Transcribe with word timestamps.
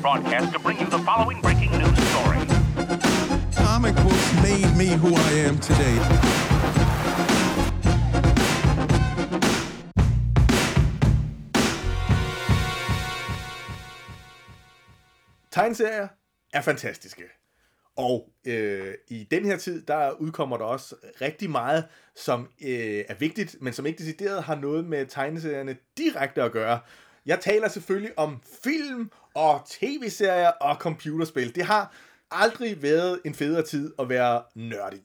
broadcast 0.00 0.52
to 0.52 0.58
bring 0.58 0.78
you 0.80 0.86
the 0.86 0.98
following 0.98 1.40
breaking 1.42 1.70
news 1.78 1.98
story. 2.10 2.40
Comic 3.54 3.94
books 3.96 4.32
made 4.42 4.70
me 4.76 4.88
who 4.96 5.10
I 5.14 5.30
am 5.48 5.58
today. 5.58 5.96
Tegneserier 15.50 16.08
er 16.52 16.60
fantastiske. 16.60 17.22
Og 17.96 18.32
øh, 18.46 18.94
i 19.08 19.24
den 19.30 19.44
her 19.44 19.56
tid, 19.56 19.82
der 19.82 20.10
udkommer 20.10 20.56
der 20.56 20.64
også 20.64 20.94
rigtig 21.20 21.50
meget, 21.50 21.84
som 22.16 22.48
øh, 22.62 23.04
er 23.08 23.14
vigtigt, 23.14 23.56
men 23.60 23.72
som 23.72 23.86
ikke 23.86 23.98
decideret 23.98 24.42
har 24.42 24.54
noget 24.54 24.84
med 24.84 25.06
tegneserierne 25.06 25.76
direkte 25.98 26.42
at 26.42 26.52
gøre. 26.52 26.80
Jeg 27.26 27.40
taler 27.40 27.68
selvfølgelig 27.68 28.18
om 28.18 28.42
film 28.64 29.10
og 29.34 29.62
tv-serier 29.66 30.48
og 30.48 30.76
computerspil. 30.76 31.54
Det 31.54 31.64
har 31.64 31.94
aldrig 32.30 32.82
været 32.82 33.20
en 33.24 33.34
federe 33.34 33.62
tid 33.62 33.92
at 33.98 34.08
være 34.08 34.42
nørdig. 34.54 35.00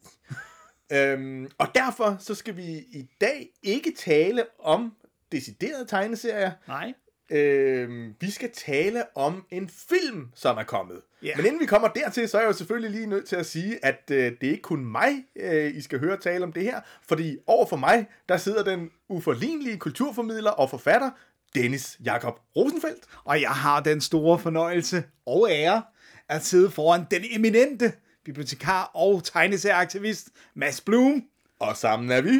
øhm, 0.93 1.51
og 1.57 1.67
derfor 1.75 2.17
så 2.19 2.35
skal 2.35 2.57
vi 2.57 2.63
i 2.77 3.09
dag 3.21 3.49
ikke 3.63 3.93
tale 3.97 4.43
om 4.59 4.93
deciderede 5.31 5.85
tegneserier. 5.85 6.51
Nej. 6.67 6.93
Øh, 7.29 8.13
vi 8.21 8.31
skal 8.31 8.51
tale 8.51 9.03
om 9.17 9.45
en 9.51 9.69
film, 9.69 10.31
som 10.35 10.57
er 10.57 10.63
kommet. 10.63 11.01
Ja. 11.23 11.35
Men 11.35 11.45
inden 11.45 11.61
vi 11.61 11.65
kommer 11.65 11.87
dertil, 11.87 12.29
så 12.29 12.37
er 12.37 12.41
jeg 12.41 12.47
jo 12.47 12.53
selvfølgelig 12.53 12.91
lige 12.91 13.07
nødt 13.07 13.27
til 13.27 13.35
at 13.35 13.45
sige, 13.45 13.85
at 13.85 14.03
øh, 14.11 14.17
det 14.17 14.47
er 14.47 14.51
ikke 14.51 14.61
kun 14.61 14.85
mig, 14.85 15.25
øh, 15.35 15.75
I 15.75 15.81
skal 15.81 15.99
høre 15.99 16.17
tale 16.17 16.43
om 16.43 16.53
det 16.53 16.63
her. 16.63 16.81
Fordi 17.01 17.37
over 17.47 17.65
for 17.65 17.77
mig, 17.77 18.07
der 18.29 18.37
sidder 18.37 18.63
den 18.63 18.91
uforlignelige 19.09 19.77
kulturformidler 19.77 20.51
og 20.51 20.69
forfatter, 20.69 21.11
Dennis 21.55 21.97
Jakob 22.05 22.39
Rosenfeldt. 22.55 23.03
Og 23.23 23.41
jeg 23.41 23.49
har 23.49 23.79
den 23.79 24.01
store 24.01 24.39
fornøjelse 24.39 25.03
og 25.25 25.47
ære 25.51 25.83
at 26.29 26.45
sidde 26.45 26.71
foran 26.71 27.05
den 27.11 27.21
eminente 27.29 27.93
bibliotekar 28.25 28.91
og 28.93 29.23
tegneserieaktivist 29.23 30.29
Mads 30.55 30.81
Blum. 30.81 31.23
Og 31.59 31.77
sammen 31.77 32.11
er 32.11 32.21
vi 32.21 32.39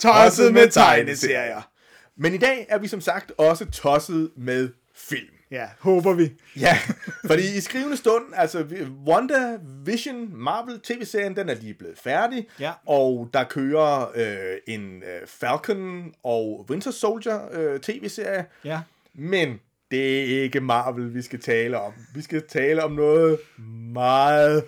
Tosset 0.00 0.54
med 0.54 0.70
tegneserier. 0.70 1.70
Men 2.16 2.34
i 2.34 2.38
dag 2.38 2.66
er 2.68 2.78
vi 2.78 2.88
som 2.88 3.00
sagt 3.00 3.32
også 3.38 3.64
tosset 3.64 4.30
med 4.36 4.68
film. 4.94 5.33
Ja, 5.50 5.68
håber 5.80 6.12
vi. 6.12 6.32
Ja, 6.60 6.78
fordi 7.30 7.56
i 7.56 7.60
skrivende 7.60 7.96
stund, 7.96 8.24
altså 8.34 8.66
Wanda 9.06 9.58
Vision 9.84 10.28
Marvel 10.36 10.80
tv-serien, 10.80 11.36
den 11.36 11.48
er 11.48 11.54
lige 11.54 11.74
blevet 11.74 11.98
færdig, 11.98 12.46
Ja. 12.60 12.72
og 12.86 13.30
der 13.34 13.44
kører 13.44 14.12
øh, 14.14 14.56
en 14.74 15.02
øh, 15.02 15.26
Falcon 15.26 16.12
og 16.22 16.66
Winter 16.70 16.90
Soldier 16.90 17.40
øh, 17.52 17.80
tv-serie, 17.80 18.44
Ja. 18.64 18.80
men 19.14 19.60
det 19.90 20.38
er 20.38 20.42
ikke 20.42 20.60
Marvel, 20.60 21.14
vi 21.14 21.22
skal 21.22 21.40
tale 21.40 21.80
om. 21.80 21.92
Vi 22.14 22.22
skal 22.22 22.42
tale 22.48 22.84
om 22.84 22.92
noget 22.92 23.38
meget, 23.92 24.64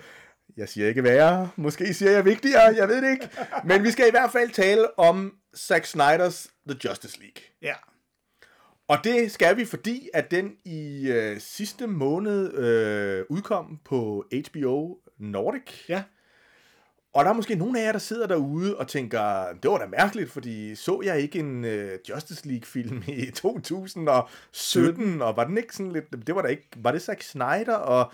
jeg 0.57 0.69
siger 0.69 0.87
ikke 0.87 1.03
værre, 1.03 1.49
måske 1.55 1.93
siger 1.93 2.11
jeg 2.11 2.25
vigtigere, 2.25 2.61
jeg 2.75 2.87
ved 2.87 3.01
det 3.01 3.11
ikke, 3.11 3.29
men 3.63 3.83
vi 3.83 3.91
skal 3.91 4.07
i 4.07 4.11
hvert 4.11 4.31
fald 4.31 4.49
tale 4.49 4.99
om 4.99 5.33
Zack 5.57 5.85
Snyders 5.85 6.47
The 6.69 6.79
Justice 6.85 7.19
League. 7.19 7.41
Ja. 7.61 7.73
Og 8.87 8.97
det 9.03 9.31
skal 9.31 9.57
vi, 9.57 9.65
fordi 9.65 10.09
at 10.13 10.31
den 10.31 10.55
i 10.65 11.07
øh, 11.11 11.39
sidste 11.39 11.87
måned 11.87 12.53
øh, 12.53 13.25
udkom 13.29 13.79
på 13.85 14.25
HBO 14.33 14.97
Nordic. 15.17 15.89
Ja. 15.89 16.03
Og 17.13 17.25
der 17.25 17.31
er 17.31 17.35
måske 17.35 17.55
nogle 17.55 17.79
af 17.79 17.85
jer, 17.85 17.91
der 17.91 17.99
sidder 17.99 18.27
derude 18.27 18.77
og 18.77 18.87
tænker, 18.87 19.53
det 19.63 19.71
var 19.71 19.77
da 19.77 19.85
mærkeligt, 19.85 20.31
fordi 20.31 20.75
så 20.75 21.01
jeg 21.03 21.19
ikke 21.19 21.39
en 21.39 21.65
øh, 21.65 21.99
Justice 22.09 22.47
League-film 22.47 23.03
i 23.07 23.31
2017, 23.41 25.21
og 25.21 25.37
var 25.37 25.43
den 25.43 25.57
ikke 25.57 25.75
sådan 25.75 25.91
lidt, 25.91 26.27
det 26.27 26.35
var 26.35 26.41
da 26.41 26.47
ikke, 26.47 26.67
var 26.75 26.91
det 26.91 27.01
Zack 27.01 27.21
Snyder, 27.21 27.75
og 27.75 28.11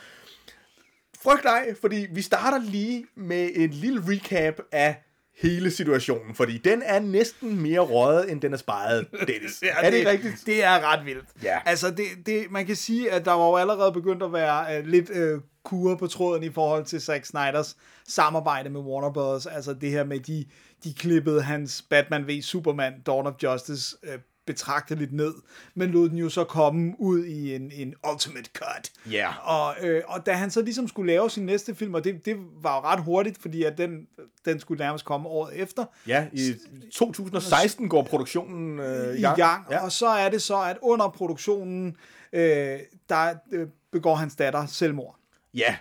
frygt 1.22 1.44
dig, 1.44 1.76
fordi 1.82 2.08
vi 2.12 2.22
starter 2.22 2.60
lige 2.60 3.06
med 3.16 3.50
en 3.56 3.70
lille 3.70 4.02
recap 4.08 4.60
af 4.72 5.04
hele 5.36 5.72
situationen, 5.72 6.36
fordi 6.36 6.58
den 6.58 6.82
er 6.86 7.00
næsten 7.00 7.62
mere 7.62 7.80
røget, 7.80 8.32
end 8.32 8.42
den 8.42 8.54
er 8.54 8.58
sparet, 8.58 9.08
Dennis. 9.12 9.64
er 9.82 9.90
det 9.90 9.98
ikke 9.98 10.10
rigtigt? 10.10 10.44
Det 10.46 10.64
er 10.64 10.92
ret 10.92 11.06
vildt. 11.06 11.26
Ja. 11.44 11.60
Altså, 11.66 11.92
det, 11.92 12.06
det, 12.26 12.52
man 12.52 12.66
kan 12.66 12.76
sige, 12.76 13.12
at 13.12 13.26
der 13.26 13.32
var 13.32 13.48
jo 13.48 13.56
allerede 13.56 13.92
begyndt 13.92 14.24
at 14.24 14.34
være 14.34 14.80
uh, 14.80 14.88
lidt 14.88 15.10
uh, 15.10 15.42
kur 15.64 15.96
på 15.96 16.08
tråden 16.08 16.44
i 16.44 16.50
forhold 16.50 16.86
til 16.86 17.02
Zack 17.02 17.26
Snyders 17.26 17.78
samarbejde 18.08 18.70
med 18.70 18.82
Warner 18.82 19.12
Bros. 19.14 19.46
Altså 19.46 19.74
det 19.74 19.90
her 19.90 20.04
med, 20.04 20.20
de, 20.20 20.46
de 20.84 20.94
klippede 20.94 21.42
hans 21.42 21.86
Batman 21.90 22.28
v 22.28 22.42
Superman, 22.42 22.94
Dawn 23.06 23.28
of 23.28 23.34
Justice, 23.44 23.98
uh, 24.04 24.20
betragteligt 24.46 25.14
ned, 25.14 25.34
men 25.76 25.90
lod 25.92 26.10
den 26.10 26.18
jo 26.18 26.30
så 26.30 26.44
komme 26.44 26.94
ud 27.00 27.24
i 27.26 27.56
en, 27.56 27.72
en 27.72 27.94
ultimate 28.12 28.50
cut. 28.54 28.92
Ja. 29.12 29.34
Og, 29.44 29.76
øh, 29.82 30.02
og 30.08 30.26
da 30.26 30.34
han 30.34 30.52
så 30.52 30.62
ligesom 30.62 30.88
skulle 30.88 31.08
lave 31.14 31.30
sin 31.30 31.46
næste 31.46 31.76
film, 31.76 31.94
og 31.94 32.04
det, 32.04 32.26
det 32.26 32.36
var 32.62 32.76
jo 32.76 32.82
ret 32.82 33.04
hurtigt, 33.04 33.42
fordi 33.42 33.64
at 33.64 33.78
den, 33.78 34.08
den 34.46 34.60
skulle 34.60 34.80
nærmest 34.86 35.06
komme 35.06 35.30
året 35.30 35.56
efter, 35.62 35.86
Ja, 36.08 36.28
i 36.34 36.54
2016 36.92 37.90
går 37.90 38.04
produktionen 38.04 38.80
øh, 38.80 39.18
i 39.20 39.22
gang, 39.22 39.38
Ja. 39.70 39.76
ja. 39.76 39.84
og 39.84 39.92
så 39.92 40.08
er 40.08 40.30
det 40.30 40.42
så, 40.42 40.62
at 40.62 40.78
under 40.82 41.10
produktionen, 41.10 41.98
øh, 42.34 42.80
der 43.10 43.34
øh, 43.52 43.68
begår 43.92 44.16
hans 44.16 44.36
datter 44.36 44.66
selvmord. 44.66 45.16
ja, 45.54 45.76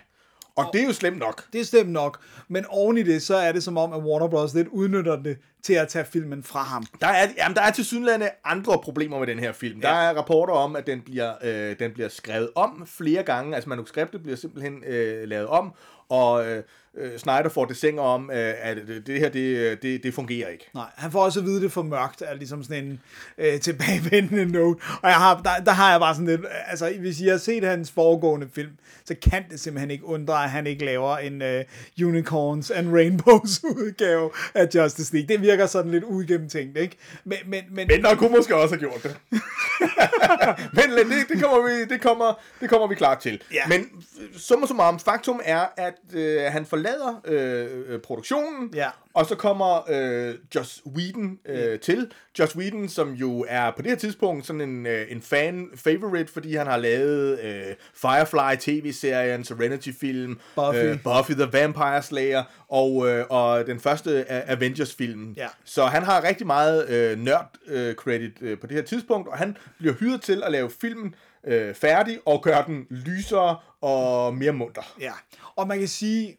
og 0.55 0.65
det 0.73 0.81
er 0.81 0.85
jo 0.85 0.93
slemt 0.93 1.17
nok. 1.17 1.43
Det 1.53 1.61
er 1.61 1.65
stemt 1.65 1.91
nok, 1.91 2.19
men 2.47 2.65
oven 2.69 2.97
i 2.97 3.03
det, 3.03 3.21
så 3.21 3.35
er 3.35 3.51
det 3.51 3.63
som 3.63 3.77
om, 3.77 3.93
at 3.93 3.99
Warner 3.99 4.27
Bros. 4.27 4.53
lidt 4.53 4.67
udnytter 4.67 5.15
det 5.15 5.37
til 5.63 5.73
at 5.73 5.87
tage 5.87 6.05
filmen 6.05 6.43
fra 6.43 6.59
ham. 6.63 6.85
Der 7.01 7.07
er, 7.07 7.27
jamen, 7.37 7.55
der 7.55 7.61
er 7.61 7.71
til 7.71 7.85
synligheden 7.85 8.29
andre 8.45 8.79
problemer 8.83 9.19
med 9.19 9.27
den 9.27 9.39
her 9.39 9.51
film. 9.51 9.79
Ja. 9.79 9.87
Der 9.87 9.93
er 9.93 10.13
rapporter 10.13 10.53
om, 10.53 10.75
at 10.75 10.87
den 10.87 11.01
bliver, 11.01 11.33
øh, 11.43 11.79
den 11.79 11.91
bliver 11.91 12.09
skrevet 12.09 12.49
om 12.55 12.87
flere 12.87 13.23
gange. 13.23 13.55
Altså 13.55 13.69
manuskriptet 13.69 14.23
bliver 14.23 14.35
simpelthen 14.35 14.83
øh, 14.87 15.27
lavet 15.27 15.47
om, 15.47 15.73
og 16.09 16.45
øh, 16.47 16.63
øh, 16.97 17.19
Snyder 17.19 17.49
får 17.49 17.65
det 17.65 17.77
sænger 17.77 18.01
om, 18.01 18.31
øh, 18.31 18.53
at 18.61 18.77
det, 19.07 19.19
her, 19.19 19.29
det, 19.29 19.81
det, 19.81 20.03
det 20.03 20.13
fungerer 20.13 20.49
ikke. 20.49 20.69
Nej, 20.73 20.85
han 20.95 21.11
får 21.11 21.23
også 21.23 21.39
at 21.39 21.45
vide, 21.45 21.55
at 21.55 21.61
det 21.61 21.67
er 21.67 21.71
for 21.71 21.83
mørkt, 21.83 22.21
er 22.21 22.33
ligesom 22.33 22.63
sådan 22.63 22.83
en 22.83 22.99
øh, 23.37 23.59
tilbagevendende 23.59 24.45
note. 24.45 24.81
Og 25.01 25.09
jeg 25.09 25.17
har, 25.17 25.41
der, 25.41 25.63
der 25.65 25.71
har 25.71 25.91
jeg 25.91 25.99
bare 25.99 26.13
sådan 26.15 26.27
lidt, 26.27 26.41
altså 26.67 26.93
hvis 26.99 27.21
I 27.21 27.27
har 27.27 27.37
set 27.37 27.63
hans 27.63 27.91
foregående 27.91 28.49
film, 28.53 28.71
så 29.05 29.15
kan 29.21 29.43
det 29.51 29.59
simpelthen 29.59 29.91
ikke 29.91 30.05
undre, 30.05 30.43
at 30.43 30.49
han 30.49 30.67
ikke 30.67 30.85
laver 30.85 31.17
en 31.17 31.41
øh, 31.41 31.63
Unicorns 32.03 32.71
and 32.71 32.93
Rainbows 32.93 33.63
udgave 33.81 34.29
af 34.53 34.69
Justice 34.75 35.13
League. 35.13 35.27
Det 35.27 35.41
virker 35.41 35.65
sådan 35.65 35.91
lidt 35.91 36.03
uigennemtænkt, 36.03 36.77
ikke? 36.77 36.97
Men, 37.23 37.37
men, 37.45 37.63
men, 37.71 37.87
Men 37.87 38.03
der 38.03 38.15
kunne 38.15 38.29
måske 38.29 38.55
også 38.55 38.75
have 38.75 38.79
gjort 38.79 39.03
det. 39.03 39.17
Men 40.73 40.83
det, 40.97 41.29
det, 41.29 41.43
kommer 41.43 41.67
vi, 41.67 41.85
det, 41.85 42.01
kommer, 42.01 42.41
det 42.61 42.69
kommer 42.69 42.87
vi 42.87 42.95
klart 42.95 43.19
til. 43.19 43.41
Ja. 43.53 43.67
Men 43.67 43.89
summa 44.37 44.67
summarum, 44.67 44.99
faktum 44.99 45.41
er, 45.43 45.65
at 45.77 45.93
øh, 46.13 46.41
han 46.41 46.65
forlader 46.83 47.21
øh, 47.25 47.93
øh, 47.93 47.99
produktionen, 47.99 48.69
Ja. 48.73 48.89
og 49.13 49.25
så 49.25 49.35
kommer 49.35 49.89
øh, 49.89 50.35
Joss 50.55 50.81
Whedon 50.85 51.39
øh, 51.45 51.79
til. 51.79 52.11
Joss 52.39 52.55
Whedon, 52.55 52.89
som 52.89 53.13
jo 53.13 53.45
er 53.49 53.71
på 53.71 53.81
det 53.81 53.91
her 53.91 53.97
tidspunkt 53.97 54.45
sådan 54.45 54.61
en, 54.61 54.85
øh, 54.85 55.05
en 55.09 55.21
fan-favorite, 55.21 56.33
fordi 56.33 56.55
han 56.55 56.67
har 56.67 56.77
lavet 56.77 57.39
øh, 57.43 57.63
Firefly 57.93 58.55
tv-serien, 58.59 59.43
Serenity-film, 59.43 60.39
Buffy. 60.55 60.77
Øh, 60.77 60.97
Buffy 61.03 61.31
the 61.31 61.49
Vampire 61.53 62.01
Slayer, 62.03 62.43
og, 62.67 63.09
øh, 63.09 63.25
og 63.29 63.67
den 63.67 63.79
første 63.79 64.31
Avengers-film. 64.31 65.33
Ja. 65.37 65.47
Så 65.65 65.85
han 65.85 66.03
har 66.03 66.23
rigtig 66.23 66.47
meget 66.47 66.89
øh, 66.89 67.17
nørd-credit 67.19 68.37
øh, 68.41 68.59
på 68.59 68.67
det 68.67 68.75
her 68.75 68.83
tidspunkt, 68.83 69.27
og 69.27 69.37
han 69.37 69.57
bliver 69.79 69.93
hyret 69.93 70.21
til 70.21 70.43
at 70.45 70.51
lave 70.51 70.69
filmen 70.81 71.15
øh, 71.47 71.73
færdig 71.73 72.19
og 72.25 72.43
gøre 72.43 72.63
den 72.67 72.85
lysere 72.89 73.57
og 73.83 74.33
mere 74.35 74.51
munter. 74.51 74.95
Ja, 74.99 75.11
og 75.55 75.67
man 75.67 75.79
kan 75.79 75.87
sige, 75.87 76.37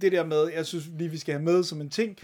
det 0.00 0.12
der 0.12 0.24
med, 0.24 0.50
jeg 0.54 0.66
synes 0.66 0.84
lige, 0.98 1.10
vi 1.10 1.18
skal 1.18 1.34
have 1.34 1.44
med 1.44 1.62
som 1.64 1.80
en 1.80 1.90
ting, 1.90 2.18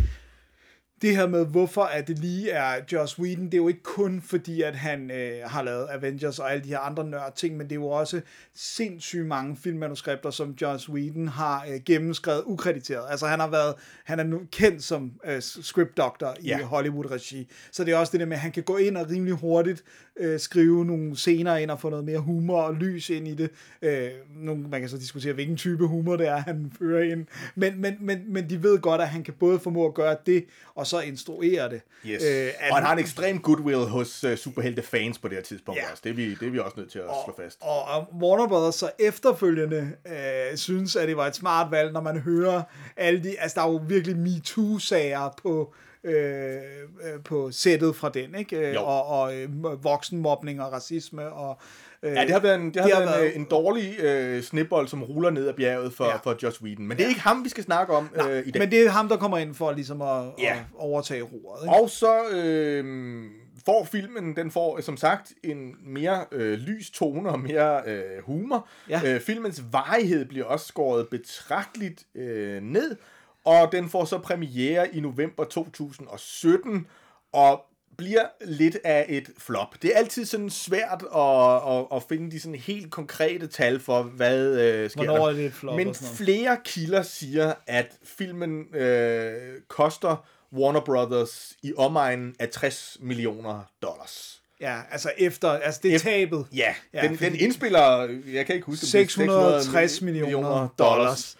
det 1.02 1.16
her 1.16 1.26
med, 1.26 1.46
hvorfor 1.46 1.82
at 1.82 2.08
det 2.08 2.18
lige 2.18 2.50
er 2.50 2.80
Joss 2.92 3.18
Whedon, 3.18 3.44
det 3.44 3.54
er 3.54 3.58
jo 3.58 3.68
ikke 3.68 3.82
kun 3.82 4.22
fordi, 4.22 4.62
at 4.62 4.74
han 4.74 5.10
øh, 5.10 5.40
har 5.44 5.62
lavet 5.62 5.86
Avengers 5.90 6.38
og 6.38 6.52
alle 6.52 6.64
de 6.64 6.68
her 6.68 6.78
andre 6.78 7.04
nørd 7.04 7.32
ting, 7.36 7.56
men 7.56 7.66
det 7.66 7.72
er 7.72 7.80
jo 7.80 7.86
også 7.88 8.20
sindssygt 8.54 9.26
mange 9.26 9.56
filmmanuskripter, 9.56 10.30
som 10.30 10.50
Joss 10.62 10.88
Whedon 10.88 11.28
har 11.28 11.66
øh, 11.70 11.80
gennemskrevet 11.86 12.42
ukrediteret. 12.46 13.04
Altså 13.10 13.26
han 13.26 13.40
har 13.40 13.48
været, 13.50 13.74
han 14.04 14.20
er 14.20 14.24
nu 14.24 14.40
kendt 14.52 14.84
som 14.84 15.12
øh, 15.24 15.42
script 15.42 15.96
doctor 15.96 16.36
i 16.40 16.46
Ja. 16.46 16.62
Hollywood-regi, 16.62 17.50
så 17.72 17.84
det 17.84 17.94
er 17.94 17.96
også 17.96 18.12
det 18.12 18.20
der 18.20 18.26
med, 18.26 18.36
at 18.36 18.40
han 18.40 18.52
kan 18.52 18.62
gå 18.62 18.76
ind 18.76 18.96
og 18.96 19.10
rimelig 19.10 19.34
hurtigt 19.34 19.84
øh, 20.20 20.40
skrive 20.40 20.84
nogle 20.84 21.16
scener 21.16 21.56
ind 21.56 21.70
og 21.70 21.80
få 21.80 21.90
noget 21.90 22.04
mere 22.04 22.18
humor 22.18 22.62
og 22.62 22.74
lys 22.74 23.10
ind 23.10 23.28
i 23.28 23.34
det. 23.34 23.50
Øh, 23.82 24.08
nogle, 24.36 24.62
man 24.68 24.80
kan 24.80 24.88
så 24.88 24.98
diskutere, 24.98 25.32
hvilken 25.32 25.56
type 25.56 25.86
humor 25.86 26.16
det 26.16 26.28
er, 26.28 26.36
han 26.36 26.72
fører 26.78 27.02
ind. 27.12 27.26
Men, 27.54 27.80
men, 27.80 27.96
men, 28.00 28.18
men 28.32 28.50
de 28.50 28.62
ved 28.62 28.78
godt, 28.78 29.00
at 29.00 29.08
han 29.08 29.22
kan 29.24 29.34
både 29.40 29.58
formå 29.58 29.86
at 29.86 29.94
gøre 29.94 30.16
det, 30.26 30.44
og 30.74 30.86
så 30.86 31.00
instruere 31.00 31.70
det. 31.70 31.80
Yes. 32.06 32.22
Øh, 32.24 32.30
Øh, 32.40 32.46
at- 32.46 32.70
og 32.70 32.76
han 32.76 32.84
har 32.86 32.92
en 32.92 32.98
ekstrem 32.98 33.38
goodwill 33.38 33.78
hos 33.84 34.24
uh, 34.24 34.34
superhelte 34.34 34.82
fans 34.82 35.18
på 35.18 35.28
det 35.28 35.36
her 35.36 35.42
tidspunkt 35.42 35.80
Ja. 35.80 35.90
også. 35.90 36.00
Det 36.04 36.10
er, 36.10 36.14
vi, 36.14 36.34
det 36.34 36.46
er 36.46 36.50
vi 36.50 36.58
også 36.58 36.74
nødt 36.76 36.90
til 36.90 36.98
at 36.98 37.04
slå 37.24 37.34
fast. 37.44 37.58
Og, 37.60 37.82
og 37.84 38.08
Warner 38.22 38.48
Brothers 38.48 38.74
så 38.74 38.90
efterfølgende 38.98 39.92
øh, 40.06 40.56
synes, 40.56 40.96
at 40.96 41.08
det 41.08 41.16
var 41.16 41.26
et 41.26 41.34
smart 41.36 41.70
valg, 41.70 41.92
når 41.92 42.00
man 42.00 42.20
hører 42.20 42.62
alle 42.96 43.22
de... 43.24 43.38
Altså, 43.40 43.60
der 43.60 43.66
er 43.66 43.70
jo 43.72 43.80
virkelig 43.88 44.16
MeToo-sager 44.16 45.34
på 45.42 45.74
øh, 46.04 46.14
øh, 46.14 47.22
på 47.24 47.50
sættet 47.50 47.96
fra 47.96 48.08
den, 48.08 48.34
ikke? 48.34 48.56
Øh, 48.68 48.74
Jo. 48.74 48.80
Og, 48.84 49.06
og 49.06 49.36
øh, 49.36 49.48
voksenmobning 49.84 50.62
og 50.62 50.72
racisme 50.72 51.32
og... 51.32 51.58
Øh, 52.02 52.12
Ja, 52.14 52.20
det 52.22 52.30
har 52.30 52.40
været 52.40 52.54
en, 52.54 52.66
det 52.74 52.76
har 52.82 52.88
det 52.88 52.94
har 52.96 53.02
været 53.04 53.16
en, 53.16 53.22
været- 53.22 53.36
en 53.36 53.44
dårlig 53.44 54.00
øh, 54.00 54.42
snibbold, 54.42 54.88
som 54.88 55.02
ruller 55.02 55.30
ned 55.30 55.48
ad 55.48 55.54
bjerget 55.54 55.92
for, 55.92 56.04
Ja. 56.04 56.10
ja. 56.10 56.16
for 56.16 56.36
Joss 56.42 56.62
Whedon. 56.62 56.86
Men 56.88 56.96
det 56.96 57.04
er 57.04 57.08
ikke 57.08 57.20
ham, 57.20 57.44
vi 57.44 57.48
skal 57.48 57.64
snakke 57.64 57.92
om 57.92 58.08
øh, 58.30 58.42
i 58.46 58.50
dag. 58.50 58.60
Men 58.62 58.70
det 58.70 58.82
er 58.86 58.90
ham, 58.90 59.08
der 59.08 59.16
kommer 59.16 59.38
ind 59.38 59.54
for 59.54 59.72
ligesom 59.72 60.02
at, 60.02 60.24
Ja. 60.38 60.52
at 60.52 60.64
overtage 60.78 61.22
roret. 61.22 61.64
Ikke? 61.64 61.74
Og 61.82 61.90
så 61.90 62.28
øh, 62.32 63.24
får 63.66 63.84
filmen, 63.84 64.36
den 64.36 64.50
får 64.50 64.80
som 64.80 64.96
sagt 64.96 65.32
en 65.44 65.74
mere 65.86 66.24
øh, 66.32 66.58
lys 66.58 66.90
tone 66.90 67.30
og 67.30 67.40
mere 67.40 67.82
øh, 67.86 68.02
humor. 68.24 68.68
Ja. 68.88 69.00
Øh, 69.06 69.20
filmens 69.20 69.62
varighed 69.72 70.24
bliver 70.24 70.44
også 70.46 70.66
skåret 70.66 71.08
betragteligt 71.08 72.04
øh, 72.14 72.62
ned, 72.62 72.96
og 73.44 73.72
den 73.72 73.90
får 73.90 74.04
så 74.04 74.18
premiere 74.18 74.94
i 74.94 75.00
november 75.00 75.44
2017, 75.44 76.86
og 77.32 77.64
bliver 77.96 78.26
lidt 78.44 78.78
af 78.84 79.06
et 79.08 79.30
flop. 79.38 79.74
Det 79.82 79.92
er 79.94 79.98
altid 79.98 80.24
sådan 80.24 80.50
svært 80.50 81.04
at, 81.16 81.76
at, 81.76 81.86
at 81.96 82.02
finde 82.08 82.30
de 82.30 82.40
sådan 82.40 82.58
helt 82.58 82.90
konkrete 82.90 83.46
tal 83.46 83.80
for, 83.80 84.02
hvad 84.02 84.60
øh, 84.60 84.90
sker 84.90 85.04
Hvornår 85.04 85.16
der. 85.16 85.28
er 85.28 85.32
det 85.32 85.46
et 85.46 85.52
flop 85.52 85.76
Men 85.76 85.94
flere 85.94 86.58
kilder 86.64 87.02
siger, 87.02 87.52
at 87.66 87.92
filmen 88.04 88.74
øh, 88.74 89.32
koster 89.68 90.26
Warner 90.52 90.80
Brothers 90.80 91.52
i 91.62 91.72
omegnen 91.76 92.34
af 92.38 92.48
60 92.48 92.96
millioner 93.00 93.70
dollars. 93.82 94.40
Ja, 94.60 94.80
altså 94.90 95.12
efter, 95.18 95.48
altså 95.48 95.80
det 95.82 95.94
er 95.94 95.98
tabet. 95.98 96.46
Ja, 96.52 96.74
Ja, 96.94 97.08
den, 97.08 97.16
den 97.16 97.34
indspiller, 97.34 98.08
jeg 98.32 98.46
kan 98.46 98.54
ikke 98.54 98.66
huske, 98.66 98.84
om 98.84 98.88
det 98.92 99.00
er 99.02 99.08
660 99.08 100.02
millioner 100.02 100.68
dollars. 100.78 101.36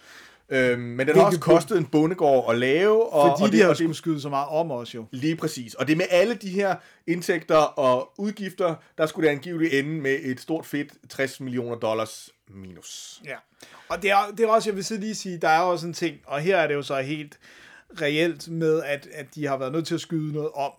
Øhm, 0.51 0.81
men 0.81 0.99
den 0.99 1.07
Det 1.07 1.15
har 1.15 1.23
også 1.23 1.39
kostet 1.39 1.77
en 1.77 1.85
bondegård 1.85 2.53
at 2.53 2.59
lave. 2.59 3.13
Og, 3.13 3.29
Fordi 3.29 3.43
og 3.43 3.47
de 3.47 3.51
det, 3.51 3.61
har 3.61 3.69
og 3.69 3.77
det, 3.77 3.77
skulle 3.77 3.95
skyde 3.95 4.21
så 4.21 4.29
meget 4.29 4.47
om 4.49 4.71
os 4.71 4.95
jo. 4.95 5.05
Lige 5.11 5.35
præcis. 5.35 5.73
Og 5.73 5.87
det 5.87 5.97
med 5.97 6.05
alle 6.09 6.35
de 6.35 6.49
her 6.49 6.75
indtægter 7.07 7.55
og 7.55 8.11
udgifter, 8.17 8.75
der 8.97 9.05
skulle 9.05 9.27
det 9.27 9.35
angiveligt 9.35 9.73
ende 9.73 10.01
med 10.01 10.19
et 10.23 10.39
stort 10.39 10.65
fedt 10.65 10.93
60 11.09 11.39
millioner 11.39 11.75
dollars 11.75 12.29
minus. 12.49 13.21
Ja. 13.25 13.35
Og 13.89 14.01
det 14.01 14.11
er, 14.11 14.17
det 14.37 14.39
er 14.39 14.47
også, 14.47 14.69
jeg 14.69 14.75
vil 14.75 14.85
så 14.85 14.97
lige 14.97 15.15
sige, 15.15 15.37
der 15.37 15.49
er 15.49 15.59
også 15.59 15.87
en 15.87 15.93
ting, 15.93 16.17
og 16.25 16.39
her 16.39 16.57
er 16.57 16.67
det 16.67 16.73
jo 16.73 16.81
så 16.81 17.01
helt 17.01 17.39
reelt 18.01 18.49
med, 18.49 18.83
at, 18.83 19.07
at 19.13 19.25
de 19.35 19.47
har 19.47 19.57
været 19.57 19.71
nødt 19.71 19.87
til 19.87 19.95
at 19.95 20.01
skyde 20.01 20.33
noget 20.33 20.49
om. 20.55 20.71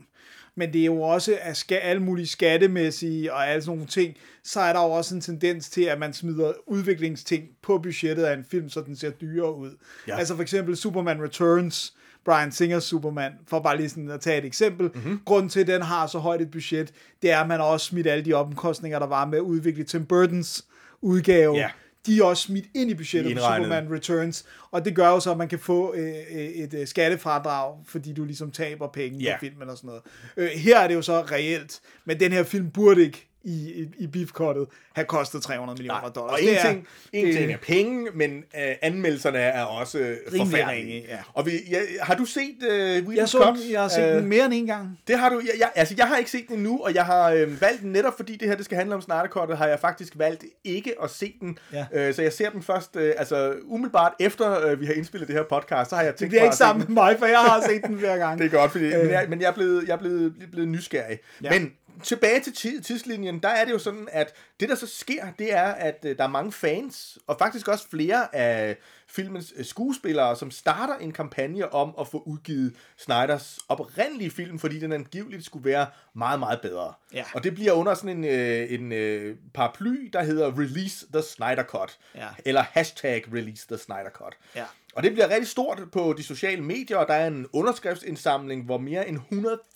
Men 0.55 0.73
det 0.73 0.81
er 0.81 0.87
jo 0.87 1.01
også 1.01 1.39
af 1.43 1.57
ska, 1.57 1.75
alle 1.75 2.03
mulige 2.03 2.27
skattemæssige 2.27 3.33
og 3.33 3.49
alle 3.49 3.63
sådan 3.63 3.77
nogle 3.77 3.91
ting, 3.91 4.17
så 4.45 4.61
er 4.61 4.73
der 4.73 4.81
jo 4.81 4.91
også 4.91 5.15
en 5.15 5.21
tendens 5.21 5.71
til, 5.71 5.83
at 5.83 5.99
man 5.99 6.13
smider 6.13 6.53
udviklingsting 6.67 7.45
på 7.63 7.79
budgettet 7.79 8.25
af 8.25 8.35
en 8.35 8.45
film, 8.45 8.69
så 8.69 8.81
den 8.81 8.97
ser 8.97 9.11
dyrere 9.11 9.57
ud. 9.57 9.71
Ja. 10.09 10.19
Altså 10.19 10.35
for 10.35 10.43
eksempel 10.43 10.77
Superman 10.77 11.23
Returns, 11.23 11.95
Brian 12.25 12.53
Singers 12.53 12.85
Superman, 12.85 13.33
for 13.47 13.61
bare 13.61 13.77
lige 13.77 13.89
sådan 13.89 14.11
at 14.11 14.21
tage 14.21 14.39
et 14.39 14.45
eksempel. 14.45 14.87
Mhm. 14.87 14.97
Mm-hmm. 14.97 15.21
Grunden 15.25 15.49
til, 15.49 15.61
at 15.61 15.67
den 15.67 15.83
har 15.83 16.07
så 16.07 16.19
højt 16.19 16.41
et 16.41 16.51
budget, 16.51 16.93
det 17.23 17.31
er, 17.31 17.41
at 17.41 17.49
man 17.49 17.61
også 17.61 17.87
smidt 17.87 18.07
alle 18.07 18.25
de 18.25 18.33
omkostninger, 18.33 18.99
der 18.99 19.07
var 19.07 19.27
med 19.27 19.39
at 19.39 19.43
udvikle 19.43 19.85
Tim 19.85 20.07
Burtons 20.07 20.65
udgave. 21.01 21.57
Ja. 21.57 21.71
De 22.07 22.19
er 22.19 22.25
også 22.25 22.43
smidt 22.43 22.65
ind 22.75 22.91
i 22.91 22.95
budgettet 22.95 23.25
på 23.25 23.31
Indregnet. 23.31 23.67
Superman 23.67 23.93
Returns, 23.95 24.45
og 24.71 24.85
det 24.85 24.95
gør 24.97 25.09
jo 25.09 25.21
så, 25.21 25.31
at 25.31 25.37
man 25.39 25.49
kan 25.49 25.59
få 25.59 25.95
øh, 25.95 26.15
øh, 26.35 26.41
et 26.41 26.75
øh, 26.75 26.87
skattefradrag, 26.87 27.75
fordi 27.87 28.13
du 28.13 28.25
ligesom 28.25 28.51
taber 28.51 28.89
penge 28.89 29.19
Ja. 29.19 29.35
på 29.37 29.41
filmen 29.41 29.69
og 29.71 29.77
sådan 29.77 29.89
noget. 29.89 30.03
Øh, 30.37 30.49
her 30.61 30.79
er 30.79 30.89
det 30.89 30.95
jo 30.95 31.03
så 31.03 31.21
reelt, 31.23 31.81
men 32.05 32.21
den 32.21 32.33
her 32.33 32.43
film 32.43 32.71
burde 32.71 33.03
ikke 33.05 33.29
i, 33.45 33.89
i, 33.99 34.07
beefkottet 34.07 34.67
have 34.95 35.05
kostet 35.05 35.43
300 35.43 35.77
millioner 35.79 36.09
dollars. 36.09 36.33
Og 36.33 36.39
Det 36.39 36.51
en 36.51 36.57
er- 36.57 36.63
ting, 36.63 36.87
en 37.13 37.27
det- 37.27 37.37
ting 37.37 37.53
er 37.53 37.57
penge, 37.57 38.09
men 38.15 38.37
øh, 38.37 38.75
anmeldelserne 38.83 39.39
er 39.39 39.63
også 39.63 39.99
øh, 39.99 40.17
forfærdelige. 40.39 41.05
ja. 41.09 41.19
Og 41.35 41.47
vi, 41.47 41.51
ja, 41.71 41.81
har 42.01 42.15
du 42.15 42.25
set 42.25 42.57
øh, 42.71 42.97
Whedon's 42.99 43.17
Jeg 43.17 43.29
så 43.29 43.57
jeg 43.71 43.81
har 43.81 43.89
set 43.89 44.03
Øh, 44.11 44.17
den 44.17 44.27
mere 44.27 44.45
end 44.45 44.55
en 44.55 44.67
gang. 44.67 44.99
Det 45.09 45.19
har 45.19 45.29
du, 45.29 45.39
jeg, 45.45 45.51
jeg, 45.59 45.71
altså 45.75 45.95
jeg 45.99 46.07
har 46.09 46.17
ikke 46.17 46.31
set 46.31 46.49
den 46.49 46.57
endnu, 46.57 46.79
og 46.85 46.95
jeg 46.95 47.05
har 47.05 47.31
øh, 47.31 47.61
valgt 47.61 47.81
den 47.83 47.93
netop 47.93 48.17
fordi 48.17 48.37
det 48.37 48.49
her 48.49 48.57
det 48.57 48.65
skal 48.65 48.77
handle 48.79 48.95
om 48.95 49.01
Snyder 49.01 49.55
har 49.57 49.67
jeg 49.67 49.79
faktisk 49.81 50.13
valgt 50.17 50.45
ikke 50.65 50.95
at 51.03 51.11
se 51.11 51.35
den. 51.41 51.59
Ja. 51.73 51.87
Øh, 51.93 52.15
så 52.15 52.23
jeg 52.23 52.33
ser 52.33 52.51
den 52.51 52.63
først, 52.63 52.97
øh, 52.97 53.15
altså 53.19 53.55
umiddelbart 53.65 54.13
efter 54.21 54.67
øh, 54.67 54.81
vi 54.81 54.87
har 54.87 54.93
indspillet 54.93 55.29
det 55.29 55.37
her 55.37 55.43
podcast, 55.43 55.91
så 55.91 55.97
har 55.97 56.03
jeg 56.03 56.13
Det 56.13 56.19
tænkt 56.19 56.31
bliver 56.31 56.43
mig 56.43 56.47
ikke 56.47 56.57
sammen 56.57 56.85
med 56.89 56.95
mig, 56.95 57.17
for 57.19 57.27
jeg 57.27 57.39
har 57.39 57.63
set 57.69 57.83
den 57.87 57.99
flere 57.99 58.19
gange. 58.19 58.39
Det 58.45 58.55
er 58.55 58.59
godt, 58.59 58.73
fordi, 58.73 58.85
øh. 58.85 59.01
men, 59.01 59.11
jeg, 59.11 59.27
men 59.29 59.41
jeg 59.41 59.49
er 59.49 59.53
blevet, 59.55 59.87
jeg 59.89 59.93
er 59.93 59.99
blevet, 59.99 60.35
blevet 60.53 60.69
nysgerrig. 60.69 61.19
Ja. 61.43 61.51
Men 61.51 61.73
tilbage 62.03 62.41
til 62.41 62.83
tidslinjen, 62.83 63.43
der 63.43 63.49
er 63.49 63.65
det 63.65 63.73
jo 63.73 63.79
sådan, 63.79 64.09
at 64.13 64.35
det 64.61 64.69
der 64.69 64.75
så 64.75 64.87
sker, 64.87 65.27
det 65.39 65.55
er, 65.55 65.67
at 65.73 66.05
øh, 66.05 66.19
der 66.19 66.25
er 66.25 66.29
mange 66.29 66.53
fans, 66.53 67.19
og 67.27 67.37
faktisk 67.39 67.69
også 67.69 67.89
flere 67.89 68.35
af 68.35 68.77
filmens 69.15 69.53
øh, 69.57 69.65
skuespillere, 69.65 70.37
som 70.37 70.51
starter 70.51 70.95
en 70.95 71.13
kampagne 71.13 71.73
om 71.73 71.95
at 72.01 72.09
få 72.09 72.23
udgivet 72.27 72.75
Snyders 72.97 73.59
oprindelige 73.69 74.31
film, 74.31 74.59
fordi 74.59 74.79
den 74.79 74.93
angiveligt 74.93 75.45
skulle 75.45 75.65
være 75.65 75.87
meget, 76.15 76.39
meget 76.39 76.61
bedre. 76.61 76.93
Ja. 77.15 77.25
Og 77.35 77.45
det 77.45 77.55
bliver 77.55 77.73
under 77.73 77.95
sådan 77.95 78.17
en, 78.17 78.25
øh, 78.25 78.73
en 78.73 78.93
øh, 78.93 79.37
paraply, 79.55 80.11
der 80.13 80.23
hedder 80.23 80.59
Release 80.59 81.07
the 81.13 81.23
Snyder 81.23 81.65
Cut. 81.65 81.99
Ja. 82.15 82.29
Eller 82.45 82.65
hashtag 82.71 83.25
Release 83.35 83.67
the 83.69 83.79
Snyder 83.79 84.11
Cut. 84.11 84.35
Ja. 84.57 84.65
Og 84.95 85.03
det 85.03 85.13
bliver 85.13 85.29
rigtig 85.29 85.49
stort 85.49 85.81
på 85.93 86.15
de 86.19 86.23
sociale 86.23 86.63
medier, 86.63 86.97
og 86.97 87.09
der 87.09 87.15
er 87.15 87.27
en 87.27 87.47
underskriftsindsamling, 87.53 88.65
hvor 88.65 88.79
mere 88.79 89.09
end 89.09 89.19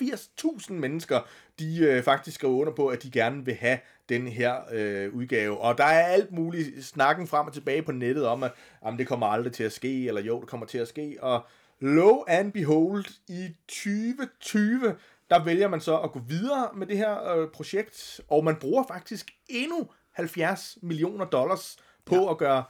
180.000 0.02 0.72
mennesker, 0.72 1.20
de 1.58 1.78
øh, 1.78 2.02
faktisk 2.02 2.34
skriver 2.34 2.54
under 2.54 2.72
på, 2.72 2.86
at 2.86 3.02
de 3.02 3.10
gerne 3.10 3.44
vil 3.44 3.54
have 3.54 3.78
den 4.08 4.28
her 4.28 4.54
øh, 4.72 5.14
udgave. 5.14 5.58
Og 5.58 5.78
der 5.78 5.84
er 5.84 6.06
alt 6.06 6.32
muligt 6.32 6.84
snakken 6.84 7.26
frem 7.26 7.46
og 7.46 7.52
tilbage 7.52 7.82
på 7.82 7.92
nettet 7.92 8.26
om, 8.26 8.42
at 8.42 8.52
jamen, 8.84 8.98
det 8.98 9.06
kommer 9.06 9.26
aldrig 9.26 9.52
til 9.52 9.64
at 9.64 9.72
ske, 9.72 10.06
eller 10.06 10.20
jo, 10.20 10.40
det 10.40 10.48
kommer 10.48 10.66
til 10.66 10.78
at 10.78 10.88
ske. 10.88 11.16
Og 11.20 11.46
lo 11.80 12.24
and 12.28 12.52
behold, 12.52 13.04
i 13.28 13.48
2020, 13.68 14.96
der 15.30 15.44
vælger 15.44 15.68
man 15.68 15.80
så 15.80 15.98
at 15.98 16.12
gå 16.12 16.20
videre 16.28 16.68
med 16.74 16.86
det 16.86 16.98
her 16.98 17.32
øh, 17.32 17.48
projekt, 17.48 18.20
og 18.28 18.44
man 18.44 18.56
bruger 18.56 18.84
faktisk 18.88 19.30
endnu 19.48 19.90
70 20.12 20.78
millioner 20.82 21.24
dollars 21.24 21.76
på 22.04 22.14
ja. 22.14 22.30
at 22.30 22.38
gøre 22.38 22.64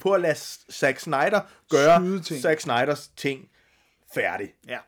på 0.00 0.12
at 0.12 0.20
lade 0.20 0.34
Zack 0.72 0.98
Snyder 0.98 1.40
gøre. 1.70 2.22
Zack 2.40 2.60
Snyders 2.60 3.08
ting 3.16 3.48
færdig. 4.14 4.54
Ja. 4.68 4.78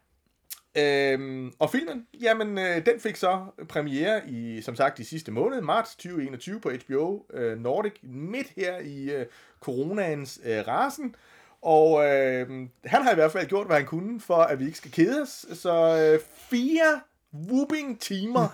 Øhm, 0.77 1.53
og 1.59 1.71
filmen, 1.71 2.07
jamen, 2.21 2.59
øh, 2.59 2.87
den 2.87 3.01
fik 3.01 3.17
så 3.17 3.45
premiere 3.69 4.29
i, 4.29 4.63
som 4.63 4.77
sagt, 4.77 4.99
i 4.99 5.05
sidste 5.05 5.33
måned, 5.33 5.61
marts 5.61 5.97
2021 5.97 6.61
på 6.61 6.71
HBO 6.71 7.25
øh, 7.35 7.59
Nordic, 7.59 7.93
midt 8.03 8.47
her 8.57 8.79
i 8.79 9.11
øh, 9.11 9.27
coronaens 9.61 10.41
øh, 10.45 10.69
rasen. 10.69 11.15
Og 11.63 12.05
øh, 12.05 12.49
han 12.85 13.03
har 13.03 13.13
i 13.13 13.15
hvert 13.15 13.33
fald 13.33 13.47
gjort, 13.47 13.67
hvad 13.67 13.77
han 13.77 13.87
kunne, 13.87 14.21
for 14.21 14.37
at 14.37 14.59
vi 14.59 14.65
ikke 14.67 14.79
skal 14.79 14.91
kede 14.91 15.23
os. 15.23 15.47
Så 15.53 15.99
øh, 15.99 16.21
fire 16.51 17.01
whooping 17.35 18.01
timer 18.01 18.49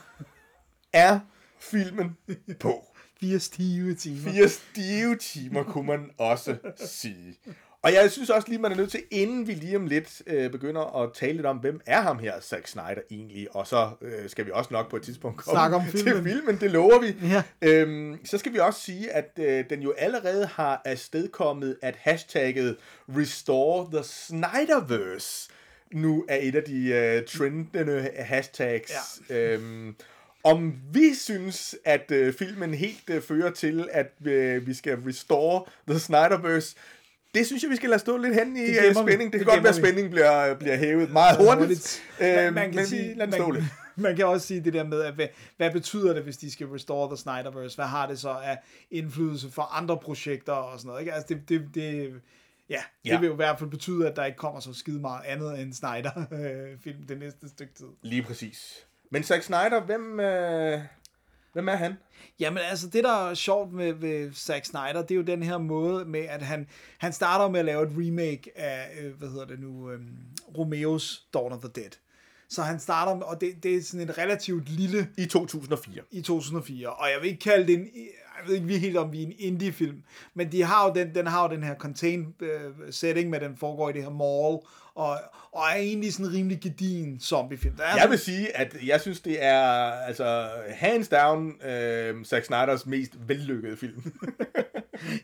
er 0.93 1.21
filmen 1.59 2.17
på. 2.61 2.87
Fire 3.21 3.39
stive 3.39 3.95
timer. 3.95 4.33
Fire 4.33 4.49
stive 4.49 5.17
timer, 5.17 5.63
kunne 5.63 5.87
man 5.87 6.11
også 6.19 6.57
sige. 6.77 7.37
Og 7.83 7.93
jeg 7.93 8.11
synes 8.11 8.31
også 8.31 8.49
lige, 8.49 8.59
man 8.59 8.73
er 8.73 8.77
nødt 8.77 8.91
til, 8.91 9.03
inden 9.11 9.47
vi 9.47 9.53
lige 9.53 9.77
om 9.77 9.87
lidt 9.87 10.23
øh, 10.27 10.51
begynder 10.51 11.03
at 11.03 11.13
tale 11.15 11.33
lidt 11.33 11.47
om, 11.47 11.57
hvem 11.57 11.81
er 11.87 12.01
ham 12.01 12.19
her, 12.19 12.41
Zack 12.41 12.67
Snyder 12.67 13.01
egentlig, 13.11 13.57
og 13.57 13.67
så 13.67 13.91
øh, 14.03 14.31
skal 14.31 14.47
vi 14.47 14.51
også 14.55 14.69
nok 14.73 14.91
på 14.91 14.97
et 14.97 15.03
tidspunkt 15.03 15.37
komme 15.37 15.57
Snakke 15.57 15.77
om 15.77 15.83
til 15.91 16.01
filmen. 16.05 16.25
filmen, 16.25 16.61
det 16.61 16.71
lover 16.71 17.01
vi. 17.01 17.17
Ja. 17.29 17.43
Øhm, 17.63 18.19
så 18.25 18.39
skal 18.39 18.53
vi 18.53 18.59
også 18.59 18.81
sige, 18.81 19.13
at 19.13 19.31
øh, 19.39 19.65
den 19.71 19.83
jo 19.83 19.95
allerede 19.99 20.47
har 20.47 20.83
afstedkommet, 20.85 21.77
at 21.83 21.97
hashtagget 21.99 22.77
Restore 23.17 23.89
the 23.93 24.05
Snyderverse 24.05 25.51
nu 25.93 26.25
er 26.29 26.39
et 26.41 26.55
af 26.55 26.63
de 26.63 26.87
øh, 26.89 27.25
trendende 27.27 28.11
hashtags. 28.17 29.21
Ja. 29.31 29.37
Øhm, 29.37 29.95
om 30.45 30.75
vi 30.93 31.15
synes, 31.15 31.77
at 31.85 32.11
øh, 32.11 32.35
filmen 32.35 32.75
helt 32.75 33.11
øh, 33.11 33.23
fører 33.23 33.51
til, 33.51 33.89
at 33.93 34.13
øh, 34.25 34.67
vi 34.67 34.75
skal 34.75 34.99
restore 35.07 35.65
the 35.89 35.99
Snyderverse, 35.99 36.77
det 37.35 37.47
synes 37.47 37.63
jeg, 37.63 37.71
vi 37.71 37.77
skal 37.77 37.89
lade 37.91 38.01
stå 38.01 38.17
lidt 38.17 38.35
hen 38.35 38.57
i 38.57 38.61
Det 38.61 38.79
øh, 38.83 38.89
vi. 38.89 38.95
spænding. 38.95 39.33
Det, 39.33 39.33
Det 39.33 39.41
kan 39.41 39.55
godt 39.55 39.63
være, 39.63 39.71
at 39.71 39.77
spændingen 39.77 40.11
bliver, 40.11 40.55
bliver 40.55 40.77
hævet 40.77 41.11
meget 41.11 41.37
hurtigt. 41.37 42.03
Man, 42.21 42.47
Øh, 42.49 42.55
man, 42.55 42.65
kan 42.69 42.75
men 42.77 42.87
sige, 42.87 43.15
man, 43.17 43.31
lidt. 43.31 43.65
man 43.97 44.17
kan 44.17 44.27
også 44.27 44.47
sige 44.47 44.61
det 44.61 44.73
der 44.73 44.85
med, 44.85 45.01
at 45.03 45.15
hvad, 45.15 45.27
hvad 45.57 45.71
betyder 45.73 46.13
det, 46.13 46.23
hvis 46.23 46.37
de 46.37 46.53
skal 46.53 46.67
restore 46.67 47.09
the 47.09 47.17
Snyderverse? 47.17 47.77
Hvad 47.77 47.85
har 47.87 48.07
det 48.07 48.19
så 48.19 48.31
af 48.31 48.59
indflydelse 48.91 49.51
for 49.51 49.63
andre 49.63 49.99
projekter 49.99 50.53
og 50.53 50.79
sådan 50.81 50.89
noget? 50.89 51.01
Ikke? 51.01 51.13
Altså 51.15 51.35
det, 51.35 51.49
det, 51.49 51.63
det, 51.75 52.13
ja, 52.71 52.81
det 53.05 53.11
Ja. 53.11 53.21
vil 53.21 53.27
jo 53.27 53.33
i 53.33 53.37
hvert 53.37 53.59
fald 53.59 53.71
betyde, 53.71 54.09
at 54.09 54.17
der 54.17 54.25
ikke 54.25 54.39
kommer 54.39 54.61
så 54.61 54.73
skide 54.75 55.01
meget 55.01 55.23
andet 55.27 55.61
end 55.61 55.73
Snyder-film 55.73 57.03
det 57.09 57.19
næste 57.19 57.49
stykke 57.49 57.75
tid. 57.75 57.87
Lige 58.03 58.23
præcis. 58.23 58.87
Men 59.11 59.23
Zack 59.25 59.43
Snyder, 59.43 59.81
hvem, 59.81 60.21
øh, 60.21 60.81
hvem 61.53 61.69
er 61.69 61.77
han? 61.77 61.95
Jamen 62.41 62.63
altså, 62.71 62.89
det 62.89 63.05
der 63.05 63.29
er 63.29 63.35
sjovt 63.35 63.73
med, 63.73 63.95
med 63.95 64.33
Zack 64.33 64.65
Snyder, 64.65 65.03
det 65.03 65.11
er 65.11 65.17
jo 65.17 65.23
den 65.23 65.43
her 65.43 65.59
måde 65.59 66.05
med, 66.05 66.21
at 66.21 66.43
han, 66.43 66.67
han 66.99 67.13
starter 67.13 67.49
med 67.49 67.61
at 67.61 67.67
lave 67.67 67.83
et 67.83 67.93
remake 67.97 68.59
af, 68.59 68.89
øh, 69.01 69.19
hvad 69.19 69.29
hedder 69.29 69.45
det 69.45 69.61
nu, 69.61 69.91
øh, 69.91 70.01
Romeos 70.59 71.27
Dawn 71.35 71.53
of 71.53 71.59
the 71.59 71.71
Dead. 71.75 71.91
Så 72.49 72.63
han 72.63 72.81
starter, 72.81 73.15
med, 73.15 73.23
og 73.23 73.41
det, 73.41 73.63
det 73.63 73.77
er 73.77 73.83
sådan 73.83 74.09
et 74.09 74.19
relativt 74.19 74.69
lille 74.69 75.09
I 75.19 75.27
2004. 75.27 76.03
i 76.11 76.23
2004, 76.23 76.91
og 76.91 77.11
jeg 77.11 77.19
vil 77.21 77.29
ikke 77.29 77.41
kalde 77.41 77.67
det 77.67 77.75
en, 77.75 77.89
jeg 78.41 78.49
ved 78.49 78.55
ikke 78.55 78.67
vi 78.67 78.79
helt 78.79 78.97
om 78.97 79.13
vi 79.13 79.23
er 79.23 79.27
en 79.27 79.35
indie-film, 79.39 80.03
men 80.35 80.53
de 80.53 80.63
har 80.63 80.89
jo 80.89 80.95
den, 80.95 81.15
den 81.15 81.27
har 81.27 81.49
jo 81.49 81.55
den 81.55 81.63
her 81.63 81.75
contained 81.75 82.43
uh, 82.43 82.49
setting, 82.91 83.31
med 83.31 83.41
den 83.41 83.57
foregår 83.57 83.91
i 83.91 83.93
det 83.93 84.03
her 84.03 84.11
mall, 84.11 84.59
og, 85.01 85.19
og 85.53 85.63
er 85.71 85.75
egentlig 85.77 86.13
sådan 86.13 86.27
en 86.27 86.33
rimelig 86.33 86.61
gedigen 86.61 87.21
zombiefilm. 87.21 87.77
Der 87.77 87.83
er 87.83 87.87
Jeg 87.89 87.97
sådan- 87.97 88.11
vil 88.11 88.19
sige, 88.19 88.57
at 88.57 88.77
jeg 88.87 89.01
synes, 89.01 89.21
det 89.21 89.45
er 89.45 89.63
altså 89.91 90.49
hands 90.71 91.09
down 91.09 91.53
øh, 91.65 92.25
Zack 92.25 92.45
Snyders 92.45 92.87
mest 92.87 93.13
vellykkede 93.29 93.77
film. 93.77 94.03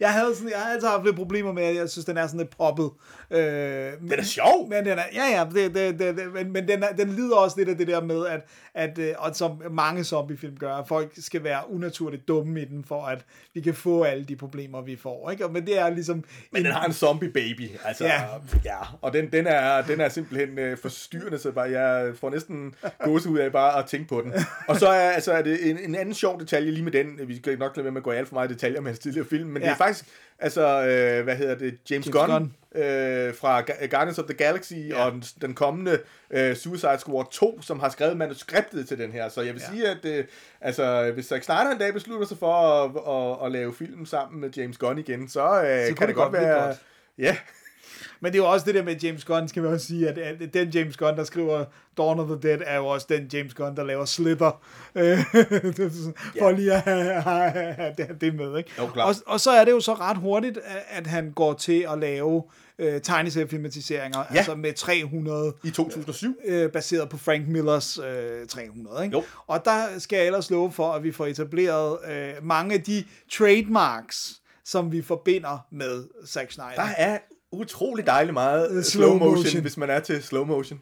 Jeg 0.01 0.13
havde 0.13 0.35
sådan, 0.35 0.51
jeg 0.51 0.59
har 0.59 0.73
altid 0.73 0.89
haft 0.89 1.05
lidt 1.05 1.17
problemer 1.17 1.53
med, 1.53 1.63
at 1.63 1.77
jeg 1.77 1.91
synes, 1.91 2.05
den 2.05 2.17
er 2.17 2.27
sådan 2.27 2.41
lidt 2.41 2.57
poppet. 2.57 2.91
Øh, 3.31 3.39
Den 3.39 4.13
er 4.19 4.23
sjov. 4.23 4.69
Men 4.69 4.85
den 4.85 4.99
er, 4.99 5.03
ja, 5.15 5.39
ja, 5.39 5.45
det, 5.55 5.75
det, 5.75 5.99
det, 5.99 6.17
det, 6.17 6.33
men, 6.35 6.53
men 6.53 6.69
den, 6.69 6.83
er, 6.83 6.93
den 6.93 7.09
lider 7.09 7.37
også 7.37 7.57
lidt 7.59 7.69
af 7.69 7.77
det 7.79 7.87
der 7.87 8.01
med, 8.01 8.27
at, 8.27 8.41
at 8.75 8.99
øh, 8.99 9.15
og 9.19 9.37
som 9.37 9.63
mange 9.71 10.05
zombiefilm 10.05 10.57
gør, 10.57 10.75
at 10.75 10.89
folk 10.89 11.13
skal 11.19 11.45
være 11.45 11.61
unaturligt 11.71 12.29
dumme 12.29 12.63
i 12.63 12.65
den, 12.65 12.85
for 12.89 13.03
at 13.03 13.25
vi 13.55 13.61
kan 13.61 13.75
få 13.75 14.03
alle 14.03 14.25
de 14.25 14.37
problemer, 14.37 14.83
vi 14.83 14.97
får. 14.97 15.31
Ikke? 15.31 15.45
Og, 15.45 15.53
men 15.53 15.67
det 15.67 15.79
er 15.79 15.91
ligesom... 15.91 16.25
Men 16.53 16.65
den 16.65 16.73
har 16.73 16.85
en 16.87 16.93
zombie 16.93 17.31
baby, 17.31 17.71
altså, 17.85 18.05
Ja. 18.05 18.21
ja, 18.65 18.77
og 19.03 19.13
den, 19.13 19.33
den, 19.33 19.47
er, 19.47 19.83
den 19.83 20.01
er 20.01 20.09
simpelthen 20.09 20.59
øh, 20.59 20.79
forstyrrende, 20.79 21.39
så 21.39 21.51
bare, 21.53 21.71
jeg 21.71 22.13
får 22.21 22.31
næsten 22.31 22.75
gåsehud 23.05 23.39
af 23.39 23.53
bare 23.53 23.79
at 23.79 23.87
tænke 23.87 24.09
på 24.09 24.21
den. 24.25 24.33
Og 24.69 24.77
så 24.77 24.87
er, 24.87 25.11
altså, 25.11 25.33
er 25.33 25.43
det 25.43 25.71
en, 25.71 25.79
en 25.79 25.95
anden 25.95 26.15
sjov 26.15 26.41
detalje 26.41 26.71
lige 26.71 26.85
med 26.85 26.93
den, 26.93 27.21
vi 27.29 27.37
skal 27.37 27.59
nok 27.59 27.77
lade 27.77 27.85
være 27.85 27.93
med 27.93 28.01
at 28.01 28.05
gå 28.05 28.11
alt 28.11 28.29
for 28.29 28.35
meget 28.35 28.51
i 28.51 28.55
detaljer 28.55 28.81
med 28.81 28.91
hans 28.91 28.99
tidligere 28.99 29.27
film, 29.27 29.49
men. 29.51 29.63
Det 29.67 29.71
Ja. 29.71 29.75
er 29.75 29.79
faktisk, 29.79 30.05
altså, 30.39 30.87
øh, 30.87 31.25
hvad 31.25 31.37
hedder 31.37 31.55
det, 31.55 31.65
James, 31.91 32.07
James 32.07 32.09
Gunn, 32.11 32.31
Gunn. 32.31 32.55
Øh, 32.85 33.35
fra 33.35 33.61
Ga- 33.61 33.87
Guardians 33.87 34.19
of 34.19 34.25
the 34.25 34.35
Galaxy 34.35 34.73
ja. 34.89 35.05
og 35.05 35.13
den, 35.13 35.23
den 35.41 35.55
kommende 35.55 35.99
øh, 36.31 36.57
Suicide 36.57 36.99
Squad 36.99 37.25
2, 37.33 37.63
som 37.63 37.81
har 37.81 37.89
skrevet 37.89 38.17
manuskriptet 38.17 38.89
til 38.89 38.99
den 38.99 39.13
her. 39.13 39.29
Så 39.29 39.41
jeg 39.41 39.55
vil 39.55 39.63
ja. 39.69 39.73
sige, 39.77 39.89
at 39.89 40.05
øh, 40.05 40.25
altså, 40.61 41.11
hvis 41.15 41.27
Zack 41.27 41.45
Snyder 41.45 41.71
en 41.71 41.79
dag 41.79 41.93
beslutter 41.93 42.27
sig 42.27 42.39
for 42.39 42.53
at, 42.55 42.91
at, 43.41 43.47
at 43.47 43.53
lave 43.53 43.75
film 43.75 44.07
sammen 44.07 44.41
med 44.41 44.51
James 44.57 44.79
Gunn 44.79 44.99
igen, 44.99 45.29
så, 45.29 45.63
øh, 45.63 45.87
så 45.89 45.95
kan 45.95 45.97
det 45.97 45.99
det 46.09 46.15
godt 46.15 46.15
godt 46.15 46.33
være... 46.33 46.65
godt. 46.67 46.77
Ja, 47.19 47.37
Men 48.21 48.33
det 48.33 48.39
er 48.39 48.43
jo 48.43 48.51
også 48.51 48.67
det 48.67 48.75
der 48.75 48.83
med 48.83 48.97
James 48.97 49.25
Gunn, 49.25 49.49
skal 49.49 49.63
vi 49.63 49.69
også 49.69 49.87
sige, 49.87 50.09
at, 50.09 50.19
at 50.19 50.55
den 50.55 50.69
James 50.69 50.97
Gunn, 50.97 51.17
der 51.17 51.25
skriver 51.25 51.65
Dawn 51.99 52.21
of 52.21 52.27
the 52.27 52.51
Dead, 52.51 52.59
er 52.65 52.77
jo 52.77 52.87
også 52.87 53.07
den 53.09 53.29
James 53.33 53.55
Gunn, 53.55 53.77
der 53.77 53.85
laver 53.85 54.05
Slither. 54.05 54.61
Øh, 54.97 55.03
er 55.03 55.21
For 56.39 56.51
lige 56.51 56.73
at 56.73 56.81
have, 56.81 57.21
have, 57.23 57.73
have 57.73 57.95
det, 58.21 58.35
med. 58.35 58.59
Ikke? 58.59 58.71
Jo, 58.79 58.91
og, 58.97 59.15
og 59.27 59.41
så 59.41 59.51
er 59.51 59.65
det 59.65 59.73
jo 59.73 59.81
så 59.81 59.95
ret 59.95 60.17
hurtigt, 60.17 60.59
at, 60.59 60.83
at 60.89 61.07
han 61.07 61.31
går 61.31 61.53
til 61.53 61.87
at 61.93 61.99
lave 61.99 62.43
øh, 62.79 63.01
tegneseriefilmatiseringer, 63.01 64.19
ja. 64.19 64.37
altså 64.37 64.55
med 64.55 64.73
300 64.73 65.55
i 65.65 65.71
2007. 65.71 66.37
øh, 66.45 66.71
baseret 66.71 67.09
på 67.09 67.17
Frank 67.17 67.49
Millers 67.49 67.99
øh, 67.99 68.47
300. 68.49 69.05
Ikke? 69.05 69.17
Jo. 69.17 69.25
Og 69.47 69.65
der 69.65 69.99
skal 69.99 70.17
jeg 70.17 70.27
ellers 70.27 70.51
love 70.51 70.73
for, 70.73 70.93
at 70.93 71.03
vi 71.03 71.13
får 71.13 71.27
etableret 71.27 71.99
øh, 72.11 72.33
mange 72.43 72.75
af 72.75 72.83
de 72.83 73.05
trademarks, 73.33 74.41
som 74.65 74.93
vi 74.93 75.03
forbinder 75.03 75.67
med 75.71 76.05
Zack 76.27 76.53
Snyder. 76.53 76.75
Der 76.77 76.89
er 76.97 77.19
utrolig 77.57 78.07
dejligt 78.07 78.33
meget 78.35 78.71
Øh, 78.71 78.83
slow, 78.85 79.07
slow 79.09 79.19
motion, 79.19 79.37
motion. 79.45 79.63
hvis 79.63 79.77
man 79.77 79.91
er 79.91 80.01
til 80.01 80.23
slow 80.23 80.45
motion. 80.45 80.81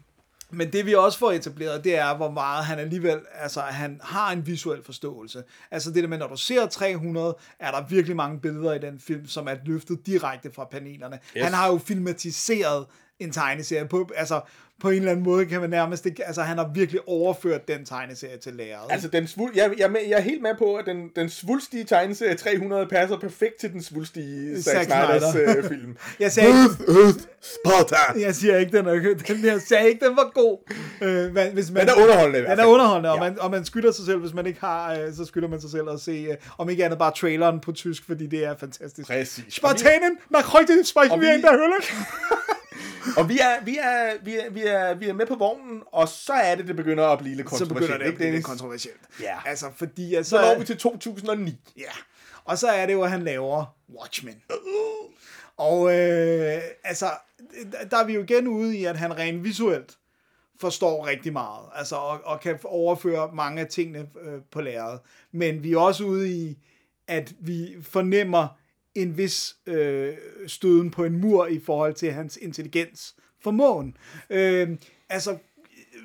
Men 0.50 0.72
det 0.72 0.86
vi 0.86 0.94
også 0.94 1.18
får 1.18 1.32
etableret, 1.32 1.84
det 1.84 1.96
er, 1.98 2.16
hvor 2.16 2.30
meget 2.30 2.64
han 2.64 2.78
alligevel, 2.78 3.20
altså 3.34 3.60
han 3.60 4.00
har 4.02 4.32
en 4.32 4.46
visuel 4.46 4.84
forståelse. 4.84 5.42
Altså 5.70 5.90
det 5.90 6.02
der 6.02 6.08
med, 6.08 6.18
når 6.18 6.26
du 6.28 6.36
ser 6.36 6.66
300, 6.66 7.36
er 7.60 7.70
der 7.70 7.86
virkelig 7.88 8.16
mange 8.16 8.40
billeder 8.40 8.72
i 8.74 8.78
den 8.78 9.00
film, 9.00 9.26
som 9.26 9.48
er 9.48 9.54
løftet 9.64 10.06
direkte 10.06 10.50
fra 10.54 10.64
panelerne. 10.64 11.18
Yes. 11.36 11.44
Han 11.44 11.52
har 11.52 11.68
jo 11.72 11.78
filmatiseret 11.78 12.86
en 13.18 13.30
tegneserie 13.32 13.88
på, 13.88 14.08
altså 14.16 14.40
på 14.80 14.90
en 14.90 14.96
eller 14.96 15.10
anden 15.10 15.24
måde 15.24 15.46
kan 15.46 15.60
man 15.60 15.70
nærmest 15.70 16.06
ikke, 16.06 16.24
altså 16.26 16.42
han 16.42 16.58
har 16.58 16.70
virkelig 16.74 17.00
overført 17.06 17.68
den 17.68 17.84
tegneserie 17.84 18.36
til 18.38 18.52
lærredet. 18.52 18.92
Altså, 18.92 19.08
den 19.08 19.26
svul, 19.26 19.50
jeg, 19.54 19.72
jeg, 19.78 19.84
er 19.84 19.98
jeg 20.08 20.16
er 20.18 20.20
helt 20.20 20.42
med 20.42 20.50
på, 20.58 20.74
at 20.74 20.86
den, 20.86 21.10
den 21.16 21.28
svulstige 21.30 21.84
tegneserie 21.84 22.34
300 22.34 22.86
passer 22.86 23.18
perfekt 23.18 23.60
til 23.60 23.72
den 23.72 23.82
svulstige 23.82 24.62
Zack 24.62 24.84
Snyders 24.84 25.22
Snyder. 25.32 25.58
øh, 25.58 25.64
film. 25.74 25.96
jeg 26.20 26.32
sagde 26.32 26.48
ikke, 26.48 27.00
Earth, 27.00 27.18
Sparta! 27.40 28.20
jeg 28.20 28.34
siger 28.34 28.56
ikke, 28.58 28.76
den 28.76 28.86
er, 28.86 28.92
den, 29.28 29.44
jeg 29.44 29.60
sagde 29.60 29.88
ikke, 29.88 30.04
den 30.06 30.16
var 30.16 30.30
god. 30.34 30.58
Øh, 31.02 31.34
men 31.34 31.52
hvis 31.52 31.70
man, 31.70 31.80
Den 31.80 31.88
er 31.88 32.02
underholdende 32.02 32.38
i 32.38 32.42
hvert 32.42 32.58
Den 32.58 32.64
er 32.64 32.68
underholdende, 32.68 33.10
og, 33.10 33.16
Ja. 33.16 33.22
man, 33.30 33.40
og 33.40 33.50
man 33.50 33.64
skylder 33.64 33.92
sig 33.92 34.04
selv, 34.06 34.18
hvis 34.18 34.34
man 34.34 34.46
ikke 34.46 34.60
har, 34.60 34.92
øh, 34.94 35.14
så 35.14 35.24
skylder 35.24 35.48
man 35.48 35.60
sig 35.60 35.70
selv 35.70 35.88
at 35.90 36.00
se, 36.00 36.26
øh, 36.30 36.36
om 36.58 36.68
ikke 36.70 36.84
andet 36.84 36.98
bare 36.98 37.12
traileren 37.16 37.60
på 37.60 37.72
tysk, 37.72 38.06
fordi 38.06 38.26
det 38.26 38.44
er 38.44 38.56
fantastisk. 38.56 39.08
Præcis. 39.08 39.44
Spartanen, 39.54 40.10
nach 40.30 40.44
heute 40.46 40.84
sprechen 40.84 41.12
og 41.12 41.18
wir 41.18 41.32
in 41.32 41.42
der 41.42 41.50
Hölle. 41.50 41.74
Og 43.18 43.28
vi 43.28 43.38
er, 43.38 43.64
vi, 43.64 43.78
er, 43.78 44.12
vi, 44.24 44.36
er, 44.36 44.50
vi, 44.50 44.62
er, 44.66 44.94
vi 44.94 45.08
er 45.08 45.12
med 45.12 45.26
på 45.26 45.34
vognen, 45.34 45.82
og 45.86 46.08
så 46.08 46.32
er 46.32 46.54
det, 46.54 46.68
det 46.68 46.76
begynder 46.76 47.04
at 47.06 47.18
blive 47.18 47.36
lidt 47.36 47.50
Så 47.50 47.50
kontroversielt. 47.50 47.80
begynder 47.90 47.98
det 48.06 48.12
at 48.12 48.18
blive 48.18 48.30
lidt 48.32 48.44
kontroversielt. 48.44 49.00
Ja. 49.20 49.36
Altså, 49.46 49.66
fordi 49.76 50.14
at 50.14 50.26
Så 50.26 50.30
så, 50.30 50.36
når 50.42 50.58
vi 50.58 50.64
til 50.64 50.78
2009. 50.78 51.60
ja. 51.78 51.82
og 52.44 52.58
så 52.58 52.68
er 52.68 52.86
det 52.86 52.92
jo, 52.92 53.02
at 53.02 53.10
han 53.10 53.22
laver 53.22 53.64
Watchmen. 53.98 54.42
Og 55.56 55.86
øh, 55.98 56.62
altså, 56.84 57.06
der 57.90 57.96
er 57.96 58.04
vi 58.04 58.14
jo 58.14 58.22
igen 58.22 58.48
ude 58.48 58.76
i, 58.76 58.84
at 58.84 58.96
han 58.96 59.18
rent 59.18 59.44
visuelt 59.44 59.96
forstår 60.60 61.06
rigtig 61.06 61.32
meget, 61.32 61.64
altså, 61.74 61.96
og, 61.96 62.20
og 62.24 62.40
kan 62.40 62.58
overføre 62.64 63.30
mange 63.34 63.60
af 63.60 63.66
tingene 63.66 63.98
øh, 64.22 64.40
på 64.50 64.60
lærredet. 64.60 65.00
Men 65.32 65.62
vi 65.62 65.72
er 65.72 65.78
også 65.78 66.04
ude 66.04 66.30
i, 66.32 66.58
at 67.08 67.32
vi 67.40 67.76
fornemmer 67.82 68.48
en 68.94 69.16
vis 69.18 69.56
øh, 69.66 70.14
støden 70.46 70.90
på 70.90 71.04
en 71.04 71.20
mur 71.20 71.46
i 71.46 71.60
forhold 71.60 71.94
til 71.94 72.12
hans 72.12 72.36
intelligens 72.36 73.14
formåen. 73.42 73.96
Øh, 74.30 74.68
altså, 75.08 75.38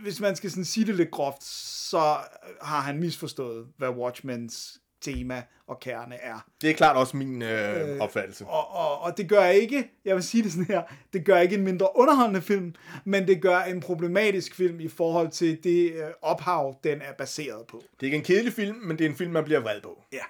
hvis 0.04 0.20
man 0.20 0.36
skal 0.36 0.50
sådan 0.50 0.66
sige 0.66 0.86
det 0.86 0.96
lidt 0.96 1.12
groft, 1.12 1.44
så 1.44 2.18
har 2.62 2.82
han 2.82 3.00
misforstået, 3.00 3.68
hvad 3.78 3.90
Watchmens 3.90 4.80
tema 5.02 5.44
og 5.68 5.80
kerne 5.80 6.16
er. 6.16 6.46
Det 6.62 6.70
er 6.70 6.74
klart 6.74 6.98
også 6.98 7.18
min 7.18 7.42
øh, 7.42 8.00
opfattelse. 8.00 8.46
Og, 8.46 8.72
og, 8.72 9.02
og 9.02 9.18
det 9.18 9.30
gør 9.30 9.46
ikke, 9.46 9.92
jeg 10.06 10.16
vil 10.16 10.24
sige 10.24 10.44
det 10.44 10.52
sådan 10.52 10.66
her, 10.66 10.84
det 11.14 11.26
gør 11.26 11.40
ikke 11.40 11.56
en 11.56 11.64
mindre 11.64 11.88
underholdende 11.96 12.42
film, 12.42 12.76
men 13.06 13.28
det 13.28 13.42
gør 13.42 13.60
en 13.60 13.80
problematisk 13.80 14.56
film 14.56 14.80
i 14.80 14.88
forhold 14.88 15.32
til 15.32 15.64
det 15.64 15.94
øh, 15.94 16.04
ophav, 16.22 16.80
den 16.84 17.02
er 17.02 17.14
baseret 17.18 17.68
på. 17.68 17.84
Det 17.92 18.02
er 18.02 18.06
ikke 18.06 18.18
en 18.18 18.24
kedelig 18.24 18.54
film, 18.54 18.76
men 18.76 18.98
det 18.98 19.06
er 19.06 19.10
en 19.10 19.16
film, 19.16 19.32
man 19.32 19.44
bliver 19.44 19.60
vred 19.60 19.82
på. 19.82 20.04
Ja. 20.14 20.24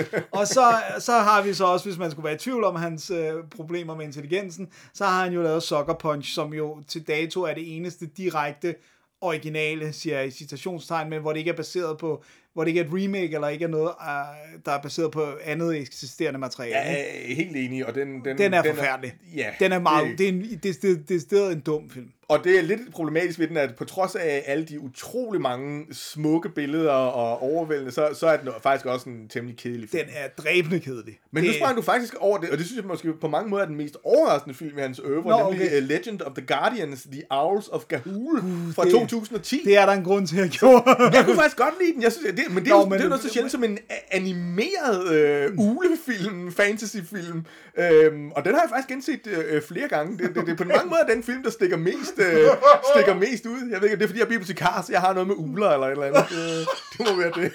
og 0.38 0.46
så, 0.46 0.74
så 0.98 1.12
har 1.12 1.42
vi 1.42 1.54
så 1.54 1.64
også, 1.64 1.86
hvis 1.86 1.98
man 1.98 2.10
skulle 2.10 2.24
være 2.24 2.34
i 2.34 2.38
tvivl 2.38 2.64
om 2.64 2.76
hans 2.76 3.10
øh, 3.10 3.32
problemer 3.56 3.96
med 3.96 4.06
intelligensen, 4.06 4.68
så 4.94 5.04
har 5.04 5.24
han 5.24 5.32
jo 5.32 5.42
lavet 5.42 5.62
Sucker 5.62 5.94
Punch, 5.94 6.34
som 6.34 6.54
jo 6.54 6.82
til 6.88 7.06
dato 7.06 7.42
er 7.42 7.54
det 7.54 7.76
eneste 7.76 8.06
direkte 8.06 8.74
originale, 9.20 9.92
siger 9.92 10.18
jeg 10.18 10.26
i 10.26 10.30
citationstegn, 10.30 11.10
men 11.10 11.20
hvor 11.20 11.32
det 11.32 11.38
ikke 11.38 11.50
er 11.50 11.56
baseret 11.56 11.98
på, 11.98 12.24
hvor 12.54 12.64
det 12.64 12.68
ikke 12.68 12.80
er 12.80 12.84
et 12.84 12.90
remake, 12.92 13.34
eller 13.34 13.48
ikke 13.48 13.64
er 13.64 13.68
noget, 13.68 13.88
uh, 14.00 14.60
der 14.64 14.72
er 14.72 14.82
baseret 14.82 15.10
på 15.10 15.26
andet 15.44 15.76
eksisterende 15.76 16.38
materiale. 16.38 16.76
Jeg 16.76 17.06
er 17.28 17.34
helt 17.34 17.56
enig, 17.56 17.86
og 17.86 17.94
den... 17.94 18.24
Den, 18.24 18.38
Den 18.38 18.54
er 18.54 18.62
forfærdelig. 18.62 19.14
ja. 19.36 19.50
Den 19.60 19.72
er 19.72 19.78
meget, 19.78 20.18
Det, 20.18 20.62
det, 20.62 20.84
er 20.84 20.96
det, 21.08 21.30
det, 21.30 21.46
er 21.46 21.50
en 21.50 21.60
dum 21.60 21.90
film. 21.90 22.08
Og 22.38 22.44
det 22.44 22.58
er 22.58 22.62
lidt 22.62 22.80
problematisk 22.92 23.38
ved 23.38 23.48
den, 23.48 23.56
at 23.56 23.74
på 23.76 23.84
trods 23.84 24.14
af 24.14 24.42
alle 24.46 24.64
de 24.64 24.80
utrolig 24.80 25.40
mange 25.40 25.86
smukke 25.92 26.48
billeder 26.48 26.90
og 26.92 27.42
overvældende, 27.42 27.92
så, 27.92 28.08
så 28.14 28.26
er 28.26 28.36
den 28.36 28.48
faktisk 28.62 28.86
også 28.86 29.08
en 29.08 29.28
temmelig 29.28 29.58
kedelig 29.58 29.88
film. 29.88 30.04
Den 30.06 30.14
er 30.16 30.42
dræbende 30.42 30.80
kedelig. 30.80 31.18
Men 31.32 31.42
det, 31.44 31.50
nu 31.50 31.56
sprang 31.56 31.76
du 31.76 31.82
faktisk 31.82 32.14
over 32.18 32.38
det, 32.38 32.50
og 32.50 32.58
det 32.58 32.66
synes 32.66 32.76
jeg 32.80 32.86
måske 32.86 33.12
på 33.20 33.28
mange 33.28 33.50
måder 33.50 33.62
er 33.62 33.66
den 33.66 33.76
mest 33.76 33.96
overraskende 34.04 34.54
film 34.56 34.78
i 34.78 34.80
hans 34.80 35.00
øvre, 35.04 35.40
Nå, 35.42 35.50
nemlig 35.50 35.66
okay. 35.68 35.82
uh, 35.82 35.88
Legend 35.88 36.22
of 36.22 36.32
the 36.36 36.46
Guardians, 36.46 37.02
The 37.12 37.22
Owls 37.30 37.68
of 37.68 37.82
Gahul 37.88 38.40
fra 38.74 38.84
det- 38.84 38.92
2010. 38.92 39.60
det 39.64 39.76
er 39.76 39.86
der 39.86 39.92
en 39.92 40.04
grund 40.04 40.26
til, 40.26 40.36
at 40.36 40.42
jeg 40.42 40.50
gjorde. 40.50 40.82
Jeg 41.16 41.24
kunne 41.24 41.36
faktisk 41.36 41.56
godt 41.56 41.74
lide 41.80 41.92
den, 41.94 42.02
jeg 42.02 42.12
synes, 42.12 42.26
det, 42.34 42.44
men 42.54 42.64
det 42.64 42.70
er, 42.70 42.74
Nå, 42.74 42.80
jo, 42.80 42.88
men- 42.88 42.98
det 42.98 43.04
er 43.04 43.08
noget 43.08 43.22
så 43.22 43.28
sjældent 43.32 43.52
som 43.52 43.64
en 43.64 43.78
a- 43.90 44.16
animeret 44.16 45.12
øh, 45.12 45.50
ulefilm, 45.58 46.52
fantasyfilm, 46.52 47.44
øhm, 47.78 48.30
og 48.30 48.44
den 48.44 48.54
har 48.54 48.60
jeg 48.60 48.70
faktisk 48.70 48.88
genset 48.88 49.26
øh, 49.26 49.62
flere 49.62 49.88
gange. 49.88 50.18
Det, 50.18 50.34
det, 50.34 50.46
det 50.46 50.56
på 50.56 50.64
mange 50.64 50.88
måder 50.90 51.04
den 51.14 51.22
film, 51.22 51.42
der 51.42 51.50
stikker 51.50 51.76
mest, 51.76 52.18
øh, 52.22 52.48
stikker 52.94 53.14
mest 53.14 53.46
ud. 53.46 53.70
Jeg 53.70 53.80
ved 53.80 53.88
ikke, 53.88 53.94
om 53.94 53.98
det 53.98 54.04
er 54.04 54.08
fordi, 54.08 54.18
jeg 54.18 54.24
er 54.24 54.28
bibliotekar, 54.28 54.82
så 54.86 54.92
jeg 54.92 55.00
har 55.00 55.12
noget 55.12 55.26
med 55.26 55.36
uler 55.38 55.70
eller 55.70 55.86
et 55.86 55.92
eller 55.92 56.06
andet. 56.06 56.24
Det, 56.28 56.68
det 56.98 57.06
må 57.06 57.16
være 57.22 57.32
det. 57.36 57.52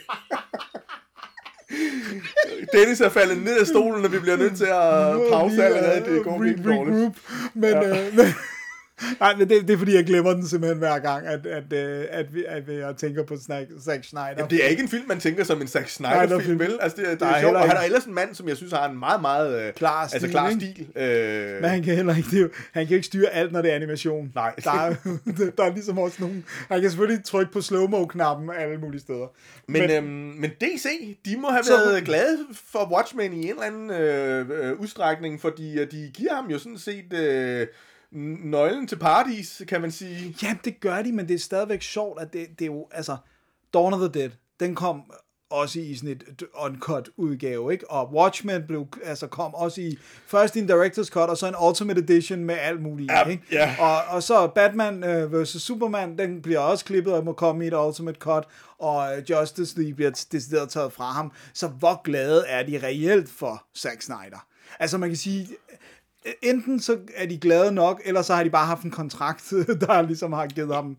Dennis 2.74 3.02
er 3.02 3.10
faldet 3.10 3.44
ned 3.44 3.60
af 3.60 3.68
stolen, 3.68 4.06
og 4.06 4.12
vi 4.12 4.20
bliver 4.20 4.38
nødt 4.38 4.58
til 4.58 4.66
at 4.66 5.32
pause 5.32 5.64
allerede. 5.64 6.16
Det 6.16 6.24
går 6.24 6.40
virkelig 6.42 6.66
dårligt. 6.66 7.12
Men, 7.54 7.70
ja. 7.72 8.08
øh, 8.08 8.16
men, 8.16 8.26
nej, 9.20 9.36
men 9.36 9.50
det, 9.50 9.68
det 9.68 9.74
er 9.74 9.78
fordi, 9.78 9.96
jeg 9.96 10.06
glemmer 10.06 10.34
den 10.34 10.48
simpelthen 10.48 10.78
hver 10.78 11.00
gang, 11.00 11.28
at, 11.28 11.46
at, 11.46 11.74
øh, 11.74 12.06
at, 12.10 12.36
vi, 12.36 12.44
at 12.48 12.64
jeg 12.70 12.96
tænker 12.98 13.24
på 13.24 13.38
Snack, 13.46 13.68
Zack 13.86 14.04
Snyder. 14.04 14.28
Jamen, 14.38 14.50
det 14.50 14.64
er 14.66 14.68
ikke 14.68 14.84
en 14.84 14.90
film, 14.90 15.04
man 15.08 15.20
tænker 15.20 15.44
som 15.44 15.62
en 15.62 15.68
Zack 15.68 15.86
er 15.86 15.90
Snyder-film, 15.90 16.42
film. 16.42 16.60
vel? 16.60 16.78
Altså, 16.82 16.98
det, 16.98 17.08
det 17.08 17.20
Der 17.20 17.26
er, 17.26 17.34
er 17.36 17.42
sjovt, 17.42 17.56
og 17.56 17.68
han 17.70 17.78
er 17.78 17.82
ellers 17.82 18.04
en 18.06 18.14
mand, 18.14 18.36
som 18.36 18.48
jeg 18.48 18.58
synes 18.58 18.74
har 18.74 18.90
en 18.90 19.00
meget, 19.00 19.22
meget 19.22 19.62
øh, 19.68 19.74
Klar 19.74 20.02
altså, 20.02 20.18
stil, 20.18 20.30
klar 20.30 20.50
ikke? 20.50 20.62
stil. 20.74 21.02
Øh, 21.04 21.62
Men 21.62 21.70
han 21.70 21.84
kan 21.84 21.96
heller 21.96 22.16
ikke, 22.18 22.30
det 22.32 22.42
jo, 22.42 22.50
han 22.74 22.88
kan 22.88 22.96
ikke 22.96 23.06
styre 23.08 23.30
alt, 23.30 23.52
når 23.52 23.62
det 23.62 23.72
er 23.72 23.76
animation. 23.76 24.32
Nej. 24.36 24.54
Der 24.64 24.72
er, 24.72 24.96
der 25.58 25.64
er 25.64 25.74
ligesom 25.74 25.98
også 26.00 26.18
nogle... 26.20 26.44
Han 26.70 26.82
kan 26.82 26.90
selvfølgelig 26.90 27.24
trykke 27.26 27.52
på 27.52 27.62
slow-mo-knappen 27.62 28.50
alle 28.60 28.78
mulige 28.78 29.02
steder. 29.02 29.28
men, 29.68 29.82
men- 29.82 29.92
øhm, 29.92 30.06
men 30.40 30.50
DC, 30.50 30.88
de 31.26 31.38
må 31.38 31.48
have 31.50 31.64
Så- 31.64 31.72
været 31.78 32.04
glade 32.04 32.38
for 32.72 32.94
Watchmen 32.96 33.34
i 33.34 33.44
en 33.44 33.50
eller 33.50 33.64
anden 33.64 33.92
øh, 33.92 34.46
øh, 34.70 34.80
udstrækning, 34.80 35.42
fordi 35.42 35.80
øh, 35.80 35.92
de 35.92 36.12
giver 36.14 36.36
ham 36.36 36.46
jo 36.52 36.60
sådan 36.60 36.78
set 36.78 37.14
øh, 37.14 37.68
nøglen 38.12 38.88
til 38.88 38.96
paradis, 38.96 39.62
kan 39.68 39.82
man 39.82 39.92
sige. 39.92 40.36
Ja, 40.44 40.58
det 40.64 40.80
gør 40.80 41.02
de, 41.02 41.12
men 41.12 41.28
det 41.28 41.34
er 41.34 41.40
stadigvæk 41.40 41.82
sjovt, 41.82 42.22
at 42.22 42.34
det, 42.34 42.48
det 42.60 42.62
er 42.62 42.66
jo, 42.66 42.88
altså, 42.92 43.18
Dawn 43.74 43.94
of 43.94 44.00
the 44.00 44.22
Dead, 44.22 44.30
den 44.60 44.76
kom 44.76 45.02
også 45.50 45.80
i 45.80 45.96
sådan 45.96 46.10
et 46.10 46.44
uncut 46.54 47.10
udgave, 47.18 47.72
ikke? 47.74 47.92
Og 47.92 48.14
Watchmen 48.14 48.64
blev, 48.68 48.88
altså 49.04 49.28
kom 49.28 49.54
også 49.56 49.82
i 49.82 49.98
først 50.28 50.56
i 50.56 50.60
en 50.60 50.72
director's 50.72 51.10
cut, 51.10 51.30
og 51.30 51.38
så 51.38 51.48
en 51.48 51.56
ultimate 51.68 52.00
edition 52.00 52.44
med 52.44 52.56
alt 52.56 52.82
muligt, 52.82 53.12
Ja, 53.12 53.24
ikke? 53.24 53.44
ja. 53.52 53.76
Og, 53.80 54.16
og 54.16 54.24
så 54.24 54.48
Batman 54.48 55.04
øh, 55.04 55.42
vs. 55.44 55.50
Superman, 55.50 56.18
den 56.18 56.42
bliver 56.42 56.60
også 56.60 56.86
klippet 56.86 57.14
og 57.14 57.24
må 57.26 57.34
komme 57.34 57.64
i 57.64 57.68
et 57.68 57.74
ultimate 57.74 58.18
cut, 58.20 58.48
og 58.80 59.18
øh, 59.18 59.24
Justice 59.30 59.78
League 59.80 59.96
bliver 59.96 60.12
decideret 60.32 60.70
taget 60.70 60.94
fra 60.94 61.12
ham. 61.12 61.32
Så 61.54 61.68
hvor 61.68 62.02
glade 62.04 62.44
er 62.48 62.64
de 62.64 62.80
reelt 62.84 63.30
for 63.30 63.64
Zack 63.78 64.02
Snyder? 64.02 64.48
Altså 64.80 64.98
man 64.98 65.10
kan 65.10 65.18
sige, 65.18 65.48
enten 66.42 66.80
så 66.80 66.98
er 67.16 67.26
de 67.26 67.38
glade 67.38 67.72
nok, 67.72 68.02
eller 68.06 68.22
så 68.22 68.36
har 68.36 68.44
de 68.44 68.50
bare 68.50 68.66
haft 68.66 68.84
en 68.84 68.92
kontrakt, 68.92 69.50
der 69.82 70.02
ligesom 70.02 70.34
har 70.34 70.48
givet 70.48 70.76
ham. 70.76 70.98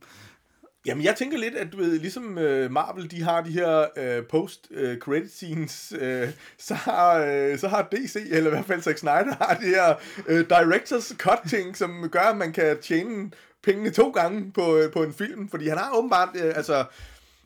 Jamen, 0.87 1.05
jeg 1.05 1.17
tænker 1.17 1.39
lidt, 1.39 1.55
at 1.55 1.73
du 1.73 1.77
ved, 1.77 1.99
ligesom 1.99 2.39
øh, 2.39 2.71
Marvel, 2.71 3.11
de 3.11 3.23
har 3.23 3.43
de 3.43 3.51
her 3.51 3.87
øh, 3.97 4.23
post-credit 4.27 5.23
øh, 5.23 5.29
scenes, 5.29 5.93
øh, 6.01 6.29
så, 6.59 6.75
har, 6.75 7.19
øh, 7.19 7.59
så 7.59 7.69
har 7.69 7.89
DC, 7.93 8.17
eller 8.31 8.51
i 8.51 8.55
hvert 8.55 8.65
fald 8.65 8.83
Zack 8.83 8.99
Snyder, 8.99 9.35
har 9.41 9.59
de 9.61 9.67
her 9.67 9.95
øh, 10.27 10.47
director's 10.53 11.17
cut-ting, 11.17 11.77
som 11.77 12.09
gør, 12.13 12.21
at 12.21 12.37
man 12.37 12.53
kan 12.53 12.77
tjene 12.83 13.31
pengene 13.63 13.91
to 13.91 14.11
gange 14.11 14.53
på, 14.53 14.77
øh, 14.77 14.93
på 14.93 15.03
en 15.03 15.15
film, 15.15 15.49
fordi 15.49 15.69
han 15.69 15.79
har 15.79 15.97
åbenbart, 15.97 16.29
øh, 16.35 16.53
altså, 16.57 16.85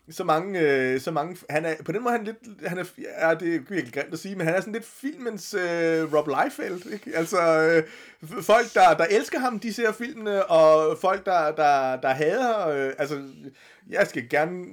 så 0.09 0.23
mange, 0.23 0.59
øh, 0.59 0.99
så 0.99 1.11
mange, 1.11 1.37
han 1.49 1.65
er, 1.65 1.75
på 1.85 1.91
den 1.91 2.03
måde 2.03 2.15
han 2.15 2.23
lidt, 2.23 2.67
han 2.67 2.77
er, 2.77 2.83
ja, 3.21 3.33
det 3.33 3.55
er 3.55 3.59
virkelig 3.69 3.93
grimt 3.93 4.13
at 4.13 4.19
sige, 4.19 4.35
men 4.35 4.45
han 4.45 4.55
er 4.55 4.59
sådan 4.59 4.73
lidt 4.73 4.85
filmens 4.85 5.53
øh, 5.53 6.13
Rob 6.13 6.27
Liefeld, 6.27 6.93
ikke? 6.93 7.11
Altså, 7.15 7.37
øh, 7.41 7.83
folk, 8.43 8.73
der, 8.73 8.93
der 8.93 9.05
elsker 9.09 9.39
ham, 9.39 9.59
de 9.59 9.73
ser 9.73 9.91
filmene, 9.91 10.45
og 10.45 10.97
folk, 10.97 11.25
der, 11.25 11.55
der, 11.55 11.95
der 12.01 12.09
hader, 12.09 12.67
øh, 12.67 12.93
altså, 12.97 13.23
jeg 13.89 14.07
skal 14.07 14.29
gerne, 14.29 14.65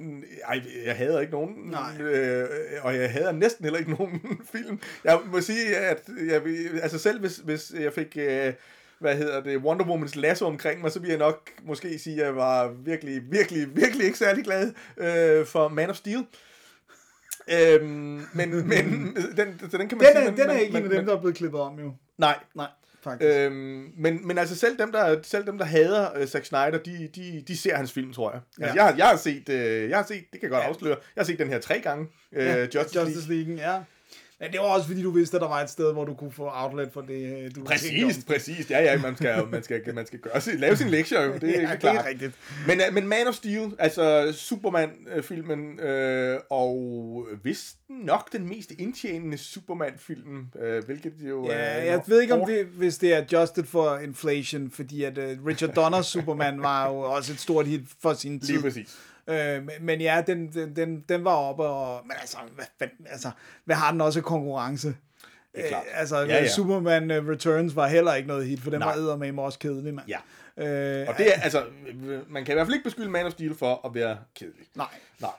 ej, 0.47 0.61
jeg 0.85 0.95
hader 0.95 1.19
ikke 1.19 1.33
nogen, 1.33 1.55
Nej. 1.55 2.01
øh, 2.01 2.49
og 2.81 2.95
jeg 2.95 3.11
hader 3.11 3.31
næsten 3.31 3.65
heller 3.65 3.79
ikke 3.79 3.91
nogen 3.99 4.41
film. 4.51 4.79
Jeg 5.03 5.19
må 5.25 5.41
sige, 5.41 5.77
at 5.77 6.09
jeg, 6.27 6.41
altså 6.81 6.97
selv 6.97 7.19
hvis, 7.19 7.37
hvis 7.37 7.73
jeg 7.79 7.93
fik... 7.93 8.17
Øh, 8.19 8.53
hvad 9.01 9.15
hedder 9.15 9.41
det, 9.43 9.57
Wonder 9.57 9.85
Womans 9.85 10.15
lasso 10.15 10.45
omkring 10.45 10.81
mig, 10.81 10.91
så 10.91 10.99
vil 10.99 11.09
jeg 11.09 11.17
nok 11.17 11.49
måske 11.63 11.99
sige, 11.99 12.19
at 12.19 12.25
jeg 12.25 12.35
var 12.35 12.67
virkelig, 12.85 13.21
virkelig, 13.31 13.75
virkelig 13.75 14.05
ikke 14.05 14.17
særlig 14.17 14.43
glad 14.43 14.73
øh, 14.97 15.45
for 15.45 15.67
Man 15.67 15.89
of 15.89 15.95
Steel. 15.95 16.25
Øhm, 17.51 17.87
men, 18.33 18.49
men 18.67 19.15
den, 19.37 19.59
så 19.71 19.77
den 19.77 19.89
kan 19.89 19.97
man 19.97 20.07
Den 20.07 20.15
sige... 20.15 20.15
er, 20.15 20.23
man, 20.25 20.37
den 20.37 20.49
er 20.49 20.53
ikke 20.57 20.73
man, 20.73 20.81
en 20.85 20.91
af 20.91 20.97
dem, 20.97 21.05
der 21.05 21.15
er 21.15 21.19
blevet 21.19 21.37
klippet 21.37 21.59
om, 21.61 21.79
jo. 21.79 21.93
Nej, 22.17 22.39
Nej, 22.55 22.67
faktisk. 23.03 23.29
Øh, 23.31 23.45
Øhm, 23.45 23.91
men, 23.97 24.27
men 24.27 24.37
altså 24.37 24.55
selv 24.55 24.77
dem, 24.77 24.91
der, 24.91 25.19
selv 25.23 25.45
dem, 25.45 25.57
der 25.57 25.65
hader 25.65 26.21
uh, 26.21 26.27
Zack 26.27 26.45
Snyder, 26.45 26.79
de, 26.85 27.09
de, 27.15 27.43
de 27.47 27.57
ser 27.57 27.75
hans 27.75 27.91
film, 27.91 28.13
tror 28.13 28.31
jeg. 28.31 28.41
Ja. 28.59 28.63
Altså, 28.65 28.77
Ja. 28.79 28.83
jeg, 28.83 28.91
har- 28.91 28.97
jeg 28.97 29.07
har 29.07 29.15
set, 29.17 29.49
øh, 29.49 29.89
jeg 29.89 29.97
har 29.97 30.05
set, 30.05 30.23
det 30.31 30.39
kan 30.39 30.41
jeg 30.41 30.49
godt 30.49 30.63
Ja. 30.63 30.69
afsløre, 30.69 30.97
jeg 31.15 31.21
har 31.21 31.25
set 31.25 31.39
den 31.39 31.47
her 31.47 31.59
tre 31.59 31.79
gange, 31.79 32.07
øh, 32.31 32.45
ja, 32.45 32.61
Justice, 32.75 32.99
Justice 33.01 33.33
League, 33.33 33.53
ja. 33.73 33.79
Men 34.41 34.51
det 34.51 34.59
var 34.59 34.65
også, 34.65 34.87
fordi 34.87 35.01
du 35.01 35.11
vidste, 35.11 35.37
at 35.37 35.41
der 35.41 35.47
var 35.47 35.61
et 35.61 35.69
sted, 35.69 35.93
hvor 35.93 36.05
du 36.05 36.13
kunne 36.13 36.31
få 36.31 36.49
outlet 36.53 36.89
for 36.93 37.01
det, 37.01 37.43
øh, 37.45 37.55
du 37.55 37.63
Præcis, 37.63 38.23
præcis. 38.27 38.69
Ja, 38.69 38.83
ja, 38.83 39.01
man 39.01 39.15
skal, 39.15 39.47
man 39.51 39.63
skal, 39.63 39.95
man 39.95 40.05
skal 40.05 40.19
gøre 40.19 40.41
lave 40.57 40.75
sin 40.75 40.89
lektier 40.89 41.21
jo, 41.21 41.33
det 41.33 41.43
er 41.43 41.47
Ja, 41.47 41.53
ikke 41.53 41.67
det 41.67 41.73
er 41.73 41.77
klart. 41.93 42.05
rigtigt. 42.05 42.31
Men, 42.67 42.81
øh, 42.87 42.93
men 42.93 43.07
Man 43.07 43.27
of 43.27 43.33
Steel, 43.33 43.71
altså 43.79 44.33
Superman-filmen, 44.33 45.79
øh, 45.79 46.39
og 46.49 47.27
vist 47.43 47.75
nok 47.89 48.31
den 48.33 48.47
mest 48.47 48.71
indtjenende 48.71 49.37
Superman-film, 49.37 50.45
øh, 50.61 50.85
hvilket 50.85 51.13
jo 51.19 51.45
Ja, 51.45 51.51
er 51.53 51.83
jeg 51.83 52.01
ved 52.07 52.21
ikke, 52.21 52.33
om 52.33 52.45
det, 52.45 52.65
hvis 52.65 52.97
det 52.97 53.13
er 53.13 53.17
adjusted 53.17 53.63
for 53.63 53.97
inflation, 53.97 54.71
fordi 54.71 55.03
at 55.03 55.17
uh, 55.17 55.45
Richard 55.47 55.73
Donners 55.73 56.05
Superman 56.05 56.61
var 56.61 56.87
jo 56.87 56.97
også 56.99 57.33
et 57.33 57.39
stort 57.39 57.67
hit 57.67 57.81
for 58.01 58.13
sin 58.13 58.39
tid. 58.39 58.47
Lige 58.53 58.61
præcis. 58.61 58.97
Øh, 59.27 59.69
men, 59.81 60.01
ja, 60.01 60.23
den, 60.27 60.47
den, 60.75 61.03
den, 61.09 61.25
var 61.25 61.31
oppe, 61.35 61.63
og, 61.63 62.01
men 62.05 62.17
altså 62.21 62.37
hvad, 62.55 62.65
hvad, 62.77 62.87
altså, 63.05 63.31
hvad 63.65 63.75
har 63.75 63.91
den 63.91 64.01
også 64.01 64.21
konkurrence? 64.21 64.87
Det 65.55 65.65
er 65.65 65.67
klart. 65.69 65.83
Øh, 65.93 65.99
altså, 65.99 66.17
Ja, 66.19 66.25
ja. 66.25 66.47
Superman 66.47 67.11
uh, 67.11 67.27
Returns 67.27 67.75
var 67.75 67.87
heller 67.87 68.13
ikke 68.13 68.27
noget 68.27 68.45
hit, 68.47 68.59
for 68.59 68.69
den 68.69 68.79
Nej. 68.79 68.87
var 68.87 68.95
eddermame 68.95 69.41
også 69.41 69.59
kedelig, 69.59 69.93
mand. 69.93 70.07
Ja. 70.07 70.17
Øh, 70.57 71.07
Og 71.09 71.17
det 71.17 71.27
er, 71.35 71.41
altså, 71.41 71.63
man 72.29 72.45
kan 72.45 72.53
i 72.53 72.55
hvert 72.55 72.67
fald 72.67 72.73
ikke 72.73 72.83
beskylde 72.83 73.09
Man 73.09 73.25
of 73.25 73.31
Steel 73.31 73.55
for 73.55 73.85
at 73.87 73.95
være 73.95 74.17
kedelig. 74.35 74.65
Nej. 74.75 74.87
Nej. 75.19 75.31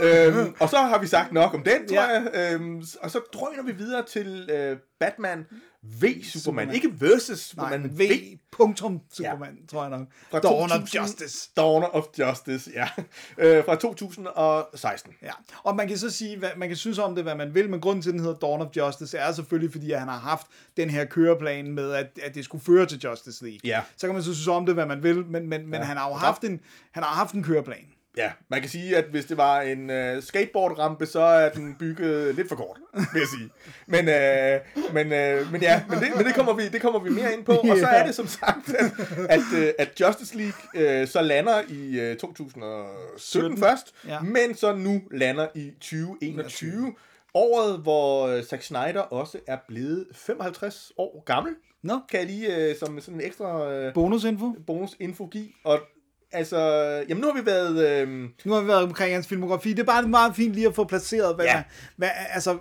øhm, 0.00 0.54
og 0.60 0.68
så 0.68 0.76
har 0.76 0.98
vi 0.98 1.06
sagt 1.06 1.32
nok 1.32 1.54
om 1.54 1.62
den, 1.62 1.88
tror 1.88 1.96
Ja. 1.96 2.02
jeg. 2.34 2.52
Øhm, 2.54 2.82
og 3.00 3.10
så 3.10 3.20
drøner 3.32 3.62
vi 3.62 3.72
videre 3.72 4.02
til 4.02 4.50
øh, 4.52 4.76
Batman 5.00 5.46
v 6.00 6.04
Superman. 6.24 6.74
Ikke 6.74 7.00
versus 7.00 7.40
Superman, 7.40 7.80
Nej, 7.80 7.88
men 7.88 7.98
V. 7.98 8.38
Punktum 8.52 9.00
Superman, 9.12 9.58
ja. 9.60 9.66
tror 9.68 9.80
jeg 9.82 9.90
nok. 9.90 10.06
Fra 10.30 10.40
Dawn 10.40 10.62
of 10.72 10.78
2000 10.78 11.00
Justice. 11.02 11.50
Dawn 11.56 11.84
of 11.92 12.04
Justice, 12.18 12.70
ja. 12.74 12.88
Øh, 13.38 13.64
fra 13.64 13.76
2016. 13.76 15.12
Ja, 15.22 15.30
og 15.62 15.76
man 15.76 15.88
kan 15.88 15.98
så 15.98 16.10
sige, 16.10 16.38
hvad, 16.38 16.48
man 16.56 16.68
kan 16.68 16.76
synes 16.76 16.98
om 16.98 17.14
det, 17.14 17.24
hvad 17.24 17.34
man 17.34 17.54
vil, 17.54 17.70
men 17.70 17.80
grunden 17.80 18.02
til, 18.02 18.10
at 18.10 18.12
den 18.12 18.20
hedder 18.20 18.38
Dawn 18.38 18.60
of 18.62 18.68
Justice, 18.76 19.18
er 19.18 19.32
selvfølgelig, 19.32 19.72
fordi 19.72 19.92
han 19.92 20.08
har 20.08 20.18
haft 20.18 20.46
den 20.76 20.90
her 20.90 21.04
køreplan 21.04 21.72
med, 21.72 21.92
at, 21.92 22.06
at 22.22 22.34
det 22.34 22.44
skulle 22.44 22.64
føre 22.64 22.86
til 22.86 22.98
Justice 22.98 23.44
League. 23.44 23.60
Ja. 23.64 23.82
Så 23.96 24.06
kan 24.06 24.14
man 24.14 24.22
så 24.24 24.34
synes 24.34 24.48
om 24.48 24.66
det, 24.66 24.74
hvad 24.74 24.86
man 24.86 25.02
vil, 25.02 25.16
men, 25.26 25.48
men, 25.48 25.66
men 25.66 25.74
Ja. 25.80 25.82
han 25.82 25.96
har 25.96 26.08
jo 26.08 26.14
haft 26.14 26.44
en, 26.44 26.60
han 26.92 27.02
har 27.02 27.10
haft 27.14 27.34
en 27.34 27.42
køreplan. 27.42 27.84
Ja, 28.16 28.32
man 28.48 28.60
kan 28.60 28.70
sige, 28.70 28.96
at 28.96 29.04
hvis 29.04 29.24
det 29.24 29.36
var 29.36 29.60
en 29.60 29.90
øh, 29.90 30.22
skateboardrampe, 30.22 31.06
så 31.06 31.20
er 31.20 31.48
den 31.48 31.76
bygget 31.78 32.34
lidt 32.34 32.48
for 32.48 32.56
kort, 32.56 32.76
vil 32.94 33.20
jeg 33.20 33.28
sige. 33.38 33.50
Men, 33.86 34.08
øh, 34.08 34.60
men, 34.94 35.12
øh, 35.12 35.52
men 35.52 35.62
ja, 35.62 35.82
men, 35.88 35.98
det, 35.98 36.08
men 36.16 36.24
det, 36.26 36.34
kommer 36.34 36.52
vi, 36.52 36.68
det 36.68 36.80
kommer 36.80 37.00
vi 37.00 37.10
mere 37.10 37.32
ind 37.32 37.44
på. 37.44 37.52
Og 37.52 37.76
så 37.78 37.86
er 37.86 38.06
det 38.06 38.14
som 38.14 38.26
sagt, 38.26 38.68
at, 38.68 38.92
at, 39.28 39.40
øh, 39.58 39.72
at 39.78 40.00
Justice 40.00 40.36
League 40.36 40.60
øh, 41.00 41.08
så 41.08 41.22
lander 41.22 41.62
i 41.68 42.00
øh, 42.00 42.16
2017 42.16 42.62
17. 43.18 43.58
først, 43.58 43.94
Ja. 44.08 44.20
men 44.20 44.54
så 44.54 44.76
nu 44.76 45.02
lander 45.10 45.46
i 45.54 45.70
2021. 45.70 46.94
Året, 47.34 47.78
hvor 47.78 48.26
øh, 48.26 48.42
Zack 48.42 48.62
Snyder 48.62 49.00
også 49.00 49.38
er 49.46 49.56
blevet 49.68 50.06
55 50.14 50.92
år 50.98 51.22
gammel. 51.26 51.54
Nå, 51.82 51.98
Kan 52.10 52.20
jeg 52.20 52.26
lige 52.28 52.56
øh, 52.70 52.76
som 52.76 53.00
sådan 53.00 53.20
en 53.20 53.26
ekstra 53.26 53.72
øh, 53.72 53.94
bonusinfo. 53.94 54.52
bonusinfo 54.66 55.26
give. 55.26 55.48
Og 55.64 55.80
altså, 56.32 56.58
jamen 57.08 57.20
nu 57.20 57.26
har 57.32 57.40
vi 57.40 57.46
været... 57.46 58.02
Øh, 58.02 58.08
Nu 58.44 58.52
har 58.52 58.60
vi 58.60 58.68
været 58.68 58.82
omkring 58.82 59.12
hans 59.14 59.26
filmografi. 59.26 59.70
Det 59.70 59.78
er 59.78 59.84
bare 59.84 60.08
meget 60.08 60.36
fint 60.36 60.54
lige 60.54 60.66
at 60.66 60.74
få 60.74 60.84
placeret, 60.84 61.34
hvad, 61.34 61.44
Ja. 61.44 61.62
hvad 61.96 62.08
altså, 62.30 62.58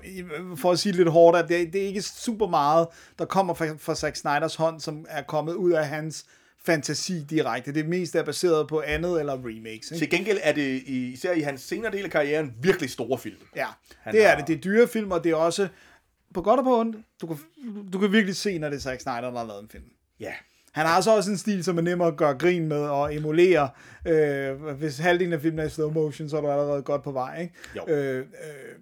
for 0.55 0.71
at 0.71 0.79
sige 0.79 0.93
lidt 0.93 1.09
hårdt, 1.09 1.37
at 1.37 1.49
det, 1.49 1.73
det 1.73 1.83
er 1.83 1.87
ikke 1.87 2.01
super 2.01 2.47
meget, 2.47 2.87
der 3.19 3.25
kommer 3.25 3.53
fra, 3.53 3.65
fra 3.77 3.95
Zack 3.95 4.15
Snyders 4.15 4.55
hånd, 4.55 4.79
som 4.79 5.05
er 5.09 5.21
kommet 5.21 5.53
ud 5.53 5.71
af 5.71 5.87
hans 5.87 6.25
fantasi 6.65 7.23
direkte. 7.29 7.73
Det 7.73 7.85
meste 7.89 8.19
er 8.19 8.23
baseret 8.23 8.67
på 8.67 8.83
andet 8.85 9.19
eller 9.19 9.33
remakes. 9.33 9.91
Ikke? 9.91 9.97
Til 9.97 10.09
gengæld 10.09 10.39
er 10.43 10.51
det 10.51 10.81
i- 10.85 11.11
især 11.13 11.31
i 11.33 11.41
hans 11.41 11.61
senere 11.61 11.91
del 11.91 12.03
af 12.05 12.11
karrieren 12.11 12.53
virkelig 12.61 12.89
store 12.89 13.17
film. 13.17 13.37
Ja, 13.55 13.65
Han 13.99 14.13
det 14.13 14.25
er 14.25 14.29
har- 14.29 14.35
det. 14.37 14.47
Det 14.47 14.55
er 14.55 14.61
dyre 14.61 14.87
film, 14.87 15.11
og 15.11 15.23
det 15.23 15.31
er 15.31 15.35
også 15.35 15.67
på 16.33 16.41
godt 16.41 16.57
og 16.59 16.63
på 16.63 16.79
ondt. 16.79 16.97
Du 17.21 17.27
kan, 17.27 17.37
du 17.93 17.99
kan 17.99 18.11
virkelig 18.11 18.35
se, 18.35 18.57
når 18.57 18.69
det 18.69 18.75
er 18.77 18.81
Zack 18.81 19.01
Snyder, 19.01 19.21
der 19.21 19.37
har 19.39 19.45
lavet 19.47 19.61
en 19.63 19.69
film. 19.69 19.83
Ja. 20.19 20.31
Han 20.75 20.85
har 20.85 21.01
så 21.01 21.15
også 21.15 21.31
en 21.31 21.37
stil, 21.37 21.63
som 21.63 21.77
er 21.77 21.81
nemmere 21.81 22.07
at 22.07 22.17
gøre 22.17 22.33
grin 22.33 22.67
med 22.67 22.77
og 22.81 23.15
emulere. 23.15 23.69
Øh, 24.07 24.73
hvis 24.73 24.97
halvdelen 24.97 25.33
af 25.33 25.41
filmen 25.41 25.59
er 25.59 25.63
i 25.63 25.69
slow 25.69 25.91
motion, 25.91 26.29
så 26.29 26.37
er 26.37 26.41
du 26.41 26.47
allerede 26.47 26.81
godt 26.81 27.03
på 27.03 27.11
vej. 27.11 27.41
Ikke? 27.41 27.53
Jo. 27.75 27.93
Øh, 27.93 28.17
øh, 28.17 28.23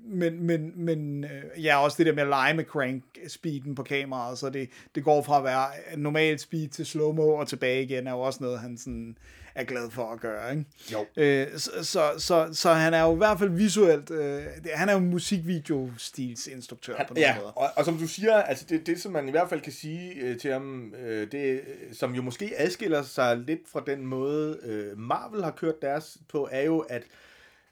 men 0.05 0.43
men, 0.47 0.71
men 0.75 1.23
øh, 1.23 1.65
ja, 1.65 1.83
også 1.83 1.95
det 1.97 2.05
der 2.05 2.13
med 2.13 2.23
at 2.23 2.29
lege 2.29 2.53
med 2.53 2.63
crank-speeden 2.63 3.75
på 3.75 3.83
kameraet, 3.83 4.37
så 4.37 4.49
det, 4.49 4.69
det 4.95 5.03
går 5.03 5.21
fra 5.21 5.37
at 5.37 5.43
være 5.43 5.97
normal 5.97 6.39
speed 6.39 6.67
til 6.67 6.85
slow-mo 6.85 7.21
og 7.21 7.47
tilbage 7.47 7.83
igen, 7.83 8.07
er 8.07 8.11
jo 8.11 8.19
også 8.19 8.43
noget, 8.43 8.59
han 8.59 8.77
sådan 8.77 9.17
er 9.55 9.63
glad 9.63 9.91
for 9.91 10.11
at 10.11 10.19
gøre. 10.19 10.51
Ikke? 10.51 10.65
Jo. 10.91 11.05
Øh, 11.17 11.47
så, 11.57 11.71
så, 11.83 12.11
så, 12.17 12.49
så 12.53 12.73
han 12.73 12.93
er 12.93 13.01
jo 13.03 13.13
i 13.13 13.17
hvert 13.17 13.39
fald 13.39 13.49
visuelt, 13.49 14.11
øh, 14.11 14.43
han 14.73 14.89
er 14.89 14.93
jo 14.93 14.99
musikvideostilsinstruktør 14.99 16.95
på 17.07 17.13
nogle 17.13 17.21
Ja, 17.27 17.35
måder. 17.39 17.51
og, 17.51 17.69
og 17.75 17.85
som 17.85 17.97
du 17.97 18.07
siger, 18.07 18.35
altså 18.35 18.65
det, 18.69 18.87
det 18.87 19.01
som 19.01 19.11
man 19.11 19.27
i 19.27 19.31
hvert 19.31 19.49
fald 19.49 19.61
kan 19.61 19.71
sige 19.71 20.13
øh, 20.15 20.37
til 20.39 20.51
ham, 20.51 20.93
øh, 20.93 21.31
det 21.31 21.61
som 21.93 22.15
jo 22.15 22.21
måske 22.21 22.51
adskiller 22.57 23.03
sig 23.03 23.37
lidt 23.37 23.61
fra 23.71 23.83
den 23.87 24.05
måde, 24.05 24.59
øh, 24.63 24.97
Marvel 24.99 25.43
har 25.43 25.51
kørt 25.51 25.81
deres 25.81 26.17
på, 26.29 26.49
er 26.51 26.61
jo, 26.61 26.79
at, 26.79 27.03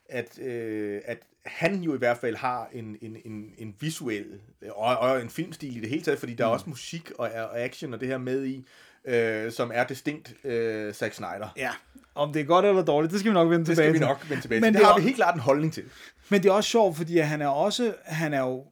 at, 0.08 0.38
øh, 0.38 1.00
at 1.04 1.18
han 1.46 1.74
jo 1.80 1.94
i 1.94 1.98
hvert 1.98 2.18
fald 2.18 2.36
har 2.36 2.68
en, 2.72 2.96
en, 3.00 3.16
en, 3.24 3.54
en 3.58 3.74
visuel 3.80 4.26
og, 4.70 4.98
og 4.98 5.20
en 5.22 5.30
filmstil 5.30 5.76
i 5.76 5.80
det 5.80 5.88
hele 5.88 6.02
taget, 6.02 6.18
fordi 6.18 6.34
der 6.34 6.44
er 6.44 6.48
også 6.48 6.68
musik 6.68 7.10
og, 7.10 7.30
og 7.34 7.60
action 7.60 7.94
og 7.94 8.00
det 8.00 8.08
her 8.08 8.18
med 8.18 8.44
i, 8.44 8.66
øh, 9.08 9.52
som 9.52 9.70
er 9.74 9.84
distinkt 9.84 10.34
øh, 10.44 10.94
Zack 10.94 11.14
Snyder. 11.14 11.52
Ja, 11.56 11.70
om 12.14 12.32
det 12.32 12.40
er 12.40 12.44
godt 12.46 12.64
eller 12.64 12.84
dårligt, 12.84 13.10
det 13.12 13.20
skal 13.20 13.30
vi 13.30 13.34
nok 13.34 13.50
vende 13.50 13.66
Det 13.66 13.76
tilbage 13.76 13.86
skal 13.86 13.92
vi 13.92 13.98
til. 13.98 14.06
nok 14.06 14.26
vende 14.30 14.42
tilbage 14.42 14.60
Men 14.60 14.72
til. 14.72 14.72
Det, 14.74 14.80
det 14.80 14.86
har 14.86 14.96
vi 14.98 15.02
helt 15.02 15.16
klart 15.16 15.34
en 15.34 15.40
holdning 15.40 15.72
til. 15.72 15.84
Men 16.28 16.42
det 16.42 16.48
er 16.48 16.52
også 16.52 16.70
sjovt, 16.70 16.96
fordi 16.96 17.18
han 17.18 17.42
er 17.42 17.46
også, 17.46 17.94
han 18.04 18.34
er 18.34 18.40
jo, 18.40 18.64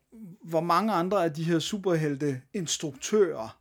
hvor 0.45 0.61
mange 0.61 0.93
andre 0.93 1.25
af 1.25 1.33
de 1.33 1.43
her 1.45 1.59
superhelte 1.59 2.41
instruktører 2.55 3.57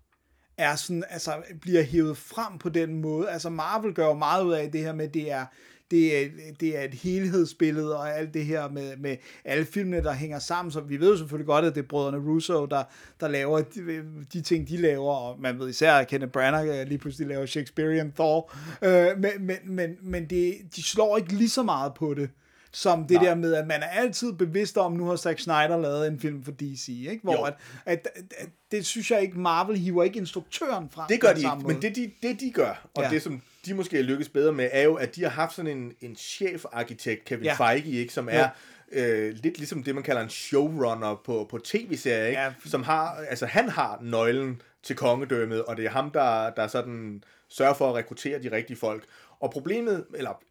er 0.58 0.76
sådan, 0.76 1.04
altså 1.10 1.44
bliver 1.62 1.84
hævet 1.84 2.18
frem 2.18 2.58
på 2.58 2.70
den 2.70 3.02
måde. 3.02 3.30
Altså 3.30 3.50
Marvel 3.50 3.94
gør 3.94 4.06
jo 4.06 4.14
meget 4.14 4.44
ud 4.44 4.54
af 4.54 4.72
det 4.72 4.82
her 4.82 4.94
med, 4.94 5.08
det 5.10 5.32
er, 5.32 5.46
det 5.92 6.24
er, 6.24 6.30
det 6.60 6.78
er 6.78 6.84
et 6.84 6.94
helhedsbillede, 6.94 7.98
og 7.98 8.18
alt 8.18 8.34
det 8.34 8.46
her 8.46 8.70
med, 8.70 8.98
med 8.98 9.18
alle 9.46 9.66
filmene, 9.66 10.04
der 10.04 10.14
hænger 10.14 10.40
sammen. 10.40 10.72
Så 10.72 10.80
vi 10.80 11.00
ved 11.00 11.10
jo 11.10 11.18
selvfølgelig 11.18 11.48
godt, 11.48 11.66
at 11.66 11.76
det 11.76 11.84
er 11.84 11.88
brødrene 11.88 12.18
Russo, 12.18 12.66
der, 12.66 12.84
der 13.20 13.28
laver 13.28 13.62
de, 13.62 14.04
de 14.34 14.42
ting, 14.42 14.68
de 14.68 14.78
laver, 14.78 15.14
og 15.14 15.42
man 15.42 15.60
ved 15.60 15.70
især, 15.70 15.94
at 15.94 16.08
Kenneth 16.08 16.32
Branagh 16.32 16.80
øh, 16.80 16.88
lige 16.88 16.98
pludselig 16.98 17.28
laver 17.28 17.46
Shakespearean 17.46 18.12
Thor. 18.12 18.56
Øh, 18.82 19.20
men 19.20 19.32
men, 19.40 19.58
men, 19.66 19.98
men 20.02 20.26
det, 20.26 20.56
de 20.76 20.84
slår 20.84 21.18
ikke 21.18 21.34
lige 21.34 21.50
så 21.50 21.64
meget 21.64 21.94
på 21.94 22.14
det 22.14 22.30
som 22.72 23.08
det 23.08 23.18
Nej. 23.18 23.26
der 23.26 23.36
med, 23.36 23.54
at 23.54 23.68
man 23.68 23.82
er 23.84 23.88
altid 23.88 24.34
bevidst 24.34 24.78
om, 24.78 24.92
nu 24.92 25.06
har 25.06 25.16
Zack 25.16 25.40
Snyder 25.40 25.78
lavet 25.82 26.08
en 26.08 26.20
film 26.20 26.44
for 26.44 26.52
DC, 26.52 26.88
ikke? 26.88 27.20
hvor 27.24 27.46
at, 27.46 27.54
at, 27.86 28.08
at, 28.38 28.50
det 28.72 28.86
synes 28.86 29.12
jeg 29.12 29.22
ikke, 29.22 29.40
Marvel 29.40 29.78
hiver 29.78 30.04
ikke 30.04 30.20
instruktøren 30.20 30.90
frem. 30.90 31.06
Det 31.10 31.22
gør 31.22 31.34
de 31.34 31.40
ikke, 31.40 31.68
men 31.68 31.82
det 31.82 31.96
de, 31.96 32.12
det 32.22 32.40
de 32.40 32.52
gør, 32.52 32.88
og 32.94 33.02
Ja. 33.02 33.08
ja. 33.08 33.14
det 33.14 33.22
som 33.22 33.42
de 33.66 33.74
måske 33.74 34.00
er 34.00 34.04
lykkes 34.04 34.30
bedre 34.30 34.54
med, 34.54 34.70
er 34.72 34.84
jo, 34.84 34.96
at 34.96 35.16
de 35.16 35.24
har 35.24 35.30
haft 35.30 35.56
sådan 35.56 35.78
en, 35.78 35.94
en 36.02 36.16
chefarkitekt, 36.16 37.26
Kevin 37.26 37.44
Ja. 37.44 37.56
ja. 37.60 37.66
Feige, 37.66 38.00
ikke, 38.00 38.14
som 38.14 38.28
er 38.32 38.50
øh, 38.92 39.34
lidt 39.44 39.58
ligesom 39.58 39.84
det, 39.84 39.96
man 39.96 40.04
kalder 40.04 40.22
en 40.22 40.30
showrunner 40.30 41.22
på, 41.26 41.48
på 41.50 41.58
tv-serier, 41.64 42.26
ikke? 42.26 42.40
Ja. 42.40 42.46
Ja. 42.46 42.54
som 42.66 42.84
har, 42.84 43.16
altså 43.30 43.46
han 43.46 43.70
har 43.70 44.00
nøglen 44.02 44.62
til 44.84 44.96
kongedømmet, 44.96 45.64
og 45.66 45.78
det 45.78 45.86
er 45.86 45.90
ham, 45.90 46.12
der, 46.12 46.50
der 46.50 46.68
sådan 46.68 47.24
sørger 47.50 47.74
for 47.74 47.90
at 47.90 47.96
rekruttere 47.96 48.44
de 48.44 48.52
rigtige 48.52 48.78
folk. 48.78 49.04
Og 49.40 49.52
problemet, 49.52 50.06
eller 50.16 50.42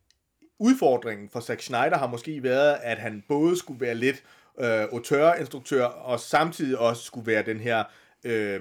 udfordringen 0.58 1.28
for 1.32 1.40
Zack 1.40 1.62
Snyder 1.62 1.98
har 1.98 2.06
måske 2.06 2.42
været, 2.42 2.76
at 2.82 2.98
han 2.98 3.24
både 3.28 3.56
skulle 3.58 3.80
være 3.80 3.94
lidt 3.94 4.22
øh, 4.60 4.82
autør-instruktør, 4.82 5.84
og 5.84 6.20
samtidig 6.20 6.78
også 6.78 7.02
skulle 7.02 7.26
være 7.26 7.42
den 7.42 7.60
her 7.60 7.84
øh, 8.24 8.60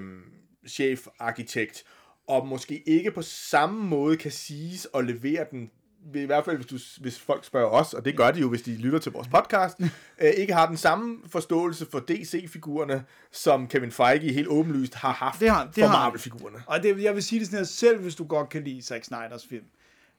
chef-arkitekt, 0.69 1.83
og 2.27 2.47
måske 2.47 2.83
ikke 2.89 3.11
på 3.11 3.21
samme 3.21 3.83
måde 3.83 4.17
kan 4.17 4.31
siges 4.31 4.87
at 4.95 5.05
levere 5.05 5.45
den 5.51 5.69
i 6.15 6.25
hvert 6.25 6.45
fald 6.45 6.55
hvis, 6.55 6.65
du, 6.67 7.01
hvis 7.01 7.19
folk 7.19 7.45
spørger 7.45 7.67
os, 7.69 7.93
og 7.93 8.05
det 8.05 8.17
gør 8.17 8.31
de 8.31 8.39
jo, 8.39 8.49
hvis 8.49 8.61
de 8.61 8.75
lytter 8.75 8.99
til 8.99 9.11
vores 9.11 9.27
podcast, 9.27 9.77
øh, 10.21 10.29
ikke 10.37 10.53
har 10.53 10.65
den 10.67 10.77
samme 10.77 11.17
forståelse 11.31 11.85
for 11.91 11.99
DC-figurerne, 11.99 13.03
som 13.31 13.67
Kevin 13.67 13.91
Feige 13.91 14.33
helt 14.33 14.47
åbenlyst 14.47 14.95
har 14.95 15.11
haft 15.11 15.39
Det 15.39 15.49
har- 15.49 15.65
det 15.65 15.83
for. 15.83 15.87
Marvel-figurerne. 15.91 16.63
Og 16.65 16.83
det, 16.83 17.03
jeg 17.03 17.15
vil 17.15 17.23
sige 17.23 17.39
det 17.39 17.47
sådan 17.47 17.59
her, 17.59 17.65
selv 17.65 18.01
hvis 18.01 18.15
du 18.15 18.23
godt 18.23 18.49
kan 18.49 18.63
lide 18.63 18.81
Zack 18.81 19.03
Snyders 19.03 19.45
film, 19.49 19.65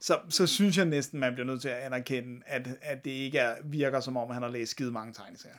så, 0.00 0.18
så 0.28 0.46
synes 0.46 0.76
jeg 0.76 0.84
næsten, 0.84 1.20
man 1.20 1.32
bliver 1.32 1.46
nødt 1.46 1.60
til 1.60 1.68
at 1.68 1.76
anerkende, 1.76 2.42
at, 2.46 2.68
at 2.82 3.04
det 3.04 3.10
ikke 3.10 3.38
er, 3.38 3.54
virker 3.64 4.00
som 4.00 4.16
om, 4.16 4.30
han 4.30 4.42
har 4.42 4.50
læst 4.50 4.70
skide 4.70 4.90
mange 4.90 5.12
tegneserier. 5.12 5.56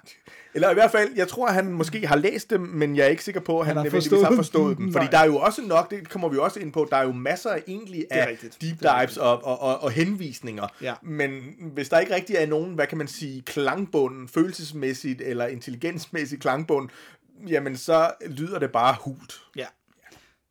Eller 0.54 0.72
i 0.72 0.74
hvert 0.74 0.92
fald, 0.92 1.10
jeg 1.16 1.28
tror, 1.28 1.48
han 1.48 1.72
måske 1.72 2.08
har 2.08 2.16
læst 2.16 2.50
dem, 2.50 2.62
men 2.62 2.96
jeg 2.96 3.06
er 3.06 3.10
ikke 3.10 3.24
sikker 3.24 3.42
på, 3.42 3.60
at 3.60 3.66
han, 3.66 3.76
har 3.76 3.84
han 3.84 3.86
nødvendigvis 3.86 4.10
forstået 4.10 4.28
har 4.28 4.36
forstået 4.36 4.78
dem. 4.78 4.94
Fordi 4.94 5.06
Nej. 5.06 5.12
der 5.12 5.18
er 5.18 5.26
jo 5.26 5.38
også 5.38 5.62
nok, 5.62 5.92
det 5.92 6.10
kommer 6.10 6.30
vi 6.30 6.38
også 6.38 6.60
ind 6.60 6.74
på, 6.74 6.88
der 6.92 6.98
er 6.98 7.04
jo 7.04 7.12
masser 7.12 7.58
egentlig 7.68 8.06
af 8.12 8.28
rigtigt. 8.28 8.62
deep 8.62 8.80
dives 8.80 9.18
og, 9.18 9.44
og, 9.44 9.62
og, 9.62 9.84
og 9.84 9.92
henvisninger. 9.92 10.68
Ja. 10.82 10.94
Men 11.02 11.56
hvis 11.60 11.90
der 11.90 12.00
ikke 12.00 12.16
rigtig 12.16 12.36
er 12.36 12.46
nogen, 12.46 12.74
hvad 12.74 12.88
kan 12.88 12.98
man 12.98 13.08
sige, 13.08 13.42
klangbund, 13.42 14.28
følelsesmæssigt 14.28 15.22
eller 15.22 15.48
intelligensmæssigt 15.48 16.42
klangbund, 16.42 16.90
jamen 17.48 17.78
så 17.78 18.12
lyder 18.26 18.60
det 18.60 18.72
bare 18.72 18.96
hult. 19.02 19.42
Ja, 19.56 19.66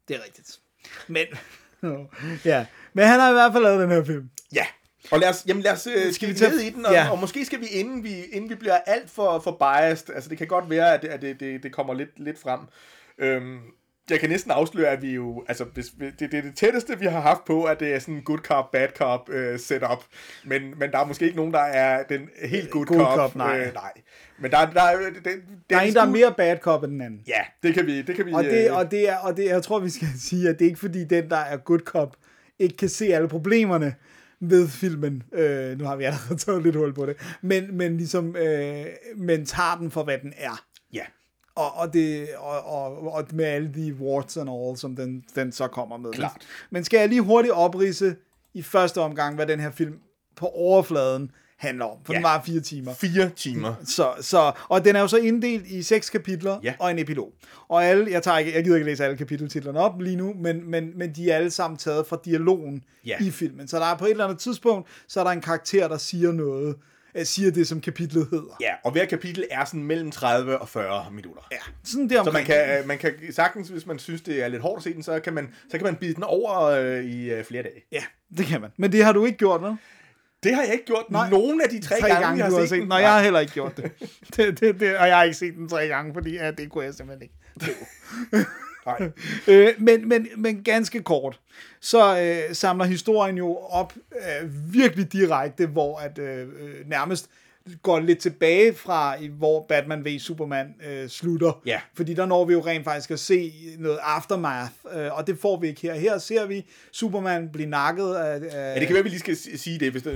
det 0.09 0.17
er 0.17 0.25
rigtigt. 0.25 0.61
Men, 1.09 1.27
ja. 2.45 2.67
Men 2.95 3.07
han 3.07 3.21
har 3.21 3.31
i 3.31 3.33
hvert 3.33 3.53
fald 3.53 3.63
lavet 3.65 3.81
den 3.81 3.91
her 3.91 4.05
film. 4.05 4.31
Ja. 4.55 4.67
Og 5.11 5.19
lad 5.21 5.29
os, 5.29 5.45
jamen 5.47 5.63
lad 5.63 5.73
os 5.73 5.87
øh, 5.87 6.13
skal 6.13 6.29
vi 6.29 6.35
tage- 6.35 6.51
ned 6.51 6.61
i 6.61 6.71
den, 6.71 6.87
og, 6.87 6.93
ja. 6.93 7.11
og 7.11 7.19
måske 7.19 7.45
skal 7.45 7.61
vi, 7.61 7.67
inden 7.67 8.05
vi, 8.05 8.23
inden 8.25 8.51
vi 8.51 8.55
bliver 8.55 8.79
alt 8.87 9.11
for, 9.11 9.39
for 9.39 9.51
biased, 9.51 10.15
altså 10.15 10.31
det 10.31 10.39
kan 10.39 10.47
godt 10.47 10.71
være, 10.71 10.95
at, 10.95 11.03
det, 11.03 11.09
at 11.09 11.23
det, 11.23 11.41
det, 11.41 11.63
det 11.63 11.73
kommer 11.73 11.95
lidt, 11.95 12.11
lidt 12.17 12.39
frem. 12.41 12.61
Øhm, 13.19 13.59
jeg 14.11 14.21
kan 14.21 14.31
næsten 14.31 14.51
afsløre, 14.51 14.89
at 14.89 15.03
vi 15.03 15.15
jo, 15.15 15.45
altså 15.49 15.65
hvis, 15.65 15.87
det, 16.01 16.21
det 16.21 16.35
er 16.35 16.43
det 16.43 16.55
tætteste, 16.57 16.99
vi 16.99 17.07
har 17.07 17.21
haft 17.21 17.45
på, 17.45 17.65
at 17.65 17.81
det 17.81 17.95
er 17.95 17.99
sådan 17.99 18.15
en 18.15 18.23
good 18.23 18.39
cop, 18.39 18.71
bad 18.73 18.89
cop 18.97 19.31
øh, 19.31 19.59
setup. 19.59 20.05
Men, 20.45 20.63
men 20.79 20.91
der 20.91 20.99
er 20.99 21.05
måske 21.07 21.25
ikke 21.25 21.37
nogen, 21.37 21.53
der 21.53 21.59
er 21.61 22.03
den 22.03 22.21
helt 22.45 22.71
good, 22.71 22.87
Good 22.87 23.01
cop. 23.01 23.17
cop, 23.17 23.35
nej. 23.37 23.61
Øh, 23.67 23.75
nej. 23.75 23.93
Men 24.39 24.51
der, 24.51 24.71
der, 24.71 24.83
er- 24.83 24.97
det, 24.99 25.25
det, 25.25 25.33
Der 25.71 25.77
er 25.77 25.81
en, 25.81 25.95
der 25.95 26.03
er 26.03 26.11
mere 26.11 26.35
bad 26.37 26.57
cop 26.59 26.83
end 26.85 26.93
den 26.93 27.01
anden. 27.01 27.21
Ja, 27.29 27.41
det 27.63 27.75
kan 27.75 27.87
vi, 27.87 28.03
det 28.03 28.17
kan 28.17 28.27
vi 28.27 28.33
Og 28.33 28.45
det, 28.45 28.69
øh, 28.71 28.77
og 28.77 28.91
det 28.91 29.09
er, 29.09 29.17
og 29.17 29.37
det, 29.37 29.45
jeg 29.45 29.63
tror, 29.63 29.79
vi 29.79 29.91
skal 29.91 30.09
sige, 30.29 30.49
at 30.49 30.59
det 30.59 30.65
er 30.65 30.69
ikke 30.69 30.81
fordi, 30.81 31.05
den, 31.05 31.31
der 31.31 31.37
er 31.37 31.57
good 31.57 31.81
cop, 31.81 32.17
ikke 32.59 32.77
kan 32.77 32.89
se 32.89 33.07
alle 33.07 33.29
problemerne 33.29 33.95
ved 34.41 34.69
filmen. 34.69 35.23
Øh, 35.35 35.79
nu 35.79 35.85
har 35.85 35.97
vi 35.97 36.05
allerede 36.05 36.37
taget 36.45 36.63
lidt 36.63 36.77
hul 36.77 36.95
på 36.95 37.07
det. 37.07 37.17
Men, 37.43 37.77
men 37.77 37.97
ligesom, 37.97 38.37
øh, 38.37 38.87
men 39.17 39.47
tager 39.47 39.77
den 39.81 39.91
for, 39.91 40.03
hvad 40.03 40.19
den 40.19 40.33
er. 40.37 40.65
Og, 41.59 41.77
og, 41.77 41.93
det, 41.93 42.29
og, 42.39 42.65
og, 42.67 43.13
og 43.13 43.25
med 43.33 43.45
alle 43.45 43.71
de 43.75 43.95
warts 43.95 44.37
and 44.37 44.51
all, 44.51 44.77
som 44.77 44.97
den, 44.97 45.25
den 45.35 45.53
så 45.53 45.67
kommer 45.67 45.97
med. 45.97 46.13
Klart. 46.13 46.47
Men 46.71 46.85
skal 46.85 46.99
jeg 47.01 47.09
lige 47.09 47.21
hurtigt 47.21 47.55
oprise 47.55 48.17
i 48.55 48.63
første 48.63 49.01
omgang, 49.01 49.35
hvad 49.35 49.47
den 49.47 49.61
her 49.61 49.71
film 49.71 49.95
på 50.37 50.47
overfladen 50.47 51.31
handler 51.59 51.85
om? 51.85 51.97
For 52.05 52.13
Ja. 52.13 52.17
den 52.17 52.23
var 52.25 52.43
fire 52.47 52.61
timer. 52.61 52.95
Fire 52.95 53.31
timer. 53.37 53.75
Så, 53.85 54.13
så, 54.21 54.53
og 54.69 54.85
den 54.85 54.97
er 54.97 55.01
jo 55.01 55.09
så 55.09 55.17
inddelt 55.17 55.67
i 55.67 55.83
seks 55.83 56.11
kapitler 56.11 56.59
Ja. 56.63 56.75
og 56.79 56.91
en 56.91 56.99
epilog. 56.99 57.33
Og 57.69 57.85
alle, 57.85 58.11
jeg, 58.11 58.23
tager 58.23 58.39
ikke, 58.39 58.55
jeg 58.55 58.65
gider 58.65 58.77
ikke 58.77 58.87
læse 58.91 59.05
alle 59.05 59.17
kapiteltitlerne 59.17 59.79
op 59.81 60.01
lige 60.01 60.17
nu, 60.17 60.35
men, 60.35 60.71
men, 60.71 60.99
men 60.99 61.13
de 61.15 61.31
er 61.31 61.37
alle 61.37 61.51
sammen 61.51 61.79
taget 61.79 62.07
fra 62.07 62.19
dialogen 62.25 62.83
Ja. 63.07 63.17
i 63.21 63.31
filmen. 63.31 63.69
Så 63.69 63.79
der 63.79 63.85
er 63.85 63.97
på 63.97 64.05
et 64.05 64.11
eller 64.11 64.25
andet 64.25 64.39
tidspunkt, 64.39 64.89
så 65.09 65.21
er 65.21 65.25
der 65.25 65.31
en 65.31 65.41
karakter, 65.41 65.89
der 65.89 65.97
siger 65.97 66.33
noget, 66.33 66.77
siger 67.25 67.51
det, 67.51 67.69
som 67.69 67.81
kapitlet 67.81 68.29
hedder. 68.31 68.57
Ja, 68.61 68.75
og 68.85 68.93
hver 68.93 69.05
kapitel 69.05 69.45
er 69.51 69.65
sådan 69.65 69.83
mellem 69.83 70.11
30 70.11 70.59
og 70.59 70.69
40 70.69 71.11
minutter. 71.13 71.43
Ja, 71.53 71.57
sådan 71.85 72.11
der 72.11 72.25
Så 72.25 72.31
man 72.31 72.45
kan, 72.45 72.87
man 72.87 72.99
kan 72.99 73.13
sagtens, 73.31 73.69
hvis 73.69 73.87
man 73.87 73.99
synes, 73.99 74.21
det 74.21 74.45
er 74.45 74.49
lidt 74.49 74.63
hårdt 74.63 74.79
at 74.79 74.83
se 74.85 74.95
den, 74.95 75.03
så 75.03 75.21
kan 75.21 75.33
man, 75.33 75.49
så 75.71 75.79
kan 75.79 75.85
man 75.85 75.97
bide 75.97 76.15
den 76.15 76.23
over 76.23 76.61
øh, 76.63 77.05
i 77.05 77.31
øh, 77.31 77.45
flere 77.45 77.63
dage. 77.63 77.87
Ja, 77.93 78.03
det 78.39 78.47
kan 78.47 78.61
man. 78.61 78.71
Men 78.77 78.93
det 78.93 79.05
har 79.05 79.13
du 79.13 79.25
ikke 79.25 79.39
gjort, 79.39 79.63
vel? 79.63 79.77
Det 80.43 80.55
har 80.55 80.63
jeg 80.63 80.73
ikke 80.73 80.85
gjort 80.85 81.11
Nej. 81.11 81.31
nogen 81.31 81.61
af 81.61 81.69
de 81.69 81.81
tre, 81.81 82.01
Tre 82.01 82.09
gange, 82.09 82.25
gange, 82.25 82.37
vi 82.37 82.43
har 82.43 82.51
har 82.51 82.61
set 82.61 82.69
set 82.69 82.81
den. 82.81 82.89
Nå, 82.89 82.97
jeg 82.97 83.13
har 83.13 83.23
heller 83.23 83.41
ikke 83.41 83.53
gjort 83.53 83.77
det. 83.77 83.93
det, 84.37 84.61
det, 84.61 84.81
det. 84.81 84.99
Og 84.99 85.09
jeg 85.09 85.17
har 85.17 85.25
ikke 85.25 85.37
set 85.37 85.55
den 85.55 85.69
tre 85.69 85.87
gange, 85.87 86.15
fordi 86.15 86.35
ja, 86.35 86.51
det 86.51 86.71
kunne 86.71 86.85
jeg 86.85 86.95
simpelthen 86.95 87.23
ikke. 87.23 87.35
Nej. 88.87 89.11
øh, 89.49 89.75
men, 89.79 90.09
men, 90.09 90.29
men 90.37 90.63
ganske 90.63 91.03
kort, 91.03 91.41
så 91.81 92.21
øh, 92.21 92.55
samler 92.55 92.85
historien 92.85 93.37
jo 93.37 93.57
op 93.57 93.93
øh, 94.13 94.73
virkelig 94.75 95.13
direkte, 95.13 95.67
hvor 95.67 95.99
at 95.99 96.19
øh, 96.19 96.41
øh, 96.41 96.89
nærmest 96.89 97.31
går 97.83 98.01
lidt 98.01 98.19
tilbage 98.19 98.75
fra, 98.75 99.17
hvor 99.39 99.67
Batman 99.69 100.05
v 100.05 100.19
Superman 100.19 100.75
øh, 100.89 101.09
slutter. 101.09 101.63
Ja. 101.67 101.81
Fordi 101.95 102.15
der 102.15 102.27
når 102.27 102.45
vi 102.45 102.53
jo 102.53 102.61
rent 102.67 102.85
faktisk 102.85 103.11
at 103.11 103.19
se 103.19 103.53
noget 103.79 103.99
aftermath, 104.03 104.73
øh, 104.97 105.19
og 105.19 105.27
det 105.27 105.39
får 105.39 105.61
vi 105.61 105.69
ikke 105.69 105.81
her. 105.81 105.95
Her 105.95 106.19
ser 106.19 106.47
vi 106.47 106.67
Superman 106.93 107.49
blive 107.53 107.69
nakket 107.69 108.15
af... 108.15 108.41
af 108.53 108.75
Ja, 108.75 108.81
det 108.81 108.87
kan 108.87 108.95
være, 108.95 109.03
vi 109.03 109.09
lige 109.09 109.19
skal 109.19 109.37
sige 109.37 109.79
det, 109.79 109.93
hvis 109.93 110.03
der 110.03 110.11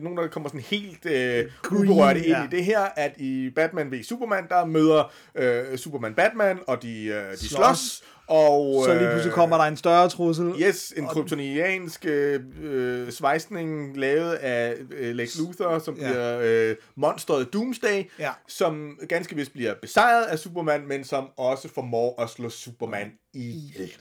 nogen, 0.00 0.18
der 0.18 0.26
kommer 0.26 0.48
sådan 0.48 0.60
helt 0.60 1.06
øh, 1.06 1.44
uberørt 1.72 2.16
ind 2.16 2.26
ja. 2.26 2.44
i 2.44 2.46
det 2.50 2.64
her, 2.64 2.80
at 2.80 3.12
i 3.16 3.50
Batman 3.50 3.92
v 3.92 4.02
Superman, 4.02 4.48
der 4.48 4.64
møder 4.64 5.12
øh, 5.34 5.78
Superman 5.78 6.14
Batman, 6.14 6.58
og 6.66 6.82
de, 6.82 7.04
øh, 7.04 7.32
de 7.32 7.36
Slås. 7.36 7.48
slås, 7.48 8.02
og... 8.28 8.84
så 8.84 8.94
lige 8.94 9.08
pludselig 9.10 9.32
kommer 9.34 9.56
der 9.56 9.64
en 9.64 9.76
større 9.76 10.08
trussel. 10.08 10.54
Yes, 10.62 10.92
en 10.96 11.06
kryptoniansk 11.06 12.04
øh, 12.06 12.40
øh, 12.62 13.10
svejsning 13.12 13.96
lavet 13.96 14.34
af 14.34 14.74
øh, 14.90 15.14
Lex 15.14 15.38
Luthor, 15.38 15.78
som 15.78 15.94
Ja. 15.94 16.08
bliver 16.08 16.38
øh, 16.42 16.76
monstret 16.96 17.52
Doomsday, 17.52 18.02
Ja. 18.18 18.30
som 18.48 18.98
ganske 19.08 19.36
vist 19.36 19.52
bliver 19.52 19.74
besejret 19.82 20.24
af 20.24 20.38
Superman, 20.38 20.86
men 20.86 21.04
som 21.04 21.28
også 21.36 21.68
formår 21.74 22.22
at 22.22 22.30
slå 22.30 22.48
Superman 22.50 23.12
ihjel. 23.34 23.92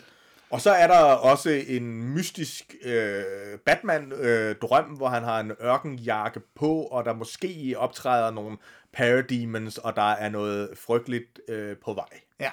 Og 0.49 0.61
så 0.61 0.71
er 0.71 0.87
der 0.87 0.97
også 0.99 1.49
en 1.67 2.03
mystisk 2.13 2.75
øh, 2.85 3.23
Batman-drøm, 3.65 4.85
hvor 4.97 5.07
han 5.07 5.23
har 5.23 5.39
en 5.39 5.51
ørkenjakke 5.63 6.41
på, 6.55 6.81
og 6.81 7.05
der 7.05 7.13
måske 7.13 7.73
optræder 7.77 8.31
nogle 8.31 8.57
parademons, 8.93 9.77
og 9.77 9.95
der 9.95 10.11
er 10.11 10.29
noget 10.29 10.69
frygteligt 10.87 11.39
øh, 11.49 11.75
på 11.85 11.93
vej. 11.93 12.05
Ja. 12.39 12.49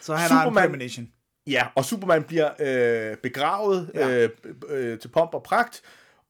Så 0.00 0.14
han 0.14 0.30
har 0.30 0.42
en 0.46 0.48
Superman- 0.52 0.60
premonition. 0.60 1.08
Ja, 1.46 1.66
og 1.74 1.84
Superman 1.84 2.22
bliver 2.22 2.50
øh, 3.10 3.16
begravet 3.16 3.90
Ja. 3.94 4.08
øh, 4.24 4.30
øh, 4.68 4.98
til 4.98 5.08
pomp 5.08 5.34
og 5.34 5.42
pragt, 5.42 5.82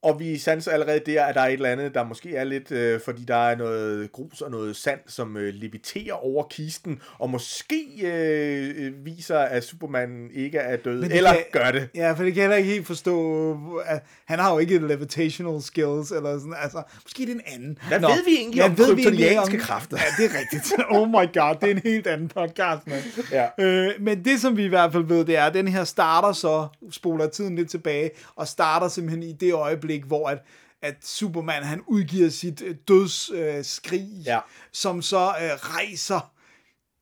og 0.07 0.21
vi 0.21 0.39
sanser 0.39 0.71
allerede 0.73 1.01
der, 1.07 1.25
at 1.25 1.35
der 1.35 1.41
er 1.41 1.47
et 1.47 1.53
eller 1.53 1.69
andet, 1.71 1.95
der 1.95 2.05
måske 2.05 2.37
er 2.37 2.45
lidt, 2.45 2.73
øh, 2.73 3.01
fordi 3.05 3.25
der 3.25 3.37
er 3.49 3.57
noget 3.57 4.13
grus 4.13 4.41
og 4.41 4.51
noget 4.51 4.77
sand, 4.77 5.01
som 5.07 5.37
øh, 5.37 5.55
leviterer 5.55 6.15
over 6.15 6.45
kisten, 6.51 7.01
og 7.19 7.31
måske 7.31 7.83
øh, 8.05 9.05
viser, 9.05 9.39
at 9.39 9.65
Superman 9.65 10.31
ikke 10.35 10.59
er 10.59 10.77
død, 10.77 11.03
eller 11.11 11.33
kan- 11.33 11.43
gør 11.53 11.71
det. 11.71 11.89
Ja, 11.95 12.13
for 12.13 12.25
det 12.25 12.35
kan 12.35 12.51
jeg 12.51 12.59
ikke 12.59 12.71
helt 12.71 12.87
forstå. 12.87 13.57
At 13.87 14.03
han 14.27 14.39
har 14.39 14.53
jo 14.53 14.59
ikke 14.59 14.79
levitational 14.87 15.63
skills, 15.63 16.11
eller 16.11 16.39
sådan, 16.39 16.55
altså, 16.63 16.83
måske 17.05 17.23
det 17.23 17.31
er 17.31 17.35
en 17.35 17.41
anden. 17.47 17.79
Hvad 17.89 18.01
ved 18.01 18.25
vi 18.27 18.37
egentlig 18.37 18.65
om 18.65 18.79
ved 18.79 18.87
kryptonianske 18.87 19.59
kræfter? 19.59 19.97
Ja, 19.97 20.23
det 20.25 20.31
er 20.35 20.39
rigtigt. 20.39 20.73
Oh 20.91 21.09
my 21.09 21.13
god, 21.39 21.57
det 21.61 21.71
er 21.71 21.75
en 21.75 21.81
helt 21.85 22.07
anden 22.07 22.29
podcast, 22.29 22.87
mand. 22.87 23.03
Ja. 23.33 23.47
Øh, 23.65 23.91
men 24.01 24.25
det, 24.25 24.41
som 24.41 24.57
vi 24.57 24.65
i 24.65 24.69
hvert 24.69 24.93
fald 24.93 25.05
ved, 25.05 25.25
det 25.25 25.37
er, 25.37 25.45
at 25.45 25.55
den 25.55 25.69
her 25.69 25.85
starter 25.85 26.33
så, 26.33 26.67
spoler 26.91 27.27
tiden 27.29 27.57
lidt 27.57 27.71
tilbage, 27.71 28.11
og 28.37 28.49
starter 28.49 28.89
simpelthen 28.89 29.23
i 29.23 29.33
det 29.33 29.53
øjeblik, 29.55 29.96
hvor 30.05 30.29
at, 30.29 30.39
at 30.83 30.95
Superman, 31.03 31.63
han 31.63 31.83
udgiver 31.87 32.29
sit 32.29 32.63
dødsskrig, 32.89 33.39
øh, 33.59 33.65
skrig, 33.65 34.09
Ja. 34.27 34.41
som 34.73 35.03
så 35.03 35.19
øh, 35.19 35.51
rejser 35.75 36.33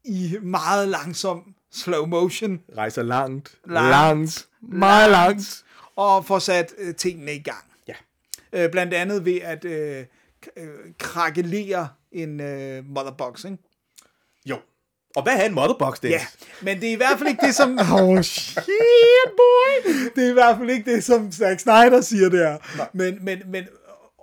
i 0.05 0.37
meget 0.43 0.89
langsom 0.89 1.55
slow 1.73 2.07
motion, 2.07 2.61
Rejser 2.77 3.03
langt, 3.03 3.55
Langt. 3.67 3.91
langt, 3.91 4.49
meget 4.63 5.11
langt. 5.11 5.65
og 5.97 6.25
får 6.27 6.39
sat 6.39 6.75
øh, 6.79 6.95
tingene 6.95 7.35
i 7.35 7.43
gang. 7.43 7.65
Ja. 7.89 7.95
Øh, 8.53 8.71
blandt 8.71 8.95
andet 8.95 9.25
ved 9.25 9.41
at 9.41 9.65
øh, 9.65 10.05
øh, 10.57 10.69
krakelere 10.99 11.89
en 12.13 12.41
øh, 12.41 12.85
motherbox, 12.87 13.45
ikke? 13.45 13.59
Og 15.17 15.23
hvad 15.23 15.33
er 15.33 15.47
en 15.47 15.55
motherbox, 15.55 16.01
Dennis? 16.01 16.21
Ja, 16.21 16.27
men 16.63 16.81
det 16.81 16.89
er 16.89 16.93
i 16.93 16.97
hvert 16.97 17.19
fald 17.19 17.29
ikke 17.29 17.47
det, 17.47 17.55
som... 17.55 17.79
Oh, 17.95 18.23
shit, 18.23 18.65
boy! 19.37 19.93
Det 20.17 20.25
er 20.25 20.31
i 20.31 20.33
hvert 20.33 20.59
fald 20.59 20.71
ikke 20.71 20.93
det, 20.93 21.05
som 21.05 21.33
Zack 21.33 21.61
Snyder 21.61 22.01
siger 22.01 22.29
der. 22.29 22.57
Men, 22.93 23.19
men, 23.25 23.43
men 23.47 23.65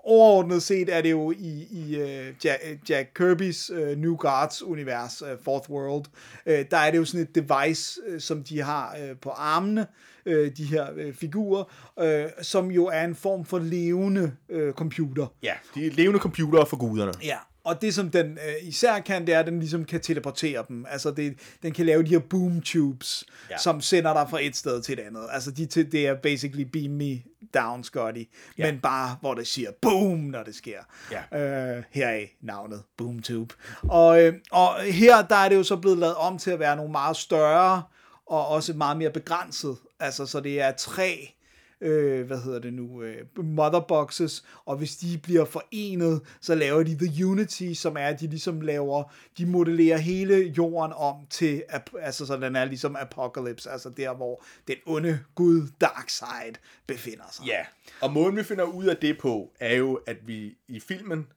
overordnet 0.03 0.63
set 0.63 0.89
er 0.89 1.01
det 1.01 1.11
jo 1.11 1.31
i, 1.31 1.67
i 1.71 2.01
uh, 2.01 2.45
Jack, 2.45 2.89
Jack 2.89 3.21
Kirby's 3.21 3.73
uh, 3.73 3.97
New 3.97 4.15
Gods 4.15 4.63
univers, 4.63 5.21
uh, 5.21 5.27
Fourth 5.43 5.69
World, 5.69 6.05
uh, 6.45 6.53
der 6.71 6.77
er 6.77 6.91
det 6.91 6.97
jo 6.97 7.05
sådan 7.05 7.21
et 7.21 7.35
device, 7.35 7.99
uh, 8.07 8.19
som 8.19 8.43
de 8.43 8.61
har 8.61 8.95
uh, 9.01 9.17
på 9.21 9.29
armene, 9.29 9.87
uh, 10.25 10.33
de 10.33 10.65
her 10.69 10.87
uh, 10.91 11.13
figurer, 11.13 11.63
uh, 12.01 12.29
som 12.41 12.71
jo 12.71 12.85
er 12.85 13.03
en 13.03 13.15
form 13.15 13.45
for 13.45 13.59
levende 13.59 14.31
uh, 14.49 14.71
computer. 14.73 15.27
Ja, 15.43 15.53
de 15.75 15.85
er 15.85 15.91
levende 15.91 16.19
computere 16.19 16.65
for 16.65 16.77
guderne. 16.77 17.13
Ja, 17.23 17.37
og 17.63 17.81
det 17.81 17.93
som 17.93 18.09
den 18.09 18.31
øh, 18.31 18.67
især 18.67 18.99
kan, 18.99 19.27
det 19.27 19.35
er, 19.35 19.39
at 19.39 19.45
den 19.45 19.59
ligesom 19.59 19.85
kan 19.85 20.01
teleportere 20.01 20.65
dem. 20.67 20.85
Altså, 20.89 21.11
det, 21.11 21.37
den 21.63 21.73
kan 21.73 21.85
lave 21.85 22.03
de 22.03 22.09
her 22.09 22.19
boom 22.19 22.61
tubes, 22.61 23.25
ja. 23.49 23.57
Som 23.57 23.81
sender 23.81 24.13
dig 24.13 24.27
fra 24.29 24.39
et 24.41 24.55
sted 24.55 24.81
til 24.81 24.99
et 24.99 24.99
andet. 24.99 25.27
Altså, 25.31 25.51
de, 25.51 25.65
det 25.65 26.07
er 26.07 26.15
basically 26.15 26.63
beam 26.63 26.91
me 26.91 27.21
down, 27.53 27.83
Scotty. 27.83 28.23
Ja. 28.57 28.71
Men 28.71 28.81
bare, 28.81 29.17
hvor 29.21 29.33
det 29.33 29.47
siger 29.47 29.71
boom, 29.81 30.19
når 30.19 30.43
det 30.43 30.55
sker. 30.55 30.79
Ja. 31.11 31.77
Øh, 31.77 31.83
heraf 31.91 32.37
navnet 32.41 32.83
boom 32.97 33.21
tube. 33.21 33.53
Og, 33.83 34.23
øh, 34.23 34.33
og 34.51 34.79
her, 34.81 35.21
der 35.21 35.35
er 35.35 35.49
det 35.49 35.55
jo 35.55 35.63
så 35.63 35.75
blevet 35.75 35.97
lavet 35.97 36.15
om 36.15 36.37
til 36.37 36.51
at 36.51 36.59
være 36.59 36.75
nogle 36.75 36.91
meget 36.91 37.17
større, 37.17 37.83
og 38.25 38.47
også 38.47 38.73
meget 38.73 38.97
mere 38.97 39.09
begrænset. 39.09 39.77
Altså, 39.99 40.25
så 40.25 40.39
det 40.39 40.61
er 40.61 40.71
tre 40.71 41.35
øh, 41.81 42.27
hvad 42.27 42.37
hedder 42.37 42.59
det 42.59 42.73
nu, 42.73 43.01
øh, 43.01 43.25
motherboxes, 43.43 44.45
og 44.65 44.77
hvis 44.77 44.95
de 44.97 45.17
bliver 45.23 45.45
forenet, 45.45 46.21
så 46.41 46.55
laver 46.55 46.83
de 46.83 46.95
The 46.95 47.25
Unity, 47.25 47.73
som 47.73 47.97
er, 47.97 48.07
at 48.07 48.19
de 48.19 48.27
ligesom 48.27 48.61
laver, 48.61 49.03
de 49.37 49.45
modellerer 49.45 49.97
hele 49.97 50.53
jorden 50.57 50.93
om 50.95 51.15
til, 51.29 51.63
altså 51.99 52.25
så 52.25 52.37
den 52.37 52.55
er 52.55 52.65
ligesom 52.65 52.95
Apocalypse, 52.99 53.69
altså 53.69 53.89
der, 53.89 54.15
hvor 54.15 54.43
den 54.67 54.75
onde 54.85 55.19
gud 55.35 55.67
Darkseid 55.81 56.53
befinder 56.87 57.25
sig. 57.31 57.45
Ja, 57.45 57.65
og 58.01 58.13
måden 58.13 58.35
vi 58.35 58.43
finder 58.43 58.63
ud 58.63 58.85
af 58.85 58.97
det 58.97 59.17
på, 59.17 59.51
er 59.59 59.75
jo, 59.75 59.95
at 59.95 60.17
vi 60.27 60.57
i 60.67 60.79
filmen... 60.79 61.27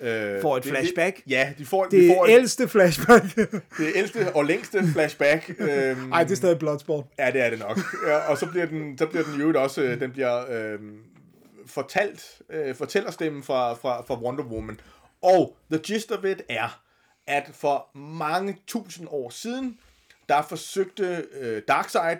Øh, 0.00 0.42
Får 0.42 0.56
et 0.56 0.64
det- 0.64 0.70
flashback. 0.70 1.22
Ja, 1.28 1.52
de 1.58 1.66
får, 1.66 1.84
Det 1.84 2.08
får 2.16 2.24
er 2.26 2.28
et, 2.28 2.34
ældste 2.34 2.68
flashback. 2.68 3.24
det 3.78 3.92
ældste 3.94 4.34
og 4.34 4.44
længste 4.44 4.86
flashback. 4.92 5.50
øhm, 5.58 6.12
Ej, 6.12 6.22
det 6.24 6.32
er 6.32 6.36
stadig 6.36 6.58
Bloodsport. 6.58 7.04
Ja, 7.18 7.30
det 7.30 7.40
er 7.40 7.50
det 7.50 7.58
nok. 7.58 7.78
Ja, 8.06 8.16
og 8.30 8.38
så 8.38 8.46
bliver 8.46 8.66
den, 8.66 8.98
så 8.98 9.06
bliver 9.06 9.24
den 9.24 9.40
jo 9.40 9.62
også, 9.62 9.82
øh, 9.82 10.00
den 10.00 10.10
bliver 10.12 10.44
øh, 10.50 10.78
fortalt, 11.66 12.42
øh, 12.50 12.74
fortællerstemmen 12.74 13.42
fra, 13.42 13.74
fra, 13.74 14.02
fra 14.02 14.20
Wonder 14.22 14.44
Woman. 14.44 14.80
Og 15.22 15.56
the 15.70 15.80
gist 15.82 16.12
of 16.12 16.24
it 16.24 16.42
er, 16.48 16.80
at 17.26 17.50
for 17.54 17.96
mange 17.98 18.56
tusind 18.66 19.08
år 19.10 19.30
siden, 19.30 19.78
der 20.28 20.42
forsøgte 20.42 21.24
øh, 21.40 21.62
Darkseid, 21.68 22.16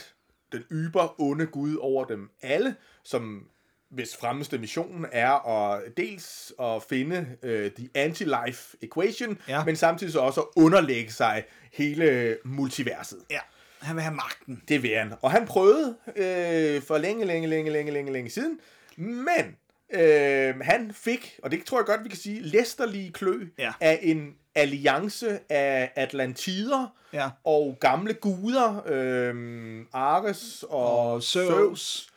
den 0.52 0.62
yber 0.72 1.20
onde 1.20 1.46
gud 1.46 1.76
over 1.80 2.04
dem 2.04 2.30
alle, 2.42 2.74
som 3.04 3.42
hvis 3.90 4.16
fremmeste 4.20 4.58
mission 4.58 5.06
er 5.12 5.48
at 5.48 5.82
dels 5.96 6.52
at 6.60 6.82
finde 6.88 7.26
øh, 7.42 7.70
the 7.70 7.88
anti-life 7.98 8.74
equation, 8.82 9.38
Ja. 9.48 9.64
men 9.64 9.76
samtidig 9.76 10.12
så 10.12 10.18
også 10.20 10.40
at 10.40 10.46
underlægge 10.56 11.12
sig 11.12 11.44
hele 11.72 12.36
multiverset. 12.44 13.18
Ja, 13.30 13.38
han 13.80 13.96
vil 13.96 14.02
have 14.02 14.14
magten. 14.14 14.62
Det 14.68 14.82
vil 14.82 14.90
han. 14.96 15.12
Og 15.22 15.30
han 15.30 15.46
prøvede 15.46 15.96
øh, 16.16 16.82
for 16.82 16.98
længe, 16.98 17.24
længe, 17.24 17.48
længe, 17.48 17.70
længe, 17.70 17.92
længe, 17.92 18.12
længe 18.12 18.30
siden. 18.30 18.60
Men 18.96 19.56
øh, 19.92 20.60
han 20.60 20.92
fik, 20.94 21.38
og 21.42 21.50
det 21.50 21.64
tror 21.64 21.78
jeg 21.78 21.86
godt, 21.86 22.04
vi 22.04 22.08
kan 22.08 22.18
sige, 22.18 22.42
læsterlige 22.42 23.12
klø 23.12 23.46
Ja. 23.58 23.72
af 23.80 23.98
en 24.02 24.34
alliance 24.54 25.38
af 25.52 25.90
Atlantider 25.96 26.94
Ja. 27.12 27.28
og 27.44 27.76
gamle 27.80 28.14
guder, 28.14 28.82
øh, 28.86 29.84
Ares 29.92 30.64
og, 30.68 31.12
Og 31.12 31.22
Zeus. 31.22 32.08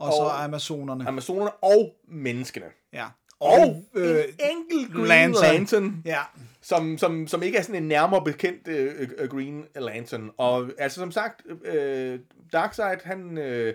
Zeus, 0.00 0.06
Og 0.08 0.12
så 0.12 0.22
Og- 0.22 0.44
Amazonerne. 0.44 1.08
Amazonerne 1.08 1.50
og 1.62 1.94
menneskene. 2.08 2.66
Ja. 2.92 3.04
Og, 3.40 3.84
øh, 3.94 4.16
en 4.16 4.24
enkelt 4.50 4.94
Green 4.94 5.06
Lantern. 5.08 5.42
Lantern, 5.54 6.02
Ja, 6.04 6.20
som, 6.60 6.98
som, 6.98 7.26
som 7.26 7.42
ikke 7.42 7.58
er 7.58 7.62
sådan 7.62 7.82
en 7.82 7.88
nærmere 7.88 8.24
bekendt 8.24 8.68
øh, 8.68 9.08
øh, 9.18 9.28
Green 9.28 9.64
Lantern. 9.76 10.30
Og 10.36 10.70
altså 10.78 11.00
som 11.00 11.12
sagt, 11.12 11.42
øh, 11.64 12.18
Darkseid, 12.52 12.96
han, 13.04 13.38
øh, 13.38 13.74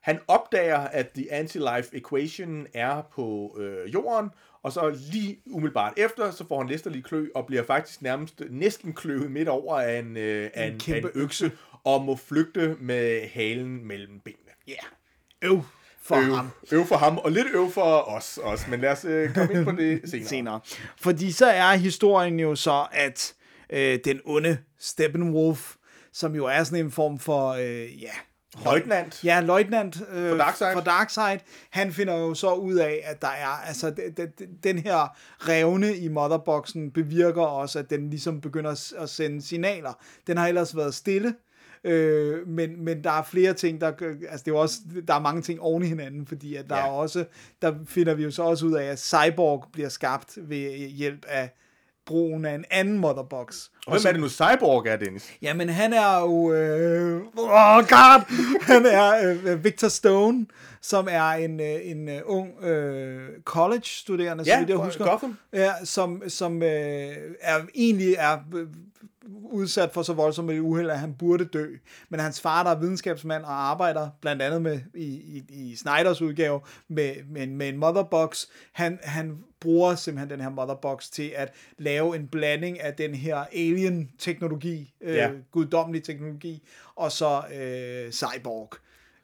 han 0.00 0.18
opdager, 0.28 0.78
at 0.78 1.08
the 1.14 1.24
anti-life 1.40 1.88
equation 1.96 2.66
er 2.74 3.02
på 3.12 3.56
øh, 3.60 3.94
jorden, 3.94 4.30
og 4.62 4.72
så 4.72 4.98
lige 5.12 5.38
umiddelbart 5.46 5.92
efter, 5.96 6.30
så 6.30 6.44
får 6.48 6.58
han 6.58 6.68
læsterlig 6.68 7.04
klø, 7.04 7.26
og 7.34 7.46
bliver 7.46 7.62
faktisk 7.62 8.02
nærmest 8.02 8.42
næsten 8.50 8.92
kløvet 8.92 9.30
midt 9.30 9.48
over 9.48 9.80
af 9.80 9.98
en, 9.98 10.16
øh, 10.16 10.50
af 10.54 10.66
en, 10.66 10.72
en, 10.72 10.78
kæmpe 10.78 11.08
af 11.08 11.12
en 11.14 11.20
økse, 11.20 11.50
og 11.84 12.02
må 12.04 12.16
flygte 12.16 12.76
med 12.80 13.28
halen 13.28 13.84
mellem 13.86 14.20
benene. 14.20 14.50
ja. 14.68 14.74
Øv 15.42 15.62
for 16.02 16.16
Øv, 16.16 16.34
ham. 16.34 16.50
øv 16.72 16.86
for 16.86 16.96
ham, 16.96 17.18
og 17.18 17.32
lidt 17.32 17.46
øv 17.54 17.70
for 17.70 17.82
os 18.16 18.38
også, 18.42 18.64
men 18.70 18.80
lad 18.80 18.90
os 18.90 19.04
øh, 19.04 19.34
komme 19.34 19.54
ind 19.54 19.64
på 19.64 19.72
det 19.72 20.00
senere. 20.10 20.28
senere. 20.28 20.60
Fordi 21.00 21.32
så 21.32 21.46
er 21.46 21.76
historien 21.76 22.40
jo 22.40 22.54
så, 22.56 22.86
at 22.92 23.34
øh, 23.70 23.98
den 24.04 24.20
onde 24.24 24.58
Steppenwolf, 24.78 25.74
som 26.12 26.34
jo 26.34 26.44
er 26.46 26.64
sådan 26.64 26.84
en 26.84 26.90
form 26.90 27.18
for, 27.18 27.48
øh, 27.50 28.02
ja, 28.02 28.10
Løjtnant. 28.64 29.24
Ja, 29.24 29.40
løjtnant 29.40 29.96
øh, 30.12 30.30
For 30.30 30.36
Darkseid. 30.36 30.72
for 30.72 30.80
Darkseid. 30.80 31.38
Han 31.70 31.92
finder 31.92 32.14
jo 32.14 32.34
så 32.34 32.52
ud 32.54 32.74
af, 32.74 33.00
at 33.04 33.22
der 33.22 33.28
er, 33.28 33.46
altså, 33.66 33.90
de, 33.90 34.02
de, 34.16 34.28
den 34.64 34.78
her 34.78 35.16
revne 35.40 35.96
i 35.96 36.08
motherboxen 36.08 36.90
bevirker 36.90 37.42
også, 37.42 37.78
at 37.78 37.90
den 37.90 38.10
ligesom 38.10 38.40
begynder 38.40 38.70
at, 38.70 38.92
at 38.98 39.10
sende 39.10 39.42
signaler. 39.42 39.92
Den 40.26 40.36
har 40.36 40.48
ellers 40.48 40.76
været 40.76 40.94
stille, 40.94 41.34
øh, 41.86 42.48
men, 42.48 42.84
men 42.84 43.04
der 43.04 43.10
er 43.10 43.22
flere 43.22 43.52
ting, 43.52 43.80
der, 43.80 43.92
altså 44.30 44.42
det 44.44 44.50
er 44.52 44.56
også, 44.56 44.78
der 45.08 45.14
er 45.14 45.20
mange 45.20 45.42
ting 45.42 45.60
oven 45.60 45.82
i 45.82 45.86
hinanden, 45.86 46.26
fordi 46.26 46.54
at 46.54 46.64
der 46.70 46.76
Ja. 46.76 46.86
er 46.86 46.90
også, 46.90 47.24
der 47.62 47.74
finder 47.86 48.14
vi 48.14 48.22
jo 48.22 48.30
så 48.30 48.42
også 48.42 48.66
ud 48.66 48.72
af, 48.72 48.84
at 48.84 48.98
Cyborg 48.98 49.64
bliver 49.72 49.88
skabt 49.88 50.38
ved 50.42 50.56
hjælp 50.88 51.24
af 51.28 51.50
brugen 52.06 52.44
af 52.44 52.54
en 52.54 52.64
anden 52.70 52.98
motherbox. 52.98 53.68
Og 53.86 53.92
hvem 53.92 54.08
er 54.08 54.12
det 54.12 54.20
nu 54.20 54.28
Cyborg 54.28 54.86
er, 54.86 54.96
Dennis? 54.96 55.32
Jamen, 55.42 55.68
han 55.68 55.92
er 55.92 56.20
jo... 56.20 56.52
Øh, 56.52 57.22
oh 57.36 57.76
god! 57.88 58.32
Han 58.72 58.86
er 58.86 59.36
øh, 59.46 59.64
Victor 59.64 59.88
Stone, 59.88 60.46
som 60.82 61.08
er 61.10 61.28
en, 61.30 61.60
øh, 61.60 61.76
en 61.82 62.08
øh, 62.08 62.20
ung 62.24 62.64
øh, 62.64 63.28
college-studerende, 63.44 64.44
Ja, 64.46 64.58
vidt 64.58 64.68
jeg 64.70 64.76
husker. 64.78 65.04
Gotham. 65.10 65.38
Ja, 65.52 65.72
som, 65.84 66.22
som 66.28 66.62
øh, 66.62 66.68
er, 67.40 67.58
egentlig 67.74 68.14
er 68.18 68.38
øh, 68.54 68.66
udsat 69.28 69.92
for 69.92 70.02
så 70.02 70.12
voldsomt 70.12 70.50
et 70.50 70.58
uheld, 70.60 70.90
at 70.90 70.98
han 70.98 71.14
burde 71.14 71.44
dø. 71.44 71.66
Men 72.08 72.20
hans 72.20 72.40
far, 72.40 72.62
der 72.62 72.70
er 72.70 72.78
videnskabsmand 72.80 73.44
og 73.44 73.52
arbejder 73.70 74.08
blandt 74.20 74.42
andet 74.42 74.62
med 74.62 74.80
i, 74.94 75.04
i, 75.04 75.44
i 75.48 75.76
Snyders 75.76 76.22
udgave 76.22 76.60
med, 76.88 77.14
med, 77.28 77.46
med 77.46 77.68
en 77.68 77.76
motherbox, 77.76 78.46
han, 78.72 78.98
han 79.02 79.38
bruger 79.60 79.94
simpelthen 79.94 80.30
den 80.30 80.40
her 80.40 80.50
motherbox 80.50 81.10
til 81.10 81.32
at 81.36 81.52
lave 81.78 82.16
en 82.16 82.28
blanding 82.28 82.80
af 82.80 82.94
den 82.94 83.14
her 83.14 83.36
alien-teknologi, 83.52 84.94
øh, 85.00 85.14
Ja. 85.14 85.30
guddommelig 85.50 86.02
teknologi, 86.04 86.62
og 86.96 87.12
så 87.12 87.42
øh, 87.54 88.12
cyborg. 88.12 88.70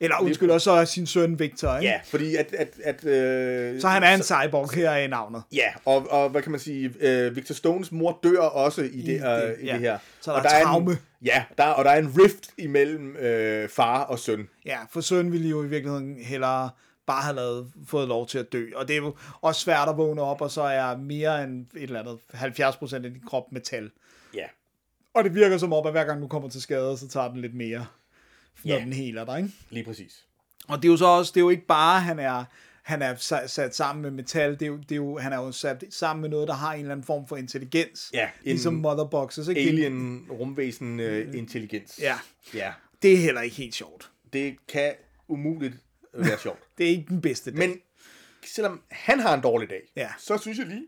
Eller 0.03 0.21
undskyld, 0.21 0.51
og 0.51 0.61
så 0.61 0.85
sin 0.85 1.07
søn 1.07 1.39
Victor, 1.39 1.77
ikke? 1.77 1.91
Ja, 1.91 1.99
fordi 2.05 2.35
at... 2.35 2.53
at, 2.53 2.67
at 2.83 3.05
øh, 3.05 3.81
Så 3.81 3.87
han 3.87 4.03
er 4.03 4.13
en 4.13 4.23
cyborg 4.23 4.71
her 4.71 4.95
i 4.95 5.07
navnet. 5.07 5.43
Ja, 5.53 5.73
og, 5.85 6.11
og 6.11 6.29
hvad 6.29 6.41
kan 6.41 6.51
man 6.51 6.59
sige, 6.59 6.93
øh, 6.99 7.35
Victor 7.35 7.55
Stones 7.55 7.91
mor 7.91 8.19
dør 8.23 8.39
også 8.39 8.81
i, 8.81 9.01
det, 9.01 9.21
det, 9.21 9.47
øh, 9.47 9.63
i 9.63 9.65
ja. 9.65 9.73
det 9.73 9.81
her. 9.81 9.97
Så 10.21 10.31
der 10.31 10.37
og 10.37 10.45
er 10.45 10.59
en, 10.59 10.65
traume. 10.65 10.97
ja, 11.25 11.43
der, 11.57 11.63
og 11.63 11.85
der 11.85 11.91
er 11.91 11.99
en 11.99 12.13
rift 12.19 12.49
imellem 12.57 13.15
øh, 13.15 13.69
far 13.69 14.03
og 14.03 14.19
søn. 14.19 14.49
Ja, 14.65 14.77
for 14.91 15.01
søn 15.01 15.31
ville 15.31 15.49
jo 15.49 15.63
i 15.63 15.67
virkeligheden 15.67 16.17
hellere 16.17 16.69
bare 17.07 17.21
have 17.21 17.35
lavet, 17.35 17.71
fået 17.87 18.07
lov 18.07 18.27
til 18.27 18.37
at 18.37 18.53
dø. 18.53 18.65
Og 18.75 18.87
det 18.87 18.93
er 18.93 18.97
jo 18.97 19.15
også 19.41 19.61
svært 19.61 19.89
at 19.89 19.97
vågne 19.97 20.21
op, 20.21 20.41
og 20.41 20.51
så 20.51 20.61
er 20.61 20.97
mere 20.97 21.43
end 21.43 21.65
et 21.75 21.83
eller 21.83 21.99
andet 21.99 22.17
70% 22.33 22.95
af 22.95 23.01
din 23.01 23.21
krop 23.27 23.51
metal. 23.51 23.91
Ja. 24.35 24.45
Og 25.13 25.23
det 25.23 25.35
virker 25.35 25.57
som 25.57 25.73
om, 25.73 25.85
at 25.85 25.93
hver 25.93 26.03
gang 26.03 26.21
du 26.21 26.27
kommer 26.27 26.49
til 26.49 26.61
skade, 26.61 26.97
så 26.97 27.07
tager 27.07 27.27
den 27.27 27.41
lidt 27.41 27.55
mere, 27.55 27.85
når 28.63 28.73
Ja. 28.75 28.79
den 28.79 28.93
heler 28.93 29.25
dig. 29.25 29.37
Ikke? 29.37 29.51
Lige 29.69 29.83
præcis. 29.83 30.25
Og 30.67 30.77
det 30.77 30.87
er 30.87 30.91
jo 30.91 30.97
så 30.97 31.05
også, 31.05 31.31
det 31.35 31.39
er 31.39 31.43
jo 31.43 31.49
ikke 31.49 31.65
bare, 31.65 32.01
han 32.01 32.19
er, 32.19 32.43
han 32.83 33.01
er 33.01 33.15
sa- 33.15 33.47
sat 33.47 33.75
sammen 33.75 34.01
med 34.03 34.11
metal, 34.11 34.51
det 34.51 34.61
er 34.61 34.67
jo, 34.67 34.77
det 34.77 34.91
er 34.91 34.95
jo, 34.95 35.17
han 35.17 35.33
er 35.33 35.37
jo 35.37 35.51
sat 35.51 35.83
sammen 35.89 36.21
med 36.21 36.29
noget, 36.29 36.47
der 36.47 36.53
har 36.53 36.73
en 36.73 36.79
eller 36.79 36.91
anden 36.91 37.05
form 37.05 37.27
for 37.27 37.37
intelligens. 37.37 38.09
Ja, 38.13 38.23
en 38.23 38.29
ligesom 38.43 38.73
motherboxes. 38.73 39.47
Ikke? 39.47 39.61
Alien 39.61 40.25
rumvæsen 40.31 40.99
øh, 40.99 41.35
intelligens. 41.37 41.99
Ja, 42.01 42.15
Ja, 42.53 42.73
det 43.01 43.13
er 43.13 43.17
heller 43.17 43.41
ikke 43.41 43.55
helt 43.55 43.75
sjovt. 43.75 44.09
det 44.33 44.55
kan 44.67 44.93
umuligt 45.27 45.73
være 46.13 46.39
sjovt. 46.39 46.59
Det 46.77 46.85
er 46.85 46.89
ikke 46.89 47.05
den 47.09 47.21
bedste 47.21 47.51
dag. 47.51 47.59
Men 47.59 47.77
selvom 48.45 48.81
han 48.91 49.19
har 49.19 49.33
en 49.33 49.41
dårlig 49.41 49.69
dag, 49.69 49.81
Ja. 49.95 50.09
så 50.19 50.37
synes 50.37 50.57
jeg 50.57 50.67
lige, 50.67 50.87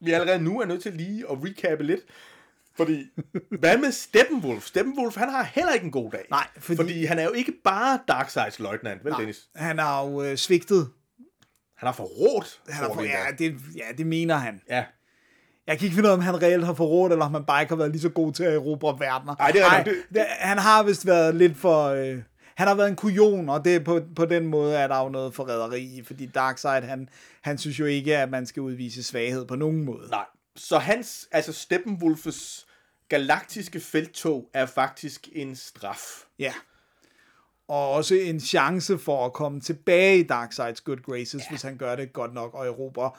vi 0.00 0.10
allerede 0.12 0.42
nu 0.42 0.60
er 0.60 0.66
nødt 0.66 0.82
til 0.82 0.92
lige 0.92 1.24
at 1.30 1.38
recappe 1.44 1.84
lidt. 1.84 2.00
Fordi, 2.86 3.06
hvad 3.58 3.78
med 3.78 3.92
Steppenwolf? 3.92 4.64
Steppenwolf, 4.66 5.16
han 5.16 5.28
har 5.28 5.42
heller 5.42 5.72
ikke 5.72 5.84
en 5.84 5.90
god 5.92 6.10
dag. 6.10 6.26
Nej, 6.30 6.46
fordi- 6.58 6.76
fordi, 6.76 7.04
han 7.04 7.18
er 7.18 7.24
jo 7.24 7.32
ikke 7.32 7.52
bare 7.64 7.98
Darkseids 8.08 8.58
løjtnant, 8.58 9.04
vel 9.04 9.14
Dennis? 9.18 9.48
Han 9.56 9.78
har 9.78 10.04
jo 10.06 10.22
øh, 10.22 10.36
svigtet. 10.36 10.88
Han 11.76 11.86
har 11.86 11.92
forrådt. 11.92 12.60
Han 12.68 12.84
har 12.84 12.94
for, 12.94 13.02
ja, 13.02 13.24
det, 13.38 13.54
ja, 13.76 13.84
det 13.98 14.06
mener 14.06 14.34
han. 14.36 14.60
ja. 14.70 14.84
Jeg 15.66 15.78
kan 15.78 15.84
ikke 15.86 15.94
finde 15.94 16.06
ud 16.08 16.10
af, 16.10 16.16
om 16.16 16.20
han 16.22 16.42
reelt 16.42 16.64
har 16.66 16.74
forrådt, 16.74 17.12
eller 17.12 17.24
om 17.24 17.34
han 17.34 17.44
bare 17.44 17.62
ikke 17.62 17.70
har 17.70 17.76
været 17.76 17.90
lige 17.90 18.00
så 18.02 18.08
god 18.08 18.32
til 18.32 18.44
at 18.44 18.54
erobre 18.54 18.96
verdener. 19.00 19.34
Ej, 19.36 19.50
det 19.50 19.60
er 19.60 19.66
Ej, 19.66 19.82
det, 20.14 20.24
han 20.28 20.58
har 20.58 20.82
vist 20.82 21.06
været 21.06 21.34
lidt 21.34 21.56
for... 21.56 21.84
Øh, 21.88 22.18
han 22.56 22.68
har 22.68 22.74
været 22.74 22.88
en 22.88 22.96
kujon, 22.96 23.48
og 23.48 23.64
det 23.64 23.84
på, 23.84 24.00
på 24.16 24.24
den 24.24 24.46
måde 24.46 24.76
er 24.76 24.86
der 24.88 25.02
jo 25.02 25.08
noget 25.08 25.34
forræderi 25.34 25.80
i, 25.82 26.02
fordi 26.04 26.26
Darkseid, 26.26 26.82
han, 26.82 27.08
han 27.42 27.58
synes 27.58 27.78
jo 27.80 27.84
ikke, 27.84 28.16
at 28.18 28.30
man 28.30 28.46
skal 28.46 28.60
udvise 28.62 29.02
svaghed 29.02 29.46
på 29.46 29.56
nogen 29.56 29.84
måde. 29.84 30.08
Nej. 30.10 30.24
Så 30.56 30.78
hans, 30.78 31.28
altså 31.32 31.52
Steppenwolfes 31.52 32.66
galaktiske 33.10 33.80
feltog 33.80 34.50
er 34.54 34.66
faktisk 34.66 35.28
en 35.32 35.56
straf. 35.56 36.00
Ja. 36.38 36.52
Og 37.68 37.90
også 37.90 38.14
en 38.14 38.40
chance 38.40 38.98
for 38.98 39.26
at 39.26 39.32
komme 39.32 39.60
tilbage 39.60 40.18
i 40.18 40.22
Darkseids 40.22 40.80
good 40.80 41.02
graces, 41.02 41.34
ja. 41.44 41.48
hvis 41.50 41.62
han 41.62 41.76
gør 41.76 41.96
det 41.96 42.12
godt 42.12 42.34
nok 42.34 42.54
og 42.54 42.66
erobrer 42.66 43.10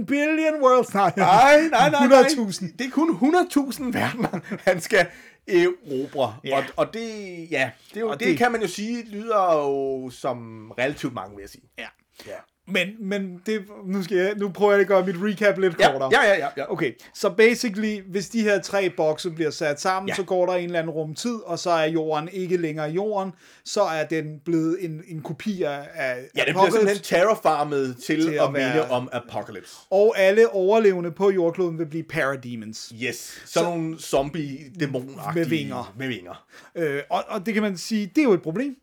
1 0.00 0.06
billion 0.06 0.62
worlds. 0.62 0.94
Nej, 0.94 1.12
Nej, 1.16 1.60
nej, 1.70 1.90
nej, 1.90 2.06
nej. 2.06 2.22
100.000. 2.22 2.76
Det 2.78 2.86
er 2.86 2.90
kun 2.90 3.10
100.000 3.10 3.84
verdener, 3.84 4.40
han 4.70 4.80
skal 4.80 5.06
erobre. 5.48 6.36
Ja. 6.44 6.56
Og, 6.58 6.64
og 6.76 6.94
det, 6.94 7.10
ja, 7.50 7.70
det, 7.94 8.00
jo, 8.00 8.08
Og 8.08 8.20
det, 8.20 8.28
det- 8.28 8.38
kan 8.38 8.52
man 8.52 8.60
jo 8.62 8.68
sige, 8.68 9.04
lyder 9.04 9.54
jo 9.54 10.10
som 10.10 10.70
relativt 10.78 11.14
mange, 11.14 11.36
vil 11.36 11.42
jeg 11.42 11.50
sige. 11.50 11.64
Ja. 11.78 11.88
Ja. 12.26 12.36
Men, 12.66 12.88
men 13.00 13.40
det, 13.46 13.64
nu, 13.86 14.02
skal 14.02 14.16
jeg, 14.16 14.34
nu 14.36 14.48
prøver 14.48 14.72
jeg 14.72 14.80
at 14.80 14.86
gøre 14.86 15.06
mit 15.06 15.16
recap 15.18 15.58
lidt 15.58 15.74
Ja, 15.80 15.92
kortere. 15.92 16.10
ja, 16.12 16.28
ja, 16.32 16.38
ja, 16.38 16.48
ja. 16.56 16.72
Okay, 16.72 16.92
så 17.14 17.30
basically, 17.30 18.00
hvis 18.10 18.28
de 18.28 18.42
her 18.42 18.60
tre 18.60 18.90
bokse 18.90 19.30
bliver 19.30 19.50
sat 19.50 19.80
sammen, 19.80 20.08
Ja. 20.08 20.14
så 20.14 20.22
går 20.22 20.46
der 20.46 20.52
en 20.54 20.64
eller 20.64 20.78
anden 20.78 20.90
rumtid, 20.90 21.34
og 21.46 21.58
så 21.58 21.70
er 21.70 21.84
jorden 21.86 22.28
ikke 22.32 22.56
længere 22.56 22.90
jorden, 22.90 23.32
så 23.64 23.82
er 23.82 24.04
den 24.04 24.40
blevet 24.44 24.76
en, 24.80 25.02
en 25.08 25.22
kopi 25.22 25.62
af 25.62 25.78
Ja, 25.96 26.14
det 26.16 26.54
bliver 26.54 26.70
simpelthen 26.70 27.02
terraformet 27.02 27.96
til, 28.06 28.22
Til 28.22 28.32
at 28.34 28.40
at, 28.44 28.52
minde 28.52 28.66
være- 28.66 28.90
om 28.90 29.08
Apocalypse. 29.12 29.74
og 29.90 30.14
alle 30.18 30.48
overlevende 30.52 31.10
på 31.10 31.30
jordkloden 31.30 31.78
vil 31.78 31.86
blive 31.86 32.04
parademons. 32.04 32.92
Yes. 33.02 33.42
Sådan 33.44 33.68
nogle 33.70 33.96
zombie-dæmonagtige... 34.00 35.34
Med 35.34 35.44
vinger. 35.46 35.94
Med 35.98 36.08
vinger. 36.08 36.44
Øh, 36.74 37.02
og, 37.10 37.24
og 37.28 37.46
det 37.46 37.54
kan 37.54 37.62
man 37.62 37.76
sige, 37.76 38.06
det 38.06 38.18
er 38.18 38.22
jo 38.24 38.32
et 38.32 38.42
problem. 38.42 38.76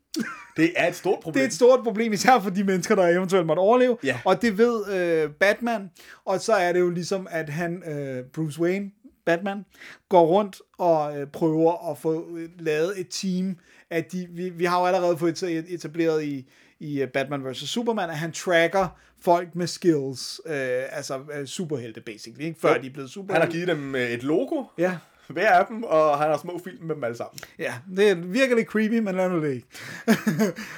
Det 0.58 0.72
er 0.76 0.88
et 0.88 0.96
stort 0.96 1.20
problem. 1.20 1.34
Det 1.34 1.42
er 1.42 1.48
et 1.48 1.54
stort 1.54 1.84
problem, 1.84 2.14
især 2.14 2.40
for 2.40 2.50
de 2.50 2.64
mennesker, 2.64 2.96
der 2.96 3.08
eventuelt 3.08 3.46
måtte 3.48 3.60
overleve. 3.60 3.98
Ja. 4.04 4.20
Og 4.26 4.42
det 4.42 4.58
ved 4.58 4.94
øh, 4.94 5.32
Batman. 5.32 5.90
Og 6.26 6.40
så 6.42 6.54
er 6.54 6.74
det 6.74 6.80
jo 6.80 6.90
ligesom, 6.90 7.28
at 7.32 7.50
han, 7.50 7.84
øh, 7.90 8.24
Bruce 8.34 8.62
Wayne, 8.62 8.92
Batman, 9.26 9.66
går 10.10 10.26
rundt 10.26 10.62
og 10.78 11.20
øh, 11.20 11.28
prøver 11.28 11.92
at 11.92 11.98
få 11.98 12.38
øh, 12.38 12.50
lavet 12.60 13.00
et 13.00 13.08
team. 13.10 13.58
At 13.90 14.12
de, 14.12 14.28
vi, 14.32 14.50
vi 14.50 14.66
har 14.66 14.80
jo 14.80 14.86
allerede 14.86 15.18
fået 15.18 15.44
et- 15.44 15.66
etableret 15.74 16.24
i, 16.24 16.48
i 16.80 17.02
øh, 17.02 17.08
Batman 17.08 17.46
vs. 17.52 17.58
Superman, 17.58 18.10
at 18.10 18.18
han 18.18 18.32
tracker 18.32 18.88
folk 19.22 19.56
med 19.56 19.68
skills. 19.68 20.42
Øh, 20.46 20.54
altså 20.92 21.20
øh, 21.40 21.46
superhelte, 21.46 22.02
basically. 22.02 22.46
Ikke? 22.46 22.60
Før 22.60 22.76
Jo. 22.76 22.82
de 22.82 22.88
er 22.88 22.92
blevet 22.94 23.08
Han 23.08 23.08
superhelte. 23.10 23.46
har 23.46 23.52
givet 23.52 23.68
dem 23.68 23.96
et 23.96 24.24
logo, 24.24 24.64
Ja, 24.78 24.98
hver 25.32 25.52
af 25.52 25.66
dem, 25.66 25.84
og 25.84 26.18
han 26.18 26.30
har 26.30 26.38
små 26.38 26.62
film 26.64 26.84
med 26.84 26.96
dem 26.96 27.04
alle 27.04 27.18
sammen. 27.18 27.40
Ja, 27.60 27.74
det 27.96 28.34
virker 28.34 28.56
lidt 28.56 28.68
creepy, 28.68 29.00
men 29.00 29.16
lad 29.16 29.30
nu 29.30 29.44
det 29.44 29.54
ikke. 29.54 29.68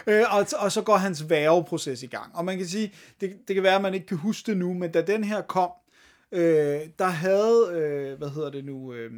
Øh, 0.08 0.24
og, 0.32 0.48
og 0.60 0.72
så 0.72 0.82
går 0.82 0.98
hans 0.98 1.30
værveproces 1.30 2.04
i 2.04 2.08
gang. 2.08 2.36
Og 2.36 2.46
man 2.46 2.58
kan 2.58 2.68
sige, 2.68 2.94
det, 3.22 3.38
det 3.48 3.54
kan 3.54 3.64
være, 3.64 3.76
at 3.76 3.82
man 3.82 3.94
ikke 3.94 4.06
kan 4.06 4.18
huske 4.18 4.52
det 4.52 4.58
nu, 4.58 4.74
men 4.74 4.92
da 4.92 5.02
den 5.02 5.24
her 5.24 5.42
kom, 5.42 5.70
øh, 6.32 6.80
der 7.00 7.06
havde, 7.06 7.70
øh, 7.74 8.18
hvad 8.18 8.30
hedder 8.30 8.50
det 8.50 8.66
nu, 8.66 8.94
øh, 8.94 9.12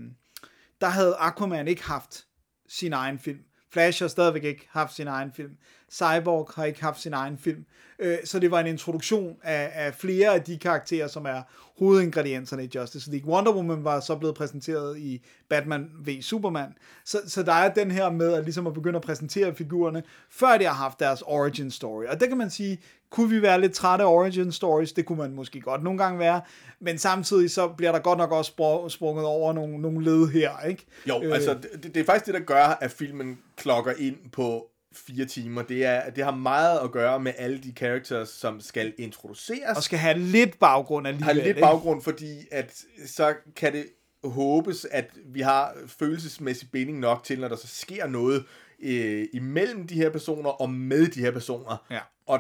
der 0.82 0.88
havde 0.88 1.16
Aquaman 1.20 1.68
ikke 1.68 1.84
haft 1.84 2.26
sin 2.68 2.94
egen 2.94 3.20
film. 3.20 3.40
Flash 3.72 4.04
har 4.04 4.08
stadigvæk 4.08 4.44
ikke 4.44 4.68
haft 4.72 4.96
sin 4.96 5.08
egen 5.08 5.32
film. 5.36 5.58
Cyborg 5.96 6.50
har 6.56 6.66
ikke 6.66 6.82
haft 6.82 7.02
sin 7.02 7.14
egen 7.14 7.38
film. 7.38 7.66
Øh, 8.00 8.18
så 8.26 8.40
det 8.40 8.52
var 8.52 8.60
en 8.60 8.68
introduktion 8.68 9.36
af, 9.44 9.72
af 9.74 9.94
flere 9.94 10.34
af 10.34 10.42
de 10.42 10.58
karakterer, 10.58 11.08
som 11.08 11.26
er 11.26 11.42
hovedingredienserne 11.80 12.64
i 12.64 12.70
Justice 12.76 13.12
League. 13.12 13.34
Wonder 13.34 13.54
Woman 13.54 13.84
var 13.84 14.00
så 14.00 14.16
blevet 14.16 14.36
præsenteret 14.36 14.98
i 14.98 15.26
Batman 15.50 15.90
v 16.06 16.22
Superman. 16.22 16.70
Så, 17.06 17.22
så 17.28 17.44
der 17.44 17.54
er 17.54 17.74
den 17.74 17.92
her 17.92 18.10
med 18.10 18.34
at, 18.34 18.44
ligesom 18.44 18.68
at 18.68 18.74
begynde 18.74 18.96
at 18.96 19.02
præsentere 19.02 19.56
figurerne, 19.56 20.04
før 20.30 20.58
de 20.58 20.66
har 20.66 20.74
haft 20.74 21.00
deres 21.00 21.22
origin 21.22 21.72
story. 21.72 22.04
Og 22.06 22.20
det 22.20 22.28
kan 22.28 22.38
man 22.38 22.50
sige, 22.50 22.82
kunne 23.10 23.30
vi 23.30 23.42
være 23.42 23.62
lidt 23.62 23.74
trætte 23.74 24.04
af 24.04 24.08
origin 24.08 24.52
stories? 24.52 24.94
Det 24.94 25.06
kunne 25.06 25.18
man 25.18 25.34
måske 25.34 25.62
godt 25.62 25.84
nogle 25.84 26.00
gange 26.04 26.20
være. 26.20 26.42
Men 26.80 26.98
samtidig 26.98 27.52
så 27.52 27.68
bliver 27.68 27.92
der 27.92 28.00
godt 28.00 28.18
nok 28.18 28.32
også 28.32 28.52
spr- 28.52 28.90
sprunget 28.90 29.26
over 29.26 29.54
nogle, 29.54 29.82
nogle 29.82 30.04
led 30.04 30.28
her, 30.28 30.62
ikke? 30.68 30.86
Jo, 31.10 31.24
øh. 31.24 31.34
altså, 31.34 31.54
det, 31.54 31.84
det 31.84 31.98
er 31.98 32.06
faktisk 32.06 32.26
det, 32.26 32.34
der 32.34 32.40
gør, 32.40 32.78
at 32.82 32.92
filmen 32.92 33.40
klokker 33.58 33.94
ind 33.98 34.18
på 34.32 34.68
fire 34.98 35.26
timer. 35.26 35.62
Det, 35.62 35.86
er, 35.86 36.10
det 36.10 36.24
har 36.24 36.36
meget 36.36 36.80
at 36.80 36.92
gøre 36.92 37.20
med 37.20 37.34
alle 37.38 37.58
de 37.58 37.74
characters, 37.78 38.30
som 38.30 38.62
skal 38.62 38.94
introduceres. 38.98 39.78
Og 39.78 39.84
skal 39.84 40.00
have 40.00 40.20
lidt 40.20 40.60
baggrund 40.60 41.08
alligevel. 41.08 41.26
har 41.26 41.34
lidt 41.34 41.48
ikke? 41.48 41.62
baggrund, 41.62 42.02
fordi 42.02 42.48
at 42.52 42.84
så 43.08 43.36
kan 43.56 43.74
det 43.74 43.86
håbes, 44.24 44.86
at 44.92 45.12
vi 45.26 45.42
har 45.42 45.74
følelsesmæssig 45.88 46.72
binding 46.72 47.00
nok 47.00 47.24
til, 47.24 47.40
når 47.40 47.48
der 47.48 47.56
så 47.56 47.68
sker 47.68 48.08
noget 48.08 48.46
øh, 48.80 49.28
imellem 49.34 49.88
de 49.88 49.96
her 49.96 50.10
personer 50.10 50.50
og 50.50 50.70
med 50.70 51.08
de 51.08 51.20
her 51.20 51.32
personer. 51.32 51.86
Ja. 51.92 52.00
Og 52.26 52.40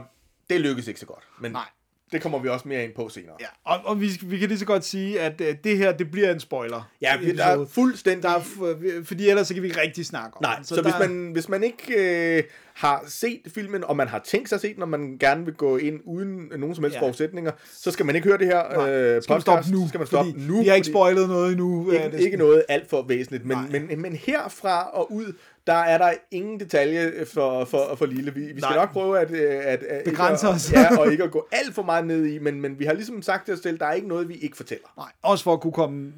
det 0.50 0.62
lykkes 0.62 0.88
ikke 0.88 1.00
så 1.00 1.06
godt. 1.06 1.24
Men 1.40 1.52
Nej. 1.52 1.66
Det 2.12 2.22
kommer 2.22 2.40
vi 2.40 2.50
også 2.50 2.68
mere 2.68 2.84
ind 2.84 2.94
på 2.94 3.10
senere. 3.10 3.36
Ja, 3.40 3.46
og, 3.66 3.78
og 3.86 4.02
vi, 4.02 4.10
vi 4.24 4.38
kan 4.38 4.48
lige 4.48 4.60
så 4.60 4.66
godt 4.66 4.86
sige, 4.86 5.20
at 5.20 5.42
uh, 5.42 5.48
det 5.64 5.78
her, 5.78 5.92
det 5.92 6.12
bliver 6.12 6.32
en 6.34 6.40
spoiler. 6.40 6.90
Ja, 7.02 7.18
vi- 7.18 7.36
der 7.36 7.46
er 7.46 7.66
fuldstændig... 7.66 8.24
der 8.24 8.30
er, 8.30 8.40
f- 8.40 9.04
fordi 9.04 9.30
ellers 9.30 9.48
så 9.48 9.54
kan 9.54 9.64
vi 9.64 9.68
ikke 9.68 9.82
rigtig 9.82 10.06
snakke 10.06 10.38
om 10.38 10.42
Nej, 10.44 10.60
så, 10.64 10.68
så 10.68 10.76
der, 10.76 10.82
hvis, 10.82 10.94
man, 11.00 11.32
hvis 11.34 11.50
man 11.50 11.64
ikke 11.64 12.38
øh, 12.38 12.44
har 12.74 13.04
set 13.08 13.42
filmen, 13.54 13.84
og 13.84 13.96
man 13.98 14.08
har 14.08 14.20
tænkt 14.26 14.50
sig 14.50 14.56
at 14.56 14.62
se 14.62 14.74
den, 14.74 14.82
og 14.82 14.90
man 14.90 15.18
gerne 15.20 15.46
vil 15.46 15.54
gå 15.54 15.78
ind 15.78 16.00
uden 16.06 16.52
nogen 16.58 16.76
som 16.76 16.84
helst 16.84 16.96
Ja. 16.96 17.02
forudsætninger, 17.02 17.52
så 17.74 17.92
skal 17.92 18.06
man 18.06 18.16
ikke 18.16 18.28
høre 18.28 18.38
det 18.38 18.48
her 18.48 18.64
Nej, 18.78 18.90
øh, 18.92 19.22
skal 19.24 19.34
man 19.34 19.42
podcast. 19.42 19.42
stoppe 19.42 19.72
nu, 19.72 19.88
skal 19.88 19.98
man 19.98 20.08
stoppe 20.08 20.32
fordi 20.32 20.46
nu. 20.48 20.62
vi 20.62 20.68
har 20.68 20.76
ikke 20.76 20.88
spoilet 20.88 21.28
noget 21.30 21.52
endnu. 21.52 21.90
er 21.90 22.04
ikke, 22.04 22.18
det 22.18 22.24
ikke 22.24 22.38
noget 22.38 22.64
alt 22.70 22.90
for 22.90 23.02
væsentligt, 23.08 23.46
men, 23.46 23.58
Nej. 23.58 23.80
men, 23.90 24.02
men 24.02 24.14
herfra 24.16 24.90
og 24.90 25.12
ud, 25.14 25.34
der 25.68 25.74
er 25.74 25.98
der 25.98 26.14
ingen 26.32 26.60
detalje 26.60 27.26
for, 27.34 27.66
for, 27.66 27.96
for 27.96 28.06
lille. 28.06 28.34
Vi, 28.34 28.40
vi 28.42 28.48
skal 28.62 28.62
Nej. 28.62 28.76
nok 28.76 28.94
prøve 28.94 29.20
at, 29.20 29.32
øh, 29.32 29.52
at, 29.66 29.84
at 29.84 30.04
Begrænse 30.06 30.48
ikke, 30.48 30.56
os. 30.56 30.74
at, 30.74 30.80
ja, 30.80 30.98
og 31.00 31.08
ikke 31.12 31.24
at 31.24 31.32
gå 31.32 31.48
alt 31.52 31.76
for 31.76 31.84
meget 31.84 32.08
ned 32.08 32.26
i, 32.26 32.40
men, 32.40 32.62
men 32.62 32.80
vi 32.80 32.86
har 32.86 32.94
ligesom 32.94 33.22
sagt 33.22 33.46
til 33.46 33.54
os 33.54 33.60
selv, 33.60 33.80
der 33.80 33.86
er 33.86 33.94
ikke 33.94 34.08
noget, 34.08 34.30
vi 34.30 34.34
ikke 34.36 34.58
fortæller. 34.58 34.88
Nej, 34.98 35.12
også 35.22 35.44
for 35.44 35.54
at 35.54 35.62
kunne 35.62 35.74
komme 35.74 36.14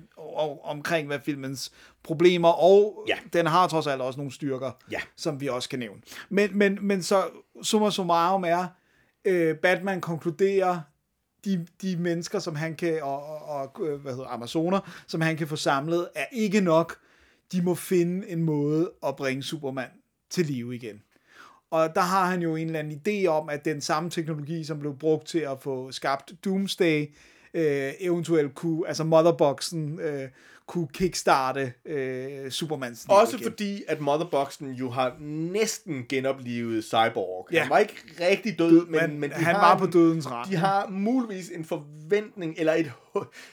omkring, 0.64 1.08
hvad 1.08 1.20
filmens 1.26 1.72
problemer, 2.04 2.50
og 2.50 3.06
Ja. 3.08 3.16
den 3.34 3.46
har 3.46 3.68
trods 3.68 3.88
alt 3.88 4.02
også 4.02 4.20
nogle 4.20 4.32
styrker, 4.34 4.72
Ja. 4.92 5.00
som 5.18 5.42
vi 5.42 5.48
også 5.48 5.70
kan 5.70 5.80
nævne. 5.80 6.02
Men, 6.30 6.50
men, 6.58 6.78
men 6.82 7.04
så 7.04 7.24
summa 7.62 7.90
summarum 7.90 8.44
er, 8.44 8.66
øh, 9.26 9.56
Batman 9.56 10.02
konkluderer, 10.02 10.80
de, 11.46 11.68
de 11.82 11.96
mennesker, 12.00 12.40
som 12.40 12.56
han 12.56 12.76
kan, 12.76 13.00
og, 13.04 13.24
og, 13.26 13.46
og 13.76 13.88
øh, 13.88 14.02
hvad 14.02 14.12
hedder, 14.12 14.28
amazoner, 14.28 14.80
som 15.08 15.22
han 15.22 15.38
kan 15.38 15.48
få 15.48 15.56
samlet, 15.56 16.08
er 16.16 16.26
ikke 16.32 16.62
nok. 16.62 16.96
De 17.52 17.62
må 17.62 17.76
finde 17.76 18.30
en 18.30 18.44
måde 18.44 18.92
at 19.08 19.16
bringe 19.16 19.44
Superman 19.44 19.90
til 20.30 20.46
live 20.46 20.76
igen. 20.76 21.02
Og 21.72 21.96
der 21.96 22.02
har 22.02 22.26
han 22.26 22.42
jo 22.42 22.56
en 22.56 22.68
eller 22.68 22.80
anden 22.80 23.02
idé 23.08 23.28
om, 23.28 23.50
at 23.50 23.66
den 23.66 23.82
samme 23.82 24.10
teknologi, 24.10 24.64
som 24.64 24.80
blev 24.80 24.98
brugt 24.98 25.28
til 25.28 25.40
at 25.40 25.60
få 25.62 25.92
skabt 25.92 26.34
Doomsday, 26.46 27.08
øh, 27.54 27.92
eventuelt 28.00 28.56
kunne, 28.56 28.88
altså 28.88 29.04
Motherboxen, 29.04 30.00
øh, 30.00 30.30
kunne 30.68 30.88
kickstarte 30.94 31.74
øh, 31.86 32.52
Supermans 32.52 33.06
Også 33.10 33.38
igen. 33.38 33.52
fordi, 33.52 33.84
at 33.88 34.02
Motherboxen 34.02 34.72
jo 34.74 34.90
har 34.90 35.16
næsten 35.52 36.06
genoplevet 36.10 36.84
Cyborg. 36.84 37.48
Ja. 37.52 37.62
Han 37.62 37.70
var 37.70 37.78
ikke 37.78 37.94
rigtig 38.22 38.60
død, 38.60 38.86
men, 38.86 39.00
men 39.02 39.20
men 39.20 39.30
de 39.30 39.36
han 39.36 39.56
har 39.56 39.62
var 39.68 39.74
en- 39.74 39.80
på 39.80 39.86
dødens 39.86 40.32
rand. 40.32 40.50
De 40.50 40.56
har 40.56 40.88
muligvis 40.88 41.50
en 41.50 41.66
forventning, 41.66 42.56
eller 42.58 42.74
et, 42.74 42.92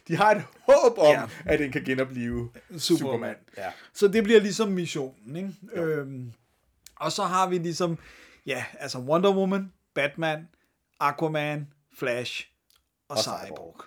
de 0.09 0.17
har 0.17 0.31
et 0.31 0.43
håb 0.69 0.99
om, 0.99 1.07
Ja. 1.07 1.23
at 1.47 1.59
den 1.59 1.73
kan 1.73 1.85
genopleve 1.85 2.51
Superman. 2.79 2.81
Superman. 2.81 3.35
Ja. 3.59 3.71
Så 3.95 4.09
det 4.09 4.25
bliver 4.25 4.41
ligesom 4.41 4.69
missionen, 4.69 5.37
ikke? 5.37 5.51
Øhm, 5.73 6.33
og 6.97 7.13
så 7.13 7.23
har 7.23 7.49
vi 7.49 7.59
ligesom, 7.59 7.99
ja, 8.47 8.65
altså 8.81 8.99
Wonder 8.99 9.35
Woman, 9.37 9.73
Batman, 9.95 10.49
Aquaman, 11.01 11.67
Flash 11.99 12.47
og, 13.09 13.17
og 13.17 13.23
Cyborg. 13.23 13.47
Cyborg. 13.47 13.85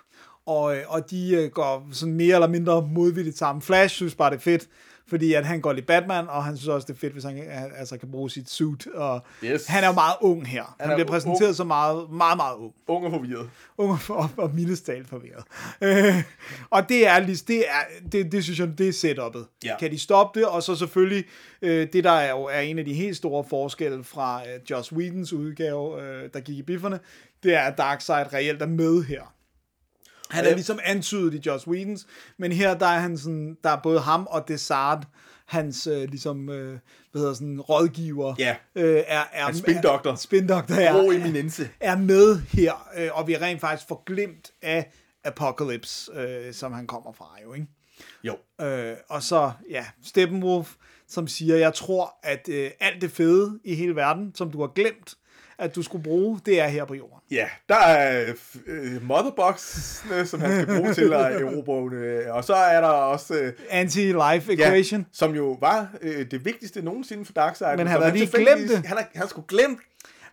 Og, 0.48 0.76
øh, 0.76 0.82
og 0.88 1.10
de 1.10 1.34
øh, 1.34 1.50
går 1.50 1.88
sådan 1.92 2.14
mere 2.14 2.34
eller 2.34 2.48
mindre 2.48 2.88
modvilligt 2.92 3.38
sammen. 3.38 3.62
Flash 3.62 3.94
synes 3.94 4.14
bare, 4.14 4.30
det 4.30 4.36
er 4.36 4.40
fedt, 4.40 4.68
fordi 5.08 5.32
at 5.34 5.46
han 5.46 5.60
går 5.60 5.72
i 5.72 5.80
Batman, 5.80 6.28
og 6.28 6.44
han 6.44 6.56
synes 6.56 6.68
også, 6.68 6.86
det 6.86 6.92
er 6.94 6.98
fedt, 6.98 7.12
hvis 7.12 7.24
han 7.24 7.36
han 7.50 7.70
altså 7.76 7.98
kan 7.98 8.10
bruge 8.10 8.30
sit 8.30 8.50
suit. 8.50 8.86
Og 8.86 9.22
Yes. 9.44 9.66
Han 9.66 9.84
er 9.84 9.88
jo 9.88 9.92
meget 9.92 10.14
ung 10.20 10.46
her. 10.46 10.62
Han, 10.62 10.74
han 10.80 10.90
er 10.90 10.94
bliver 10.94 11.06
ung. 11.06 11.10
præsenteret 11.10 11.56
som 11.56 11.66
meget, 11.66 12.10
meget, 12.10 12.36
meget 12.36 12.54
ung 12.56 12.72
Ung 12.88 13.04
og 13.04 13.10
forvirret. 13.12 13.50
ung 13.78 13.90
og, 13.90 13.98
og, 14.16 14.30
og 14.36 14.54
mildest 14.54 14.86
talt 14.86 15.08
forvirret. 15.08 15.44
Øh, 15.82 16.22
og 16.70 16.88
det 16.88 17.06
er, 17.06 17.26
det 17.26 17.58
er, 17.58 18.08
det, 18.12 18.32
det 18.32 18.44
synes 18.44 18.58
jeg, 18.60 18.78
det 18.78 18.88
er 18.88 18.92
setup'et. 18.92 19.58
Ja. 19.64 19.76
Kan 19.78 19.90
de 19.90 19.98
stoppe 19.98 20.40
det? 20.40 20.48
Og 20.48 20.62
så 20.62 20.74
selvfølgelig, 20.76 21.24
øh, 21.62 21.88
det 21.92 22.04
der 22.04 22.10
er 22.10 22.30
jo 22.30 22.42
er 22.44 22.60
en 22.60 22.78
af 22.78 22.84
de 22.84 22.94
helt 22.94 23.16
store 23.16 23.44
forskelle 23.50 24.04
fra 24.04 24.42
øh, 24.42 24.60
Joss 24.70 24.92
Whedons 24.92 25.32
udgave, 25.32 26.02
øh, 26.02 26.28
der 26.34 26.40
gik 26.40 26.58
i 26.58 26.62
bifferne, 26.62 27.00
det 27.42 27.54
er, 27.54 27.60
at 27.60 27.78
Darkseid 27.78 28.32
reelt 28.32 28.62
er 28.62 28.66
med 28.66 29.02
her. 29.04 29.34
Han 30.30 30.44
er 30.44 30.54
ligesom 30.54 30.78
antydet 30.84 31.34
i 31.34 31.40
Joss 31.46 31.66
Whedons, 31.66 32.06
men 32.38 32.52
her 32.52 32.78
der 32.78 32.86
er 32.86 32.98
han 32.98 33.18
sådan, 33.18 33.56
der 33.64 33.70
er 33.70 33.80
både 33.82 34.00
ham 34.00 34.26
og 34.30 34.48
Desart, 34.48 35.06
hans 35.46 35.86
øh, 35.86 36.08
ligesom, 36.08 36.48
øh, 36.50 36.78
hvad 37.12 37.20
hedder 37.20 37.34
sådan, 37.34 37.60
rådgiver, 37.60 38.34
Ja. 38.38 38.56
øh, 38.74 39.02
er, 39.06 39.22
er, 39.32 39.44
Hans 39.44 39.58
spindoktor. 39.58 40.10
er, 40.12 40.16
spindoktor 40.16 40.74
er, 40.74 41.02
eminence. 41.12 41.68
er 41.80 41.96
med 41.96 42.40
her, 42.40 42.88
øh, 42.96 43.08
og 43.12 43.26
vi 43.26 43.32
er 43.34 43.42
rent 43.42 43.60
faktisk 43.60 43.88
forglemt 43.88 44.50
af 44.62 44.90
Apocalypse, 45.24 46.12
øh, 46.14 46.54
som 46.54 46.72
han 46.72 46.86
kommer 46.86 47.12
fra 47.12 47.36
jo, 47.44 47.52
ikke? 47.54 47.66
Jo. 48.24 48.36
Øh, 48.66 48.96
og 49.08 49.22
så, 49.22 49.52
ja, 49.70 49.84
Steppenwolf 50.04 50.74
som 51.08 51.28
siger, 51.28 51.56
jeg 51.56 51.74
tror, 51.74 52.14
at 52.22 52.48
øh, 52.48 52.70
alt 52.80 53.02
det 53.02 53.10
fede 53.10 53.58
i 53.64 53.74
hele 53.74 53.96
verden, 53.96 54.34
som 54.34 54.50
du 54.50 54.60
har 54.60 54.68
glemt, 54.74 55.14
at 55.58 55.74
du 55.74 55.82
skulle 55.82 56.04
bruge, 56.04 56.40
det 56.46 56.60
er 56.60 56.66
her 56.66 56.84
på 56.84 56.94
jorden. 56.94 57.18
Ja, 57.30 57.48
der 57.68 57.76
er 57.76 58.32
øh, 58.66 59.02
motherboxene, 59.02 60.26
som 60.26 60.40
han 60.40 60.62
skal 60.62 60.76
bruge 60.78 60.94
til 60.94 61.12
at 61.12 61.42
erobre, 61.42 61.94
øh, 61.94 62.34
og 62.34 62.44
så 62.44 62.54
er 62.54 62.80
der 62.80 62.88
også... 62.88 63.34
Øh, 63.34 63.52
Anti-life 63.68 64.52
equation. 64.52 65.00
Ja, 65.00 65.06
som 65.12 65.34
jo 65.34 65.56
var 65.60 65.88
øh, 66.00 66.30
det 66.30 66.44
vigtigste 66.44 66.82
nogensinde 66.82 67.24
for 67.24 67.32
Darkseid. 67.32 67.76
Men 67.76 67.86
han 67.86 68.02
havde 68.02 68.16
lige 68.16 68.26
glemt 68.26 68.70
det. 68.70 68.86
Han, 68.86 68.96
har, 68.96 69.08
han 69.14 69.28
skulle 69.28 69.46
glemt, 69.48 69.78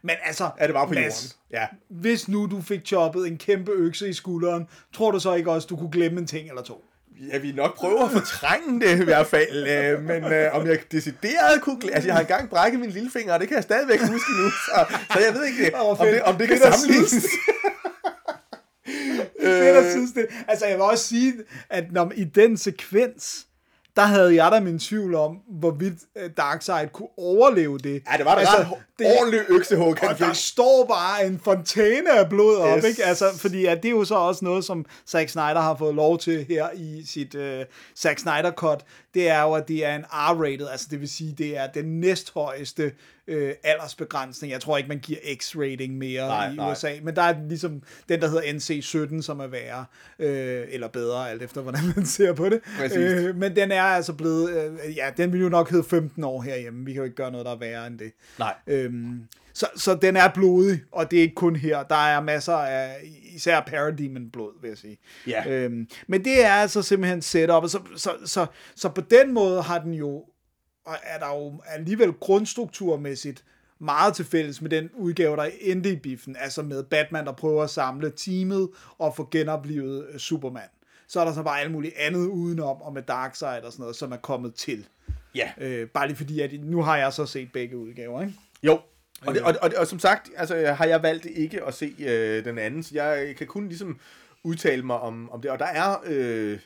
Men 0.02 0.16
altså, 0.24 0.50
at 0.58 0.70
det 0.70 0.74
var 0.74 0.86
på 0.86 0.94
Mads, 0.94 1.38
jorden. 1.52 1.62
Ja. 1.62 1.68
hvis 1.90 2.28
nu 2.28 2.46
du 2.46 2.62
fik 2.62 2.86
choppet 2.86 3.28
en 3.28 3.38
kæmpe 3.38 3.72
økse 3.72 4.10
i 4.10 4.14
skulderen, 4.14 4.68
tror 4.94 5.12
du 5.12 5.20
så 5.20 5.34
ikke 5.34 5.52
også, 5.52 5.68
du 5.68 5.76
kunne 5.78 5.92
glemme 5.92 6.20
en 6.20 6.28
ting 6.28 6.50
eller 6.50 6.62
to? 6.62 6.86
Jeg 7.32 7.42
vil 7.42 7.56
nok 7.56 7.76
prøve 7.76 8.04
at 8.04 8.12
fortrænge 8.12 8.80
det 8.82 9.02
i 9.02 9.04
hvert 9.04 9.28
fald, 9.28 9.68
øh, 9.68 10.04
men 10.04 10.24
øh, 10.24 10.56
om 10.56 10.68
jeg 10.68 10.80
decideret 10.92 11.62
kunne... 11.62 11.80
Altså, 11.94 12.08
jeg 12.08 12.16
har 12.16 12.22
engang 12.22 12.50
brækket 12.50 12.80
min 12.80 12.90
lillefinger, 12.90 13.34
og 13.34 13.40
det 13.40 13.48
kan 13.48 13.56
jeg 13.56 13.64
stadigvæk 13.64 14.00
huske 14.00 14.32
nu, 14.42 14.50
så, 14.50 14.86
så 15.14 15.20
jeg 15.20 15.34
ved 15.34 15.46
ikke, 15.46 15.76
Åh, 15.76 16.00
om, 16.00 16.08
det, 16.08 16.22
om 16.22 16.38
det 16.38 16.48
kan 16.48 16.58
at 16.64 16.74
sammenlignes. 16.74 17.10
synes. 17.10 17.26
det, 19.42 19.76
der 19.76 19.92
synes 19.92 20.12
det. 20.12 20.26
Altså, 20.48 20.66
jeg 20.66 20.76
vil 20.76 20.84
også 20.84 21.08
sige, 21.08 21.34
at 21.70 21.92
når, 21.92 22.12
i 22.16 22.24
den 22.24 22.58
sekvens, 22.58 23.48
der 23.96 24.02
havde 24.02 24.36
jeg 24.44 24.52
da 24.52 24.60
min 24.60 24.80
tvivl 24.80 25.16
om, 25.16 25.38
hvorvidt 25.50 25.94
øh, 26.18 26.30
Darkseid 26.38 26.88
kunne 26.94 27.08
overleve 27.18 27.78
det. 27.78 28.04
Ja, 28.12 28.18
det 28.18 28.26
var 28.26 28.34
da 28.36 28.40
altså, 28.40 28.58
ret 28.58 28.68
det- 29.00 29.08
ordentlig 29.20 29.42
øksehug, 29.50 29.98
han 29.98 30.10
Og 30.10 30.20
der 30.20 30.26
fik. 30.28 30.36
står 30.36 30.86
bare 30.86 31.26
en 31.26 31.40
fontæne 31.44 32.20
af 32.20 32.30
blod 32.30 32.56
op, 32.58 32.78
Yes. 32.78 32.84
ikke? 32.86 33.04
Altså, 33.06 33.26
fordi 33.38 33.66
at 33.66 33.84
det 33.84 33.90
er 33.90 33.94
jo 33.96 34.06
så 34.06 34.16
også 34.16 34.46
noget, 34.46 34.66
som 34.66 34.86
Zack 35.08 35.30
Snyder 35.30 35.62
har 35.62 35.76
fået 35.76 35.96
lov 35.96 36.20
til 36.20 36.46
her 36.50 36.68
i 36.76 37.04
sit 37.08 37.36
uh, 37.36 37.42
Zack 37.98 38.20
Snyder 38.20 38.52
Cut. 38.52 38.86
Det 39.14 39.30
er 39.30 39.42
jo, 39.42 39.54
at 39.54 39.68
det 39.68 39.86
er 39.86 39.96
en 39.96 40.04
R-rated, 40.12 40.68
altså 40.72 40.88
det 40.92 41.00
vil 41.00 41.10
sige, 41.10 41.36
det 41.38 41.58
er 41.58 41.68
den 41.68 42.00
næsthøjeste 42.02 42.92
øh, 43.28 43.54
aldersbegrænsning. 43.64 44.54
Jeg 44.54 44.62
tror 44.62 44.78
ikke, 44.78 44.88
man 44.90 45.00
giver 45.00 45.20
X-rating 45.20 45.92
mere 45.92 46.28
Nej, 46.28 46.52
i 46.52 46.56
nej. 46.56 46.72
USA, 46.72 46.90
men 47.04 47.16
der 47.16 47.22
er 47.22 47.36
ligesom 47.50 47.82
den, 48.10 48.22
der 48.22 48.28
hedder 48.28 48.44
NC-17, 49.18 49.22
som 49.22 49.40
er 49.40 49.48
værre, 49.48 49.86
øh, 50.20 50.64
eller 50.70 50.88
bedre, 50.88 51.30
alt 51.32 51.42
efter 51.42 51.62
hvordan 51.62 51.82
man 51.96 52.06
ser 52.06 52.34
på 52.34 52.50
det. 52.50 52.62
Præcis. 52.78 52.98
Øh, 52.98 53.36
men 53.36 53.56
den 53.56 53.72
er 53.72 53.84
altså 53.86 54.14
blevet, 54.14 54.50
øh, 54.50 54.98
ja, 54.98 55.10
den 55.18 55.34
vil 55.34 55.42
jo 55.42 55.50
nok 55.50 55.70
hedde 55.70 55.84
15 55.84 56.24
år 56.24 56.42
herhjemme. 56.42 56.86
Vi 56.86 56.94
kan 56.94 57.00
jo 57.00 57.04
ikke 57.04 57.16
gøre 57.16 57.32
noget, 57.32 57.46
der 57.46 57.52
er 57.52 57.58
værre 57.58 57.88
end 57.88 58.00
det. 58.00 58.12
Nej. 58.40 58.54
Øhm, 58.68 59.28
så, 59.54 59.68
så 59.76 59.96
den 59.96 60.18
er 60.18 60.34
blodig, 60.34 60.80
og 60.92 61.12
det 61.12 61.18
er 61.18 61.22
ikke 61.22 61.36
kun 61.36 61.56
her. 61.56 61.84
Der 61.84 61.96
er 61.96 62.22
masser 62.22 62.54
af, 62.54 62.96
især 63.36 63.62
Parademon 63.62 64.30
blod, 64.30 64.52
vil 64.62 64.68
jeg 64.68 64.78
sige. 64.78 64.98
Ja. 65.28 65.50
Øhm, 65.50 65.90
men 66.08 66.26
det 66.26 66.46
er 66.46 66.52
altså 66.52 66.82
simpelthen 66.82 67.22
setup, 67.22 67.64
og 67.64 67.70
så, 67.70 67.80
så, 67.96 68.12
så, 68.26 68.46
så 68.76 68.90
på 68.90 69.02
den 69.02 69.34
måde 69.34 69.62
har 69.62 69.80
den 69.80 69.94
jo, 69.94 70.24
og 70.86 70.96
er 71.04 71.20
der 71.20 71.28
jo 71.28 71.62
alligevel 71.66 72.14
grundstrukturmæssigt 72.14 73.44
meget 73.80 74.14
til 74.14 74.26
fælles 74.26 74.62
med 74.62 74.70
den 74.70 74.90
udgave, 74.94 75.36
der 75.36 75.50
endte 75.62 75.92
i 75.92 75.96
biffen, 75.96 76.36
altså 76.40 76.62
med 76.62 76.84
Batman, 76.84 77.26
der 77.26 77.32
prøver 77.32 77.64
at 77.64 77.70
samle 77.70 78.12
teamet 78.16 78.70
og 78.98 79.16
få 79.16 79.28
genoplevet 79.32 80.08
øh, 80.14 80.20
Superman. 80.20 80.70
Så 81.08 81.20
er 81.20 81.26
der 81.26 81.34
så 81.34 81.44
bare 81.44 81.62
alt 81.62 81.72
muligt 81.72 81.94
andet 81.98 82.28
udenom, 82.28 82.82
og 82.82 82.94
med 82.94 83.02
Darkseid 83.02 83.62
og 83.62 83.72
sådan 83.72 83.84
noget, 83.84 83.96
som 83.96 84.12
er 84.12 84.18
kommet 84.18 84.56
til. 84.56 84.86
Ja. 85.36 85.52
Øh, 85.58 85.88
bare 85.88 86.08
lige 86.08 86.18
fordi, 86.18 86.40
at 86.40 86.52
nu 86.64 86.82
har 86.82 86.98
jeg 86.98 87.14
så 87.14 87.26
set 87.26 87.52
begge 87.52 87.78
udgaver, 87.78 88.22
ikke? 88.22 88.34
Jo. 88.64 88.80
Og, 89.26 89.34
det, 89.34 89.42
og, 89.42 89.56
og, 89.62 89.72
og 89.78 89.88
som 89.88 90.00
sagt, 90.00 90.30
altså, 90.38 90.74
har 90.74 90.86
jeg 90.86 91.04
valgt 91.04 91.26
ikke 91.26 91.64
at 91.64 91.74
se 91.74 91.96
øh, 92.00 92.46
den 92.46 92.58
anden, 92.58 92.84
så 92.84 93.02
jeg 93.04 93.36
kan 93.36 93.48
kun 93.48 93.68
ligesom 93.68 94.00
udtale 94.44 94.84
mig 94.84 95.00
om, 95.00 95.32
om 95.32 95.42
det. 95.42 95.52
Og 95.52 95.60
der 95.60 95.66
er 95.66 95.96
øh, 96.06 96.60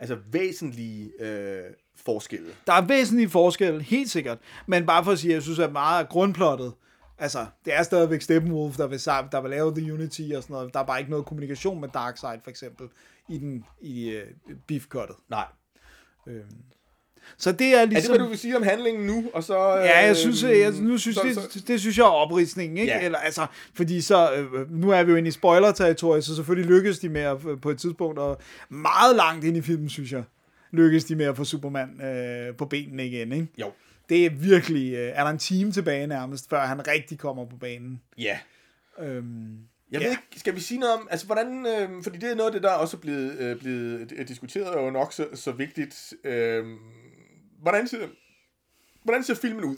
altså 0.00 0.18
væsentlige 0.30 1.22
øh, 1.22 1.62
forskelle. 1.96 2.48
Der 2.66 2.72
er 2.72 2.86
væsentlige 2.86 3.28
forskelle, 3.28 3.82
helt 3.82 4.10
sikkert. 4.10 4.38
Men 4.66 4.86
bare 4.86 5.04
for 5.04 5.12
at 5.12 5.18
sige, 5.18 5.30
at 5.30 5.34
jeg 5.34 5.42
synes, 5.42 5.58
at 5.58 5.72
meget 5.72 6.04
af 6.04 6.08
grundplottet, 6.08 6.72
altså, 7.18 7.46
det 7.64 7.74
er 7.74 7.82
stadigvæk 7.82 8.22
Steppenwolf, 8.22 8.76
der 8.76 8.86
vil, 8.86 8.98
der 9.32 9.40
vil 9.40 9.50
lave 9.50 9.74
The 9.74 9.92
Unity 9.92 10.22
og 10.36 10.42
sådan 10.42 10.54
noget. 10.54 10.74
Der 10.74 10.80
er 10.80 10.84
bare 10.84 10.98
ikke 10.98 11.10
noget 11.10 11.26
kommunikation 11.26 11.80
med 11.80 11.88
Darkseid, 11.94 12.38
for 12.42 12.50
eksempel, 12.50 12.86
i, 13.28 13.38
den, 13.38 13.64
i 13.80 14.16
uh, 14.16 14.56
beefcuttet. 14.66 15.16
Nej. 15.28 15.44
Så 17.38 17.52
det 17.52 17.66
er 17.66 17.76
Er 17.76 17.80
det, 17.80 17.88
ligesom... 17.88 18.12
hvad 18.12 18.24
du 18.24 18.28
vil 18.28 18.38
sige 18.38 18.56
om 18.56 18.62
handlingen 18.62 19.06
nu? 19.06 19.24
Og 19.34 19.44
så, 19.44 19.76
øh, 19.76 19.84
Ja, 19.84 20.06
jeg 20.06 20.16
synes, 20.16 20.42
jeg, 20.42 20.72
nu 20.72 20.98
synes 20.98 21.16
så, 21.16 21.22
det, 21.24 21.34
så, 21.34 21.64
det 21.66 21.80
synes 21.80 21.98
jeg 21.98 22.04
er 22.04 22.10
opridsningen, 22.10 22.78
ikke? 22.78 22.92
Ja. 22.92 23.04
Eller, 23.04 23.18
altså, 23.18 23.46
fordi 23.74 24.00
så, 24.00 24.32
øh, 24.32 24.72
nu 24.72 24.90
er 24.90 25.02
vi 25.02 25.10
jo 25.10 25.16
inde 25.16 25.28
i 25.28 25.30
spoiler-territoriet, 25.30 26.24
så 26.24 26.36
selvfølgelig 26.36 26.70
lykkes 26.70 26.98
de 26.98 27.08
med 27.08 27.20
at, 27.20 27.36
øh, 27.46 27.60
på 27.60 27.70
et 27.70 27.78
tidspunkt, 27.78 28.18
og 28.18 28.40
meget 28.68 29.16
langt 29.16 29.44
ind 29.44 29.56
i 29.56 29.60
filmen, 29.60 29.88
synes 29.88 30.12
jeg, 30.12 30.22
lykkes 30.70 31.04
de 31.04 31.16
med 31.16 31.26
at 31.26 31.36
få 31.36 31.44
Superman 31.44 32.02
øh, 32.02 32.56
på 32.56 32.66
benene 32.66 33.06
igen, 33.06 33.32
ikke? 33.32 33.46
Jo. 33.60 33.72
Det 34.08 34.26
er 34.26 34.30
virkelig, 34.30 34.92
øh, 34.94 35.12
er 35.14 35.22
der 35.24 35.30
en 35.30 35.38
time 35.38 35.72
tilbage 35.72 36.06
nærmest, 36.06 36.48
før 36.50 36.66
han 36.66 36.86
rigtig 36.88 37.18
kommer 37.18 37.44
på 37.46 37.56
banen. 37.56 38.02
Ja. 38.18 38.38
Øhm, 38.98 39.58
Jeg 39.92 40.00
Ja. 40.00 40.06
ved 40.06 40.10
ikke, 40.12 40.40
skal 40.40 40.54
vi 40.54 40.60
sige 40.60 40.80
noget 40.80 40.94
om, 40.94 41.08
altså 41.10 41.26
hvordan, 41.26 41.66
øh, 41.66 42.02
fordi 42.02 42.18
det 42.18 42.30
er 42.30 42.34
noget 42.34 42.48
af 42.48 42.52
det, 42.52 42.62
der 42.62 42.70
er 42.70 42.74
også 42.74 42.96
blevet, 42.96 43.38
øh, 43.38 43.58
blevet 43.58 44.28
diskuteret, 44.28 44.68
og 44.68 44.92
nok 44.92 45.12
så, 45.12 45.26
så 45.34 45.52
vigtigt. 45.52 46.14
Øh, 46.24 46.66
hvordan, 47.62 47.88
ser, 47.88 48.06
hvordan 49.04 49.24
ser 49.24 49.34
filmen 49.34 49.64
ud? 49.64 49.76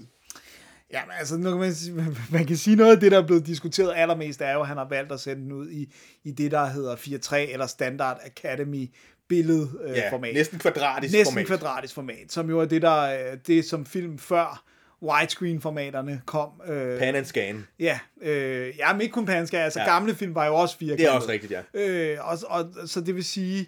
Ja, 0.93 1.05
men 1.05 1.13
altså, 1.19 1.37
nu 1.37 1.51
kan 1.51 1.59
man, 1.59 2.17
man 2.39 2.47
kan 2.47 2.57
sige 2.57 2.77
noget 2.77 2.95
af 2.95 3.01
det, 3.01 3.13
der 3.13 3.19
er 3.23 3.27
blevet 3.27 3.47
diskuteret 3.47 3.93
allermest, 3.97 4.41
er 4.41 4.53
jo, 4.53 4.61
at 4.61 4.67
han 4.69 4.77
har 4.77 4.89
valgt 4.89 5.13
at 5.13 5.21
sende 5.21 5.43
den 5.43 5.53
ud 5.53 5.71
i, 5.71 5.93
i 6.25 6.31
det, 6.31 6.51
der 6.51 6.67
hedder 6.67 6.97
4.3 6.97 7.37
eller 7.37 7.67
Standard 7.67 8.19
Academy 8.25 8.87
billedformat. 9.31 9.97
Ja, 9.97 10.05
Øh, 10.05 10.11
format. 10.11 10.35
næsten 10.35 10.59
kvadratisk 10.59 11.13
Næsten 11.15 11.33
format. 11.35 11.47
kvadratisk 11.47 11.95
format, 11.95 12.25
som 12.29 12.49
jo 12.51 12.61
er 12.61 12.65
det, 12.65 12.83
der, 12.83 13.01
øh, 13.33 13.39
det 13.47 13.65
som 13.65 13.87
film 13.87 14.19
før 14.19 14.65
widescreen-formaterne 15.03 16.21
kom. 16.27 16.49
Øh, 16.67 16.99
Pan 16.99 17.15
and 17.15 17.25
scan. 17.25 17.67
Ja, 17.79 17.99
øh, 18.23 18.73
ja, 18.79 18.93
men 18.93 19.01
ikke 19.01 19.13
kun 19.13 19.27
panska, 19.27 19.57
altså 19.59 19.81
Ja. 19.81 19.85
ja. 19.87 19.93
gamle 19.93 20.15
film 20.15 20.35
var 20.35 20.47
jo 20.47 20.55
også 20.55 20.79
firkantede. 20.79 21.07
Det 21.07 21.13
er 21.13 21.17
også 21.17 21.29
rigtigt, 21.29 21.53
ja. 21.53 21.61
Øh, 21.75 22.19
og, 22.21 22.39
og, 22.49 22.89
så 22.89 23.01
det 23.01 23.15
vil 23.15 23.25
sige, 23.25 23.67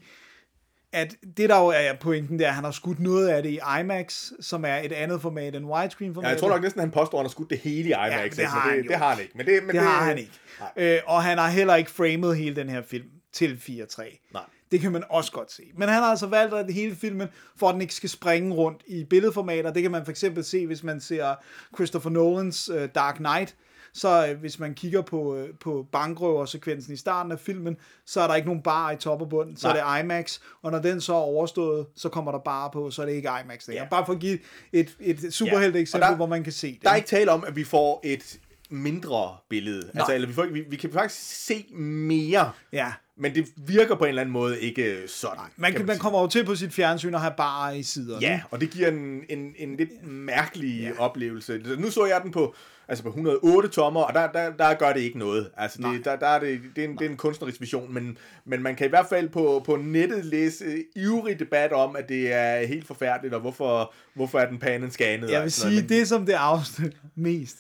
at 0.93 1.15
det 1.37 1.49
der 1.51 1.59
jo 1.59 1.67
er 1.67 1.93
pointen, 2.01 2.39
det 2.39 2.45
er, 2.45 2.49
at 2.49 2.55
han 2.55 2.65
har 2.65 2.71
skudt 2.71 3.01
noget 3.01 3.29
af 3.29 3.43
det 3.43 3.51
i 3.51 3.61
IMAX, 3.81 4.31
som 4.41 4.65
er 4.65 4.77
et 4.77 4.93
andet 4.93 5.23
format 5.23 5.55
end 5.57 5.67
widescreen-format. 5.67 6.27
Ja, 6.29 6.31
jeg 6.33 6.39
tror 6.41 6.49
nok 6.49 6.63
næsten, 6.63 6.81
han 6.81 6.91
påstår, 6.91 7.19
at 7.19 7.23
han 7.23 7.27
har 7.27 7.31
skudt 7.31 7.51
det 7.51 7.59
hele 7.59 7.89
i 7.89 7.93
IMAX. 7.93 8.11
Ja, 8.13 8.17
det 8.25 8.25
ikke? 8.25 8.47
har 8.47 8.69
men 8.71 8.79
det, 8.83 8.89
det 8.89 8.97
har 8.97 9.11
han 9.15 9.21
ikke. 9.23 9.33
Men 9.37 9.47
det, 9.47 9.63
men 9.65 9.75
det 9.77 9.85
har 9.85 10.05
han 10.05 10.19
ikke. 10.19 10.33
Nej. 10.77 10.95
Øh, 10.95 11.01
og 11.07 11.23
han 11.23 11.39
har 11.39 11.49
heller 11.49 11.75
ikke 11.77 11.91
framet 11.91 12.37
hele 12.37 12.57
den 12.57 12.69
her 12.71 12.83
film 12.83 13.07
til 13.33 13.61
4.3. 13.69 14.31
Nej. 14.33 14.43
Det 14.73 14.81
kan 14.81 14.93
man 14.93 15.05
også 15.11 15.33
godt 15.33 15.53
se. 15.53 15.63
Men 15.77 15.89
han 15.89 16.03
har 16.03 16.11
altså 16.11 16.27
valgt, 16.27 16.55
at 16.55 16.73
hele 16.75 16.97
filmen, 16.97 17.29
for 17.57 17.69
at 17.69 17.73
den 17.73 17.81
ikke 17.83 17.95
skal 17.95 18.09
springe 18.11 18.55
rundt 18.55 18.83
i 18.87 19.05
billedformater, 19.05 19.73
det 19.73 19.83
kan 19.83 19.91
man 19.91 20.05
for 20.05 20.11
eksempel 20.11 20.45
se, 20.45 20.67
hvis 20.67 20.83
man 20.83 21.01
ser 21.01 21.35
Christopher 21.75 22.11
Nolans 22.11 22.71
uh, 22.71 22.85
Dark 22.95 23.17
Knight, 23.17 23.57
så 23.95 24.27
øh, 24.29 24.41
hvis 24.41 24.59
man 24.59 24.75
kigger 24.75 25.03
på, 25.03 25.37
øh, 25.37 25.49
på 25.61 25.87
bankrøversekvensen 25.93 26.95
i 26.95 26.97
starten 26.97 27.33
af 27.33 27.39
filmen, 27.39 27.77
så 28.07 28.21
er 28.21 28.27
der 28.27 28.35
ikke 28.35 28.49
nogen 28.49 28.63
bar 28.63 28.91
i 28.91 28.97
top 28.97 29.23
og 29.23 29.29
bund, 29.29 29.57
så 29.57 29.69
Nej. 29.69 29.79
er 29.79 29.97
det 29.97 30.03
IMAX, 30.05 30.39
og 30.63 30.71
når 30.73 30.79
den 30.79 31.01
så 31.01 31.13
er 31.15 31.17
overstået, 31.19 31.87
så 31.97 32.09
kommer 32.09 32.33
der 32.33 32.39
bar 32.39 32.69
på, 32.69 32.91
så 32.91 33.03
er 33.03 33.07
det 33.07 33.13
ikke 33.13 33.29
IMAX 33.45 33.69
længere. 33.69 33.85
Ja. 33.85 33.91
Bare 33.91 34.07
for 34.07 34.13
at 34.13 34.19
give 34.19 34.39
et, 34.73 34.97
et 35.01 35.35
superhelte 35.35 35.77
Og 35.77 35.81
eksempel, 35.81 36.09
der- 36.11 36.17
hvor 36.17 36.27
man 36.27 36.45
kan 36.45 36.53
se 36.53 36.73
det. 36.73 36.83
Der 36.83 36.91
er 36.91 36.95
ikke 36.97 37.09
tale 37.09 37.31
om, 37.31 37.45
at 37.47 37.57
vi 37.57 37.65
får 37.65 38.01
et 38.05 38.39
mindre 38.71 39.37
billede. 39.49 39.91
Altså, 39.95 40.15
eller 40.15 40.29
vi, 40.29 40.35
får, 40.35 40.47
vi, 40.47 40.61
vi 40.71 40.77
kan 40.77 40.93
faktisk 40.93 41.45
se 41.47 41.67
mere, 41.77 42.51
Ja. 42.73 42.93
Men 43.23 43.35
det 43.35 43.47
virker 43.57 43.95
på 43.95 44.05
en 44.05 44.09
eller 44.09 44.23
anden 44.23 44.33
måde 44.33 44.61
ikke 44.61 44.99
sådan. 45.07 45.39
Man, 45.57 45.73
kan, 45.73 45.87
man 45.87 45.95
sige. 45.95 46.01
kommer 46.01 46.21
jo 46.21 46.27
til 46.27 46.45
på 46.45 46.55
sit 46.55 46.73
fjernsyn 46.73 47.15
og 47.15 47.21
have 47.21 47.35
barer 47.37 47.73
i 47.73 47.83
siderne. 47.83 48.21
Ja, 48.21 48.41
og 48.51 48.61
det 48.61 48.71
giver 48.71 48.89
en, 48.89 49.21
en, 49.29 49.55
en 49.59 49.77
lidt 49.77 50.07
mærkelig 50.07 50.81
ja. 50.81 50.91
oplevelse. 50.99 51.61
Nu 51.79 51.91
så 51.91 52.07
jeg 52.07 52.21
den 52.23 52.31
på, 52.31 52.55
altså 52.89 53.05
på 53.05 53.09
108 53.09 53.69
tommer, 53.69 54.01
og 54.03 54.15
der, 54.15 54.33
der, 54.33 54.51
der 54.51 54.75
gør 54.75 54.93
det 54.93 55.01
ikke 55.01 55.19
noget. 55.19 55.51
Altså 55.57 55.79
det, 55.83 56.05
der, 56.05 56.17
der 56.17 56.27
er 56.27 56.41
det, 56.41 56.61
det, 56.77 56.85
er 56.85 56.89
en, 56.89 56.99
det 56.99 57.07
er 57.07 57.11
en 57.11 57.17
kunstnerisk 57.17 57.61
vision, 57.61 57.95
men, 57.95 58.19
men 58.45 58.63
man 58.63 58.77
kan 58.77 58.87
i 58.87 58.89
hvert 58.91 59.07
fald 59.09 59.29
på, 59.29 59.63
på 59.67 59.77
nettet 59.77 60.25
læse 60.25 60.65
øh, 60.65 60.79
ivrig 60.97 61.39
debat 61.39 61.73
om, 61.73 61.97
at 61.97 62.09
det 62.09 62.33
er 62.33 62.67
helt 62.67 62.87
forfærdeligt, 62.87 63.35
og 63.35 63.41
hvorfor, 63.41 63.95
hvorfor 64.15 64.39
er 64.39 64.49
den 64.49 64.59
panen 64.59 64.91
scannet. 64.91 65.31
Jeg 65.31 65.43
vil 65.43 65.53
sige, 65.53 65.71
noget, 65.71 65.83
men- 65.83 65.89
det 65.99 66.09
som 66.09 66.27
det 66.27 66.33
afslører 66.33 66.91
mest, 67.15 67.57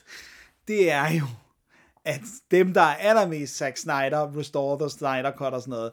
det 0.68 0.92
er 0.92 1.08
jo, 1.12 1.24
at 2.05 2.20
dem, 2.50 2.74
der 2.74 2.80
er 2.80 2.94
allermest 2.94 3.57
Zack 3.57 3.76
Snyder, 3.76 4.38
Restore 4.38 4.78
the 4.78 4.90
Snyder 4.90 5.32
Cut 5.36 5.53
og 5.55 5.61
sådan 5.61 5.70
noget, 5.70 5.92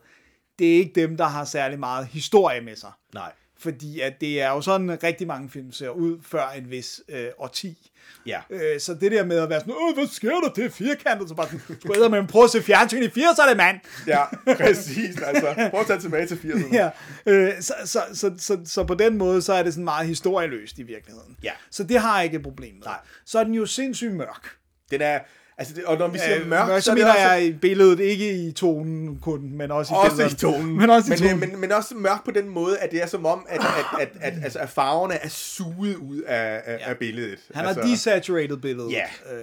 det 0.60 0.68
er 0.74 0.78
ikke 0.78 1.02
dem, 1.02 1.18
der 1.18 1.26
har 1.26 1.46
særlig 1.46 1.80
meget 1.80 2.08
historie 2.08 2.62
med 2.62 2.76
sig. 2.76 2.92
Nej. 3.14 3.32
Fordi 3.60 4.00
at 4.00 4.14
det 4.22 4.42
er 4.42 4.50
jo 4.50 4.62
sådan, 4.62 5.04
rigtig 5.04 5.28
mange 5.28 5.50
film 5.50 5.72
ser 5.72 5.90
ud 5.90 6.18
før 6.22 6.50
en 6.50 6.70
vis 6.72 7.02
øh, 7.10 7.28
årti. 7.38 7.92
Ja. 8.26 8.42
Øh, 8.50 8.80
så 8.80 8.94
det 8.94 9.12
der 9.12 9.26
med 9.26 9.38
at 9.38 9.50
være 9.50 9.60
sådan, 9.60 9.74
Åh, 9.74 9.94
hvad 9.96 10.08
sker 10.08 10.30
der? 10.40 10.50
Det 10.50 10.66
er 10.66 10.70
firkantet. 10.70 11.30
Så 11.30 11.36
bare 11.36 11.46
sådan, 11.48 11.78
"Sgu 11.82 12.10
men 12.10 12.28
prøv 12.28 12.44
at 12.44 12.50
se 12.50 12.62
fjernsyn 12.62 13.04
i 13.04 13.08
80'erne, 13.08 13.56
mand. 13.56 13.80
Ja, 14.08 14.26
præcis. 14.58 15.22
Altså, 15.22 15.70
prøv 15.72 15.80
at 15.80 15.88
tage 15.88 16.00
tilbage 16.00 16.28
til 16.28 16.36
80'erne. 16.36 16.74
Ja, 16.76 16.90
øh, 17.26 17.62
så, 17.62 17.74
så, 17.86 18.02
så, 18.14 18.32
så, 18.38 18.58
så 18.66 18.84
på 18.84 18.94
den 18.96 19.18
måde, 19.18 19.42
så 19.42 19.54
er 19.54 19.64
det 19.64 19.74
sådan 19.74 19.84
meget 19.84 20.08
historieløst 20.08 20.80
i 20.80 20.84
virkeligheden. 20.84 21.38
Ja. 21.44 21.52
Så 21.72 21.84
det 21.84 22.00
har 22.02 22.16
jeg 22.18 22.26
ikke 22.26 22.38
et 22.38 22.44
problem 22.44 22.74
med. 22.76 22.86
Nej. 22.86 23.00
Så 23.26 23.40
er 23.40 23.44
den 23.44 23.54
jo 23.54 23.66
sindssygt 23.66 24.14
mørk. 24.16 24.50
Den 24.92 25.02
er, 25.02 25.20
Altså, 25.60 25.74
det, 25.74 25.84
og 25.86 25.98
når 25.98 26.08
vi 26.08 26.18
siger 26.20 26.40
Øh, 26.42 26.48
mørkt, 26.50 26.68
mørk, 26.68 26.82
så 26.82 26.92
er 26.92 26.96
det 26.96 27.02
mener 27.04 27.14
også, 27.14 27.28
jeg 27.28 27.46
i 27.46 27.52
billedet, 27.54 28.00
ikke 28.00 28.32
i 28.34 28.52
tonen 28.52 29.20
kun, 29.22 29.52
men 29.58 29.72
også 29.72 29.94
i 29.94 29.98
også 29.98 30.24
i 30.26 30.30
tonen. 30.30 30.78
Men 30.78 30.90
også 30.90 31.08
i 31.08 31.10
men, 31.10 31.18
tonen. 31.20 31.40
Men, 31.40 31.50
men, 31.52 31.62
men 31.62 31.72
også 31.72 31.96
mørkt 31.96 32.24
på 32.26 32.32
den 32.32 32.50
måde, 32.50 32.78
at 32.78 32.92
det 32.92 33.02
er 33.04 33.08
som 33.08 33.26
om, 33.26 33.46
at, 33.50 33.60
at, 33.60 34.02
at, 34.02 34.10
at, 34.22 34.34
altså, 34.44 34.60
at 34.60 34.70
farverne 34.70 35.14
er 35.14 35.30
suget 35.30 35.96
ud 35.96 36.22
af, 36.22 36.62
af, 36.66 36.78
Ja. 36.80 36.90
af 36.90 36.98
billedet. 36.98 37.40
Han 37.54 37.66
har 37.66 37.70
altså, 37.74 37.88
desaturated 37.92 38.58
billedet. 38.58 38.92
Ja. 38.92 39.04
Øh, 39.34 39.40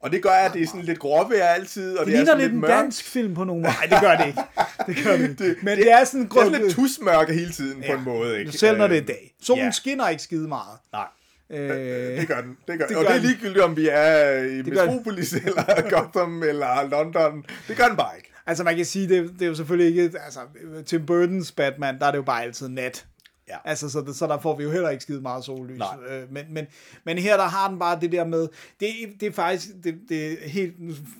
Og 0.00 0.12
det 0.12 0.22
gør, 0.22 0.30
at 0.30 0.52
det 0.52 0.62
er 0.62 0.66
sådan 0.66 0.82
lidt 0.82 0.98
gråvejr 0.98 1.44
altid, 1.44 1.96
og 1.98 2.06
det 2.06 2.12
det, 2.12 2.12
er 2.12 2.16
ligner 2.18 2.26
sådan 2.32 2.40
lidt 2.40 2.52
en 2.52 2.60
mørkt. 2.60 2.72
dansk 2.72 3.04
film 3.04 3.34
på 3.34 3.44
nogle 3.44 3.62
Nej, 3.80 3.86
det 3.90 3.98
gør 4.00 4.16
det 4.16 4.26
ikke. 4.26 4.40
Det 4.86 5.04
gør 5.04 5.16
det 5.16 5.40
ikke. 5.40 5.56
Men 5.62 5.78
det, 5.78 5.92
er 5.92 6.04
sådan 6.04 6.28
Det 6.28 6.36
er 6.36 6.44
sådan 6.44 6.62
lidt 6.62 6.74
tusmørke 6.74 7.32
hele 7.32 7.52
tiden 7.52 7.82
på 7.86 7.92
en 7.92 8.04
måde, 8.04 8.38
ikke? 8.40 8.52
Selv 8.52 8.78
når 8.78 8.86
det 8.86 8.96
er 8.96 9.02
Øh, 9.02 9.08
dag. 9.08 9.34
Solen 9.42 9.64
ja. 9.64 9.70
skinner 9.70 10.08
ikke 10.08 10.22
skide 10.22 10.48
meget. 10.48 10.78
Nej. 10.92 11.04
Øh, 11.50 12.20
Det 12.20 12.28
gør 12.28 12.40
den. 12.40 12.56
Det 12.66 12.78
gør, 12.78 12.86
det 12.86 12.96
og 12.96 13.02
gør 13.02 13.12
det 13.12 13.16
er 13.16 13.22
ligegyldigt, 13.22 13.64
om 13.64 13.76
vi 13.76 13.88
er 13.88 14.42
i 14.42 14.62
gør 14.62 14.62
den. 14.62 14.72
Metropolis, 14.72 15.32
eller 15.46 15.90
Gotham, 15.90 16.42
eller 16.42 16.88
London. 16.90 17.44
Det 17.68 17.76
gør 17.76 17.86
den 17.86 17.96
bare 17.96 18.16
ikke. 18.16 18.32
Altså 18.46 18.64
man 18.64 18.76
kan 18.76 18.84
sige, 18.84 19.08
det, 19.08 19.30
det 19.32 19.42
er 19.42 19.46
jo 19.46 19.54
selvfølgelig 19.54 20.04
ikke, 20.04 20.18
altså 20.24 20.40
Tim 20.86 21.06
Burton's 21.10 21.54
Batman, 21.56 21.98
der 21.98 22.06
er 22.06 22.10
det 22.10 22.18
jo 22.18 22.22
bare 22.22 22.42
altid 22.42 22.68
nat. 22.68 23.06
Ja. 23.48 23.56
Altså, 23.64 23.88
så, 23.88 24.00
det, 24.00 24.16
så 24.16 24.26
der 24.26 24.38
får 24.38 24.56
vi 24.56 24.64
jo 24.64 24.70
heller 24.70 24.90
ikke 24.90 25.02
skide 25.02 25.20
meget 25.20 25.44
sollys. 25.44 25.78
Nej. 25.78 25.96
Øh, 26.10 26.32
men, 26.32 26.44
men, 26.50 26.66
men 27.04 27.18
her, 27.18 27.36
der 27.36 27.44
har 27.44 27.68
den 27.68 27.78
bare 27.78 28.00
det 28.00 28.12
der 28.12 28.24
med, 28.24 28.48
det, 28.80 28.88
det 29.20 29.28
er 29.28 29.32
faktisk, 29.32 29.68
det, 29.84 29.98
det, 30.08 30.32
er 30.32 30.48
helt, 30.48 30.74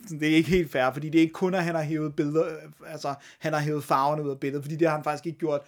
det 0.09 0.31
er 0.31 0.35
ikke 0.35 0.49
helt 0.49 0.71
fair, 0.71 0.93
fordi 0.93 1.09
det 1.09 1.17
er 1.17 1.21
ikke 1.21 1.33
kun, 1.33 1.53
at 1.53 1.63
han 1.63 1.75
har 1.75 1.83
hævet 1.83 2.15
billeder, 2.15 2.45
øh, 2.45 2.91
altså, 2.91 3.13
han 3.39 3.53
har 3.53 3.59
hævet 3.59 3.83
farverne 3.83 4.23
ud 4.23 4.29
af 4.29 4.39
billedet, 4.39 4.63
fordi 4.63 4.75
det 4.75 4.87
har 4.87 4.95
han 4.95 5.03
faktisk 5.03 5.25
ikke 5.25 5.39
gjort 5.39 5.61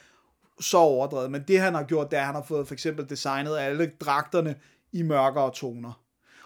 så 0.60 0.78
overdrevet, 0.78 1.32
men 1.32 1.44
det 1.48 1.60
han 1.60 1.74
har 1.74 1.84
gjort, 1.84 2.12
det 2.12 2.18
er, 2.18 2.22
at 2.22 2.26
han 2.26 2.36
har 2.36 2.44
fået 2.44 2.68
for 2.68 2.74
eksempel 2.74 3.10
designet 3.10 3.58
alle 3.58 3.92
dragterne 4.00 4.56
i 4.92 5.02
mørkere 5.02 5.52
toner. 5.54 6.04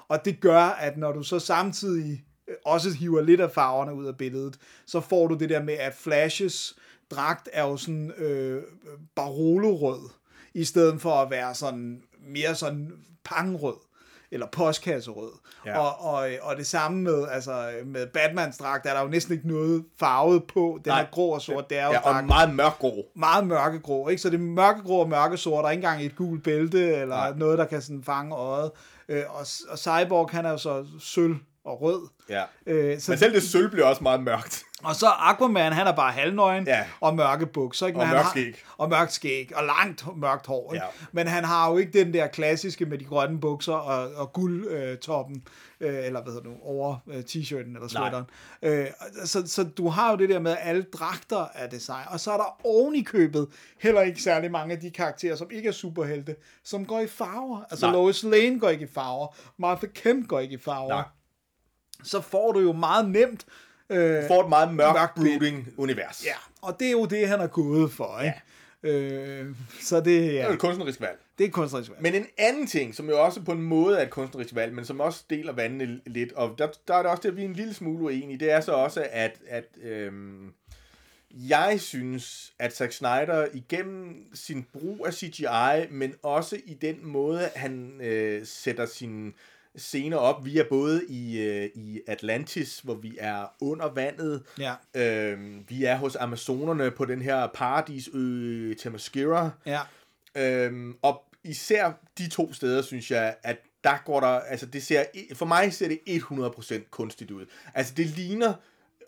Og 0.08 0.26
det 0.26 0.40
gør, 0.40 0.62
at 0.62 0.98
når 0.98 1.12
du 1.12 1.24
så 1.24 1.40
samtidig 1.40 2.24
øh, 2.48 2.56
også 2.66 2.90
hiver 2.90 3.22
lidt 3.22 3.42
af 3.42 3.52
farverne 3.52 3.94
ud 3.94 4.06
af 4.06 4.18
billedet, 4.18 4.60
så 4.86 5.00
får 5.00 5.28
du 5.28 5.36
det 5.36 5.50
der 5.50 5.64
med, 5.64 5.74
at 5.74 5.94
Flashes 5.94 6.76
dragt 7.12 7.50
er 7.54 7.64
jo 7.64 7.78
sådan 7.78 8.12
øh, 8.18 8.56
øh 8.58 8.64
Barolo-rød, 9.16 10.10
i 10.54 10.64
stedet 10.64 11.02
for 11.02 11.12
at 11.12 11.30
være 11.30 11.56
sådan 11.56 12.04
mere 12.20 12.56
sådan 12.56 12.92
pangrød 13.24 13.87
eller 14.32 14.48
postkasserød. 14.52 15.32
Ja. 15.66 15.78
Og, 15.80 16.14
og, 16.14 16.30
og 16.42 16.58
det 16.58 16.68
samme 16.68 17.02
med, 17.02 17.28
altså, 17.32 17.70
med 17.86 18.08
Batmans 18.08 18.58
dragt, 18.58 18.86
er 18.86 18.94
der 18.94 19.02
jo 19.02 19.08
næsten 19.08 19.34
ikke 19.34 19.48
noget 19.48 19.86
farvet 20.00 20.44
på. 20.54 20.80
Den 20.86 20.90
Nej. 20.92 21.02
er 21.02 21.06
grå 21.12 21.30
og 21.30 21.42
sort, 21.42 21.70
det 21.70 21.78
er 21.78 21.86
jo 21.86 21.92
Ja, 21.92 21.98
og 21.98 22.04
dragten 22.04 22.28
meget 22.28 22.56
mørkgrå. 22.56 23.06
meget 23.16 23.48
mørkegrå, 23.48 24.08
ikke? 24.08 24.22
Så 24.22 24.30
det 24.30 24.36
er 24.36 24.44
mørkegrå 24.44 25.00
og 25.00 25.10
mørkesort, 25.10 25.62
der 25.64 25.68
er 25.68 25.72
ikke 25.72 25.84
engang 25.84 26.02
et 26.06 26.16
gult 26.16 26.44
bælte, 26.44 26.96
eller. 26.96 27.16
Nej. 27.16 27.34
noget, 27.36 27.58
der 27.58 27.66
kan 27.66 27.82
sådan 27.82 28.04
fange 28.04 28.36
øjet. 28.36 28.72
Øh, 29.10 29.24
og, 29.30 29.46
og 29.70 29.78
Cyborg, 29.80 30.30
han 30.32 30.46
er 30.46 30.52
jo 30.52 30.58
så 30.58 30.86
sølv 31.00 31.36
og 31.66 31.82
rød. 31.82 32.02
Ja. 32.30 32.44
Øh, 32.66 33.00
så, 33.00 33.12
Men 33.12 33.18
selv 33.20 33.34
det 33.34 33.44
sølv 33.44 33.70
bliver 33.70 33.86
også 33.86 34.04
meget 34.04 34.24
mørkt. 34.24 34.64
Og 34.84 34.96
så 34.96 35.08
Aquaman, 35.08 35.74
han 35.74 35.88
er 35.88 35.92
bare 35.92 36.12
halvnøgen 36.12 36.68
Ja. 36.68 36.86
og 37.00 37.16
mørke 37.16 37.46
bukser. 37.46 37.88
Ikke? 37.88 38.00
Og 38.00 38.06
Men 38.06 38.14
mørkt 38.14 38.24
han 38.24 38.32
skæg. 38.32 38.64
Har, 38.66 38.76
og 38.78 38.90
mørkt 38.90 39.14
skæg, 39.14 39.52
og 39.56 39.64
langt 39.64 40.18
mørkt 40.18 40.48
hår. 40.48 40.74
Ikke? 40.74 40.86
Ja. 40.86 40.92
Men 41.12 41.28
han 41.28 41.44
har 41.44 41.72
jo 41.72 41.78
ikke 41.78 42.00
den 42.00 42.14
der 42.14 42.28
klassiske 42.28 42.86
med 42.86 42.98
de 42.98 43.06
grønne 43.06 43.40
bukser 43.40 43.74
og, 43.74 44.12
og 44.16 44.34
guldtoppen, 44.34 45.44
øh, 45.80 46.06
eller 46.06 46.24
hvad 46.24 46.34
hedder 46.34 46.50
nu, 46.50 46.56
over 46.64 46.96
øh, 47.08 47.24
t-shirten 47.30 47.76
eller 47.76 47.88
sweateren. 47.88 48.26
Øh, 48.62 48.88
så, 49.26 49.44
så 49.48 49.64
du 49.64 49.90
har 49.90 50.12
jo 50.12 50.18
det 50.18 50.30
der 50.30 50.40
med, 50.40 50.52
at 50.52 50.58
alle 50.62 50.84
dragter 50.84 51.46
er 51.54 51.68
design, 51.70 52.06
og 52.10 52.20
så 52.20 52.32
er 52.32 52.38
der 52.38 52.60
oven 52.66 52.96
i 52.96 53.02
købet 53.02 53.48
heller 53.80 54.02
ikke 54.02 54.22
særlig 54.22 54.52
mange 54.52 54.74
af 54.76 54.80
de 54.82 54.90
karakterer, 54.92 55.36
som 55.36 55.48
ikke 55.52 55.68
er 55.68 55.74
superhelte, 55.74 56.36
som 56.64 56.86
går 56.86 57.00
i 57.00 57.08
farver. 57.08 57.62
Altså 57.70 57.86
Nej. 57.86 57.94
Lois 57.96 58.24
Lane 58.24 58.60
går 58.60 58.70
ikke 58.70 58.86
i 58.86 58.90
farver, 58.94 59.28
Martha 59.58 59.88
Kent 59.96 60.28
går 60.30 60.40
ikke 60.40 60.54
i 60.56 60.62
farver. 60.62 60.90
Nej. 60.90 61.04
Så 62.04 62.22
får 62.22 62.52
du 62.52 62.60
jo 62.60 62.72
meget 62.74 63.10
nemt 63.10 63.46
øh, 63.90 64.28
Får 64.28 64.44
et 64.44 64.50
meget 64.50 64.74
mørkt, 64.74 64.94
Mørkt 65.00 65.16
billede. 65.16 65.38
brooding 65.40 65.68
univers. 65.78 66.26
Ja, 66.26 66.36
og 66.62 66.80
det 66.80 66.88
er 66.88 66.92
jo 66.92 67.06
det, 67.06 67.28
han 67.28 67.40
er 67.40 67.48
gået 67.48 67.92
for, 67.92 68.20
ikke? 68.20 68.34
Ja. 68.84 68.90
Øh, 68.90 69.56
så 69.82 69.96
det, 69.98 70.06
Det 70.06 70.26
er 70.26 70.32
ja, 70.48 70.54
et 70.54 70.60
kunstnerisk 70.60 71.02
valg. 71.02 71.18
det 71.38 71.46
er 71.46 71.50
kunstnerisk 71.50 71.90
valg. 71.92 72.02
Men 72.02 72.16
en 72.16 72.26
anden 72.38 72.68
ting, 72.68 72.96
som 72.96 73.10
jo 73.10 73.24
også 73.24 73.42
på 73.42 73.52
en 73.52 73.62
måde 73.62 73.98
er 74.00 74.04
et 74.04 74.10
kunstnerisk 74.10 74.56
valg, 74.56 74.74
men 74.74 74.86
som 74.86 75.00
også 75.00 75.24
deler 75.30 75.54
vandene 75.54 76.00
lidt, 76.06 76.34
og 76.34 76.56
der, 76.58 76.68
der 76.88 76.94
er 76.94 77.02
det 77.02 77.12
også 77.12 77.22
det, 77.22 77.30
at 77.30 77.36
vi 77.38 77.42
er 77.42 77.46
en 77.46 77.54
lille 77.54 77.74
smule 77.74 78.04
uenige, 78.04 78.40
det 78.40 78.52
er 78.52 78.62
så 78.62 78.72
også, 78.72 79.08
at, 79.12 79.38
at 79.48 79.66
øhm, 79.84 80.54
jeg 81.32 81.76
synes, 81.82 82.54
at 82.60 82.76
Zack 82.76 82.92
Snyder 82.92 83.48
igennem 83.54 84.16
sin 84.34 84.66
brug 84.74 85.08
af 85.08 85.14
CGI, 85.14 85.88
men 85.92 86.14
også 86.24 86.58
i 86.66 86.74
den 86.74 86.96
måde, 87.04 87.50
han 87.56 88.02
øh, 88.02 88.42
sætter 88.46 88.86
sine 88.86 89.32
scener 89.78 90.18
op, 90.18 90.46
vi 90.46 90.58
er 90.58 90.64
både 90.70 91.02
i, 91.10 91.38
øh, 91.42 91.70
i 91.76 92.02
Atlantis, 92.08 92.80
hvor 92.80 92.96
vi 92.96 93.18
er 93.20 93.46
under 93.62 93.90
vandet, 93.94 94.44
Ja. 94.60 94.74
øhm, 94.96 95.64
vi 95.70 95.84
er 95.84 95.96
hos 95.96 96.16
Amazonerne 96.16 96.92
på 96.92 97.06
den 97.06 97.22
her 97.22 97.48
paradisø 97.48 98.74
Themyscira, 98.80 99.50
Ja. 99.66 99.80
Øhm, 100.38 100.96
og 101.02 101.24
især 101.44 101.92
de 102.18 102.30
to 102.30 102.54
steder, 102.54 102.82
synes 102.82 103.12
jeg, 103.12 103.36
at 103.44 103.58
der 103.84 103.98
går 104.06 104.20
der, 104.20 104.28
altså 104.28 104.66
det 104.66 104.84
ser, 104.84 105.04
for 105.34 105.46
mig 105.46 105.74
ser 105.74 105.88
det 105.88 106.00
100% 106.08 106.90
kunstigt 106.92 107.32
ud. 107.32 107.46
Altså 107.74 107.94
det 107.98 108.06
ligner, 108.06 108.54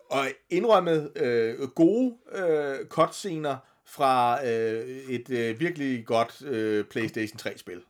og 0.10 0.26
indrømmet, 0.50 1.12
øh, 1.18 1.68
gode 1.68 2.16
øh, 2.36 2.86
cutscener 2.88 3.58
fra 3.86 4.46
øh, 4.48 4.88
et 5.10 5.30
øh, 5.30 5.60
virkelig 5.60 6.06
godt 6.06 6.42
øh, 6.46 6.86
PlayStation 6.86 7.40
3-spil. 7.42 7.82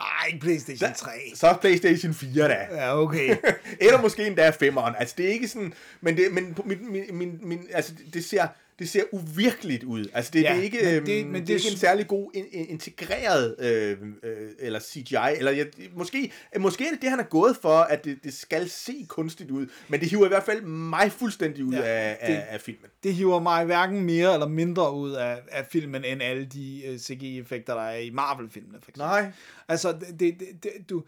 Ej, 0.00 0.26
ikke 0.26 0.40
PlayStation 0.40 0.94
3. 0.94 1.10
Så 1.34 1.46
er 1.46 1.56
PlayStation 1.56 2.14
4 2.14 2.48
da. 2.48 2.66
Ja, 2.70 2.98
okay. 2.98 3.36
Eller 3.80 4.00
måske 4.00 4.26
endda 4.26 4.50
5'eren. 4.50 4.98
Altså 4.98 5.14
det 5.18 5.26
er 5.26 5.30
ikke 5.30 5.48
sådan, 5.48 5.74
men 6.00 6.16
det, 6.16 6.32
men 6.32 6.56
min, 6.64 7.16
min, 7.18 7.38
min, 7.42 7.66
altså 7.72 7.92
det 8.14 8.24
ser, 8.24 8.46
det 8.78 8.88
ser 8.88 9.02
uvirkeligt 9.12 9.84
ud. 9.84 10.06
Altså 10.12 10.30
det, 10.34 10.42
Ja, 10.42 10.52
det 10.52 10.58
er 10.58 10.62
ikke, 10.62 10.78
men 10.84 10.94
øhm, 10.94 11.04
det- 11.04 11.26
men 11.26 11.34
det, 11.34 11.46
det 11.48 11.54
er 11.54 11.58
ikke 11.58 11.70
en 11.70 11.76
særlig 11.76 12.06
god 12.08 12.30
in, 12.34 12.44
in, 12.52 12.66
integreret 12.68 13.56
øh, 13.58 13.96
øh, 14.22 14.50
eller 14.58 14.80
CGI, 14.80 15.16
eller 15.36 15.50
jeg, 15.52 15.66
måske, 15.94 16.32
måske 16.58 16.86
er 16.86 16.90
det 16.90 17.02
det, 17.02 17.10
han 17.10 17.20
er 17.20 17.24
gået 17.24 17.56
for, 17.62 17.78
at 17.78 18.04
det, 18.04 18.18
det 18.24 18.34
skal 18.34 18.68
se 18.70 19.06
kunstigt 19.08 19.50
ud, 19.50 19.66
men 19.88 20.00
det 20.00 20.08
hiver 20.10 20.24
i 20.24 20.28
hvert 20.28 20.42
fald 20.44 20.62
mig 20.62 21.12
fuldstændig 21.12 21.64
ud 21.64 21.72
Ja, 21.72 21.78
ja, 21.78 21.84
af, 21.86 22.18
det- 22.26 22.34
af, 22.34 22.46
af 22.48 22.60
filmen. 22.60 22.90
Det 23.02 23.14
hiver 23.14 23.40
mig 23.40 23.64
hverken 23.64 24.00
mere 24.04 24.32
eller 24.34 24.48
mindre 24.48 24.94
ud 24.94 25.10
af, 25.12 25.38
af 25.50 25.66
filmen, 25.66 26.04
end 26.04 26.22
alle 26.22 26.44
de 26.44 26.82
uh, 26.92 26.96
CGI-effekter, 26.98 27.74
der 27.74 27.82
er 27.82 27.98
i 27.98 28.10
Marvel-filmene, 28.10 28.78
for 28.82 28.90
eksempel. 28.90 29.00
Nej. 29.00 29.30
Altså, 29.68 29.92
det, 29.92 30.20
det, 30.20 30.38
det, 30.62 30.70
du, 30.90 31.02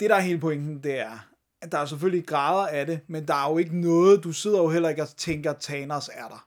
det 0.00 0.10
der 0.10 0.16
er 0.16 0.20
hele 0.20 0.38
pointen, 0.38 0.82
det 0.82 0.98
er, 1.00 1.28
at 1.62 1.72
der 1.72 1.78
er 1.78 1.86
selvfølgelig 1.86 2.26
grader 2.26 2.66
af 2.66 2.86
det, 2.86 3.00
men 3.08 3.28
der 3.28 3.34
er 3.34 3.50
jo 3.50 3.58
ikke 3.58 3.80
noget, 3.80 4.24
du 4.24 4.32
sidder 4.32 4.58
jo 4.58 4.68
heller 4.68 4.88
ikke 4.88 5.02
og 5.02 5.16
tænker, 5.16 5.54
Thanos 5.60 6.10
er 6.14 6.28
der. 6.28 6.46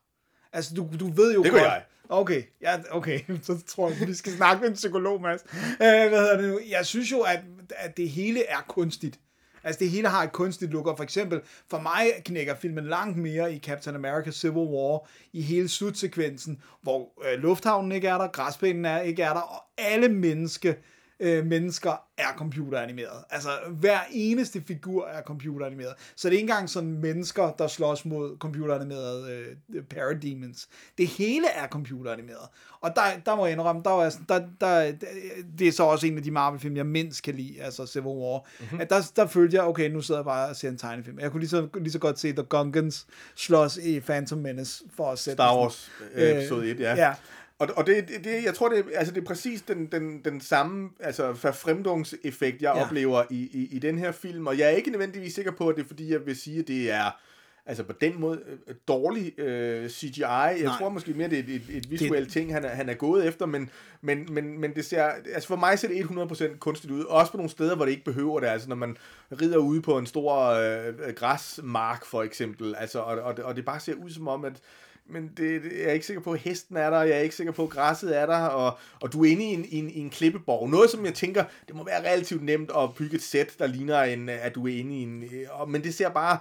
Altså, 0.54 0.74
du, 0.76 0.88
du 1.00 1.12
ved 1.12 1.34
jo 1.34 1.44
Det 1.44 1.52
gør 1.52 1.60
jeg. 1.60 1.84
Okay, 2.10 2.44
ja, 2.62 2.78
okay, 2.92 3.20
så 3.44 3.62
tror 3.68 3.90
jeg, 3.90 4.08
vi 4.08 4.14
skal 4.14 4.32
snakke 4.32 4.62
med 4.62 4.70
en 4.70 4.76
psykolog, 4.76 5.22
Mads. 5.22 5.46
Øh, 5.54 5.78
hvad 5.80 6.10
hedder 6.10 6.42
det 6.42 6.50
nu? 6.50 6.60
Jeg 6.70 6.86
synes 6.86 7.12
jo, 7.12 7.20
at, 7.20 7.40
at 7.76 7.98
det 7.98 8.10
hele 8.10 8.46
er 8.46 8.66
kunstigt. 8.68 9.20
Altså, 9.64 9.80
det 9.80 9.90
hele 9.90 10.08
har 10.08 10.24
et 10.24 10.32
kunstigt 10.32 10.72
look, 10.72 10.88
og 10.88 10.98
for 10.98 11.04
eksempel, 11.04 11.42
for 11.70 11.80
mig 11.80 12.12
knækker 12.26 12.56
filmen 12.56 12.86
langt 12.86 13.18
mere 13.18 13.54
i 13.54 13.60
Captain 13.60 13.96
America 13.96 14.32
Civil 14.32 14.58
War, 14.58 15.08
i 15.34 15.42
hele 15.42 15.70
slutsekvensen, 15.70 16.62
hvor 16.82 17.12
øh, 17.26 17.40
lufthavnen 17.40 17.92
ikke 17.92 18.08
er 18.08 18.18
der, 18.18 18.28
græsplænen 18.28 18.86
er, 18.86 19.00
ikke 19.00 19.24
er 19.24 19.34
der, 19.34 19.40
og 19.40 19.64
alle 19.78 20.10
menneske, 20.10 20.78
øh, 21.20 21.46
mennesker 21.46 21.92
er 22.18 22.34
computeranimeret. 22.38 23.24
Altså, 23.30 23.50
hver 23.72 24.00
eneste 24.12 24.62
figur 24.68 25.08
er 25.08 25.22
computeranimeret. 25.22 25.94
Så 26.16 26.28
det 26.30 26.36
er 26.36 26.38
ikke 26.40 26.42
engang 26.52 26.70
sådan 26.70 26.90
mennesker, 26.94 27.52
der 27.52 27.68
slås 27.68 28.06
mod 28.06 28.38
computeranimerede 28.40 29.32
øh, 29.74 29.84
parademons. 29.84 30.68
Det 30.98 31.08
hele 31.08 31.48
er 31.48 31.68
computeranimeret. 31.68 32.48
Og 32.82 32.92
der, 32.96 33.02
der 33.26 33.36
må 33.36 33.46
jeg 33.46 33.54
indrømme, 33.54 33.82
der, 33.86 33.90
var, 33.90 34.16
der, 34.30 34.42
der, 34.62 34.92
det 35.60 35.68
er 35.68 35.72
så 35.72 35.84
også 35.84 36.08
en 36.08 36.18
af 36.18 36.24
de 36.24 36.32
Marvel-film, 36.32 36.78
jeg 36.78 36.86
mindst 36.86 37.24
kan 37.24 37.34
lide, 37.36 37.62
altså 37.62 37.86
Civil 37.86 38.08
War. 38.08 38.40
Mhm. 38.40 38.66
Mm-hmm. 38.66 38.82
At 38.82 38.90
der, 38.90 39.12
der 39.16 39.28
følte 39.28 39.56
jeg, 39.58 39.64
okay, 39.64 39.90
nu 39.92 40.02
sidder 40.02 40.20
jeg 40.22 40.26
bare 40.26 40.50
og 40.50 40.56
ser 40.56 40.70
en 40.70 40.78
tegnefilm. 40.78 41.20
Jeg 41.20 41.32
kunne 41.32 41.40
lige 41.42 41.50
så, 41.50 41.68
lige 41.76 41.92
så 41.92 42.00
godt 42.00 42.20
se 42.20 42.32
The 42.34 42.44
Gungans 42.44 43.08
slås 43.36 43.78
i 43.78 44.00
Phantom 44.00 44.40
Menace 44.40 44.84
for 44.96 45.12
at 45.12 45.20
sætte 45.20 45.36
Star 45.36 45.48
sådan- 45.50 45.60
Wars 45.62 45.92
øh, 46.14 46.30
episode 46.38 46.72
1, 46.72 46.80
ja. 46.80 46.96
ja. 46.96 47.14
Og, 47.60 47.68
og 47.76 47.88
det, 47.88 48.08
det, 48.08 48.24
det, 48.24 48.44
jeg 48.44 48.54
tror, 48.54 48.70
det, 48.70 48.86
altså 48.94 49.14
det 49.14 49.22
er 49.22 49.26
præcis 49.26 49.62
den, 49.62 49.86
den, 49.86 50.22
den 50.26 50.42
samme 50.42 50.90
altså 51.00 51.34
forfremdungseffekt, 51.34 52.62
jeg 52.62 52.74
Ja. 52.76 52.86
oplever 52.86 53.24
i, 53.30 53.36
i, 53.54 53.68
i 53.76 53.80
den 53.80 53.98
her 53.98 54.12
film. 54.12 54.48
Og 54.48 54.58
jeg 54.58 54.66
er 54.66 54.72
ikke 54.72 54.92
nødvendigvis 54.92 55.34
sikker 55.34 55.52
på, 55.52 55.70
at 55.70 55.76
det 55.76 55.84
er 55.84 55.88
fordi, 55.88 56.12
jeg 56.12 56.26
vil 56.26 56.36
sige, 56.36 56.60
at 56.60 56.68
det 56.68 56.92
er 56.92 57.12
altså 57.66 57.84
på 57.84 57.94
den 58.02 58.20
måde 58.20 58.40
øh, 58.68 58.76
dårlig 58.88 59.40
øh, 59.40 59.90
CGI. 59.90 60.22
Jeg 60.24 60.58
Nej. 60.64 60.78
Tror 60.78 60.90
måske 60.90 61.14
mere, 61.14 61.30
det 61.30 61.40
er 61.40 61.44
et, 61.44 61.50
et, 61.50 61.64
et 61.78 61.92
visuelt 61.92 62.32
ting, 62.32 62.54
han 62.54 62.66
er, 62.66 62.70
han 62.70 62.90
er 62.90 62.94
gået 62.94 63.26
efter, 63.28 63.46
men, 63.46 63.70
men, 64.02 64.28
men, 64.34 64.60
men 64.60 64.74
det 64.76 64.86
ser, 64.86 65.04
altså 65.34 65.48
for 65.48 65.56
mig 65.56 65.80
ser 65.80 65.88
det 65.88 66.04
100% 66.04 66.58
kunstigt 66.58 66.92
ud. 66.94 67.04
Også 67.04 67.32
på 67.32 67.38
nogle 67.38 67.50
steder, 67.50 67.76
hvor 67.76 67.86
det 67.86 67.92
ikke 67.92 68.06
behøver 68.06 68.40
det. 68.40 68.48
Altså 68.48 68.70
når 68.70 68.76
man 68.76 68.98
rider 69.42 69.58
ude 69.58 69.82
på 69.82 69.98
en 69.98 70.06
stor 70.06 70.44
øh, 70.50 71.14
græsmark, 71.16 72.06
for 72.06 72.24
eksempel. 72.24 72.76
Altså, 72.78 73.00
og, 73.00 73.22
og, 73.22 73.38
det- 73.38 73.46
og 73.46 73.56
det 73.56 73.66
bare 73.66 73.80
ser 73.80 73.94
ud 73.94 74.10
som 74.10 74.28
om, 74.28 74.46
at 74.46 74.54
men 75.10 75.28
det, 75.38 75.64
det, 75.64 75.72
jeg 75.72 75.84
er 75.84 75.92
ikke 75.92 76.06
sikker 76.06 76.22
på, 76.24 76.32
at 76.34 76.40
hesten 76.40 76.78
er 76.78 76.90
der, 76.90 77.02
jeg 77.04 77.18
er 77.18 77.22
ikke 77.22 77.36
sikker 77.36 77.54
på, 77.54 77.64
at 77.64 77.70
græsset 77.70 78.18
er 78.18 78.26
der, 78.26 78.38
og, 78.38 78.78
og 79.02 79.14
du 79.14 79.24
er 79.26 79.32
inde 79.32 79.44
i 79.44 79.48
en, 79.48 79.66
en, 79.70 79.90
en 79.90 80.10
klippeborg. 80.10 80.70
Noget, 80.70 80.90
som 80.90 81.06
jeg 81.06 81.14
tænker, 81.14 81.44
det 81.68 81.76
må 81.76 81.84
være 81.84 82.00
relativt 82.12 82.44
nemt 82.44 82.72
at 82.78 82.96
bygge 82.96 83.16
et 83.16 83.22
sæt, 83.24 83.56
der 83.60 83.68
ligner, 83.68 84.02
en, 84.04 84.30
at 84.30 84.56
du 84.56 84.68
er 84.68 84.80
inde 84.80 84.96
i 85.00 85.02
en... 85.04 85.24
og- 85.52 85.70
Men 85.70 85.84
det 85.84 85.94
ser 85.96 86.10
bare 86.10 86.40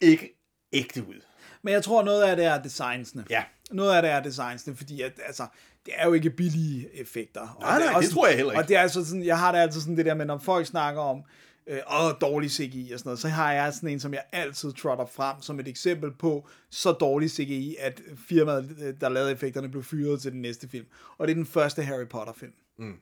ikke 0.00 0.40
ægte 0.72 1.04
ud. 1.08 1.20
Men 1.62 1.74
jeg 1.74 1.84
tror, 1.84 2.02
noget 2.02 2.22
af 2.22 2.36
det 2.36 2.44
er 2.44 2.62
designsene. 2.62 3.24
Ja. 3.30 3.44
Noget 3.70 3.96
af 3.96 4.02
det 4.02 4.10
er 4.10 4.22
designsene, 4.22 4.76
fordi 4.76 5.00
at, 5.02 5.12
altså, 5.26 5.46
det 5.86 5.94
er 5.96 6.06
jo 6.06 6.12
ikke 6.12 6.30
billige 6.30 6.88
effekter. 7.00 7.40
Og 7.40 7.60
Nej, 7.60 7.74
er 7.74 7.78
nej, 7.78 7.86
det 7.86 7.96
også- 7.96 8.10
tror 8.12 8.26
jeg 8.26 8.36
heller 8.36 8.52
ikke. 8.52 8.62
Og 8.62 8.68
det 8.68 8.76
er 8.76 8.80
altså 8.80 9.04
sådan, 9.04 9.24
jeg 9.24 9.38
har 9.38 9.52
det 9.52 9.58
altid 9.58 9.80
sådan 9.80 9.96
det 9.96 10.06
der 10.06 10.14
med, 10.14 10.26
når 10.26 10.38
folk 10.38 10.66
snakker 10.66 11.00
om, 11.00 11.22
øh, 11.66 11.78
og 11.86 12.20
dårlig 12.20 12.50
CGI 12.50 12.90
og 12.92 12.98
sådan 12.98 13.08
noget, 13.08 13.18
så 13.18 13.28
har 13.28 13.52
jeg 13.52 13.74
sådan 13.74 13.88
en, 13.88 14.00
som 14.00 14.14
jeg 14.14 14.22
altid 14.32 14.72
trotter 14.72 15.06
frem 15.06 15.36
som 15.40 15.60
et 15.60 15.68
eksempel 15.68 16.10
på 16.12 16.48
så 16.70 16.92
dårlig 16.92 17.30
CGI, 17.30 17.76
at 17.78 18.02
firmaet, 18.28 18.96
der 19.00 19.08
lavede 19.08 19.32
effekterne, 19.32 19.68
blev 19.68 19.82
fyret 19.82 20.22
til 20.22 20.32
den 20.32 20.42
næste 20.42 20.68
film. 20.68 20.86
Og 21.18 21.26
det 21.26 21.32
er 21.32 21.36
den 21.36 21.46
første 21.46 21.82
Harry 21.82 22.06
Potter 22.06 22.32
film. 22.32 22.52
Mm. 22.78 22.96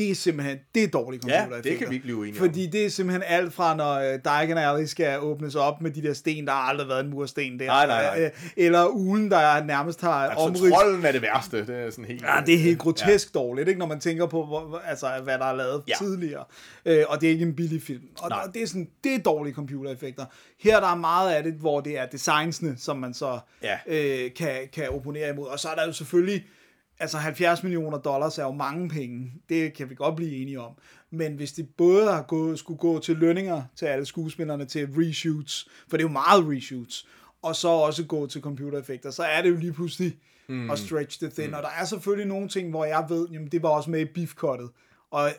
Det 0.00 0.10
er 0.10 0.14
simpelthen, 0.14 0.58
det 0.74 0.84
er 0.84 0.88
dårlige 0.88 1.20
Ja, 1.26 1.38
computereffekter. 1.38 1.70
det 1.70 1.78
kan 1.78 1.90
vi 1.90 1.94
ikke 1.94 2.04
blive 2.04 2.16
uenige 2.16 2.40
om. 2.40 2.46
Fordi 2.46 2.66
det 2.66 2.84
er 2.84 2.88
simpelthen 2.90 3.22
alt 3.26 3.52
fra, 3.52 3.76
når 3.76 3.94
øh, 3.94 4.18
Diagon 4.24 4.58
Alley 4.58 4.86
skal 4.86 5.18
åbnes 5.20 5.54
op 5.54 5.80
med 5.80 5.90
de 5.90 6.02
der 6.02 6.12
sten, 6.12 6.46
der 6.46 6.52
har 6.52 6.60
aldrig 6.60 6.88
været 6.88 7.04
en 7.04 7.10
mursten 7.10 7.58
der. 7.60 7.66
Nej, 7.66 7.86
nej, 7.86 8.02
nej. 8.18 8.24
Øh, 8.24 8.30
Eller 8.56 8.86
ugen, 8.88 9.30
der 9.30 9.64
nærmest 9.64 10.00
har 10.00 10.10
Altså, 10.12 10.38
omrids. 10.44 10.72
trolden 10.74 11.04
er 11.04 11.12
det 11.12 11.22
værste. 11.22 11.66
Det 11.66 11.76
er 11.86 11.90
sådan 11.90 12.04
helt... 12.04 12.22
Ja, 12.22 12.42
det 12.46 12.54
er 12.54 12.58
helt 12.58 12.78
grotesk 12.78 13.34
ja. 13.34 13.38
dårligt, 13.38 13.68
ikke? 13.68 13.78
når 13.78 13.86
man 13.86 14.00
tænker 14.00 14.26
på, 14.26 14.46
hvor, 14.46 14.82
altså, 14.86 15.06
hvad 15.24 15.38
der 15.38 15.44
er 15.44 15.56
lavet 15.56 15.82
Ja. 15.88 15.92
ja. 16.00 16.04
tidligere. 16.06 16.44
Øh, 16.86 17.04
og 17.08 17.20
det 17.20 17.26
er 17.26 17.30
ikke 17.32 17.44
en 17.44 17.54
billig 17.56 17.82
film. 17.82 18.02
Og, 18.18 18.30
og 18.46 18.54
det 18.54 18.62
er 18.62 18.66
sådan, 18.66 18.88
det 19.04 19.14
er 19.14 19.18
dårlige 19.18 19.54
computereffekter. 19.54 20.24
Her 20.60 20.80
der 20.80 20.88
er 20.88 20.96
meget 20.96 21.32
af 21.32 21.42
det, 21.42 21.52
hvor 21.52 21.80
det 21.80 21.98
er 21.98 22.06
designsene, 22.06 22.74
som 22.78 22.96
man 22.96 23.14
så 23.14 23.38
Ja. 23.62 23.78
øh, 23.86 24.30
kan, 24.36 24.54
kan 24.72 24.88
opponere 24.88 25.30
imod. 25.30 25.46
Og 25.46 25.58
så 25.58 25.68
er 25.68 25.74
der 25.74 25.86
jo 25.86 25.92
selvfølgelig, 25.92 26.44
altså 27.00 27.18
70 27.18 27.62
millioner 27.62 27.98
dollars 27.98 28.38
er 28.38 28.44
jo 28.44 28.52
mange 28.52 28.88
penge. 28.88 29.32
Det 29.48 29.72
kan 29.74 29.90
vi 29.90 29.94
godt 29.94 30.16
blive 30.16 30.36
enige 30.36 30.60
om. 30.60 30.72
Men 31.10 31.34
hvis 31.34 31.52
det 31.52 31.68
både 31.76 32.12
har 32.12 32.22
gået, 32.22 32.58
skulle 32.58 32.78
gå 32.78 32.98
til 32.98 33.16
lønninger 33.16 33.62
til 33.76 33.86
alle 33.86 34.06
skuespillerne, 34.06 34.64
til 34.64 34.88
reshoots, 34.96 35.68
for 35.88 35.96
det 35.96 36.04
er 36.04 36.08
jo 36.08 36.12
meget 36.12 36.44
reshoots, 36.48 37.06
og 37.42 37.56
så 37.56 37.68
også 37.68 38.04
gå 38.04 38.26
til 38.26 38.40
computereffekter, 38.40 39.10
så 39.10 39.22
er 39.22 39.42
det 39.42 39.50
jo 39.50 39.56
lige 39.56 39.72
pludselig 39.72 40.16
mm. 40.48 40.70
at 40.70 40.78
stretch 40.78 41.18
the 41.20 41.30
thin. 41.30 41.50
Mm. 41.50 41.54
Og 41.54 41.62
der 41.62 41.68
er 41.80 41.84
selvfølgelig 41.84 42.28
nogle 42.28 42.48
ting, 42.48 42.70
hvor 42.70 42.84
jeg 42.84 43.06
ved, 43.08 43.28
jamen 43.32 43.48
det 43.48 43.62
var 43.62 43.68
også 43.68 43.90
med 43.90 44.00
i 44.00 44.04
beefcuttet, 44.04 44.70
og 45.10 45.30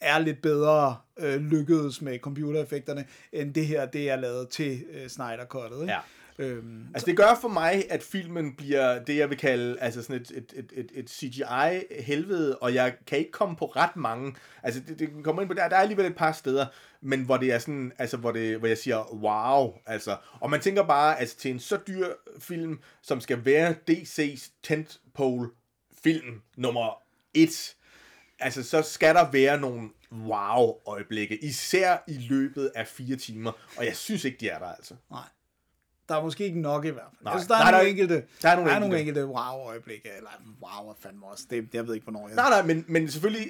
er 0.00 0.18
lidt 0.18 0.42
bedre 0.42 0.96
øh, 1.18 1.40
lykkedes 1.40 2.02
med 2.02 2.18
computereffekterne, 2.18 3.04
end 3.32 3.54
det 3.54 3.66
her, 3.66 3.86
det 3.86 4.10
er 4.10 4.16
lavet 4.16 4.48
til 4.48 4.84
øh, 4.92 5.06
Snyder-cuttet. 5.06 5.80
Ikke? 5.80 5.92
Ja. 5.92 5.98
Øhm, 6.40 6.86
Altså 6.94 7.06
det 7.06 7.16
gør 7.16 7.38
for 7.40 7.48
mig, 7.48 7.84
at 7.90 8.02
filmen 8.02 8.56
bliver 8.56 9.04
det, 9.04 9.16
jeg 9.16 9.30
vil 9.30 9.38
kalde 9.38 9.80
altså 9.80 10.02
sådan 10.02 10.20
et, 10.20 10.30
et, 10.30 10.52
et, 10.56 10.72
et, 10.76 10.90
et 10.94 11.10
CGI-helvede, 11.10 12.58
og 12.58 12.74
jeg 12.74 12.94
kan 13.06 13.18
ikke 13.18 13.30
komme 13.30 13.56
på 13.56 13.66
ret 13.66 13.96
mange. 13.96 14.34
Altså 14.62 14.80
det, 14.88 14.98
det 14.98 15.10
kommer 15.24 15.42
ind 15.42 15.48
på, 15.48 15.54
der, 15.54 15.68
der 15.68 15.76
er 15.76 15.80
alligevel 15.80 16.06
et 16.06 16.16
par 16.16 16.32
steder, 16.32 16.66
men 17.00 17.24
hvor 17.24 17.36
det 17.36 17.52
er 17.52 17.58
sådan, 17.58 17.92
altså 17.98 18.16
hvor, 18.16 18.32
det, 18.32 18.58
hvor 18.58 18.68
jeg 18.68 18.78
siger, 18.78 19.14
wow, 19.14 19.74
altså. 19.86 20.16
Og 20.40 20.50
man 20.50 20.60
tænker 20.60 20.82
bare, 20.82 21.20
altså 21.20 21.36
til 21.36 21.50
en 21.50 21.60
så 21.60 21.78
dyr 21.86 22.06
film, 22.38 22.80
som 23.02 23.20
skal 23.20 23.44
være 23.44 23.74
DC's 23.90 24.50
tentpole 24.62 25.50
film 26.04 26.42
nummer 26.56 27.02
et, 27.34 27.76
altså 28.38 28.62
så 28.62 28.82
skal 28.82 29.14
der 29.14 29.30
være 29.30 29.60
nogle 29.60 29.88
wow-øjeblikke, 30.12 31.44
især 31.44 31.96
i 32.08 32.18
løbet 32.30 32.72
af 32.74 32.86
fire 32.86 33.16
timer, 33.16 33.52
og 33.76 33.84
jeg 33.86 33.96
synes 33.96 34.24
ikke, 34.24 34.38
de 34.40 34.48
er 34.48 34.58
der 34.58 34.66
altså. 34.66 34.94
nej. 35.10 35.24
Der 36.10 36.16
er 36.16 36.22
måske 36.22 36.44
ikke 36.44 36.60
nok 36.60 36.84
i 36.84 36.88
hvert 36.88 37.04
fald. 37.10 37.24
Nej. 37.24 37.32
Synes, 37.34 37.46
der 37.48 37.54
er 37.54 37.58
Nej, 37.58 37.70
nogle 37.70 37.84
der- 37.84 37.90
enkelte, 37.90 38.14
der 38.42 38.48
er 38.48 38.54
nogle 38.56 38.70
der 38.70 38.76
er 38.76 38.80
enkelte. 38.80 39.00
enkelte 39.00 39.26
wow-øjeblikke, 39.26 40.08
eller 40.16 40.30
wow 40.62 40.94
fandme 41.02 41.26
også, 41.26 41.44
det, 41.50 41.68
jeg 41.74 41.86
ved 41.86 41.94
ikke, 41.94 42.04
hvornår 42.04 42.28
jeg... 42.28 42.36
Nej, 42.36 42.50
nej, 42.50 42.62
men, 42.62 42.84
men 42.88 43.10
selvfølgelig, 43.10 43.46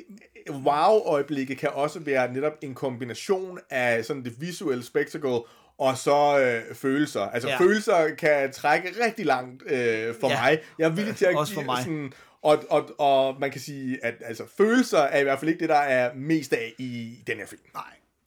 wow-øjeblikke 0.51 1.55
kan 1.57 1.69
også 1.73 1.99
være 1.99 2.33
netop 2.33 2.53
en 2.63 2.75
kombination 2.75 3.59
af 3.71 4.05
sådan 4.05 4.25
det 4.25 4.41
visuelle 4.41 4.85
spectacle, 4.85 5.41
og 5.79 5.99
så 5.99 6.39
øh, 6.41 6.75
følelser. 6.75 7.21
Altså 7.21 7.49
ja. 7.49 7.59
Følelser 7.59 8.15
kan 8.19 8.53
trække 8.53 8.89
rigtig 9.07 9.27
langt 9.27 9.63
øh, 9.67 10.15
for 10.21 10.29
Ja. 10.29 10.41
mig. 10.43 10.59
Jeg 10.79 10.85
er 10.85 10.91
villig 10.91 11.17
til 11.17 11.25
at 11.25 11.37
Også 11.37 11.55
for 11.55 11.61
give 11.61 11.67
mig. 11.67 11.83
sådan... 11.83 12.13
Og, 12.43 12.65
og, 12.71 12.91
og 12.99 13.41
man 13.41 13.51
kan 13.51 13.61
sige, 13.61 14.05
at 14.05 14.15
altså, 14.25 14.45
følelser 14.57 14.99
er 14.99 15.19
i 15.21 15.23
hvert 15.23 15.39
fald 15.39 15.49
ikke 15.49 15.61
det, 15.61 15.69
der 15.69 15.75
er 15.79 16.15
mest 16.15 16.53
af 16.53 16.73
i 16.79 17.19
den 17.27 17.37
her 17.37 17.47
film. 17.47 17.61
Nej, 17.75 17.83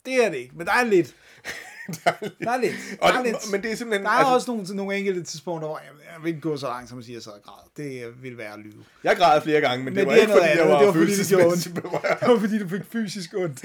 det 0.06 0.26
er 0.26 0.30
det 0.30 0.38
ikke, 0.38 0.56
men 0.58 0.68
der 0.68 0.74
er 0.74 0.84
lidt. 0.84 1.16
der 2.06 2.12
lidt. 2.22 2.34
Der 2.40 2.52
er 2.52 2.58
lidt. 2.62 2.74
Der 3.02 3.08
er 3.08 3.24
lidt. 3.24 3.52
men 3.52 3.64
det 3.64 3.72
er 3.72 3.76
simpelthen... 3.76 4.06
Der 4.06 4.12
er 4.12 4.16
altså, 4.16 4.34
også 4.34 4.52
nogle, 4.52 4.76
nogle 4.76 4.96
enkelte 4.98 5.24
tidspunkter, 5.24 5.68
hvor 5.68 5.78
jeg, 5.78 5.88
jeg 6.16 6.24
vil 6.24 6.30
ikke 6.30 6.42
gå 6.42 6.58
så 6.58 6.68
langt, 6.68 6.90
som 6.90 6.98
at 7.00 7.06
sige, 7.06 7.14
at 7.14 7.16
jeg 7.16 7.24
sad 7.24 7.32
og 7.32 7.42
græd. 7.44 7.86
Det 7.86 8.06
øh, 8.06 8.24
ville 8.24 8.38
være 8.38 8.54
at 8.54 8.60
lyve. 8.60 8.84
Jeg 9.04 9.18
græd 9.18 9.42
flere 9.42 9.62
gange, 9.62 9.86
men, 9.86 9.94
Men 9.94 10.00
det 10.00 10.06
var 10.08 10.12
det 10.14 10.18
er 10.20 10.22
ikke, 10.22 10.34
fordi 10.34 10.46
andet. 10.48 10.64
jeg 10.64 10.70
var, 10.72 10.78
Det 10.80 10.88
var, 10.88 10.94
fordi 10.94 11.06
det 11.18 11.28
gjorde 11.28 11.44
følelsesmæssigt 11.44 11.76
berørt. 11.82 12.20
Det 12.20 12.28
var 12.30 12.40
fordi, 12.40 12.60
du 12.60 12.68
fik 12.70 12.82
fysisk 12.92 13.34
ondt. 13.38 13.64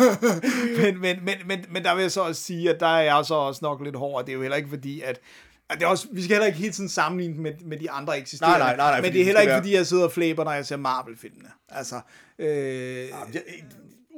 men, 0.82 1.00
men, 1.00 1.16
men, 1.24 1.34
men, 1.46 1.64
men 1.70 1.84
der 1.84 1.94
vil 1.94 2.02
jeg 2.02 2.10
så 2.12 2.20
også 2.20 2.42
sige, 2.42 2.70
at 2.70 2.80
der 2.80 2.86
er 2.96 3.00
jeg 3.16 3.24
så 3.24 3.34
også 3.34 3.58
nok 3.62 3.80
lidt 3.84 3.96
hård, 3.96 4.20
og 4.20 4.26
det 4.26 4.32
er 4.32 4.36
jo 4.36 4.42
heller 4.42 4.56
ikke 4.56 4.68
fordi, 4.68 5.00
at 5.00 5.20
det 5.72 5.82
er 5.82 5.86
også, 5.86 6.06
vi 6.12 6.22
skal 6.22 6.34
heller 6.34 6.46
ikke 6.46 6.58
hele 6.58 6.72
tiden 6.72 6.88
sammenligne 6.88 7.42
med, 7.42 7.52
med 7.64 7.76
de 7.78 7.90
andre 7.90 8.18
eksisterende. 8.18 8.58
Nej, 8.58 8.68
nej, 8.68 8.76
nej, 8.76 8.90
nej, 8.90 9.00
men 9.00 9.12
det 9.12 9.20
er 9.20 9.24
heller 9.24 9.40
ikke, 9.40 9.50
være- 9.50 9.60
fordi 9.60 9.74
jeg 9.74 9.86
sidder 9.86 10.04
og 10.04 10.12
flæber, 10.12 10.44
når 10.44 10.52
jeg 10.52 10.66
ser 10.66 10.76
Marvel-filmene. 10.76 11.48
Altså, 11.68 12.00
øh, 12.38 12.48
Jeg, 13.08 13.08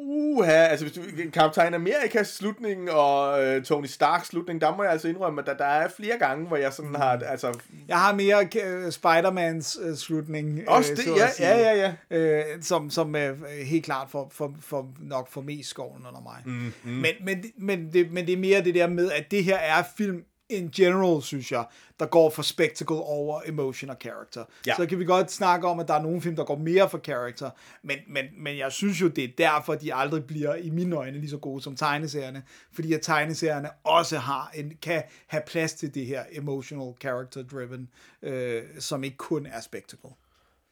uha, 0.03 0.50
altså 0.50 0.86
hvis 0.86 0.94
du, 0.94 1.03
Captain 1.30 1.74
Amerikas 1.74 2.28
slutning 2.28 2.90
og 2.90 3.44
øh, 3.44 3.62
Tony 3.64 3.86
Starks 3.86 4.28
slutning, 4.28 4.61
der 4.61 4.76
må 4.76 4.82
jeg 4.82 4.92
altså 4.92 5.09
indrømme, 5.09 5.40
at 5.40 5.46
der, 5.46 5.57
der 5.57 5.64
er 5.64 5.88
flere 5.88 6.18
gange, 6.18 6.46
hvor 6.46 6.57
jeg 6.57 6.72
sådan 6.72 6.94
har, 6.94 7.20
altså, 7.26 7.59
jeg 7.88 7.98
har 7.98 8.14
mere 8.14 8.38
uh, 8.38 8.88
Spider-Mans 8.88 9.88
uh, 9.88 9.96
slutning. 9.96 10.68
også 10.68 10.92
øh, 10.92 10.96
det, 10.96 11.07
ja, 11.16 11.30
sige. 11.30 11.48
ja, 11.48 11.74
ja, 11.74 11.94
ja. 12.11 12.16
øh, 12.16 12.62
som, 12.62 12.90
som 12.90 13.16
øh, 13.16 13.42
helt 13.64 13.84
klart 13.84 14.11
for, 14.11 14.28
for, 14.32 14.55
for 14.61 14.88
nok 15.00 15.30
for 15.30 15.40
mest 15.40 15.68
skoven 15.68 16.07
under 16.09 16.20
mig. 16.20 16.42
Mm, 16.44 16.53
mm. 16.53 16.90
Men, 16.90 17.12
men, 17.24 17.44
men, 17.59 17.92
det, 17.92 18.12
men 18.12 18.26
det 18.26 18.32
er 18.32 18.38
mere 18.38 18.64
det 18.64 18.74
der 18.74 18.86
med, 18.86 19.12
at 19.12 19.30
det 19.30 19.44
her 19.44 19.57
er 19.57 19.82
film 19.96 20.24
in 20.53 20.70
general, 20.70 21.22
synes 21.22 21.53
jeg, 21.53 21.66
der 22.00 22.07
går 22.07 22.30
for 22.30 22.42
spectacle 22.42 22.96
over 22.96 23.40
emotion 23.46 23.90
og 23.90 23.96
character. 24.00 24.44
Ja. 24.66 24.74
Så 24.76 24.86
kan 24.86 24.98
vi 24.98 25.05
godt 25.05 25.32
snakke 25.32 25.66
om, 25.68 25.80
at 25.80 25.88
der 25.88 25.94
er 25.94 26.03
nogle 26.03 26.20
film, 26.22 26.36
der 26.36 26.44
går 26.44 26.57
mere 26.57 26.90
for 26.90 26.98
character, 26.98 27.50
men, 27.82 27.98
men, 28.09 28.24
men 28.36 28.59
jeg 28.59 28.72
synes 28.72 29.00
jo, 29.00 29.09
det 29.09 29.24
er 29.24 29.28
derfor, 29.38 29.74
de 29.74 29.94
aldrig 29.94 30.24
bliver 30.24 30.55
i 30.55 30.70
mine 30.70 30.96
øjne 30.96 31.18
lige 31.18 31.30
så 31.30 31.38
gode 31.38 31.62
som 31.62 31.76
tegneserierne, 31.76 32.42
fordi 32.72 32.92
at 32.92 33.03
tegneserierne 33.03 33.70
også 33.84 34.18
har 34.18 34.50
en, 34.55 34.72
kan 34.82 35.03
have 35.26 35.42
plads 35.46 35.72
til 35.74 35.94
det 35.94 36.07
her 36.07 36.24
emotional 36.32 36.92
character 37.00 37.42
driven, 37.42 37.88
øh, 38.22 38.62
som 38.78 39.05
ikke 39.05 39.16
kun 39.16 39.46
er 39.46 39.61
spectacle. 39.61 40.11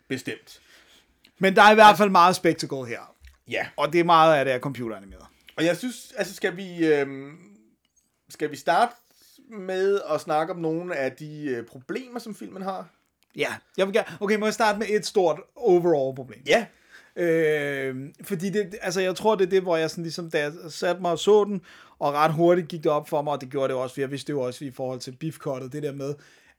Bestemt. 0.08 0.60
Men 1.38 1.56
der 1.56 1.62
er 1.62 1.70
i 1.70 1.74
hvert 1.74 1.96
fald 1.96 2.10
meget 2.10 2.36
spectacle 2.36 2.86
her. 2.86 3.14
Ja, 3.48 3.66
Og 3.76 3.92
det 3.92 4.00
er 4.00 4.04
meget 4.04 4.36
af 4.38 4.44
det 4.44 4.54
er 4.54 4.58
computeranimeret. 4.58 5.26
og 5.56 5.64
jeg 5.64 5.76
synes, 5.76 6.12
altså 6.16 6.34
skal 6.34 6.56
vi, 6.56 6.86
øhm, 6.86 7.38
skal 8.28 8.50
vi 8.50 8.56
starte 8.56 8.94
med 9.50 10.00
at 10.14 10.20
snakke 10.20 10.52
om 10.52 10.58
nogle 10.58 10.96
af 10.96 11.12
de 11.12 11.44
øh, 11.44 11.66
problemer, 11.66 12.18
som 12.18 12.34
filmen 12.34 12.62
har? 12.62 12.88
Ja, 13.36 13.54
jeg 13.76 13.86
vil 13.86 13.94
gerne... 13.94 14.08
Okay, 14.20 14.36
må 14.36 14.46
jeg 14.46 14.54
starte 14.54 14.78
med 14.78 14.86
et 14.90 15.06
stort 15.06 15.40
overall 15.56 16.16
problem? 16.16 16.42
Ja, 16.46 16.66
Øh, 17.16 17.96
fordi 18.22 18.50
det, 18.50 18.74
altså 18.82 19.00
jeg 19.00 19.16
tror, 19.16 19.34
det 19.34 19.46
er 19.46 19.50
det, 19.50 19.62
hvor 19.62 19.76
jeg 19.76 19.90
sådan 19.90 20.04
ligesom, 20.04 20.30
da 20.30 20.38
jeg 20.40 20.52
satte 20.68 21.02
mig 21.02 21.10
og 21.10 21.18
så 21.18 21.44
den, 21.44 21.60
og 21.98 22.12
ret 22.12 22.32
hurtigt 22.32 22.68
gik 22.68 22.82
det 22.84 22.92
op 22.92 23.08
for 23.08 23.22
mig, 23.22 23.32
og 23.32 23.40
det 23.40 23.50
gjorde 23.50 23.68
det 23.68 23.82
også, 23.82 23.94
for 23.94 24.00
jeg 24.00 24.10
vidste 24.10 24.26
det 24.26 24.32
jo 24.32 24.40
også 24.40 24.64
i 24.64 24.70
forhold 24.70 25.00
til 25.00 25.16
beefcuttet, 25.20 25.72
det 25.72 25.82
der 25.82 25.92
med, 25.92 26.14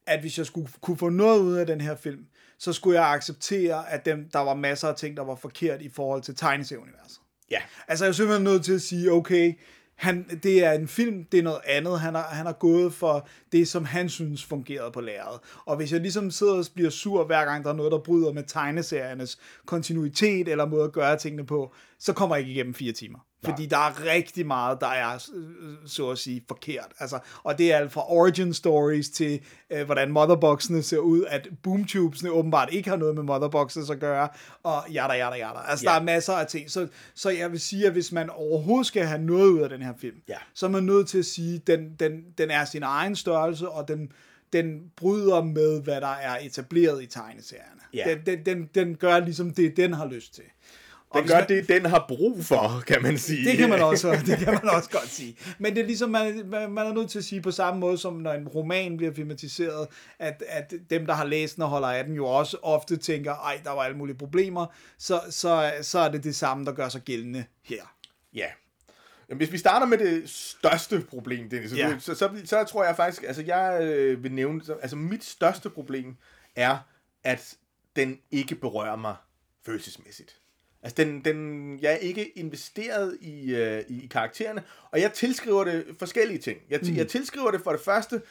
at 0.08 0.20
hvis 0.20 0.38
jeg 0.38 0.46
skulle 0.46 0.70
kunne 0.82 0.98
få 0.98 1.10
noget 1.10 1.40
ud 1.40 1.54
af 1.54 1.66
den 1.66 1.82
her 1.82 1.96
film, 1.96 2.26
så 2.58 2.74
skulle 2.74 3.02
jeg 3.02 3.10
acceptere, 3.10 3.92
at 3.92 4.06
dem, 4.06 4.30
der 4.34 4.40
var 4.40 4.54
masser 4.54 4.88
af 4.88 4.96
ting, 4.96 5.18
der 5.18 5.24
var 5.24 5.36
forkert 5.36 5.82
i 5.82 5.90
forhold 5.90 6.22
til 6.22 6.36
tegneserieuniverset. 6.36 7.20
ja, 7.52 7.62
Altså, 7.88 8.06
jeg 8.06 8.10
er 8.10 8.14
simpelthen 8.14 8.44
nødt 8.44 8.66
til 8.66 8.74
at 8.74 8.82
sige, 8.82 9.12
okay, 9.12 9.54
han, 10.02 10.40
det 10.44 10.64
er 10.66 10.72
en 10.72 10.88
film, 10.88 11.26
det 11.32 11.38
er 11.38 11.44
noget 11.44 11.60
andet. 11.66 12.00
Han 12.00 12.16
har, 12.16 12.24
han 12.24 12.46
har 12.46 12.54
gået 12.54 12.94
for 12.94 13.28
det, 13.52 13.68
som 13.68 13.86
han 13.86 14.10
synes 14.10 14.46
fungerede 14.46 14.92
på 14.92 15.02
lærredet. 15.02 15.40
Og 15.66 15.76
hvis 15.76 15.92
jeg 15.92 16.02
ligesom 16.02 16.32
sidder 16.32 16.54
og 16.54 16.66
bliver 16.76 16.90
sur, 16.90 17.24
hver 17.24 17.46
gang 17.46 17.64
der 17.64 17.70
er 17.70 17.76
noget, 17.76 17.92
der 17.92 17.98
bryder 17.98 18.34
med 18.34 18.44
tegneseriernes 18.48 19.40
kontinuitet 19.66 20.48
eller 20.48 20.66
måde 20.66 20.84
at 20.84 20.92
gøre 20.92 21.18
tingene 21.18 21.46
på, 21.46 21.74
så 22.00 22.14
kommer 22.14 22.36
jeg 22.36 22.42
ikke 22.42 22.52
igennem 22.52 22.74
fire 22.74 22.92
timer. 22.92 23.20
Fordi 23.44 23.66
der 23.66 23.78
er 23.78 24.06
rigtig 24.14 24.46
meget, 24.48 24.82
der 24.82 24.88
er, 24.88 25.30
øh, 25.34 25.74
så 25.86 26.10
at 26.10 26.18
sige, 26.18 26.44
forkert. 26.48 26.88
Altså, 27.00 27.20
og 27.44 27.58
det 27.58 27.74
er 27.74 27.78
alt 27.78 27.92
fra 27.92 28.12
origin 28.12 28.54
stories 28.54 29.10
til, 29.10 29.40
øh, 29.70 29.86
hvordan 29.86 30.12
motherboxene 30.12 30.84
ser 30.84 30.98
ud, 30.98 31.24
at 31.28 31.48
boomtubesene 31.64 32.32
åbenbart 32.32 32.70
ikke 32.72 32.90
har 32.90 32.98
noget 32.98 33.16
med 33.16 33.24
motherboxes 33.24 33.90
at 33.90 34.00
gøre, 34.00 34.30
og 34.64 34.84
jada, 34.94 35.14
jada, 35.14 35.36
jada. 35.36 35.60
Altså, 35.68 35.86
ja. 35.86 35.94
der 35.94 36.00
er 36.00 36.04
masser 36.04 36.34
af 36.34 36.48
ting. 36.48 36.72
Så, 36.72 36.88
så 37.14 37.30
jeg 37.30 37.52
vil 37.52 37.60
sige, 37.60 37.86
at 37.86 37.92
hvis 37.92 38.12
man 38.12 38.30
overhovedet 38.30 38.88
skal 38.88 39.06
have 39.06 39.22
noget 39.22 39.48
ud 39.48 39.60
af 39.60 39.70
den 39.70 39.82
her 39.82 39.94
film, 39.98 40.18
Ja. 40.30 40.38
så 40.54 40.66
er 40.66 40.70
man 40.70 40.84
nødt 40.84 41.08
til 41.08 41.20
at 41.20 41.26
sige, 41.26 41.56
at 41.56 41.68
den, 41.68 41.96
den, 42.00 42.24
den 42.38 42.52
er 42.52 42.66
sin 42.66 42.84
egen 42.84 43.16
størrelse, 43.16 43.70
og 43.70 43.88
den, 43.88 44.12
den 44.54 44.92
bryder 44.98 45.44
med, 45.44 45.82
hvad 45.82 46.02
der 46.02 46.08
er 46.22 46.38
etableret 46.42 47.04
i 47.04 47.06
tegneserierne. 47.06 47.82
Ja. 47.94 48.04
Den, 48.10 48.26
den, 48.26 48.46
den, 48.46 48.70
den 48.76 48.96
gør 48.96 49.20
ligesom 49.20 49.54
det, 49.54 49.78
den 49.78 49.94
har 49.94 50.06
lyst 50.06 50.36
til. 50.36 50.44
Den 51.14 51.28
gør 51.28 51.36
man- 51.36 51.48
det, 51.50 51.70
den 51.70 51.86
har 51.86 52.06
brug 52.08 52.46
for, 52.46 52.84
kan 52.88 53.02
man 53.02 53.18
sige. 53.18 53.50
Det 53.50 53.58
kan 53.58 53.70
man 53.70 53.82
også, 53.82 54.12
det 54.26 54.38
kan 54.38 54.54
man 54.54 54.70
også 54.70 54.90
godt 54.90 55.08
sige. 55.08 55.38
Men 55.60 55.76
det 55.76 55.82
er 55.82 55.86
ligesom, 55.86 56.10
man, 56.10 56.46
man 56.50 56.78
er 56.88 56.94
nødt 56.94 57.10
til 57.10 57.20
at 57.20 57.26
sige 57.26 57.42
på 57.42 57.52
samme 57.52 57.80
måde, 57.80 57.98
som 57.98 58.14
når 58.14 58.34
en 58.34 58.48
roman 58.48 58.98
bliver 58.98 59.14
filmatiseret, 59.14 59.88
at, 60.20 60.44
at 60.48 60.74
dem, 60.90 61.06
der 61.06 61.14
har 61.14 61.26
læst 61.26 61.56
den 61.56 61.64
og 61.64 61.70
holder 61.70 61.88
af 61.88 62.04
den, 62.06 62.14
jo 62.14 62.26
også 62.26 62.58
ofte 62.62 62.98
tænker, 62.98 63.32
ej, 63.36 63.62
der 63.64 63.72
var 63.72 63.82
alle 63.82 63.98
mulige 63.98 64.18
problemer, 64.18 64.66
så, 65.00 65.22
så, 65.30 65.72
så 65.82 66.00
er 66.00 66.10
det 66.12 66.24
det 66.24 66.36
samme, 66.36 66.66
der 66.66 66.72
gør 66.72 66.90
sig 66.90 67.02
gældende 67.02 67.44
her. 67.64 67.96
Ja. 68.34 68.48
Jamen, 69.30 69.38
hvis 69.38 69.52
vi 69.52 69.58
starter 69.58 69.86
med 69.86 69.98
det 69.98 70.30
største 70.30 71.02
problem, 71.10 71.50
Dennis, 71.50 71.74
Ja. 71.78 71.96
så, 72.00 72.16
så, 72.16 72.30
så 72.46 72.64
tror 72.64 72.84
jeg 72.86 72.96
faktisk, 72.96 73.24
altså 73.24 73.42
jeg 73.46 73.80
øh, 73.82 74.24
vil 74.24 74.32
nævne, 74.32 74.64
så- 74.64 74.74
altså 74.74 74.96
mit 74.96 75.24
største 75.24 75.70
problem 75.70 76.16
er, 76.56 76.78
at 77.24 77.54
den 77.96 78.18
ikke 78.32 78.56
berører 78.56 78.96
mig 78.96 79.16
følelsesmæssigt. 79.66 80.38
Altså, 80.84 81.04
den, 81.04 81.26
den, 81.26 81.80
jeg 81.82 81.92
er 81.92 81.98
ikke 81.98 82.38
investeret 82.38 83.18
i, 83.22 83.56
øh, 83.56 83.84
i 83.88 84.08
karaktererne, 84.12 84.64
og 84.92 85.02
jeg 85.02 85.14
tilskriver 85.14 85.64
det 85.64 85.86
forskellige 86.00 86.40
ting. 86.40 86.60
Jeg, 86.70 86.80
mm. 86.84 86.96
jeg 86.96 87.08
tilskriver 87.08 87.52
det 87.52 87.62
for 87.62 87.72
det 87.72 87.82
første, 87.82 88.22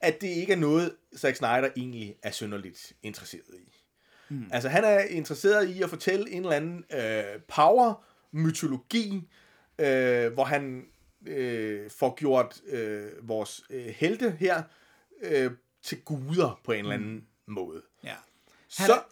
at 0.00 0.20
det 0.20 0.28
ikke 0.28 0.52
er 0.52 0.56
noget, 0.56 0.92
Zack 1.16 1.36
Snyder 1.36 1.68
egentlig 1.76 2.16
er 2.22 2.30
synderligt 2.30 2.92
interesseret 3.02 3.58
i. 3.58 3.84
Mm. 4.28 4.46
Altså, 4.52 4.68
han 4.68 4.84
er 4.84 4.98
interesseret 4.98 5.68
i 5.68 5.82
at 5.82 5.90
fortælle 5.90 6.30
en 6.30 6.42
eller 6.42 6.56
anden 6.56 6.84
øh, 6.92 7.40
power-mytologi, 7.48 9.28
øh, 9.78 10.32
hvor 10.32 10.44
han 10.44 10.84
øh, 11.26 11.90
får 11.90 12.14
gjort 12.14 12.60
øh, 12.66 13.28
vores 13.28 13.64
øh, 13.70 13.86
helte 13.86 14.36
her 14.38 14.62
øh, 15.22 15.50
til 15.82 16.00
guder 16.00 16.60
på 16.64 16.72
en 16.72 16.78
eller 16.78 16.94
anden 16.94 17.14
mm. 17.14 17.54
måde. 17.54 17.82
Ja. 18.04 18.14
Så, 18.68 19.02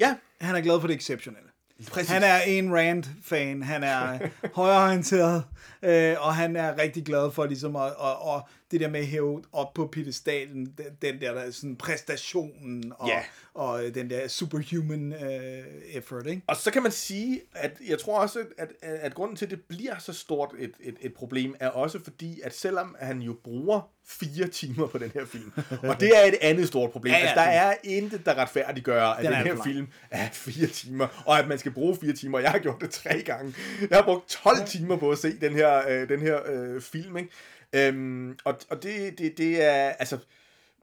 ja, 0.00 0.16
Han 0.40 0.56
er 0.56 0.60
glad 0.60 0.80
for 0.80 0.86
det 0.86 0.96
exceptionelle. 0.96 1.50
Præcis. 1.90 2.10
Han 2.10 2.22
er 2.22 2.40
en 2.40 2.74
Rand-fan, 2.76 3.62
han 3.62 3.82
er 3.84 4.18
højreorienteret, 4.54 5.44
øh, 5.82 6.16
og 6.20 6.34
han 6.34 6.56
er 6.56 6.78
rigtig 6.78 7.04
glad 7.04 7.30
for 7.30 7.46
ligesom 7.46 7.76
at, 7.76 7.96
og, 7.96 8.22
og 8.22 8.48
det 8.70 8.80
der 8.80 8.88
med 8.88 9.00
at 9.00 9.06
hæve 9.06 9.42
op 9.52 9.74
på 9.74 9.86
pedestalen, 9.86 10.66
den, 10.66 10.86
den 11.02 11.20
der, 11.20 11.34
der 11.34 11.50
sådan 11.50 11.76
præstationen, 11.76 12.92
og, 12.98 13.08
Ja. 13.08 13.20
Og 13.54 13.84
øh, 13.84 13.94
den 13.94 14.10
der 14.10 14.28
superhuman 14.28 15.12
øh, 15.12 15.64
effort, 15.92 16.26
ikke? 16.26 16.42
Og 16.46 16.56
så 16.56 16.70
kan 16.70 16.82
man 16.82 16.92
sige, 16.92 17.40
at 17.54 17.72
jeg 17.88 17.98
tror 17.98 18.18
også, 18.18 18.38
at, 18.58 18.68
at, 18.82 18.98
at 19.00 19.14
grunden 19.14 19.36
til, 19.36 19.44
at 19.44 19.50
det 19.50 19.60
bliver 19.68 19.98
så 19.98 20.12
stort 20.12 20.50
et, 20.58 20.72
et, 20.80 20.96
et 21.00 21.14
problem, 21.14 21.54
er 21.60 21.68
også 21.68 21.98
fordi, 22.04 22.40
at 22.40 22.54
selvom 22.54 22.96
han 23.00 23.22
jo 23.22 23.36
bruger 23.44 23.90
fire 24.06 24.48
timer 24.48 24.86
på 24.86 24.98
den 24.98 25.10
her 25.14 25.26
film, 25.26 25.52
og 25.90 26.00
det 26.00 26.08
er 26.16 26.28
et 26.28 26.34
andet 26.40 26.68
stort 26.68 26.90
problem. 26.90 27.12
Ja, 27.12 27.18
Ja, 27.18 27.24
ja, 27.24 27.30
altså, 27.30 27.44
der 27.44 27.50
er 27.50 27.74
intet, 27.84 28.26
der 28.26 28.34
retfærdiggør, 28.34 29.04
at 29.04 29.24
Den 29.24 29.32
den, 29.32 29.40
er 29.40 29.44
her 29.44 29.62
film 29.64 29.88
er 30.10 30.28
fire 30.32 30.66
timer, 30.66 31.22
og 31.26 31.38
at 31.38 31.48
man 31.48 31.58
skal 31.58 31.72
bruge 31.72 31.96
fire 32.00 32.12
timer. 32.12 32.38
Jeg 32.38 32.50
har 32.50 32.58
gjort 32.58 32.80
det 32.80 32.90
tre 32.90 33.22
gange. 33.22 33.54
Jeg 33.90 33.98
har 33.98 34.04
brugt 34.04 34.28
12 34.28 34.66
timer 34.66 34.96
på 34.96 35.10
at 35.10 35.18
se 35.18 35.40
den 35.40 35.52
her, 35.52 35.88
øh, 35.88 36.08
den 36.08 36.20
her 36.20 36.38
øh, 36.46 36.80
film, 36.80 37.16
ikke? 37.16 37.30
Øhm, 37.72 38.38
og 38.44 38.58
og 38.70 38.82
det, 38.82 39.18
det, 39.18 39.38
det 39.38 39.64
er, 39.64 39.88
altså, 39.88 40.18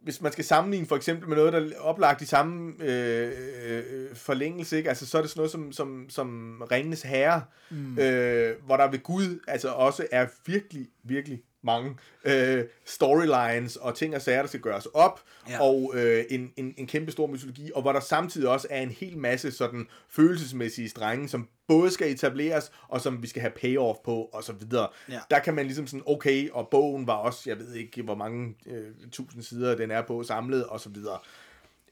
hvis 0.04 0.22
man 0.22 0.32
skal 0.32 0.46
sammenligne 0.46 0.88
for 0.88 0.96
eksempel 0.96 1.30
med 1.30 1.38
noget, 1.38 1.54
der 1.54 1.60
er 1.60 1.80
oplagt 1.80 2.22
i 2.22 2.26
samme 2.26 2.74
øh, 2.80 3.32
øh, 3.66 4.16
forlængelse, 4.16 4.78
ikke? 4.78 4.90
Altså, 4.90 5.06
så 5.06 5.18
er 5.18 5.22
det 5.22 5.32
sådan 5.32 5.40
noget 5.40 5.52
som, 5.52 5.72
som, 5.72 6.06
som 6.10 6.62
Ringenes 6.72 7.02
Herre, 7.02 7.42
mm. 7.70 8.00
øh, 8.00 8.56
hvor 8.66 8.78
der 8.78 8.92
ved 8.92 9.00
Gud 9.00 9.40
altså 9.48 9.70
også 9.70 10.08
er 10.12 10.28
virkelig, 10.46 10.88
virkelig 11.04 11.42
mange 11.64 11.96
øh, 12.26 12.66
storylines 12.86 13.76
og 13.76 13.96
ting 13.96 14.16
og 14.16 14.22
sager, 14.22 14.42
der 14.42 14.48
skal 14.48 14.60
gøres 14.60 14.86
op, 14.86 15.22
Ja. 15.50 15.62
og 15.64 15.92
øh, 15.96 16.26
en, 16.30 16.54
en, 16.58 16.74
en 16.78 16.88
kæmpe 16.88 17.12
stor 17.12 17.28
mytologi, 17.28 17.72
og 17.76 17.82
hvor 17.82 17.92
der 17.92 18.00
samtidig 18.00 18.50
også 18.50 18.68
er 18.70 18.82
en 18.82 18.90
hel 18.90 19.18
masse 19.18 19.52
sådan 19.52 19.88
følelsesmæssige 20.10 20.90
strenge, 20.90 21.30
som 21.30 21.48
både 21.68 21.92
skal 21.92 22.12
etableres, 22.12 22.72
og 22.88 23.02
som 23.02 23.22
vi 23.24 23.28
skal 23.28 23.42
have 23.42 23.52
payoff 23.62 24.00
på, 24.06 24.16
og 24.34 24.44
så 24.44 24.54
videre. 24.54 24.88
Ja. 25.10 25.20
Der 25.32 25.40
kan 25.40 25.54
man 25.54 25.66
ligesom 25.66 25.88
sådan, 25.88 26.04
okay, 26.06 26.50
og 26.50 26.68
bogen 26.72 27.08
var 27.08 27.14
også, 27.16 27.42
jeg 27.50 27.60
ved 27.60 27.74
ikke, 27.74 28.02
hvor 28.02 28.16
mange 28.16 28.56
øh, 28.66 28.88
tusind 29.12 29.44
sider 29.44 29.76
den 29.76 29.92
er 29.92 30.02
på 30.02 30.24
samlet, 30.24 30.66
og 30.66 30.80
så 30.80 30.90
videre. 30.90 31.20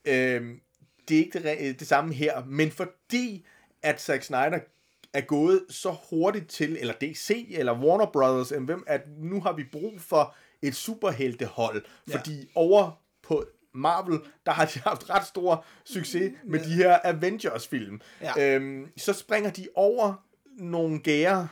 Øh, 0.05 0.55
det 1.09 1.15
er 1.19 1.23
ikke 1.25 1.39
det, 1.43 1.79
det 1.79 1.87
samme 1.87 2.13
her, 2.13 2.45
men 2.45 2.71
fordi 2.71 3.45
at 3.83 4.01
Zack 4.01 4.23
Snyder 4.23 4.59
er 5.13 5.21
gået 5.21 5.65
så 5.69 5.95
hurtigt 6.09 6.47
til, 6.49 6.77
eller 6.79 6.93
DC, 7.01 7.47
eller 7.57 7.79
Warner 7.79 8.05
Brothers, 8.05 8.51
end 8.51 8.65
hvem, 8.65 8.83
at 8.87 9.01
nu 9.17 9.41
har 9.41 9.53
vi 9.53 9.63
brug 9.71 9.93
for 10.01 10.35
et 10.61 10.75
superheltehold, 10.75 11.83
Ja. 12.07 12.11
ja. 12.13 12.17
fordi 12.17 12.51
over 12.55 13.01
på 13.23 13.45
Marvel, 13.73 14.19
der 14.45 14.51
har 14.51 14.65
de 14.65 14.79
haft 14.79 15.09
ret 15.09 15.25
stor 15.27 15.65
succes 15.85 16.31
med 16.43 16.59
de 16.59 16.73
her 16.73 16.97
Avengers-film. 17.03 18.01
Ja. 18.21 18.55
Øhm, 18.55 18.87
så 18.97 19.13
springer 19.13 19.49
de 19.49 19.67
over 19.75 20.13
nogle 20.57 20.99
gære, 20.99 21.47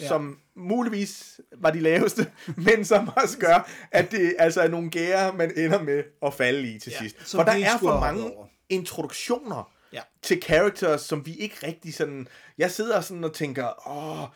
Ja. 0.00 0.04
ja. 0.04 0.08
som 0.08 0.38
muligvis 0.56 1.40
var 1.56 1.70
de 1.70 1.80
laveste, 1.80 2.32
men 2.66 2.84
som 2.84 3.10
også 3.16 3.38
gør, 3.38 3.70
at 3.90 4.10
det 4.10 4.34
altså 4.38 4.60
er 4.60 4.68
nogle 4.68 4.90
gære, 4.90 5.32
man 5.32 5.52
ender 5.58 5.82
med 5.82 6.04
at 6.22 6.34
falde 6.34 6.68
i 6.74 6.78
til 6.78 6.92
Ja, 6.92 6.98
sidst. 6.98 7.16
For 7.36 7.42
der 7.42 7.52
er 7.52 7.78
for 7.78 8.00
mange 8.00 8.34
over. 8.36 8.46
introduktioner 8.68 9.72
Ja. 9.92 10.02
til 10.22 10.42
characters, 10.42 11.00
som 11.00 11.26
vi 11.26 11.34
ikke 11.34 11.66
rigtig 11.66 11.94
sådan... 11.94 12.28
Jeg 12.58 12.70
sidder 12.70 13.00
sådan 13.00 13.24
og 13.24 13.32
tænker, 13.32 13.88
åh, 13.88 14.28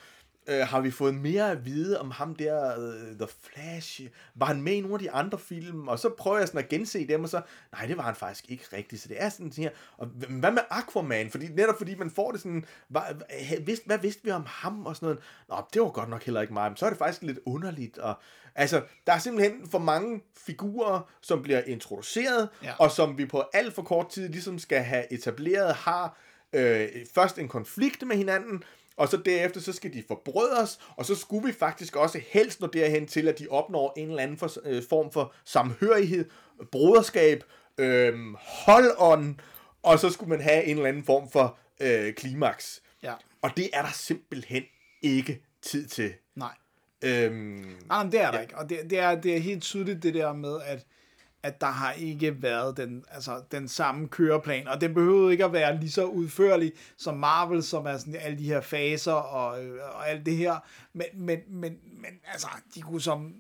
øh, 0.47 0.67
har 0.67 0.81
vi 0.81 0.91
fået 0.91 1.15
mere 1.15 1.51
at 1.51 1.65
vide 1.65 2.01
om 2.01 2.11
ham 2.11 2.35
der, 2.35 2.77
uh, 2.77 3.19
The 3.19 3.29
Flash? 3.43 4.01
Var 4.35 4.47
han 4.47 4.63
med 4.63 4.73
i 4.73 4.81
nogle 4.81 4.95
af 4.95 4.99
de 4.99 5.11
andre 5.11 5.39
film? 5.39 5.89
Og 5.89 5.99
så 5.99 6.11
prøver 6.19 6.39
jeg 6.39 6.49
sådan 6.49 6.63
at 6.65 6.69
gense 6.69 7.09
dem, 7.09 7.23
og 7.23 7.29
så, 7.29 7.43
nej, 7.73 7.87
det 7.87 7.97
var 7.97 8.03
han 8.03 8.15
faktisk 8.15 8.51
ikke 8.51 8.65
rigtigt. 8.73 9.03
Så 9.03 9.09
det 9.09 9.23
er 9.23 9.29
sådan 9.29 9.53
her, 9.57 9.71
og 9.97 10.07
hvad 10.07 10.51
med 10.51 10.63
Aquaman? 10.71 11.31
Fordi, 11.31 11.49
netop 11.49 11.79
fordi 11.79 11.95
man 11.95 12.11
får 12.11 12.33
det 12.33 12.41
sådan, 12.41 12.65
hvad, 12.89 13.03
hvad, 13.17 13.61
vidste, 13.61 13.87
hvad 13.87 13.99
vidste 13.99 14.25
vi 14.25 14.31
om 14.31 14.45
ham? 14.47 14.87
Og 14.87 14.97
sådan 14.97 15.07
noget. 15.07 15.23
Nå, 15.49 15.57
det 15.75 15.83
var 15.83 15.89
godt 15.89 16.09
nok 16.09 16.23
heller 16.25 16.41
ikke 16.41 16.53
mig. 16.53 16.71
Men 16.71 16.77
så 16.77 16.87
er 16.87 16.91
det 16.91 16.99
faktisk 16.99 17.23
lidt 17.23 17.39
underligt. 17.47 17.99
Og, 17.99 18.15
altså, 18.55 18.83
der 19.07 19.13
er 19.13 19.19
simpelthen 19.19 19.69
for 19.71 19.79
mange 19.79 20.21
figurer, 20.47 21.11
som 21.21 21.43
bliver 21.43 21.63
introduceret, 21.63 22.49
Ja. 22.63 22.73
og 22.79 22.91
som 22.91 23.19
vi 23.19 23.27
på 23.27 23.43
alt 23.53 23.75
for 23.75 23.83
kort 23.83 24.09
tid 24.11 24.29
ligesom 24.29 24.59
skal 24.59 24.79
have 24.83 25.13
etableret, 25.13 25.75
har 25.75 26.19
øh, 26.53 26.89
først 27.15 27.39
en 27.39 27.49
konflikt 27.49 28.07
med 28.07 28.17
hinanden, 28.17 28.63
og 28.97 29.09
så 29.09 29.17
derefter 29.17 29.61
så 29.61 29.73
skal 29.73 29.93
de 29.93 30.05
forbrødres, 30.09 30.79
og 30.97 31.07
så 31.07 31.15
skulle 31.15 31.47
vi 31.47 31.53
faktisk 31.53 31.97
også 31.97 32.21
helst 32.29 32.61
nå 32.61 32.67
derhen 32.67 33.07
til, 33.07 33.29
at 33.29 33.39
de 33.39 33.47
opnår 33.51 33.93
en 33.97 34.09
eller 34.09 34.23
anden 34.23 34.39
for, 34.39 34.51
øh, 34.65 34.83
form 34.89 35.13
for 35.13 35.35
samhørighed, 35.45 36.25
broderskab, 36.73 37.45
øh, 37.79 38.15
hold-on, 38.35 39.41
og 39.83 39.99
så 39.99 40.11
skulle 40.11 40.29
man 40.29 40.41
have 40.41 40.65
en 40.65 40.77
eller 40.77 40.89
anden 40.89 41.05
form 41.05 41.31
for 41.31 41.59
øh, 41.81 42.15
klimaks. 42.15 42.83
Ja. 43.03 43.15
Og 43.43 43.51
det 43.57 43.71
er 43.73 43.83
der 43.83 43.93
simpelthen 43.93 44.63
ikke 45.03 45.43
tid 45.63 45.87
til. 45.89 46.13
Nej. 46.37 46.55
Øhm, 47.03 47.77
Nej, 47.89 48.03
men 48.03 48.13
det 48.13 48.21
er 48.21 48.31
der 48.31 48.39
ja. 48.39 48.43
ikke. 48.43 48.57
Og 48.57 48.71
det, 48.71 48.79
det, 48.91 48.99
er, 48.99 49.21
det 49.21 49.37
er 49.37 49.41
helt 49.41 49.63
tydeligt 49.63 50.03
det 50.03 50.15
der 50.15 50.33
med, 50.33 50.61
at, 50.65 50.87
at 51.43 51.61
der 51.61 51.66
har 51.66 51.93
ikke 51.93 52.43
været 52.43 52.76
den, 52.76 53.05
altså, 53.11 53.40
den 53.53 53.68
samme 53.68 54.09
køreplan. 54.09 54.68
Og 54.68 54.80
den 54.80 54.95
behøvede 54.95 55.32
ikke 55.32 55.45
at 55.45 55.53
være 55.53 55.80
lige 55.80 55.90
så 55.90 56.05
udførlig 56.05 56.72
som 56.97 57.16
Marvel, 57.16 57.62
som 57.62 57.86
er 57.86 57.97
sådan 57.97 58.16
alle 58.20 58.38
de 58.38 58.45
her 58.45 58.61
faser 58.61 59.12
og, 59.12 59.64
øh, 59.64 59.78
og 59.95 60.11
alt 60.11 60.26
det 60.26 60.36
her. 60.36 60.57
Men, 60.93 61.07
men, 61.14 61.38
men, 61.49 61.76
men 62.03 62.11
altså, 62.32 62.49
de 62.74 62.80
kunne 62.80 63.01
som... 63.01 63.34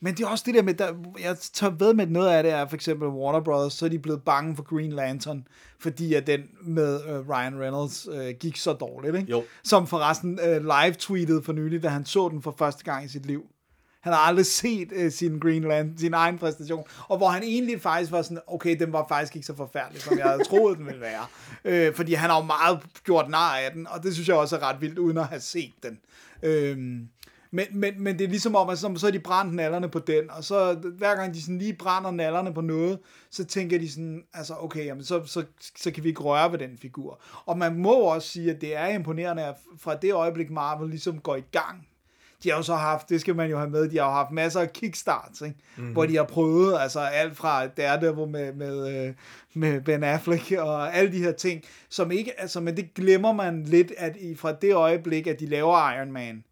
Men 0.00 0.14
det 0.14 0.24
er 0.24 0.28
også 0.28 0.44
det 0.46 0.54
der 0.54 0.62
med, 0.62 0.74
der, 0.74 0.94
jeg 1.20 1.36
tager 1.38 1.72
ved 1.72 1.94
med, 1.94 2.06
noget 2.06 2.28
af 2.28 2.42
det 2.42 2.52
er 2.52 2.66
for 2.66 2.74
eksempel 2.74 3.08
Warner 3.08 3.40
Brothers, 3.40 3.72
så 3.72 3.84
er 3.84 3.88
de 3.88 3.98
blevet 3.98 4.22
bange 4.22 4.56
for 4.56 4.62
Green 4.62 4.92
Lantern, 4.92 5.48
fordi 5.78 6.14
at 6.14 6.26
den 6.26 6.40
med 6.62 7.00
øh, 7.08 7.28
Ryan 7.28 7.60
Reynolds 7.60 8.08
øh, 8.12 8.34
gik 8.40 8.56
så 8.56 8.72
dårligt, 8.72 9.16
ikke? 9.16 9.30
Jo. 9.30 9.44
Som 9.64 9.86
forresten 9.86 10.38
øh, 10.46 10.62
live-tweetede 10.62 11.42
for 11.42 11.52
nylig, 11.52 11.82
da 11.82 11.88
han 11.88 12.04
så 12.04 12.28
den 12.28 12.42
for 12.42 12.54
første 12.58 12.84
gang 12.84 13.04
i 13.04 13.08
sit 13.08 13.26
liv. 13.26 13.46
Han 14.06 14.14
har 14.14 14.20
aldrig 14.20 14.46
set 14.46 14.88
øh, 14.92 15.12
sin 15.12 15.38
Greenland, 15.38 15.98
sin 15.98 16.14
egen 16.14 16.38
præstation, 16.38 16.84
og 17.08 17.16
hvor 17.16 17.28
han 17.28 17.42
egentlig 17.42 17.80
faktisk 17.80 18.12
var 18.12 18.22
sådan, 18.22 18.38
okay, 18.46 18.78
den 18.78 18.92
var 18.92 19.06
faktisk 19.08 19.36
ikke 19.36 19.46
så 19.46 19.56
forfærdelig, 19.56 20.02
som 20.02 20.18
jeg 20.18 20.26
havde 20.26 20.44
troet, 20.50 20.78
den 20.78 20.86
ville 20.86 21.00
være. 21.00 21.26
Øh, 21.64 21.94
fordi 21.94 22.14
han 22.14 22.30
har 22.30 22.36
jo 22.36 22.44
meget 22.44 22.80
gjort 23.04 23.30
nar 23.30 23.56
af 23.56 23.72
den, 23.72 23.86
og 23.90 24.02
det 24.02 24.14
synes 24.14 24.28
jeg 24.28 24.36
også 24.36 24.56
er 24.56 24.62
ret 24.62 24.80
vildt, 24.80 24.98
uden 24.98 25.18
at 25.18 25.26
have 25.26 25.40
set 25.40 25.74
den. 25.82 25.98
Øh, 26.42 26.76
men, 27.50 27.66
men, 27.72 28.02
men 28.02 28.18
det 28.18 28.24
er 28.24 28.28
ligesom 28.28 28.56
om, 28.56 28.68
at 28.68 28.78
så, 28.78 28.94
så 28.96 29.06
er 29.06 29.10
de 29.10 29.18
brændt 29.18 29.54
nallerne 29.54 29.88
på 29.88 29.98
den, 29.98 30.30
og 30.30 30.44
så 30.44 30.74
hver 30.74 31.16
gang 31.16 31.34
de 31.34 31.42
sådan 31.42 31.58
lige 31.58 31.72
brænder 31.72 32.10
nallerne 32.10 32.54
på 32.54 32.60
noget, 32.60 32.98
så 33.30 33.44
tænker 33.44 33.78
de 33.78 33.90
sådan, 33.90 34.22
altså 34.34 34.54
okay, 34.60 34.86
jamen, 34.86 35.04
så, 35.04 35.24
så, 35.24 35.44
så 35.76 35.90
kan 35.90 36.04
vi 36.04 36.08
ikke 36.08 36.22
røre 36.22 36.52
ved 36.52 36.58
den 36.58 36.78
figur. 36.78 37.20
Og 37.46 37.58
man 37.58 37.78
må 37.78 37.94
også 37.94 38.28
sige, 38.28 38.50
at 38.50 38.60
det 38.60 38.76
er 38.76 38.86
imponerende, 38.86 39.44
at 39.44 39.54
fra 39.78 39.96
det 39.96 40.12
øjeblik 40.12 40.50
Marvel 40.50 40.90
ligesom 40.90 41.18
går 41.18 41.36
i 41.36 41.44
gang 41.52 41.86
de 42.46 42.50
har 42.50 42.56
jo 42.56 42.62
så 42.62 42.74
haft, 42.74 43.08
det 43.08 43.20
skal 43.20 43.36
man 43.36 43.50
jo 43.50 43.58
have 43.58 43.70
med, 43.70 43.88
de 43.88 43.98
har 43.98 44.04
jo 44.04 44.12
haft 44.12 44.30
masser 44.30 44.60
af 44.60 44.72
kickstarts, 44.72 45.40
ikke? 45.40 45.56
Mm-hmm. 45.76 45.92
hvor 45.92 46.06
de 46.06 46.16
har 46.16 46.24
prøvet, 46.24 46.78
altså 46.80 47.00
alt 47.00 47.36
fra 47.36 47.66
Daredevil 47.66 48.28
med, 48.28 48.52
med, 48.52 49.06
øh, 49.06 49.14
med 49.54 49.80
Ben 49.80 50.04
Affleck 50.04 50.52
og 50.58 50.96
alle 50.96 51.12
de 51.12 51.22
her 51.22 51.32
ting, 51.32 51.62
som 51.88 52.10
ikke, 52.10 52.40
altså, 52.40 52.60
men 52.60 52.76
det 52.76 52.94
glemmer 52.94 53.32
man 53.32 53.62
lidt, 53.62 53.92
at 53.98 54.16
i, 54.16 54.34
fra 54.34 54.52
det 54.52 54.74
øjeblik, 54.74 55.26
at 55.26 55.40
de 55.40 55.46
laver 55.46 55.92
Iron 55.92 56.12
Man, 56.12 56.44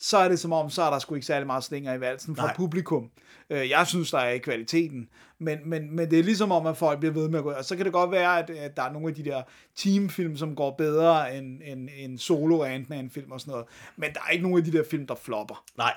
så 0.00 0.18
er 0.18 0.28
det 0.28 0.38
som 0.38 0.52
om, 0.52 0.70
så 0.70 0.82
er 0.82 0.90
der 0.90 0.98
sgu 0.98 1.14
ikke 1.14 1.26
særlig 1.26 1.46
meget 1.46 1.64
slinger 1.64 1.94
i 1.94 2.00
valsen 2.00 2.36
fra 2.36 2.46
Nej. 2.46 2.56
publikum. 2.56 3.10
Øh, 3.50 3.70
Jeg 3.70 3.86
synes, 3.86 4.10
der 4.10 4.18
er 4.18 4.30
i 4.30 4.38
kvaliteten, 4.38 5.08
men, 5.38 5.58
men, 5.64 5.96
men 5.96 6.10
det 6.10 6.18
er 6.18 6.22
ligesom 6.22 6.52
om, 6.52 6.66
at 6.66 6.76
folk 6.76 6.98
bliver 6.98 7.12
ved 7.12 7.28
med 7.28 7.38
at 7.38 7.42
gå, 7.42 7.50
og 7.50 7.64
så 7.64 7.76
kan 7.76 7.84
det 7.84 7.92
godt 7.92 8.10
være, 8.10 8.38
at, 8.38 8.50
at 8.50 8.76
der 8.76 8.82
er 8.82 8.92
nogle 8.92 9.08
af 9.08 9.14
de 9.14 9.24
der 9.24 9.42
teamfilm, 9.76 10.36
som 10.36 10.54
går 10.56 10.74
bedre 10.78 11.36
end, 11.36 11.60
end, 11.64 11.88
end 11.96 12.18
solo 12.18 12.62
ant 12.62 13.12
film 13.12 13.32
og 13.32 13.40
sådan 13.40 13.52
noget, 13.52 13.66
men 13.96 14.12
der 14.14 14.20
er 14.26 14.30
ikke 14.30 14.42
nogen 14.42 14.58
af 14.58 14.64
de 14.64 14.72
der 14.72 14.84
film, 14.90 15.06
der 15.06 15.14
flopper. 15.14 15.64
Nej. 15.76 15.94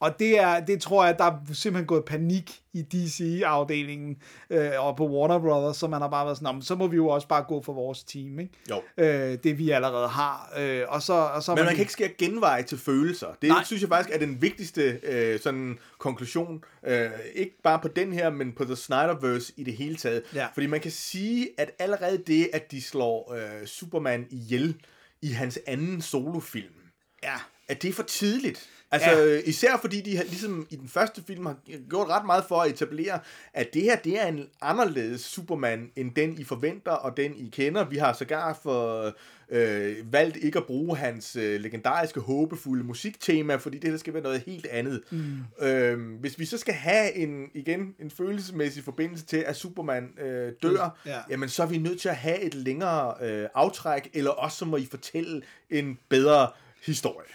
Og 0.00 0.18
det, 0.18 0.38
er, 0.40 0.60
det 0.60 0.80
tror 0.82 1.04
jeg, 1.04 1.18
der 1.18 1.24
er 1.24 1.38
simpelthen 1.52 1.86
gået 1.86 2.04
panik 2.04 2.60
i 2.72 2.82
DC-afdelingen 2.82 4.16
øh, 4.50 4.70
og 4.78 4.96
på 4.96 5.08
Warner 5.08 5.38
Brothers, 5.38 5.76
så 5.76 5.86
man 5.88 6.00
har 6.00 6.08
bare 6.08 6.24
været 6.26 6.36
sådan, 6.36 6.46
"Nå, 6.46 6.52
men 6.52 6.62
så 6.62 6.74
må 6.74 6.86
vi 6.86 6.96
jo 6.96 7.08
også 7.08 7.28
bare 7.28 7.42
gå 7.48 7.62
for 7.62 7.72
vores 7.72 8.04
team, 8.04 8.38
ikke? 8.38 8.52
Jo. 8.70 8.82
Øh, 9.04 9.38
det 9.44 9.58
vi 9.58 9.70
allerede 9.70 10.08
har. 10.08 10.52
Øh, 10.58 10.84
og 10.88 11.02
så, 11.02 11.12
og 11.12 11.42
så 11.42 11.54
Men 11.54 11.64
man 11.64 11.74
kan 11.74 11.80
ikke 11.80 11.92
skære 11.92 12.08
genvej 12.18 12.62
til 12.62 12.78
følelser. 12.78 13.26
Det. 13.42 13.48
Nej. 13.48 13.64
synes 13.64 13.82
jeg 13.82 13.88
faktisk 13.88 14.14
er 14.14 14.18
den 14.18 14.42
vigtigste 14.42 15.00
øh, 15.02 15.40
sådan 15.40 15.78
konklusion. 15.98 16.64
Øh, 16.86 17.10
ikke 17.34 17.62
bare 17.62 17.78
på 17.78 17.88
den 17.88 18.12
her, 18.12 18.30
men 18.30 18.52
på 18.52 18.64
The 18.64 18.76
Snyderverse 18.76 19.52
i 19.56 19.64
det 19.64 19.76
hele 19.76 19.96
taget. 19.96 20.22
Ja. 20.34 20.46
Fordi 20.54 20.66
man 20.66 20.80
kan 20.80 20.90
sige, 20.90 21.48
at 21.58 21.70
allerede 21.78 22.18
det, 22.26 22.48
at 22.52 22.70
de 22.70 22.82
slår 22.82 23.34
øh, 23.34 23.66
Superman 23.66 24.26
ihjel 24.30 24.76
i 25.22 25.28
hans 25.28 25.58
anden 25.66 26.02
solofilm, 26.02 26.74
Ja. 27.22 27.34
at 27.68 27.82
det 27.82 27.88
er 27.88 27.92
for 27.92 28.02
tidligt. 28.02 28.68
Altså, 28.92 29.10
Ja. 29.10 29.24
ja. 29.34 29.40
især 29.44 29.76
fordi 29.80 30.00
de 30.00 30.16
har, 30.16 30.24
ligesom 30.24 30.66
i 30.70 30.76
den 30.76 30.88
første 30.88 31.22
film 31.26 31.46
har 31.46 31.56
gjort 31.90 32.08
ret 32.08 32.26
meget 32.26 32.44
for 32.48 32.60
at 32.60 32.70
etablere, 32.70 33.18
at 33.54 33.74
det 33.74 33.82
her, 33.82 33.96
det 33.96 34.20
er 34.22 34.26
en 34.26 34.46
anderledes 34.60 35.20
Superman, 35.20 35.90
end 35.96 36.14
den 36.14 36.38
I 36.38 36.44
forventer, 36.44 36.90
og 36.92 37.16
den 37.16 37.36
I 37.36 37.48
kender. 37.52 37.84
Vi 37.88 37.96
har 37.96 38.12
sågar 38.12 38.58
for 38.62 39.12
øh, 39.50 40.12
valgt 40.12 40.36
ikke 40.36 40.58
at 40.58 40.66
bruge 40.66 40.96
hans 40.96 41.36
øh, 41.36 41.60
legendariske, 41.60 42.20
håbefulde 42.20 42.84
musiktema, 42.84 43.54
fordi 43.56 43.78
det 43.78 43.90
her 43.90 43.96
skal 43.98 44.14
være 44.14 44.22
noget 44.22 44.42
helt 44.46 44.66
andet. 44.66 45.02
Mm. 45.10 45.66
Øh, 45.66 46.20
hvis 46.20 46.38
vi 46.38 46.44
så 46.44 46.58
skal 46.58 46.74
have 46.74 47.14
en, 47.14 47.46
igen, 47.54 47.94
en 48.00 48.10
følelsesmæssig 48.10 48.84
forbindelse 48.84 49.24
til, 49.26 49.36
at 49.36 49.56
Superman 49.56 50.08
øh, 50.20 50.52
dør, 50.62 50.98
Ja. 51.06 51.18
jamen 51.30 51.48
så 51.48 51.62
er 51.62 51.66
vi 51.66 51.78
nødt 51.78 52.00
til 52.00 52.08
at 52.08 52.16
have 52.16 52.40
et 52.40 52.54
længere 52.54 53.14
øh, 53.22 53.48
aftræk, 53.54 54.10
eller 54.14 54.30
også 54.30 54.56
så 54.58 54.64
må 54.64 54.76
I 54.76 54.86
fortælle 54.90 55.42
en 55.70 55.98
bedre 56.08 56.48
historie. 56.86 57.28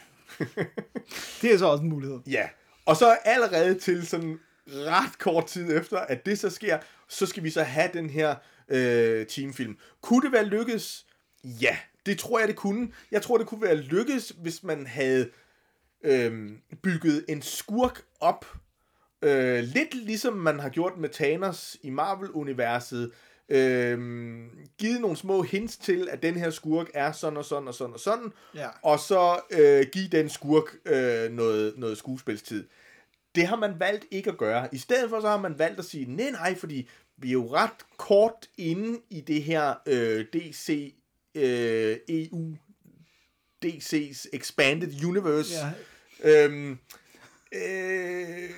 Det 1.41 1.53
er 1.53 1.57
så 1.57 1.65
også 1.65 1.83
en 1.83 1.89
mulighed. 1.89 2.19
Ja, 2.27 2.49
og 2.85 2.95
så 2.95 3.17
allerede 3.25 3.79
til 3.79 4.07
sådan 4.07 4.39
ret 4.67 5.19
kort 5.19 5.45
tid 5.45 5.77
efter, 5.77 5.97
at 5.97 6.25
det 6.25 6.39
så 6.39 6.49
sker, 6.49 6.79
så 7.07 7.25
skal 7.25 7.43
vi 7.43 7.49
så 7.49 7.63
have 7.63 7.89
den 7.93 8.09
her 8.09 8.35
øh, 8.69 9.25
teamfilm. 9.27 9.77
Kunne 10.01 10.21
det 10.21 10.31
være 10.31 10.45
lykkes? 10.45 11.05
Ja, 11.43 11.77
det 12.05 12.19
tror 12.19 12.39
jeg, 12.39 12.47
det 12.47 12.55
kunne. 12.55 12.91
Jeg 13.11 13.21
tror, 13.21 13.37
det 13.37 13.47
kunne 13.47 13.61
være 13.61 13.75
lykkes, 13.75 14.33
hvis 14.37 14.63
man 14.63 14.87
havde 14.87 15.29
øh, 16.03 16.51
bygget 16.83 17.25
en 17.29 17.41
skurk 17.41 18.01
op, 18.19 18.45
øh, 19.21 19.63
lidt 19.63 19.93
ligesom 19.93 20.33
man 20.33 20.59
har 20.59 20.69
gjort 20.69 20.97
med 20.97 21.09
Thanos 21.09 21.77
i 21.81 21.89
Marvel-universet, 21.89 23.11
øh, 23.49 23.99
givet 24.77 25.01
nogle 25.01 25.17
små 25.17 25.41
hints 25.41 25.77
til, 25.77 26.07
at 26.11 26.21
den 26.21 26.35
her 26.35 26.49
skurk 26.49 26.87
er 26.93 27.11
sådan 27.11 27.37
og 27.37 27.45
sådan 27.45 27.67
og 27.67 27.73
sådan 27.73 27.93
og 27.93 27.99
sådan, 27.99 28.33
Ja. 28.55 28.67
og 28.83 28.99
så 28.99 29.39
øh, 29.51 29.85
give 29.91 30.07
den 30.07 30.29
skurk 30.29 30.75
øh, 30.85 31.31
noget, 31.31 31.73
noget 31.77 31.97
skuespilstid. 31.97 32.67
Det 33.35 33.47
har 33.47 33.55
man 33.55 33.79
valgt 33.79 34.05
ikke 34.11 34.29
at 34.31 34.37
gøre. 34.37 34.67
I 34.71 34.77
stedet 34.77 35.09
for 35.09 35.19
så 35.21 35.27
har 35.27 35.37
man 35.41 35.59
valgt 35.59 35.79
at 35.79 35.85
sige, 35.85 36.15
nej 36.15 36.29
nej, 36.31 36.55
fordi 36.55 36.89
vi 37.17 37.27
er 37.27 37.31
jo 37.33 37.53
ret 37.53 37.71
kort 37.97 38.49
inde 38.57 38.99
i 39.09 39.21
det 39.21 39.43
her 39.43 39.73
øh, 39.87 40.25
DC 40.33 40.93
øh, 41.35 41.97
EU 42.09 42.55
DC's 43.65 44.25
Expanded 44.33 45.05
Universe. 45.05 45.53
Ja. 46.23 46.45
Øhm, 46.45 46.77
øh, 47.65 48.49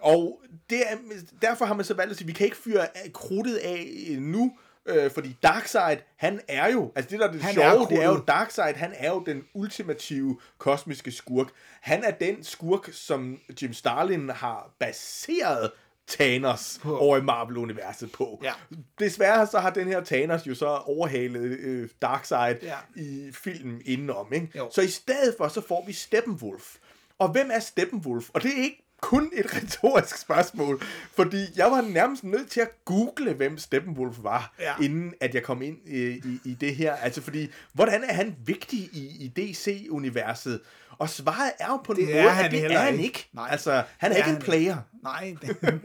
og 0.00 0.40
det 0.70 0.78
er, 0.80 0.96
derfor 1.42 1.64
har 1.64 1.74
man 1.74 1.84
så 1.84 1.94
valgt 1.94 2.10
at 2.10 2.16
sige, 2.16 2.26
vi 2.26 2.32
kan 2.32 2.44
ikke 2.44 2.56
fyre 2.56 2.86
krudtet 3.14 3.56
af 3.56 3.86
nu, 4.18 4.56
øh, 4.86 5.10
fordi 5.10 5.36
Darkseid, 5.42 5.96
han 6.16 6.40
er 6.48 6.72
jo, 6.72 6.92
altså 6.96 7.10
det 7.10 7.20
der 7.20 7.28
er 7.28 7.32
det 7.32 7.42
Han 7.42 7.54
sjove, 7.54 7.66
er 7.66 7.86
det 7.86 8.02
er 8.02 8.08
jo. 8.08 8.22
Darkseid, 8.28 8.74
han 8.74 8.92
er 8.96 9.10
jo 9.10 9.22
den 9.26 9.44
ultimative 9.54 10.38
kosmiske 10.58 11.12
skurk. 11.12 11.46
Han 11.80 12.04
er 12.04 12.10
den 12.10 12.44
skurk, 12.44 12.88
som 12.92 13.38
Jim 13.62 13.72
Starlin 13.72 14.28
har 14.30 14.70
baseret 14.78 15.70
Thanos 16.08 16.78
på. 16.82 16.98
over 16.98 17.16
i 17.16 17.20
Marvel-universet 17.20 18.12
på. 18.12 18.40
Ja. 18.44 18.52
Desværre 18.98 19.46
så 19.46 19.58
har 19.58 19.70
den 19.70 19.88
her 19.88 20.00
Thanos 20.04 20.46
jo 20.46 20.54
så 20.54 20.66
overhalet 20.66 21.40
øh, 21.42 21.88
Darkseid 22.02 22.56
Ja. 22.62 22.76
i 22.96 23.30
filmen 23.32 23.82
indenom. 23.84 24.32
Ikke? 24.32 24.48
Jo. 24.56 24.70
Så 24.74 24.80
i 24.82 24.88
stedet 24.88 25.34
for, 25.38 25.48
så 25.48 25.60
får 25.60 25.84
vi 25.86 25.92
Steppenwolf. 25.92 26.76
Og 27.18 27.28
hvem 27.28 27.50
er 27.52 27.58
Steppenwolf? 27.60 28.28
Og 28.34 28.42
det 28.42 28.50
er 28.58 28.62
ikke 28.62 28.84
kun 29.00 29.30
et 29.34 29.46
retorisk 29.56 30.16
spørgsmål, 30.18 30.82
fordi 31.14 31.44
jeg 31.56 31.66
var 31.66 31.80
nærmest 31.80 32.24
nødt 32.24 32.50
til 32.50 32.60
at 32.60 32.68
google, 32.84 33.32
hvem 33.32 33.58
Steppenwolf 33.58 34.16
var, 34.22 34.54
Ja. 34.58 34.64
ja. 34.64 34.84
inden 34.84 35.14
at 35.20 35.34
jeg 35.34 35.42
kom 35.42 35.62
ind 35.62 35.76
i, 35.86 36.06
i, 36.08 36.40
i 36.44 36.54
det 36.54 36.76
her. 36.76 36.94
Altså 36.94 37.22
fordi, 37.22 37.48
hvordan 37.72 38.04
er 38.04 38.12
han 38.14 38.36
vigtig 38.46 38.78
i, 38.78 39.06
i 39.20 39.28
DC-universet? 39.36 40.60
Og 40.98 41.08
svaret 41.10 41.52
er 41.58 41.66
jo 41.68 41.76
på 41.76 41.92
en 41.92 41.98
Det 41.98 42.06
måde, 42.06 42.18
er 42.18 42.28
han 42.28 42.44
at 42.44 42.50
det 42.50 42.64
er 42.64 42.78
han 42.78 42.92
ikke. 42.94 43.04
ikke. 43.04 43.28
Nej. 43.32 43.48
Altså, 43.50 43.82
han 43.98 44.10
er 44.12 44.16
Det 44.16 44.26
ikke 44.26 44.30
en 44.36 44.42
player. 44.42 44.76
Nej. 45.02 45.34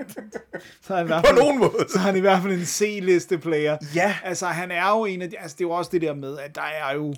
så 0.86 0.94
er 0.94 0.98
han 0.98 1.06
i 1.06 1.08
hvert 1.08 1.24
På 1.24 1.28
fald, 1.28 1.40
nogen 1.40 1.60
måde. 1.60 1.86
så 1.90 1.98
er 1.98 2.02
han 2.02 2.16
i 2.16 2.20
hvert 2.20 2.42
fald 2.42 2.54
en 2.54 2.66
C-liste 2.66 3.38
player. 3.38 3.78
Ja. 3.96 4.16
Altså, 4.24 4.46
han 4.48 4.72
er 4.72 4.90
jo 4.90 5.06
en 5.06 5.22
af 5.22 5.30
de, 5.30 5.40
altså, 5.40 5.56
det 5.58 5.64
er 5.64 5.68
jo 5.68 5.72
også 5.72 5.90
det 5.94 6.02
der 6.02 6.14
med, 6.14 6.38
at 6.40 6.56
der 6.56 6.62
er 6.62 6.94
jo 6.94 7.16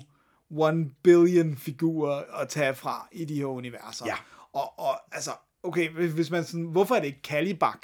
one 0.50 0.86
billion 1.04 1.56
figurer 1.56 2.40
at 2.40 2.48
tage 2.48 2.74
fra 2.74 3.08
i 3.12 3.24
de 3.24 3.34
her 3.34 3.44
universer. 3.46 4.06
Ja. 4.06 4.14
Og, 4.52 4.78
og 4.78 4.94
altså, 5.12 5.30
okay, 5.62 5.88
hvis, 5.90 6.30
man 6.30 6.44
sådan, 6.44 6.64
hvorfor 6.64 6.94
er 6.94 7.00
det 7.00 7.06
ikke 7.06 7.22
Kalibak? 7.22 7.78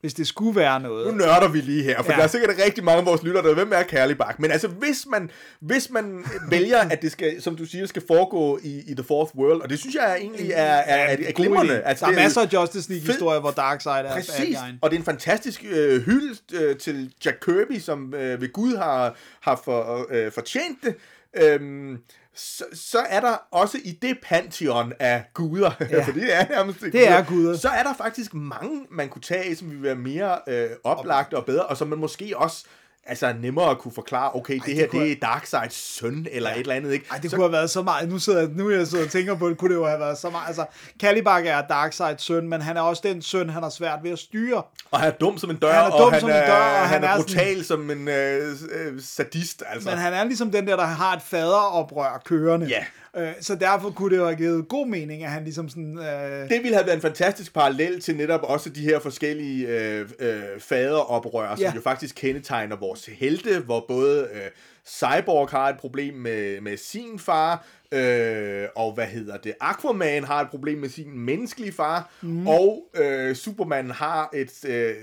Hvis 0.00 0.14
det 0.14 0.26
skulle 0.26 0.56
være 0.60 0.80
noget. 0.80 1.06
Nu 1.06 1.18
nørder 1.18 1.48
vi 1.48 1.60
lige 1.60 1.82
her, 1.82 2.02
for 2.02 2.12
Ja. 2.12 2.16
der 2.16 2.22
er 2.22 2.26
sikkert 2.26 2.50
rigtig 2.64 2.84
mange 2.84 2.98
af 2.98 3.06
vores 3.06 3.22
lyttere, 3.22 3.42
der 3.42 3.48
ved, 3.48 3.54
hvem 3.54 3.72
er 3.74 3.82
Kærlig 3.82 4.18
Bak. 4.18 4.40
Men 4.40 4.50
altså, 4.50 4.68
hvis 4.68 5.06
man, 5.10 5.30
hvis 5.60 5.90
man 5.90 6.24
vælger, 6.50 6.78
at 6.78 7.02
det 7.02 7.12
skal, 7.12 7.42
som 7.42 7.56
du 7.56 7.64
siger, 7.66 7.86
skal 7.86 8.02
foregå 8.06 8.58
i, 8.62 8.82
i 8.86 8.94
The 8.94 9.04
Fourth 9.04 9.36
World, 9.36 9.60
og 9.60 9.70
det 9.70 9.78
synes 9.78 9.94
jeg 9.94 10.16
egentlig 10.20 10.50
er, 10.50 10.62
er, 10.62 10.96
er, 10.96 11.16
er 11.28 11.32
glimrende. 11.32 11.82
Altså, 11.82 12.06
der 12.06 12.12
er 12.12 12.14
det 12.14 12.22
masser 12.24 12.40
af 12.40 12.52
Justice 12.52 12.90
League-historier, 12.90 13.40
hvor 13.40 13.50
Darkseid 13.50 14.04
er 14.06 14.12
Præcis, 14.12 14.56
og 14.82 14.90
det 14.90 14.96
er 14.96 15.00
en 15.00 15.04
fantastisk 15.04 15.64
øh, 15.70 16.02
hyldest 16.02 16.52
øh, 16.52 16.76
til 16.76 17.14
Jack 17.24 17.36
Kirby, 17.44 17.78
som 17.78 18.14
øh, 18.14 18.40
ved 18.40 18.52
Gud 18.52 18.76
har, 18.76 19.14
har 19.40 19.60
for, 19.64 20.06
øh, 20.10 20.32
fortjent 20.32 20.78
det. 20.84 20.94
Øhm, 21.36 21.98
så, 22.36 22.64
så 22.72 22.98
er 22.98 23.20
der 23.20 23.36
også 23.50 23.78
i 23.84 23.98
det 24.02 24.18
pantheon 24.22 24.92
af 25.00 25.24
guder, 25.34 25.70
Ja. 25.90 26.04
for 26.04 26.12
det 26.12 26.34
er 26.34 26.48
nærmest 26.48 26.80
Det 26.80 27.08
er 27.08 27.24
guder. 27.24 27.56
så 27.56 27.68
er 27.68 27.82
der 27.82 27.94
faktisk 27.94 28.34
mange, 28.34 28.86
man 28.90 29.08
kunne 29.08 29.22
tage 29.22 29.56
som 29.56 29.70
vil 29.70 29.82
være 29.82 29.94
mere 29.94 30.38
øh, 30.48 30.70
oplagte 30.84 31.36
og 31.36 31.44
bedre, 31.44 31.62
og 31.66 31.76
som 31.76 31.88
man 31.88 31.98
måske 31.98 32.32
også 32.36 32.64
altså 33.06 33.34
nemmere 33.40 33.70
at 33.70 33.78
kunne 33.78 33.92
forklare, 33.92 34.34
okay, 34.34 34.54
det, 34.54 34.66
det 34.66 34.74
her 34.74 34.86
kunne 34.86 35.04
det 35.04 35.12
er 35.12 35.16
Darkseids 35.22 35.74
søn, 35.74 36.26
eller 36.30 36.50
ja. 36.50 36.54
et 36.54 36.60
eller 36.60 36.74
andet, 36.74 36.92
ikke? 36.92 37.06
Ej, 37.10 37.18
det 37.18 37.30
så, 37.30 37.36
kunne 37.36 37.44
have 37.44 37.52
været 37.52 37.70
så 37.70 37.82
meget. 37.82 38.08
Nu 38.08 38.18
sidder 38.18 38.40
jeg, 38.40 38.48
nu 38.48 38.70
jeg 38.70 38.86
sidder 38.86 39.04
og 39.04 39.10
tænker 39.10 39.34
på 39.34 39.48
det, 39.48 39.58
kunne 39.58 39.68
det 39.68 39.80
jo 39.80 39.86
have 39.86 40.00
været 40.00 40.18
så 40.18 40.30
meget. 40.30 40.46
Altså, 40.46 40.66
Kalibak 41.00 41.46
er 41.46 41.62
Darkseids 41.66 42.22
søn, 42.22 42.48
men 42.48 42.62
han 42.62 42.76
er 42.76 42.80
også 42.80 43.02
den 43.04 43.22
søn, 43.22 43.50
han 43.50 43.62
har 43.62 43.70
svært 43.70 43.98
ved 44.02 44.10
at 44.10 44.18
styre. 44.18 44.62
og 44.90 45.00
han 45.00 45.12
er 45.12 45.16
dum 45.16 45.38
som 45.38 45.50
en 45.50 45.56
dør, 45.56 45.72
Han 45.72 45.82
er 45.84 45.90
dum 45.90 46.00
og 46.00 46.12
han 46.12 46.20
som 46.20 46.28
en 46.28 46.36
er, 46.36 46.46
dør, 46.46 46.54
og 46.54 46.88
han 46.88 46.88
han 46.88 47.04
er 47.04 47.08
er 47.08 47.16
brutal 47.16 47.64
som 47.64 47.90
en 47.90 48.08
øh, 48.08 48.56
øh, 48.70 49.00
sadist, 49.00 49.62
altså. 49.68 49.90
Men 49.90 49.98
han 49.98 50.12
er 50.12 50.24
ligesom 50.24 50.50
den 50.50 50.66
der, 50.66 50.76
der 50.76 50.84
har 50.84 51.16
et 51.16 51.22
faderoprør 51.22 52.22
kørende. 52.24 52.66
Ja. 52.66 52.84
Øh, 53.16 53.32
så 53.40 53.54
derfor 53.54 53.90
kunne 53.90 54.10
det 54.10 54.16
jo 54.16 54.24
have 54.24 54.36
givet 54.36 54.68
god 54.68 54.86
mening, 54.86 55.24
at 55.24 55.30
han 55.30 55.44
ligesom 55.44 55.68
sådan... 55.68 55.98
Øh, 55.98 56.48
Det 56.48 56.62
ville 56.62 56.74
have 56.74 56.86
været 56.86 56.96
en 56.96 57.02
fantastisk 57.02 57.54
parallel 57.54 58.00
til 58.00 58.16
netop 58.16 58.40
også 58.42 58.70
de 58.70 58.80
her 58.80 58.98
forskellige 58.98 59.68
øh, 59.68 60.08
øh, 60.18 60.42
faderoprør, 60.58 61.54
som 61.56 61.62
Ja. 61.62 61.72
jo 61.74 61.80
faktisk 61.80 62.14
kendetegner 62.14 62.76
vores 62.76 63.06
helte, 63.06 63.58
hvor 63.58 63.84
både 63.88 64.28
øh, 64.34 64.40
Cyborg 64.86 65.48
har 65.48 65.68
et 65.68 65.76
problem 65.76 66.14
med, 66.14 66.60
med 66.60 66.76
sin 66.76 67.18
far, 67.18 67.66
øh, 67.92 68.66
og 68.76 68.92
hvad 68.94 69.06
hedder 69.06 69.36
det, 69.36 69.54
Aquaman 69.60 70.24
har 70.24 70.40
et 70.40 70.50
problem 70.50 70.78
med 70.78 70.88
sin 70.88 71.18
menneskelige 71.18 71.72
far, 71.72 72.10
mm. 72.22 72.46
og 72.46 72.84
øh, 72.94 73.34
Superman 73.36 73.90
har 73.90 74.30
et, 74.34 74.64
øh, 74.68 74.94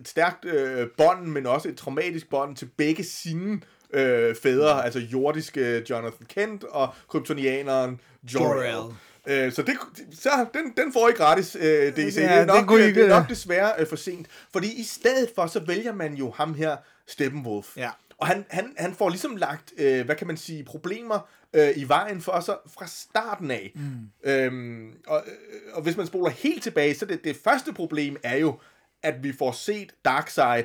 et 0.00 0.08
stærkt 0.08 0.44
øh, 0.44 0.86
bånd, 0.96 1.26
men 1.26 1.46
også 1.46 1.68
et 1.68 1.76
traumatisk 1.76 2.30
bånd 2.30 2.56
til 2.56 2.68
begge 2.76 3.04
sine 3.04 3.60
øh, 3.94 4.34
fædre, 4.34 4.84
altså 4.84 4.98
jordiske 4.98 5.84
Jonathan 5.90 6.26
Kent 6.28 6.64
og 6.64 6.94
kryptonianeren 7.08 8.00
Jor-El. 8.34 8.94
Øh, 9.26 9.52
så 9.52 9.62
det, 9.62 9.76
så 10.12 10.46
den, 10.54 10.72
den 10.76 10.92
får 10.92 11.08
I 11.08 11.12
gratis, 11.12 11.56
øh, 11.60 11.62
DC. 11.62 12.16
Ja, 12.16 12.22
det, 12.22 12.24
er 12.30 12.44
nok, 12.44 12.70
I 12.70 12.74
øh, 12.74 12.94
det 12.94 13.04
er 13.04 13.08
nok 13.08 13.28
desværre 13.28 13.72
øh, 13.78 13.86
for 13.86 13.96
sent. 13.96 14.26
Fordi 14.52 14.80
i 14.80 14.82
stedet 14.82 15.30
for, 15.34 15.46
så 15.46 15.60
vælger 15.60 15.94
man 15.94 16.14
jo 16.14 16.30
ham 16.30 16.54
her, 16.54 16.76
Steppenwolf. 17.06 17.76
Ja. 17.76 17.90
Og 18.18 18.26
han, 18.26 18.44
han, 18.50 18.74
han 18.78 18.94
får 18.94 19.08
ligesom 19.08 19.36
lagt, 19.36 19.72
øh, 19.78 20.04
hvad 20.04 20.16
kan 20.16 20.26
man 20.26 20.36
sige, 20.36 20.64
problemer 20.64 21.28
øh, 21.52 21.70
i 21.76 21.84
vejen 21.88 22.20
for 22.20 22.40
sig 22.40 22.56
fra 22.78 22.86
starten 22.86 23.50
af. 23.50 23.72
Mm. 23.74 24.30
Øhm, 24.30 24.92
og, 25.06 25.22
øh, 25.26 25.74
og 25.74 25.82
hvis 25.82 25.96
man 25.96 26.06
spoler 26.06 26.30
helt 26.30 26.62
tilbage, 26.62 26.94
så 26.94 27.06
det, 27.06 27.24
det 27.24 27.36
første 27.44 27.72
problem 27.72 28.16
er 28.22 28.36
jo, 28.36 28.58
at 29.02 29.22
vi 29.22 29.32
får 29.32 29.52
set 29.52 29.92
Darkseid 30.04 30.64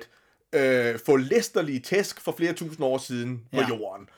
øh, 0.53 0.99
få 1.05 1.15
læsterlige 1.17 1.79
tæsk 1.79 2.21
for 2.21 2.31
flere 2.37 2.53
tusind 2.53 2.85
år 2.85 2.97
siden 2.97 3.41
på 3.53 3.59
Ja. 3.61 3.67
jorden. 3.67 4.09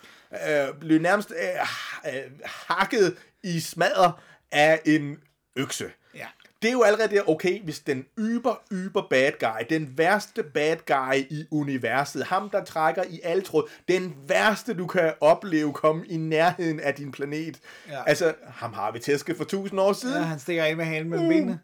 Øh, 0.50 0.80
blev 0.80 1.02
nærmest 1.02 1.32
øh, 1.32 2.14
øh, 2.16 2.22
hakket 2.46 3.16
i 3.44 3.60
smadder 3.60 4.22
af 4.52 4.82
en 4.86 5.18
økse. 5.56 5.86
Ja. 6.16 6.26
Det 6.62 6.68
er 6.68 6.74
jo 6.74 6.82
allerede 6.84 7.16
der, 7.16 7.30
okay, 7.30 7.62
hvis 7.64 7.80
den 7.80 8.06
yber, 8.20 8.62
yber 8.72 9.08
bad 9.10 9.32
guy, 9.40 9.66
den 9.78 9.94
værste 9.98 10.44
bad 10.44 10.78
guy 10.88 11.18
i 11.30 11.46
universet, 11.52 12.24
ham 12.26 12.50
der 12.50 12.64
trækker 12.64 13.04
i 13.10 13.20
alle 13.24 13.44
tråd, 13.44 13.70
den 13.88 14.16
værste 14.28 14.74
du 14.74 14.88
kan 14.88 15.14
opleve 15.22 15.74
komme 15.74 16.06
i 16.08 16.18
nærheden 16.18 16.80
af 16.80 16.94
din 16.94 17.12
planet. 17.12 17.60
Ja. 17.90 18.04
Altså, 18.08 18.34
ham 18.48 18.74
har 18.74 18.92
vi 18.92 19.00
tæsket 19.00 19.38
for 19.38 19.44
tusind 19.44 19.80
år 19.80 19.94
siden. 19.94 20.16
Ja, 20.16 20.22
han 20.22 20.40
stikker 20.40 20.64
af 20.64 20.78
med 20.78 20.86
halen 20.86 21.10
mellem 21.10 21.28
benene. 21.30 21.60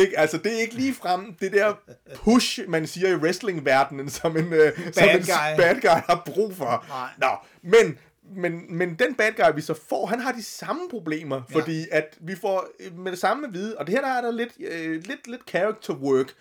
Ikke? 0.00 0.18
Altså, 0.18 0.38
det 0.38 0.54
er 0.54 0.58
ikke 0.58 0.74
lige 0.74 0.94
frem 0.94 1.34
det 1.40 1.52
der 1.52 1.74
push, 2.14 2.60
man 2.68 2.86
siger 2.86 3.08
i 3.08 3.14
wrestlingverdenen, 3.14 4.10
som 4.10 4.36
en, 4.36 4.46
uh, 4.46 4.92
som 4.92 5.08
en 5.08 5.18
guy. 5.18 5.56
bad 5.56 5.80
guy 5.80 5.88
har 5.88 6.22
brug 6.26 6.56
for. 6.56 6.84
Nej. 6.88 7.08
Nå, 7.18 7.28
men, 7.62 7.98
men, 8.36 8.76
men 8.76 8.94
den 8.94 9.14
bad 9.14 9.32
guy, 9.32 9.54
vi 9.54 9.60
så 9.60 9.74
får, 9.88 10.06
han 10.06 10.20
har 10.20 10.32
de 10.32 10.42
samme 10.42 10.82
problemer, 10.90 11.42
ja. 11.50 11.58
fordi 11.58 11.86
at 11.92 12.16
vi 12.20 12.36
får 12.36 12.66
øh, 12.80 12.98
med 12.98 13.12
det 13.12 13.20
samme 13.20 13.46
at 13.46 13.54
vide, 13.54 13.78
og 13.78 13.86
det 13.86 13.94
her 13.94 14.00
der 14.00 14.08
er 14.08 14.20
der 14.20 14.30
lidt, 14.30 14.52
øh, 14.60 14.90
lidt, 15.04 15.26
lidt 15.26 15.42
character 15.48 15.94
work 15.94 16.34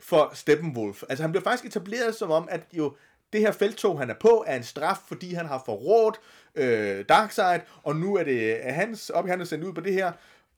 for 0.00 0.30
Steppenwolf. 0.34 1.02
Altså, 1.08 1.22
han 1.22 1.32
bliver 1.32 1.44
faktisk 1.44 1.64
etableret 1.64 2.14
som 2.14 2.30
om, 2.30 2.48
at 2.50 2.60
jo, 2.72 2.92
det 3.32 3.42
her 3.42 3.52
feltog, 3.52 3.98
han 3.98 4.10
er 4.10 4.14
på, 4.20 4.44
er 4.46 4.56
en 4.56 4.62
straf, 4.62 4.98
fordi 5.08 5.34
han 5.34 5.46
har 5.46 5.62
forrådt 5.66 6.20
øh, 6.54 7.04
Darkseid, 7.08 7.60
og 7.82 7.96
nu 7.96 8.16
er 8.16 8.24
det 8.24 8.66
er 8.66 8.72
hans 8.72 9.10
op, 9.10 9.28
han 9.28 9.40
er 9.40 9.44
sendt 9.44 9.64
ud 9.64 9.72
på 9.72 9.80
det 9.80 9.92
her, 9.92 10.12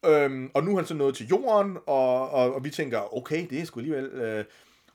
øhm, 0.09 0.51
og 0.55 0.65
nu 0.65 0.73
er 0.73 0.77
han 0.77 0.87
så 0.87 0.95
nået 0.95 1.15
til 1.17 1.27
jorden, 1.27 1.77
og, 1.87 2.31
og, 2.31 2.55
og 2.55 2.65
vi 2.65 2.71
tænker, 2.71 3.17
okay, 3.17 3.47
det 3.51 3.61
er 3.61 3.65
sgu 3.65 3.81
alligevel... 3.81 4.05
Øh, 4.05 4.45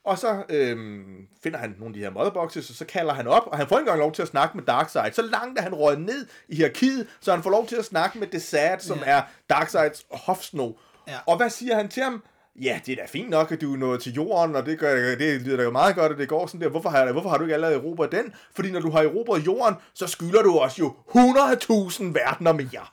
og 0.03 0.17
så 0.17 0.43
øhm, 0.49 1.27
finder 1.43 1.59
han 1.59 1.75
nogle 1.79 1.87
af 1.87 1.93
de 1.93 1.99
her 1.99 2.09
motherboxes, 2.09 2.69
og 2.69 2.75
så 2.75 2.85
kalder 2.85 3.13
han 3.13 3.27
op, 3.27 3.43
og 3.47 3.57
han 3.57 3.67
får 3.67 3.75
ikke 3.77 3.81
engang 3.81 3.99
lov 3.99 4.11
til 4.11 4.21
at 4.21 4.27
snakke 4.27 4.57
med 4.57 4.65
Darkseid. 4.65 5.11
Så 5.11 5.21
langt 5.21 5.59
er 5.59 5.63
han 5.63 5.73
røget 5.75 6.01
ned 6.01 6.25
i 6.47 6.55
hierarkiet, 6.55 7.07
så 7.19 7.31
han 7.33 7.43
får 7.43 7.49
lov 7.49 7.67
til 7.67 7.75
at 7.75 7.85
snakke 7.85 8.19
med 8.19 8.27
Desad, 8.27 8.79
som 8.79 8.97
Ja. 8.97 9.03
er 9.17 9.21
Darkseids 9.49 10.05
hofsno. 10.11 10.71
Ja. 11.07 11.17
Og 11.25 11.37
hvad 11.37 11.49
siger 11.49 11.75
han 11.75 11.89
til 11.89 12.03
ham? 12.03 12.23
Ja, 12.61 12.79
det 12.85 12.91
er 12.91 12.95
da 12.95 13.05
fint 13.07 13.29
nok, 13.29 13.51
at 13.51 13.61
du 13.61 13.73
er 13.73 13.77
nået 13.77 14.01
til 14.01 14.13
jorden, 14.13 14.55
og 14.55 14.65
det, 14.65 14.79
gør, 14.79 15.15
det 15.15 15.41
lyder 15.41 15.63
da 15.63 15.69
meget 15.69 15.95
godt, 15.95 16.11
at 16.11 16.17
det 16.17 16.29
går 16.29 16.47
sådan 16.47 16.61
der. 16.61 16.69
Hvorfor 16.69 16.89
har, 16.89 17.11
hvorfor 17.11 17.29
har 17.29 17.37
du 17.37 17.43
ikke 17.43 17.53
allerede 17.53 17.75
erobret 17.75 18.11
den? 18.11 18.33
Fordi 18.55 18.71
når 18.71 18.79
du 18.79 18.89
har 18.91 19.01
erobret 19.01 19.45
jorden, 19.45 19.75
så 19.93 20.07
skylder 20.07 20.41
du 20.41 20.59
os 20.59 20.79
jo 20.79 20.93
100.000 21.09 22.03
verdener 22.03 22.51
mere. 22.53 22.85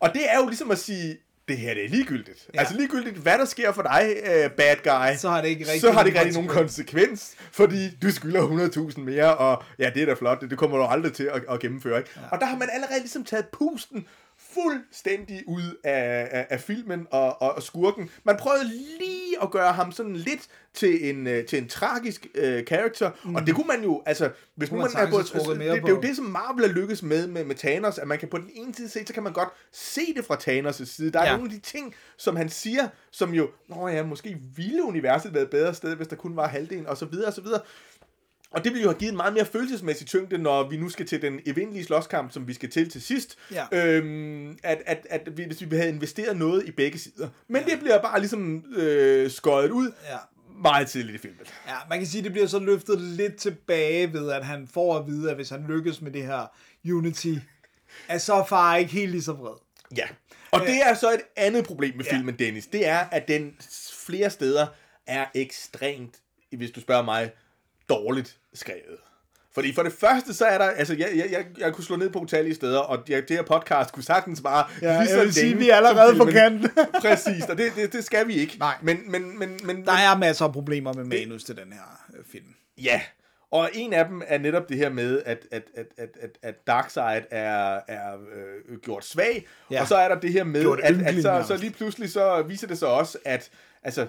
Og 0.00 0.12
det 0.14 0.22
er 0.30 0.38
jo 0.38 0.46
ligesom 0.46 0.70
at 0.70 0.78
sige, 0.78 1.18
det 1.50 1.58
her 1.58 1.74
det 1.74 1.84
er 1.84 1.88
ligegyldigt. 1.88 2.48
Ja. 2.54 2.58
Altså 2.58 2.76
ligegyldigt, 2.76 3.16
hvad 3.16 3.38
der 3.38 3.44
sker 3.44 3.72
for 3.72 3.82
dig, 3.82 4.16
uh, 4.22 4.50
bad 4.50 4.76
guy, 4.84 5.16
Så 5.18 5.28
har 5.28 5.40
det 5.40 5.48
ikke 5.48 5.64
rigtig 5.64 5.80
så 5.80 5.92
har 5.92 5.98
det 6.00 6.06
ikke 6.06 6.18
nogen 6.18 6.26
rigtig 6.26 6.42
nogen 6.42 6.58
konsekvens, 6.62 7.34
fordi 7.52 7.96
du 8.02 8.10
skylder 8.10 8.70
100.000 8.92 9.00
mere, 9.00 9.36
og 9.36 9.62
ja, 9.78 9.90
det 9.94 10.02
er 10.02 10.06
da 10.06 10.14
flot, 10.14 10.40
det, 10.40 10.50
det 10.50 10.58
kommer 10.58 10.76
du 10.76 10.84
aldrig 10.84 11.12
til 11.12 11.24
at, 11.24 11.42
at 11.50 11.60
gennemføre. 11.60 11.98
Ikke? 11.98 12.10
Ja. 12.16 12.20
Og 12.32 12.40
der 12.40 12.46
har 12.46 12.56
man 12.56 12.68
allerede 12.72 13.00
ligesom 13.00 13.24
taget 13.24 13.46
pusten 13.48 14.06
fuldstændig 14.54 15.42
ud 15.46 15.76
af, 15.84 16.28
af, 16.30 16.46
af 16.50 16.60
filmen 16.60 17.06
og, 17.10 17.42
og, 17.42 17.54
og 17.54 17.62
skurken. 17.62 18.10
Man 18.24 18.36
prøvede 18.36 18.64
lige 18.98 19.42
at 19.42 19.50
gøre 19.50 19.72
ham 19.72 19.92
sådan 19.92 20.16
lidt 20.16 20.48
til 20.74 21.10
en, 21.10 21.26
øh, 21.26 21.46
til 21.46 21.58
en 21.58 21.68
tragisk 21.68 22.26
øh, 22.34 22.64
karakter, 22.64 23.10
mm. 23.24 23.34
og 23.34 23.46
det 23.46 23.54
kunne 23.54 23.66
man 23.66 23.82
jo, 23.82 24.02
altså, 24.06 24.30
hvis 24.54 24.72
nu 24.72 24.78
man, 24.78 24.86
er 24.86 25.10
trukket 25.10 25.48
det, 25.48 25.58
mere 25.58 25.74
det, 25.74 25.84
er 25.84 25.88
jo 25.88 26.00
det, 26.00 26.16
som 26.16 26.24
Marvel 26.24 26.64
er 26.64 26.68
lykkes 26.68 27.02
med, 27.02 27.26
med 27.26 27.44
med 27.44 27.54
Thanos, 27.56 27.98
at 27.98 28.08
man 28.08 28.18
kan 28.18 28.28
på 28.28 28.38
den 28.38 28.50
ene 28.54 28.74
side 28.74 28.88
se, 28.88 29.06
så 29.06 29.12
kan 29.14 29.22
man 29.22 29.32
godt 29.32 29.48
se 29.72 30.00
det 30.16 30.24
fra 30.24 30.34
Thanos' 30.34 30.84
side. 30.84 31.12
Der 31.12 31.20
er 31.20 31.30
ja. 31.30 31.36
nogle 31.36 31.52
af 31.52 31.60
de 31.60 31.60
ting, 31.60 31.94
som 32.16 32.36
han 32.36 32.48
siger, 32.48 32.88
som 33.10 33.34
jo, 33.34 33.50
nå 33.68 33.88
ja, 33.88 34.02
måske 34.02 34.36
ville 34.56 34.84
universet 34.84 35.34
være 35.34 35.42
et 35.42 35.50
bedre 35.50 35.74
sted, 35.74 35.96
hvis 35.96 36.08
der 36.08 36.16
kun 36.16 36.36
var 36.36 36.48
halvdelen, 36.48 36.86
og 36.86 36.96
så 36.96 37.04
videre, 37.04 37.26
og 37.26 37.32
så 37.32 37.40
videre. 37.40 37.60
Og 38.50 38.64
det 38.64 38.72
ville 38.72 38.82
jo 38.82 38.88
have 38.90 38.98
givet 38.98 39.10
en 39.10 39.16
meget 39.16 39.32
mere 39.34 39.44
følelsesmæssig 39.46 40.06
tyngde, 40.06 40.38
når 40.38 40.68
vi 40.68 40.76
nu 40.76 40.88
skal 40.88 41.06
til 41.06 41.22
den 41.22 41.40
evindelige 41.46 41.84
slåskamp, 41.84 42.32
som 42.32 42.48
vi 42.48 42.52
skal 42.54 42.70
til 42.70 42.90
til 42.90 43.02
sidst. 43.02 43.36
Ja. 43.52 43.66
Øhm, 43.72 44.58
at, 44.62 44.82
at, 44.86 45.06
at 45.10 45.36
vi, 45.36 45.44
hvis 45.44 45.70
vi 45.70 45.76
havde 45.76 45.88
investeret 45.88 46.36
noget 46.36 46.64
i 46.66 46.70
begge 46.70 46.98
sider. 46.98 47.28
Men 47.48 47.62
ja. 47.62 47.70
det 47.70 47.80
bliver 47.80 48.02
bare 48.02 48.18
ligesom 48.20 48.64
øh, 48.76 49.30
skåret 49.30 49.70
ud 49.70 49.92
Ja. 50.10 50.16
meget 50.62 50.88
tidligt 50.88 51.14
i 51.14 51.18
filmen. 51.18 51.40
Ja, 51.68 51.74
man 51.88 51.98
kan 51.98 52.06
sige, 52.06 52.18
at 52.18 52.24
det 52.24 52.32
bliver 52.32 52.46
så 52.46 52.58
løftet 52.58 53.00
lidt 53.00 53.36
tilbage 53.36 54.12
ved, 54.12 54.30
at 54.30 54.44
han 54.44 54.68
får 54.74 54.98
at 54.98 55.06
vide, 55.06 55.30
at 55.30 55.36
hvis 55.36 55.48
han 55.48 55.64
lykkes 55.68 56.00
med 56.00 56.10
det 56.10 56.22
her 56.22 56.52
Unity, 56.92 57.34
er 58.08 58.18
så 58.18 58.44
far 58.48 58.76
ikke 58.76 58.92
helt 58.92 59.10
lige 59.10 59.22
så 59.22 59.32
vred. 59.32 59.54
Ja. 59.96 60.06
Og 60.50 60.60
det 60.60 60.76
er 60.86 60.94
så 60.94 61.12
et 61.12 61.20
andet 61.36 61.64
problem 61.66 61.96
med 61.96 62.04
Ja. 62.04 62.16
filmen, 62.16 62.38
Dennis. 62.38 62.66
Det 62.66 62.86
er, 62.86 62.98
at 62.98 63.28
den 63.28 63.56
flere 64.06 64.30
steder 64.30 64.66
er 65.06 65.26
ekstremt, 65.34 66.14
hvis 66.56 66.70
du 66.70 66.80
spørger 66.80 67.02
mig, 67.04 67.30
dårligt 67.90 68.36
skrevet. 68.54 68.98
Fordi 69.54 69.74
for 69.74 69.82
det 69.82 69.92
første, 69.92 70.34
så 70.34 70.44
er 70.44 70.58
der, 70.58 70.64
altså 70.64 70.94
jeg, 70.94 71.08
jeg, 71.14 71.26
jeg, 71.30 71.46
jeg 71.58 71.72
kunne 71.74 71.84
slå 71.84 71.96
ned 71.96 72.10
på 72.10 72.18
utallige 72.18 72.54
steder, 72.54 72.78
og 72.78 73.06
det, 73.06 73.28
det 73.28 73.36
her 73.36 73.42
podcast 73.42 73.92
kunne 73.92 74.02
sagtens 74.02 74.40
bare 74.40 74.64
Ja, 74.82 74.98
lige 74.98 75.08
så 75.08 75.16
jeg 75.16 75.24
vil 75.24 75.34
sige, 75.34 75.56
vi 75.58 75.70
er 75.70 75.76
allerede 75.76 76.16
på 76.16 76.24
kanten. 76.24 76.70
Præcis, 77.02 77.44
og 77.44 77.58
det, 77.58 77.72
det, 77.76 77.92
det 77.92 78.04
skal 78.04 78.28
vi 78.28 78.34
ikke. 78.34 78.56
Nej. 78.58 78.74
Men, 78.82 79.10
men, 79.10 79.38
men, 79.38 79.60
men, 79.64 79.84
Der 79.84 79.92
er 79.92 80.16
masser 80.16 80.44
af 80.44 80.52
problemer 80.52 80.92
med 80.92 81.04
manus 81.04 81.44
til 81.44 81.56
den 81.56 81.72
her 81.72 82.00
øh, 82.18 82.24
film. 82.32 82.54
Ja, 82.78 83.00
og 83.50 83.70
en 83.74 83.92
af 83.92 84.04
dem 84.04 84.22
er 84.26 84.38
netop 84.38 84.68
det 84.68 84.76
her 84.76 84.90
med, 84.90 85.22
at, 85.26 85.46
at, 85.50 85.62
at, 85.74 85.86
at, 85.98 86.08
at, 86.20 86.30
at 86.42 86.66
Darkseid 86.66 87.22
er, 87.30 87.80
er 87.88 88.12
øh, 88.34 88.78
gjort 88.78 89.04
svag, 89.04 89.46
Ja. 89.70 89.80
og 89.80 89.88
så 89.88 89.96
er 89.96 90.08
der 90.08 90.20
det 90.20 90.32
her 90.32 90.44
med, 90.44 90.60
Gjort 90.62 90.80
at, 90.80 91.02
at 91.02 91.22
så, 91.22 91.44
så 91.48 91.56
lige 91.56 91.72
pludselig 91.72 92.10
så 92.12 92.42
viser 92.42 92.66
det 92.66 92.78
sig 92.78 92.88
også, 92.88 93.18
at 93.24 93.50
altså, 93.82 94.06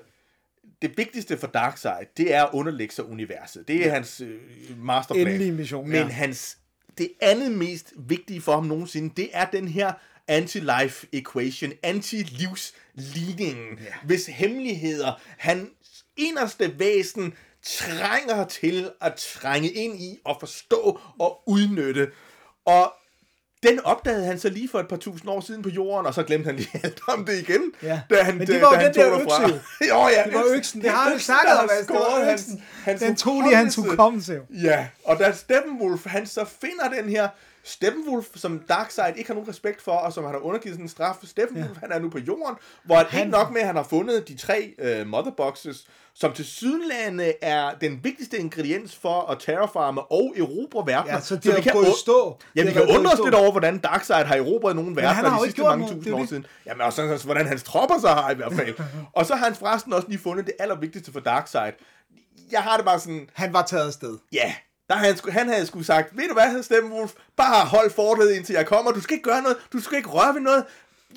det 0.82 0.97
vigtigste 0.97 1.38
for 1.38 1.47
Darkseid, 1.47 2.05
det 2.17 2.34
er 2.34 2.43
at 2.43 2.49
underlægge 2.53 2.93
sig 2.93 3.05
universet. 3.05 3.67
Det 3.67 3.75
er 3.75 3.86
ja. 3.86 3.93
hans 3.93 4.21
øh, 4.21 4.39
masterplan. 4.77 5.27
Endelige 5.27 5.51
mission, 5.51 5.89
Men 5.89 5.97
ja. 5.97 6.07
hans, 6.07 6.57
det 6.97 7.11
andet 7.21 7.51
mest 7.51 7.93
vigtige 7.97 8.41
for 8.41 8.53
ham 8.53 8.63
nogensinde, 8.63 9.13
det 9.17 9.29
er 9.34 9.45
den 9.45 9.67
her 9.67 9.93
anti-life 10.32 11.05
equation, 11.11 11.71
anti-livsligningen, 11.84 13.79
ja. 13.79 13.93
hvis 14.03 14.25
hemmeligheder, 14.25 15.21
han 15.38 15.69
inderste 16.17 16.79
væsen 16.79 17.34
trænger 17.63 18.45
til 18.45 18.89
at 19.01 19.15
trænge 19.15 19.69
ind 19.69 20.01
i 20.01 20.19
og 20.25 20.38
forstå 20.39 20.99
og 21.19 21.43
udnytte. 21.47 22.11
Og 22.65 22.93
den 23.64 23.80
opdagede 23.84 24.26
han 24.26 24.39
så 24.39 24.49
lige 24.49 24.70
for 24.70 24.80
et 24.80 24.88
par 24.88 24.97
tusind 24.97 25.30
år 25.30 25.39
siden 25.41 25.62
på 25.62 25.70
jorden, 25.70 26.05
og 26.05 26.14
så 26.14 26.24
glemte 26.24 26.45
han 26.45 26.55
lige 26.55 26.70
alt 26.84 27.01
om 27.07 27.26
det 27.26 27.39
igen. 27.39 27.62
Ja. 27.84 28.01
Da 28.09 28.24
han, 28.24 28.38
Men 28.38 28.47
det 28.47 28.62
var 28.62 28.68
jo 28.68 28.76
da 28.76 28.78
han 28.78 28.93
den 28.93 29.01
der 29.03 29.22
økse 29.22 29.62
jo, 29.89 30.07
ja, 30.07 30.24
Det 30.26 30.34
var 30.34 30.43
øksen, 30.55 30.82
det 30.82 30.89
har 30.89 30.97
han 30.97 31.12
jo 31.12 31.16
øksen, 31.16 31.26
snakket 31.26 31.53
om, 31.64 31.70
altså, 31.72 31.93
det 31.93 31.99
var 31.99 32.32
øksen. 32.34 32.64
hans 32.84 33.01
Den 33.01 33.16
tog 33.16 33.43
de 33.43 33.55
hans 33.55 33.76
hukommelse 33.76 34.34
jo. 34.34 34.41
Ja, 34.49 34.88
og 35.03 35.20
da 35.20 35.32
Steppenwolf, 35.32 36.05
han 36.05 36.28
så 36.28 36.45
finder 36.62 37.01
den 37.01 37.09
her 37.09 37.28
Steppenwolf, 37.64 38.26
som 38.36 38.59
Darkseid 38.59 39.14
ikke 39.18 39.28
har 39.28 39.34
nogen 39.34 39.49
respekt 39.49 39.82
for, 39.82 39.91
og 39.91 40.14
som 40.14 40.24
han 40.24 40.34
har 40.34 40.39
undergivet 40.39 40.76
sådan 40.76 40.86
en 40.86 40.89
straf. 40.89 41.16
Steppenwolf, 41.24 41.70
ja. 41.70 41.80
han 41.80 41.91
er 41.91 41.99
nu 41.99 42.09
på 42.09 42.20
jorden, 42.20 42.55
hvor 42.84 42.95
han... 42.95 43.20
ikke 43.20 43.32
nok 43.32 43.51
med, 43.51 43.62
at 43.62 43.68
han 43.68 43.76
har 43.76 43.84
fundet 43.84 44.28
de 44.28 44.38
tre 44.38 44.74
uh, 45.01 45.07
motherboxes, 45.07 45.88
som 46.14 46.34
til 46.34 46.45
sydenlande 46.45 47.34
er 47.41 47.72
den 47.82 47.99
vigtigste 48.03 48.38
ingrediens 48.38 48.95
for 48.95 49.22
at 49.22 49.39
terraforme 49.39 50.01
og 50.01 50.34
erobre 50.38 50.91
verdener. 50.93 51.14
Ja, 51.14 51.22
så 51.22 51.36
de 51.36 51.49
har 51.49 51.55
vi 51.55 51.62
kan 51.62 51.74
gået 51.74 51.88
stå. 52.01 52.39
Ja, 52.55 52.64
vi 52.64 52.72
kan 52.72 52.82
undre 52.82 53.12
os 53.12 53.20
lidt 53.24 53.36
over, 53.36 53.51
hvordan 53.51 53.78
Darkseid 53.78 54.26
har 54.26 54.36
erobret 54.36 54.76
nogle 54.76 54.89
han 54.89 55.03
verdener 55.03 55.30
har 55.30 55.38
jo 55.38 55.43
de 55.43 55.47
sidste 55.47 55.62
mange 55.62 55.80
noget, 55.80 55.95
tusind 55.95 56.05
det 56.05 56.14
år 56.14 56.20
det. 56.20 56.30
siden. 56.30 56.45
Jamen 56.66 56.82
også, 56.82 57.01
også 57.01 57.26
hvordan 57.26 57.47
hans 57.47 57.64
tropper 57.64 57.99
så 57.99 58.07
har 58.07 58.32
i 58.32 58.36
hvert 58.36 58.53
fald. 58.53 58.76
og 59.18 59.26
så 59.26 59.36
har 59.36 59.45
han 59.45 59.55
forresten 59.55 59.93
også 59.93 60.07
lige 60.07 60.20
fundet 60.20 60.45
det 60.45 60.53
allervigtigste 60.59 61.12
for 61.12 61.20
Darkseid. 61.20 61.74
Jeg 62.51 62.62
har 62.62 62.78
det 62.78 62.86
bare 62.86 62.99
sådan, 62.99 63.30
Han 63.34 63.53
var 63.53 63.62
taget 63.62 63.88
afsted. 63.88 64.18
Ja, 64.34 64.53
der 64.91 64.97
havde 64.97 65.15
han, 65.23 65.33
han 65.33 65.49
havde 65.49 65.65
sgu 65.65 65.83
sagt, 65.83 66.17
ved 66.17 66.27
du 66.27 66.33
hvad, 66.33 66.63
Steppenwolf, 66.63 67.13
bare 67.35 67.65
hold 67.65 67.91
fortet 67.91 68.31
indtil 68.31 68.53
jeg 68.53 68.65
kommer. 68.65 68.91
Du 68.91 69.01
skal 69.01 69.13
ikke 69.13 69.29
gøre 69.29 69.41
noget, 69.41 69.57
du 69.73 69.79
skal 69.79 69.97
ikke 69.97 70.09
røre 70.09 70.33
ved 70.33 70.41
noget. 70.41 70.65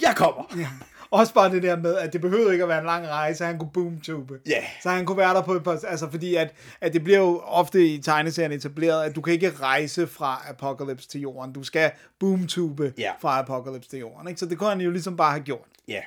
Jeg 0.03 0.15
kommer. 0.17 0.45
Ja. 0.59 0.69
Også 1.11 1.35
bare 1.35 1.51
det 1.51 1.63
der 1.63 1.77
med, 1.77 1.95
at 1.97 2.13
det 2.13 2.21
behøvede 2.21 2.53
ikke 2.53 2.63
at 2.63 2.69
være 2.69 2.79
en 2.79 2.85
lang 2.87 3.09
rejse, 3.09 3.45
han 3.45 3.59
kunne 3.59 3.71
boomtube. 3.75 4.39
Ja. 4.47 4.65
Så 4.83 4.91
han 4.91 5.07
kunne 5.07 5.19
være 5.19 5.35
der 5.35 5.43
på 5.43 5.53
et 5.53 5.65
par... 5.65 5.81
Altså 5.87 6.11
fordi, 6.11 6.35
at, 6.35 6.55
at 6.81 6.93
det 6.93 7.05
bliver 7.05 7.19
jo 7.19 7.39
ofte 7.41 7.87
i 7.87 7.99
tegneserien 8.03 8.53
etableret, 8.53 9.05
at 9.05 9.15
du 9.17 9.21
kan 9.21 9.33
ikke 9.33 9.51
rejse 9.61 10.07
fra 10.07 10.43
Apocalypse 10.49 11.09
til 11.09 11.21
jorden. 11.21 11.53
Du 11.53 11.63
skal 11.65 11.91
boomtube 12.21 12.93
Ja. 12.99 13.13
fra 13.21 13.39
Apocalypse 13.39 13.91
til 13.91 13.99
jorden. 13.99 14.29
Ikke? 14.29 14.39
Så 14.41 14.47
det 14.47 14.59
kunne 14.59 14.69
han 14.71 14.81
jo 14.81 14.91
ligesom 14.91 15.17
bare 15.17 15.31
have 15.31 15.43
gjort. 15.45 15.67
Ja. 15.89 16.01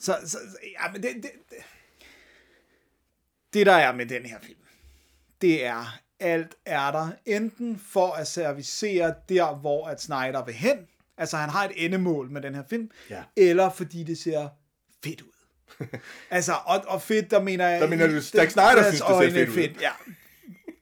Så, 0.00 0.16
så 0.24 0.30
så- 0.30 0.38
ja, 0.62 0.92
men 0.92 1.02
det, 1.02 1.10
det, 1.14 1.30
det, 1.50 1.56
det 3.54 3.66
der 3.66 3.72
er 3.72 3.92
med 3.92 4.06
den 4.06 4.22
her 4.26 4.36
film, 4.42 4.58
det 5.40 5.66
er, 5.66 5.98
alt 6.22 6.54
er 6.66 6.90
der 6.90 7.08
enten 7.26 7.82
for 7.92 8.12
at 8.12 8.26
servicere 8.26 9.14
der, 9.28 9.54
hvor 9.54 9.86
at 9.86 10.02
Snyder 10.02 10.44
vil 10.44 10.54
hen, 10.54 10.76
altså 11.18 11.36
han 11.36 11.48
har 11.50 11.64
et 11.64 11.72
endemål 11.76 12.30
med 12.30 12.40
den 12.40 12.54
her 12.54 12.62
film, 12.70 12.90
Ja. 13.10 13.22
eller 13.36 13.70
fordi 13.70 14.02
det 14.04 14.18
ser 14.18 14.48
fedt 15.04 15.20
ud. 15.20 15.28
altså, 16.30 16.52
og, 16.64 16.84
og 16.86 17.02
fedt, 17.02 17.30
der 17.30 17.40
mener 17.42 17.68
jeg... 17.68 17.80
Der 17.80 17.86
mener 17.86 18.06
du, 18.06 18.20
Zack 18.22 18.50
Snyder 18.50 18.82
synes, 18.82 19.00
det 19.00 19.32
ser 19.32 19.46
fedt 19.46 19.48
ud. 19.50 19.80
Ja, 19.80 19.90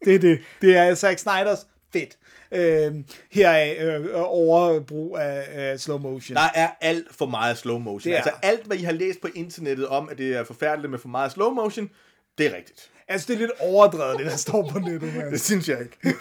det 0.04 0.14
er 0.14 0.18
det. 0.18 0.40
Det 0.60 0.76
er 0.76 0.94
Zack 0.94 1.18
Snyders 1.18 1.66
fedt. 1.92 2.16
Øhm, 2.52 3.04
her 3.30 3.50
er 3.50 3.98
øh, 3.98 4.06
overbrug 4.14 5.18
af 5.18 5.72
øh, 5.72 5.78
slow 5.78 5.98
motion. 5.98 6.36
Der 6.36 6.48
er 6.54 6.70
alt 6.80 7.14
for 7.14 7.26
meget 7.26 7.58
slow 7.58 7.78
motion. 7.78 8.12
Det 8.12 8.12
er 8.12 8.16
Altså 8.16 8.32
alt, 8.42 8.66
hvad 8.66 8.76
I 8.76 8.82
har 8.82 8.92
læst 8.92 9.20
på 9.20 9.28
internettet 9.34 9.86
om, 9.88 10.08
at 10.08 10.18
det 10.18 10.36
er 10.36 10.44
forfærdeligt 10.44 10.90
med 10.90 10.98
for 10.98 11.08
meget 11.08 11.32
slow 11.32 11.50
motion, 11.50 11.90
det 12.38 12.46
er 12.46 12.56
rigtigt. 12.56 12.90
Altså, 13.10 13.26
det 13.28 13.34
er 13.34 13.38
lidt 13.38 13.50
overdrevet, 13.60 14.18
det 14.18 14.26
der 14.26 14.36
står 14.36 14.68
på 14.68 14.78
nettet. 14.78 15.14
Men, 15.14 15.22
Det 15.32 15.40
synes 15.40 15.68
jeg 15.68 15.78
ikke. 15.80 15.98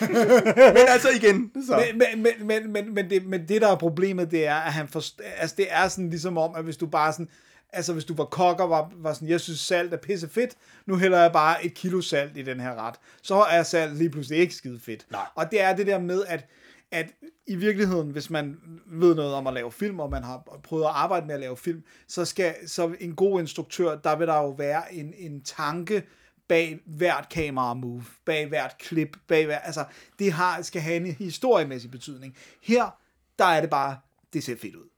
Men 0.75 0.83
altså 0.87 1.09
igen, 1.09 1.51
så. 1.67 1.83
men, 1.91 1.97
men, 1.97 2.23
men, 2.23 2.47
men, 2.47 2.73
men, 2.73 2.93
men, 2.93 3.09
det, 3.09 3.25
men 3.25 3.47
det, 3.47 3.61
der 3.61 3.67
er 3.71 3.75
problemet, 3.75 4.31
det 4.31 4.47
er, 4.47 4.55
at 4.55 4.73
han 4.73 4.87
forst- 4.87 5.19
altså, 5.37 5.55
det 5.57 5.67
er 5.69 5.87
sådan 5.87 6.09
ligesom 6.09 6.37
om, 6.37 6.55
at 6.55 6.63
hvis 6.63 6.77
du 6.77 6.85
bare 6.87 7.13
sådan, 7.13 7.29
Altså, 7.73 7.93
hvis 7.93 8.05
du 8.05 8.13
var 8.13 8.25
kok 8.25 8.59
og 8.59 8.69
var, 8.69 8.91
var 8.95 9.13
sådan, 9.13 9.27
jeg 9.27 9.41
synes 9.41 9.59
salt 9.59 9.93
er 9.93 9.97
pisse 9.97 10.29
fedt, 10.29 10.55
nu 10.85 10.95
hælder 10.97 11.21
jeg 11.21 11.31
bare 11.31 11.65
et 11.65 11.73
kilo 11.73 12.01
salt 12.01 12.37
i 12.37 12.41
den 12.41 12.59
her 12.59 12.87
ret. 12.87 12.95
Så 13.21 13.35
er 13.35 13.63
salt 13.63 13.97
lige 13.97 14.09
pludselig 14.09 14.39
ikke 14.39 14.55
skide 14.55 14.79
fedt. 14.79 15.05
Nej. 15.11 15.21
Og 15.35 15.51
det 15.51 15.61
er 15.61 15.75
det 15.75 15.87
der 15.87 15.99
med, 15.99 16.23
at, 16.27 16.45
at 16.91 17.05
i 17.47 17.55
virkeligheden, 17.55 18.09
hvis 18.09 18.29
man 18.29 18.57
ved 18.85 19.15
noget 19.15 19.33
om 19.33 19.47
at 19.47 19.53
lave 19.53 19.71
film, 19.71 19.99
og 19.99 20.09
man 20.09 20.23
har 20.23 20.59
prøvet 20.63 20.83
at 20.83 20.91
arbejde 20.93 21.25
med 21.25 21.33
at 21.35 21.41
lave 21.41 21.57
film, 21.57 21.83
så 22.07 22.25
skal 22.25 22.55
så 22.67 22.91
en 22.99 23.15
god 23.15 23.39
instruktør, 23.39 23.95
der 23.95 24.15
vil 24.15 24.27
der 24.27 24.35
jo 24.35 24.49
være 24.49 24.93
en, 24.93 25.13
en 25.17 25.41
tanke 25.43 26.03
bag 26.49 26.79
hvert 26.85 27.29
kamera 27.29 27.73
move, 27.73 28.03
bag 28.25 28.47
hvert 28.47 28.77
klip, 28.79 29.17
bag 29.27 29.45
hver, 29.45 29.59
altså 29.59 29.85
det 30.19 30.31
har, 30.31 30.61
skal 30.61 30.81
have 30.81 30.95
en 30.95 31.05
historiemæssig 31.05 31.91
betydning. 31.91 32.35
Her, 32.61 32.99
der 33.39 33.45
er 33.45 33.61
det 33.61 33.69
bare, 33.69 33.97
det 34.33 34.43
ser 34.43 34.55
fedt 34.55 34.75
ud. 34.75 34.89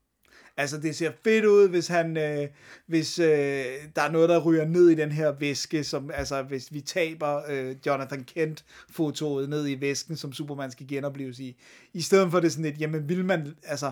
Altså, 0.57 0.77
det 0.77 0.95
ser 0.95 1.11
fedt 1.23 1.45
ud, 1.45 1.69
hvis 1.69 1.87
han, 1.87 2.17
øh, 2.17 2.47
hvis 2.85 3.19
øh, 3.19 3.65
der 3.95 4.01
er 4.01 4.11
noget, 4.11 4.29
der 4.29 4.39
ryger 4.39 4.65
ned 4.65 4.89
i 4.89 4.95
den 4.95 5.11
her 5.11 5.31
væske, 5.31 5.83
som, 5.83 6.11
altså, 6.13 6.41
hvis 6.41 6.73
vi 6.73 6.81
taber 6.81 7.41
øh, 7.49 7.75
Jonathan 7.85 8.23
Kent-fotoet 8.23 9.49
ned 9.49 9.67
i 9.67 9.81
væsken, 9.81 10.17
som 10.17 10.33
Superman 10.33 10.71
skal 10.71 10.87
genopleves 10.87 11.39
i. 11.39 11.57
I 11.93 12.01
stedet 12.01 12.31
for 12.31 12.39
det 12.39 12.51
sådan 12.51 12.65
lidt, 12.65 12.81
jamen, 12.81 13.09
vil 13.09 13.25
man, 13.25 13.55
altså, 13.63 13.91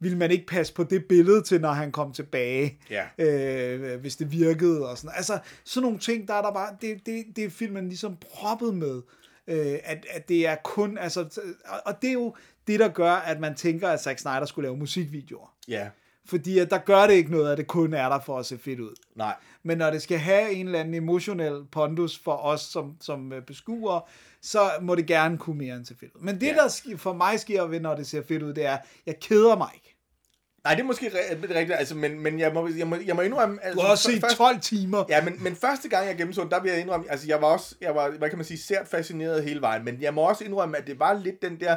vil 0.00 0.16
man 0.16 0.30
ikke 0.30 0.46
passe 0.46 0.74
på 0.74 0.84
det 0.84 1.04
billede 1.04 1.42
til, 1.42 1.60
når 1.60 1.72
han 1.72 1.92
kom 1.92 2.12
tilbage, 2.12 2.78
Ja. 2.90 3.04
øh, 3.18 4.00
hvis 4.00 4.16
det 4.16 4.32
virkede 4.32 4.88
og 4.90 4.98
sådan. 4.98 5.16
Altså, 5.16 5.38
sådan 5.64 5.82
nogle 5.82 5.98
ting, 5.98 6.28
der 6.28 6.34
er 6.34 6.42
der 6.42 6.52
bare, 6.52 6.76
det, 6.80 7.06
det, 7.06 7.24
det 7.36 7.44
er 7.44 7.50
filmen 7.50 7.88
ligesom 7.88 8.16
proppet 8.16 8.74
med, 8.74 9.02
øh, 9.46 9.78
at, 9.84 10.06
at 10.10 10.28
det 10.28 10.46
er 10.46 10.56
kun, 10.64 10.98
altså, 10.98 11.20
og- 11.64 11.80
og 11.86 12.02
det 12.02 12.08
er 12.08 12.12
jo 12.14 12.34
det, 12.66 12.80
der 12.80 12.88
gør, 12.88 13.12
at 13.12 13.40
man 13.40 13.54
tænker, 13.54 13.88
at 13.88 14.02
Zack 14.02 14.18
Snyder 14.18 14.44
skulle 14.46 14.66
lave 14.66 14.76
musikvideoer. 14.76 15.54
Ja, 15.68 15.88
Fordi 16.26 16.58
at 16.58 16.70
der 16.70 16.78
gør 16.78 17.06
det 17.06 17.14
ikke 17.14 17.30
noget, 17.30 17.52
at 17.52 17.58
det 17.58 17.66
kun 17.66 17.94
er 17.94 18.08
der 18.08 18.20
for 18.20 18.38
at 18.38 18.46
se 18.46 18.58
fedt 18.58 18.80
ud. 18.80 18.94
nej. 19.16 19.34
Men 19.62 19.78
når 19.78 19.90
det 19.90 20.02
skal 20.02 20.18
have 20.18 20.52
en 20.52 20.66
eller 20.66 20.80
anden 20.80 20.94
emotionel 20.94 21.64
pondus 21.72 22.18
for 22.18 22.32
os 22.36 22.60
som, 22.60 22.96
som 23.00 23.32
øh, 23.32 23.42
beskuere, 23.42 24.00
så 24.42 24.70
må 24.82 24.94
det 24.94 25.06
gerne 25.06 25.38
kunne 25.38 25.58
mere 25.58 25.76
end 25.76 25.84
se 25.86 25.94
fedt 26.00 26.12
ud. 26.14 26.20
Men 26.20 26.34
det, 26.40 26.46
Ja. 26.46 26.54
der 26.54 26.96
for 26.96 27.12
mig 27.12 27.40
sker 27.40 27.62
ved, 27.62 27.80
når 27.80 27.94
det 27.96 28.06
ser 28.06 28.22
fedt 28.22 28.42
ud, 28.42 28.54
det 28.54 28.64
er, 28.66 28.78
jeg 29.06 29.20
keder 29.20 29.56
mig 29.56 29.68
ikke. 29.74 29.89
Nej, 30.64 30.74
det 30.74 30.80
er 30.82 30.86
måske 30.86 31.06
ri- 31.06 31.32
rigtigt, 31.54 31.78
altså, 31.78 31.94
men, 31.94 32.20
men 32.20 32.38
jeg, 32.38 32.52
må, 32.54 32.68
jeg, 32.68 32.86
må, 32.86 32.96
jeg 33.06 33.16
må 33.16 33.22
indrømme... 33.22 33.58
Altså, 33.64 33.76
Du 33.76 33.82
har 33.84 33.90
også 33.90 34.10
set 34.12 34.20
først- 34.20 34.36
12 34.36 34.60
timer. 34.60 35.04
Ja, 35.08 35.24
men, 35.24 35.36
men 35.42 35.56
første 35.56 35.88
gang 35.88 36.06
jeg 36.06 36.16
gennemså 36.16 36.48
der 36.50 36.60
vil 36.60 36.70
jeg 36.70 36.80
indrømme, 36.80 37.10
altså 37.10 37.26
jeg 37.26 37.42
var 37.42 37.46
også, 37.48 37.74
jeg 37.80 37.94
var, 37.94 38.10
hvad 38.10 38.28
kan 38.28 38.38
man 38.38 38.44
sige, 38.44 38.58
sært 38.58 38.88
fascineret 38.88 39.44
hele 39.44 39.60
vejen, 39.60 39.84
men 39.84 40.02
jeg 40.02 40.14
må 40.14 40.20
også 40.20 40.44
indrømme, 40.44 40.76
at 40.78 40.86
det 40.86 40.98
var 40.98 41.14
lidt 41.14 41.42
den 41.42 41.60
der 41.60 41.76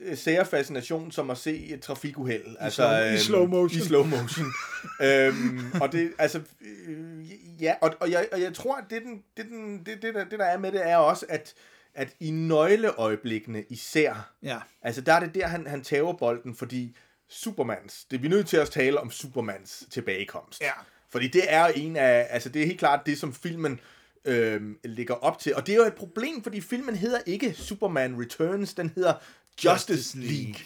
øh, 0.00 0.16
sære 0.16 0.44
fascination, 0.44 1.12
som 1.12 1.30
at 1.30 1.38
se 1.38 1.66
et 1.66 1.80
trafikuheld. 1.80 2.44
Altså, 2.60 2.82
slow- 2.88 3.14
i 3.14 3.18
slow 3.18 3.46
motion. 3.46 3.80
I 3.82 3.84
slow 3.84 4.04
motion. 4.04 4.46
øhm, 5.06 5.72
og 5.80 5.92
det, 5.92 6.12
altså, 6.18 6.40
øh, 6.88 7.62
ja, 7.62 7.74
og, 7.80 7.94
og, 8.00 8.10
jeg, 8.10 8.26
og 8.32 8.40
jeg 8.40 8.54
tror, 8.54 8.76
at 8.76 8.84
det, 8.90 9.02
den, 9.02 9.22
det, 9.36 9.46
den, 9.46 9.78
det, 9.86 10.02
det, 10.02 10.14
der, 10.14 10.24
det, 10.24 10.38
der 10.38 10.44
er 10.44 10.58
med 10.58 10.72
det, 10.72 10.88
er 10.90 10.96
også, 10.96 11.26
at, 11.28 11.54
at 11.94 12.08
i 12.20 12.30
nøgleøjeblikkene 12.30 13.64
især, 13.68 14.30
Ja. 14.42 14.58
Altså, 14.82 15.00
der 15.00 15.12
er 15.12 15.20
det 15.20 15.34
der, 15.34 15.46
han, 15.46 15.66
han 15.66 15.82
tager 15.82 16.12
bolden, 16.12 16.54
fordi 16.54 16.96
Supermans, 17.30 18.04
det 18.10 18.16
er 18.16 18.20
vi 18.20 18.28
nødt 18.28 18.46
til 18.46 18.56
at 18.56 18.70
tale 18.70 19.00
om 19.00 19.10
Supermans 19.10 19.84
tilbagekomst. 19.90 20.60
Ja. 20.60 20.72
Fordi 21.10 21.28
det 21.28 21.42
er 21.48 21.66
en 21.66 21.96
af, 21.96 22.26
altså 22.30 22.48
det 22.48 22.62
er 22.62 22.66
helt 22.66 22.78
klart 22.78 23.06
det, 23.06 23.18
som 23.18 23.34
filmen 23.34 23.80
øh, 24.24 24.62
ligger 24.84 25.14
op 25.14 25.38
til. 25.38 25.54
Og 25.54 25.66
det 25.66 25.72
er 25.72 25.76
jo 25.76 25.84
et 25.84 25.94
problem, 25.94 26.42
fordi 26.42 26.60
filmen 26.60 26.96
hedder 26.96 27.18
ikke 27.26 27.54
Superman 27.54 28.20
Returns, 28.20 28.74
den 28.74 28.92
hedder 28.94 29.14
Justice, 29.64 29.92
Justice 29.92 30.18
League. 30.18 30.36
League. 30.36 30.60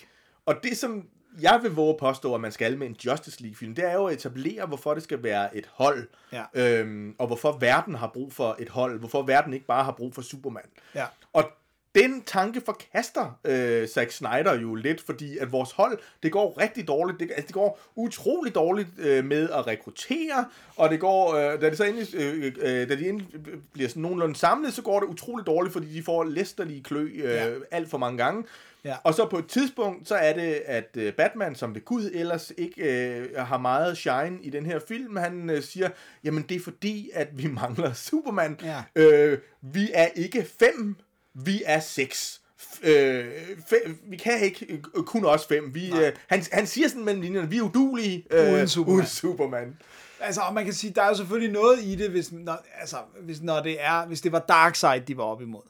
Og 0.47 0.55
det, 0.63 0.79
som 0.79 1.09
jeg 1.41 1.61
vil 1.63 1.71
våge 1.71 1.91
at 1.91 1.97
påstå, 1.97 2.35
at 2.35 2.41
man 2.41 2.53
skal 2.53 2.79
med 2.79 2.87
en 2.87 2.97
Justice 3.07 3.43
League-film, 3.43 3.75
det 3.75 3.85
er 3.85 3.93
jo 3.93 4.07
at 4.07 4.15
etablere, 4.15 4.67
hvorfor 4.67 4.95
det 4.95 5.03
skal 5.03 5.23
være 5.23 5.57
et 5.57 5.71
hold. 5.73 6.09
Ja. 6.33 6.45
Øhm, 6.55 7.15
og 7.19 7.27
hvorfor 7.27 7.59
verden 7.59 7.95
har 7.95 8.11
brug 8.15 8.33
for 8.33 8.57
et 8.59 8.69
hold. 8.69 8.99
Hvorfor 8.99 9.23
verden 9.23 9.53
ikke 9.53 9.67
bare 9.67 9.85
har 9.85 9.93
brug 9.93 10.15
for 10.15 10.23
Superman. 10.23 10.69
Ja. 10.95 11.07
Og 11.33 11.51
den 11.95 12.23
tanke 12.23 12.61
forkaster 12.65 13.39
øh, 13.45 13.89
Zack 13.89 14.11
Snyder 14.11 14.61
jo 14.61 14.75
lidt, 14.75 15.01
fordi 15.01 15.39
at 15.39 15.53
vores 15.53 15.73
hold, 15.73 15.99
det 16.23 16.33
går 16.33 16.61
rigtig 16.61 16.89
dårligt. 16.89 17.21
Det, 17.21 17.31
altså, 17.31 17.47
det 17.47 17.55
går 17.55 17.81
utrolig 17.95 18.55
dårligt 18.55 18.89
øh, 18.99 19.25
med 19.25 19.51
at 19.51 19.67
rekruttere, 19.67 20.45
og 20.77 20.91
det 20.91 21.01
går, 21.01 21.35
øh, 21.35 21.61
da 21.61 21.71
det 21.71 21.77
så 21.79 21.85
endelig, 21.85 22.15
øh, 22.15 22.53
øh, 22.61 22.89
da 22.89 22.95
de 22.97 23.09
endelig 23.09 23.29
bliver 23.73 23.89
sådan 23.89 24.03
nogenlunde 24.03 24.37
samlet, 24.37 24.73
så 24.75 24.83
går 24.83 25.01
det 25.01 25.07
utrolig 25.07 25.47
dårligt, 25.47 25.73
fordi 25.73 25.87
de 25.95 26.03
får 26.03 26.25
læsterlige 26.25 26.83
klø 26.83 27.03
øh, 27.15 27.25
Ja. 27.25 27.49
alt 27.71 27.91
for 27.91 27.99
mange 27.99 28.19
gange. 28.19 28.45
Ja. 28.85 28.97
Og 29.05 29.15
så 29.15 29.27
på 29.27 29.39
et 29.39 29.47
tidspunkt, 29.47 30.09
så 30.09 30.15
er 30.15 30.33
det, 30.33 30.63
at 30.67 30.89
øh, 30.97 31.13
Batman, 31.13 31.55
som 31.55 31.75
ved 31.75 31.85
Gud 31.85 32.11
ellers 32.15 32.53
ikke 32.59 33.09
øh, 33.19 33.37
har 33.37 33.59
meget 33.59 33.97
shine 33.99 34.39
i 34.43 34.51
den 34.51 34.67
her 34.67 34.81
film, 34.89 35.17
han 35.17 35.51
øh, 35.51 35.63
siger, 35.63 35.89
jamen 36.25 36.43
det 36.49 36.55
er 36.57 36.61
fordi, 36.61 37.11
at 37.15 37.29
vi 37.33 37.47
mangler 37.63 37.93
Superman. 37.93 38.59
Ja. 38.63 38.83
Øh, 38.97 39.39
vi 39.63 39.91
er 39.95 40.07
ikke 40.07 40.47
fem, 40.59 40.97
vi 41.35 41.63
er 41.67 41.81
seks. 41.81 42.41
Øh, 42.83 43.25
fem, 43.69 43.99
vi 44.09 44.17
kan 44.17 44.41
ikke 44.41 44.67
øh, 44.97 45.05
kun 45.05 45.25
os 45.25 45.47
fem. 45.47 45.75
Vi, 45.75 45.93
øh, 45.93 46.13
han, 46.27 46.45
han 46.53 46.67
siger 46.67 46.89
sådan 46.89 47.05
mellem 47.05 47.23
linjerne, 47.23 47.51
vi 47.51 47.59
er 47.59 47.63
udulige 47.63 48.27
øh, 48.31 48.53
Uden 48.53 48.69
Superman. 48.69 48.95
Uden 48.97 49.07
Superman. 49.07 49.77
Altså, 50.21 50.41
og 50.41 50.55
man 50.55 50.65
kan 50.65 50.75
sige, 50.75 50.93
der 50.95 51.03
er 51.03 51.09
jo 51.09 51.15
selvfølgelig 51.15 51.53
noget 51.53 51.85
i 51.85 51.95
det, 51.95 52.11
hvis, 52.11 52.33
når, 52.33 52.65
altså, 52.81 52.97
hvis, 53.23 53.43
når 53.43 53.63
det 53.63 53.83
er, 53.83 54.07
hvis 54.07 54.21
det 54.21 54.33
var 54.33 54.39
Darkseid, 54.39 55.01
de 55.01 55.17
var 55.17 55.25
op 55.25 55.43
imod. 55.43 55.63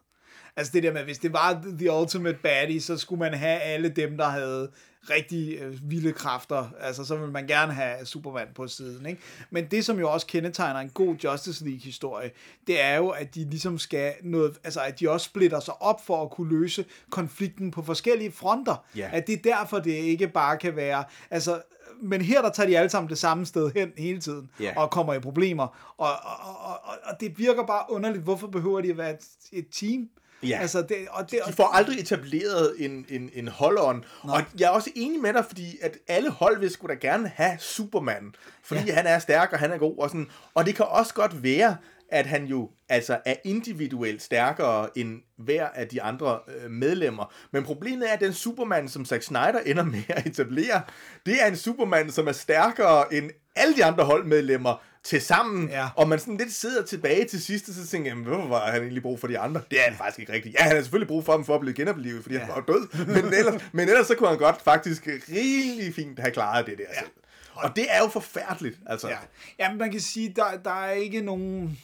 Altså 0.56 0.72
det 0.72 0.82
der 0.82 0.92
med, 0.92 1.04
hvis 1.04 1.18
det 1.18 1.32
var 1.32 1.62
The 1.78 1.92
Ultimate 1.92 2.38
Baddie, 2.42 2.80
så 2.80 2.96
skulle 2.96 3.18
man 3.18 3.34
have 3.34 3.60
alle 3.60 3.88
dem, 3.88 4.16
der 4.16 4.24
havde 4.28 4.70
rigtig 5.10 5.58
øh, 5.58 5.90
vilde 5.90 6.12
kræfter. 6.12 6.70
Altså, 6.80 7.04
så 7.04 7.16
ville 7.16 7.32
man 7.32 7.46
gerne 7.46 7.72
have 7.72 8.06
Superman 8.06 8.46
på 8.54 8.68
siden, 8.68 9.06
ikke? 9.06 9.20
Men 9.50 9.66
det, 9.66 9.84
som 9.84 9.98
jo 9.98 10.10
også 10.10 10.26
kendetegner 10.26 10.80
en 10.80 10.88
god 10.88 11.14
Justice 11.16 11.64
League-historie, 11.64 12.30
det 12.66 12.80
er 12.82 12.96
jo, 12.96 13.08
at 13.08 13.34
de 13.34 13.50
ligesom 13.50 13.78
skal 13.78 14.14
noget, 14.22 14.58
altså 14.64 14.80
at 14.80 15.00
de 15.00 15.10
også 15.10 15.24
splitter 15.24 15.60
sig 15.60 15.82
op 15.82 16.06
for 16.06 16.22
at 16.24 16.30
kunne 16.30 16.58
løse 16.60 16.84
konflikten 17.10 17.70
på 17.70 17.82
forskellige 17.82 18.32
fronter. 18.32 18.84
Ja. 18.96 19.10
At 19.12 19.26
det 19.26 19.32
er 19.32 19.42
derfor, 19.56 19.78
det 19.78 19.90
ikke 19.92 20.28
bare 20.28 20.56
kan 20.58 20.76
være, 20.76 21.04
altså, 21.30 21.62
men 22.02 22.20
her 22.20 22.42
der 22.42 22.50
tager 22.50 22.68
de 22.68 22.78
alle 22.78 22.90
sammen 22.90 23.10
det 23.10 23.18
samme 23.18 23.46
sted 23.46 23.70
hen 23.74 23.92
hele 23.96 24.20
tiden, 24.20 24.50
Ja. 24.60 24.72
og 24.76 24.90
kommer 24.90 25.14
i 25.14 25.20
problemer, 25.20 25.94
og, 25.98 26.08
og, 26.12 26.56
og, 26.64 26.80
og, 26.84 26.94
og 27.04 27.20
det 27.20 27.38
virker 27.38 27.66
bare 27.66 27.84
underligt, 27.88 28.24
hvorfor 28.24 28.46
behøver 28.46 28.80
de 28.80 28.90
at 28.90 28.96
være 28.98 29.10
et, 29.10 29.24
et 29.52 29.66
team? 29.72 30.08
Ja. 30.42 30.58
Altså, 30.60 30.82
det, 30.82 30.96
og 31.10 31.30
det, 31.30 31.40
De 31.46 31.52
får 31.52 31.66
aldrig 31.74 32.00
etableret 32.00 32.74
en, 32.78 33.06
en, 33.08 33.30
en 33.34 33.48
hold-on. 33.48 34.04
Og 34.22 34.42
jeg 34.58 34.66
er 34.66 34.70
også 34.70 34.90
enig 34.94 35.20
med 35.20 35.32
dig, 35.32 35.44
fordi 35.44 35.78
at 35.82 35.98
alle 36.08 36.30
hold 36.30 36.60
vil 36.60 36.70
sgu 36.70 36.86
da 36.86 36.94
gerne 36.94 37.28
have 37.28 37.58
Superman. 37.58 38.34
Fordi 38.62 38.84
ja. 38.86 38.94
han 38.94 39.06
er 39.06 39.18
stærk, 39.18 39.52
og 39.52 39.58
han 39.58 39.72
er 39.72 39.78
god. 39.78 39.98
Og, 39.98 40.08
sådan. 40.10 40.30
og 40.54 40.66
det 40.66 40.74
kan 40.74 40.86
også 40.86 41.14
godt 41.14 41.42
være, 41.42 41.76
at 42.08 42.26
han 42.26 42.46
jo 42.46 42.70
altså 42.88 43.18
er 43.24 43.34
individuelt 43.44 44.22
stærkere 44.22 44.98
end 44.98 45.20
hver 45.38 45.68
af 45.68 45.88
de 45.88 46.02
andre 46.02 46.38
øh, 46.48 46.70
medlemmer. 46.70 47.32
Men 47.52 47.62
problemet 47.62 48.08
er, 48.08 48.12
at 48.12 48.20
den 48.20 48.32
Superman, 48.32 48.88
som 48.88 49.04
Zack 49.04 49.22
Snyder 49.22 49.60
ender 49.66 49.84
med 49.84 50.02
at 50.08 50.26
etablere, 50.26 50.82
det 51.26 51.42
er 51.42 51.46
en 51.46 51.56
Superman, 51.56 52.10
som 52.10 52.28
er 52.28 52.32
stærkere 52.32 53.14
end 53.14 53.30
alle 53.56 53.76
de 53.76 53.84
andre 53.84 54.04
holdmedlemmer 54.04 54.82
til 55.04 55.20
sammen, 55.22 55.68
Ja. 55.68 55.88
og 55.96 56.08
man 56.08 56.18
sådan 56.18 56.36
lidt 56.36 56.52
sidder 56.52 56.84
tilbage 56.84 57.24
til 57.24 57.42
sidst, 57.42 57.68
og 57.68 57.74
så 57.74 57.86
tænker 57.86 58.10
jeg, 58.14 58.22
hvorfor 58.22 58.48
var 58.48 58.70
han 58.70 58.80
egentlig 58.82 59.02
brug 59.02 59.20
for 59.20 59.26
de 59.26 59.38
andre? 59.38 59.62
Det 59.70 59.80
er 59.80 59.84
han 59.84 59.96
faktisk 59.96 60.18
ikke 60.18 60.32
rigtigt. 60.32 60.54
Ja, 60.58 60.62
han 60.64 60.74
har 60.76 60.82
selvfølgelig 60.82 61.08
brug 61.08 61.24
for 61.24 61.32
dem 61.32 61.44
for 61.44 61.54
at 61.54 61.60
blive 61.60 61.74
genoplevet, 61.74 62.22
fordi 62.22 62.34
ja. 62.34 62.40
han 62.40 62.48
var 62.48 62.60
død, 62.60 63.06
men 63.06 63.34
ellers, 63.34 63.62
men 63.72 63.88
ellers 63.88 64.06
så 64.06 64.14
kunne 64.14 64.28
han 64.28 64.38
godt 64.38 64.62
faktisk 64.62 65.06
rigtig 65.06 65.94
fint 65.94 66.18
have 66.18 66.32
klaret 66.32 66.66
det 66.66 66.78
der 66.78 66.84
ja. 66.94 66.98
selv. 67.00 67.10
Og 67.54 67.76
det 67.76 67.86
er 67.90 67.98
jo 67.98 68.08
forfærdeligt, 68.08 68.78
altså. 68.86 69.08
Ja, 69.08 69.18
Jamen, 69.58 69.78
man 69.78 69.90
kan 69.90 70.00
sige, 70.00 70.32
der, 70.36 70.56
der 70.64 70.84
er 70.84 70.92
ikke 70.92 71.20
nogen... 71.20 71.78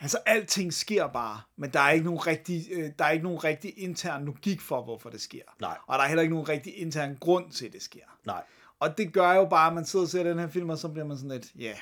Altså, 0.00 0.18
alting 0.26 0.72
sker 0.74 1.06
bare, 1.06 1.40
men 1.56 1.70
der 1.70 1.80
er 1.80 1.90
ikke 1.90 2.04
nogen 2.04 2.26
rigtig, 2.26 2.66
øh, 2.72 2.90
der 2.98 3.04
er 3.04 3.10
ikke 3.10 3.24
nogen 3.24 3.44
rigtig 3.44 3.78
intern 3.78 4.24
logik 4.24 4.60
for, 4.60 4.82
hvorfor 4.82 5.10
det 5.10 5.20
sker. 5.20 5.42
Nej. 5.60 5.76
Og 5.86 5.98
der 5.98 6.04
er 6.04 6.08
heller 6.08 6.22
ikke 6.22 6.34
nogen 6.34 6.48
rigtig 6.48 6.76
intern 6.78 7.16
grund 7.20 7.50
til, 7.50 7.66
at 7.66 7.72
det 7.72 7.82
sker. 7.82 8.00
Nej. 8.26 8.42
Og 8.80 8.98
det 8.98 9.12
gør 9.12 9.32
jo 9.32 9.44
bare, 9.44 9.66
at 9.68 9.74
man 9.74 9.84
sidder 9.84 10.04
og 10.04 10.10
ser 10.10 10.22
den 10.22 10.38
her 10.38 10.48
film, 10.48 10.70
og 10.70 10.78
så 10.78 10.88
bliver 10.88 11.06
man 11.06 11.16
sådan 11.16 11.30
lidt, 11.30 11.46
ja. 11.58 11.64
Yeah. 11.64 11.76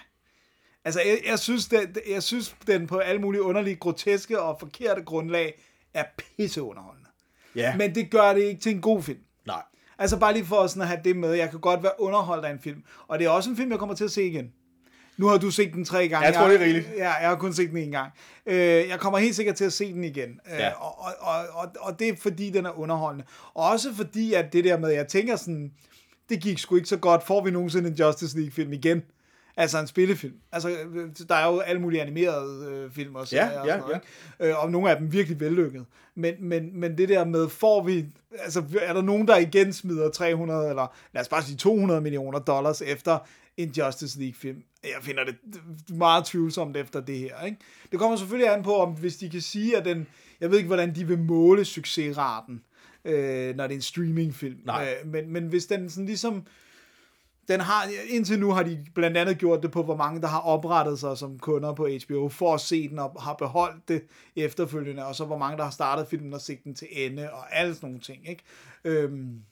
Altså, 0.84 1.01
jeg, 1.01 1.18
jeg, 1.26 1.38
synes, 1.38 1.68
det, 1.68 1.99
jeg 2.11 2.22
synes, 2.22 2.57
den 2.66 2.86
på 2.86 2.99
alle 2.99 3.20
mulige 3.20 3.42
underlige, 3.42 3.76
groteske 3.76 4.40
og 4.40 4.57
forkerte 4.61 5.03
grundlag 5.03 5.62
er 5.94 6.05
pisseunderholdende. 6.18 7.09
Ja. 7.57 7.76
Men 7.76 7.94
det 7.94 8.11
gør 8.11 8.32
det 8.32 8.42
ikke 8.42 8.61
til 8.61 8.74
en 8.74 8.80
god 8.80 9.03
film. 9.03 9.18
Nej. 9.47 9.62
Altså 9.99 10.18
bare 10.18 10.32
lige 10.32 10.44
for 10.44 10.66
sådan 10.66 10.82
at 10.82 10.88
have 10.88 11.01
det 11.05 11.16
med. 11.16 11.32
Jeg 11.32 11.51
kan 11.51 11.61
godt 11.61 11.82
være 11.82 11.92
underholdt 12.01 12.44
af 12.44 12.51
en 12.51 12.59
film. 12.61 12.82
Og 13.09 13.18
det 13.18 13.24
er 13.24 13.30
også 13.30 13.51
en 13.51 13.57
film, 13.57 13.70
jeg 13.70 13.78
kommer 13.78 13.94
til 13.94 14.05
at 14.05 14.11
se 14.11 14.22
igen. 14.26 14.52
Nu 15.16 15.27
har 15.27 15.39
du 15.39 15.51
set 15.51 15.73
den 15.73 15.85
tre 15.85 16.09
gange. 16.09 16.27
Jeg 16.27 16.35
tror, 16.35 16.48
det 16.48 16.55
er 16.60 16.64
rigeligt. 16.64 16.89
Ja, 16.97 17.12
jeg 17.12 17.28
har 17.28 17.36
kun 17.36 17.52
set 17.55 17.70
den 17.70 17.78
en 17.78 17.90
gang. 17.90 18.12
Øh, 18.47 18.56
jeg 18.89 19.01
kommer 19.01 19.18
helt 19.18 19.36
sikkert 19.36 19.55
til 19.56 19.64
at 19.64 19.73
se 19.73 19.93
den 19.93 20.05
igen. 20.05 20.40
Øh, 20.52 20.59
Ja. 20.59 20.70
og, 20.70 20.98
og, 20.98 21.12
og, 21.20 21.44
og, 21.52 21.68
og 21.81 21.98
det 21.98 22.09
er 22.09 22.16
fordi, 22.16 22.51
den 22.51 22.66
er 22.66 22.78
underholdende. 22.78 23.24
Og 23.55 23.70
også 23.70 23.94
fordi, 23.94 24.35
at 24.35 24.52
det 24.52 24.64
der 24.64 24.78
med, 24.78 24.90
jeg 24.90 25.09
tænker 25.09 25.36
sådan, 25.36 25.73
det 26.28 26.43
gik 26.43 26.59
sgu 26.59 26.77
ikke 26.77 26.89
så 26.89 26.97
godt. 26.97 27.27
Får 27.27 27.44
vi 27.44 27.51
nogensinde 27.51 27.89
en 27.89 27.94
Justice 27.94 28.36
League-film 28.39 28.73
igen? 28.73 29.03
Altså 29.57 29.78
en 29.78 29.86
spillefilm. 29.86 30.35
Altså, 30.53 30.70
øh, 30.70 31.11
der 31.28 31.35
er 31.35 31.53
jo 31.53 31.59
alle 31.59 31.81
mulige 31.81 32.03
animerede 32.03 32.70
øh, 32.70 32.90
film 32.90 33.15
og 33.15 33.28
serier 33.28 33.53
Ja, 33.53 33.61
og 33.61 33.66
ja, 33.66 33.73
sådan 33.73 33.81
noget, 33.81 34.01
ikke? 34.40 34.53
Øh, 34.53 34.62
og 34.65 34.70
nogle 34.70 34.90
af 34.90 34.97
dem 34.97 35.12
virkelig 35.12 35.40
vellykket. 35.40 35.86
Men, 36.15 36.35
men, 36.40 36.81
men 36.81 36.98
det 36.98 37.09
der 37.09 37.24
med, 37.24 37.48
får 37.48 37.85
vi, 37.85 38.07
altså 38.39 38.62
er 38.81 38.93
der 38.93 39.03
nogen, 39.03 39.28
der 39.28 39.36
igen 39.36 39.73
smider 39.73 40.11
300, 40.11 40.69
eller 40.69 40.97
lad 41.15 41.23
os 41.23 41.28
bare 41.28 41.43
sige 41.43 41.57
200 41.57 42.01
millioner 42.01 42.39
dollars 42.39 42.82
efter 42.82 43.19
en 43.57 43.70
Justice 43.70 44.19
League-film? 44.19 44.62
Jeg 44.85 45.03
finder 45.03 45.24
det 45.24 45.36
meget 45.90 46.24
tvivlsomt 46.24 46.77
efter 46.77 47.01
det 47.01 47.19
her, 47.19 47.43
ikke? 47.44 47.59
Det 47.93 47.98
kommer 47.98 48.16
selvfølgelig 48.16 48.53
an 48.53 48.62
på, 48.62 48.77
om 48.77 48.93
hvis 48.93 49.16
de 49.16 49.31
kan 49.31 49.40
sige, 49.40 49.77
at 49.77 49.85
den, 49.85 50.07
jeg 50.40 50.51
ved 50.51 50.59
ikke, 50.59 50.66
hvordan 50.66 50.94
de 50.94 51.07
vil 51.07 51.19
måle 51.19 51.65
succesraten, 51.65 52.62
øh, 53.07 53.57
når 53.57 53.66
det 53.66 53.74
er 53.74 53.78
en 53.78 53.83
streamingfilm. 53.83 54.61
Nej. 54.65 54.95
Øh, 55.03 55.09
men, 55.12 55.33
men 55.33 55.47
hvis 55.47 55.66
den 55.66 55.91
sådan 55.91 56.07
ligesom, 56.07 56.47
den 57.49 57.61
har, 57.61 57.89
indtil 58.09 58.39
nu 58.39 58.51
har 58.51 58.62
de 58.62 58.87
blandt 58.95 59.16
andet 59.16 59.39
gjort 59.39 59.62
det 59.62 59.70
på, 59.70 59.83
hvor 59.83 59.97
mange 59.97 60.20
der 60.20 60.27
har 60.28 60.41
oprettet 60.41 60.99
sig 60.99 61.19
som 61.19 61.39
kunder 61.39 61.74
på 61.74 61.89
HBO, 62.07 62.28
for 62.28 62.55
at 62.55 62.61
se 62.61 62.89
den 62.89 62.99
og 62.99 63.23
har 63.23 63.35
beholdt 63.35 63.89
det 63.89 64.03
efterfølgende, 64.37 65.07
og 65.07 65.15
så 65.15 65.24
hvor 65.24 65.39
mange 65.39 65.57
der 65.57 65.65
har 65.65 65.70
startet 65.70 66.09
filmen 66.09 66.35
og 66.35 66.41
set 66.41 66.65
den 66.65 66.74
til 66.74 66.89
ende, 66.91 67.33
og 67.33 67.57
alle 67.57 67.74
sådan 67.74 67.87
nogle 67.89 68.01
ting, 68.01 68.28
ikke? 68.28 68.43
Øhm, 68.85 69.43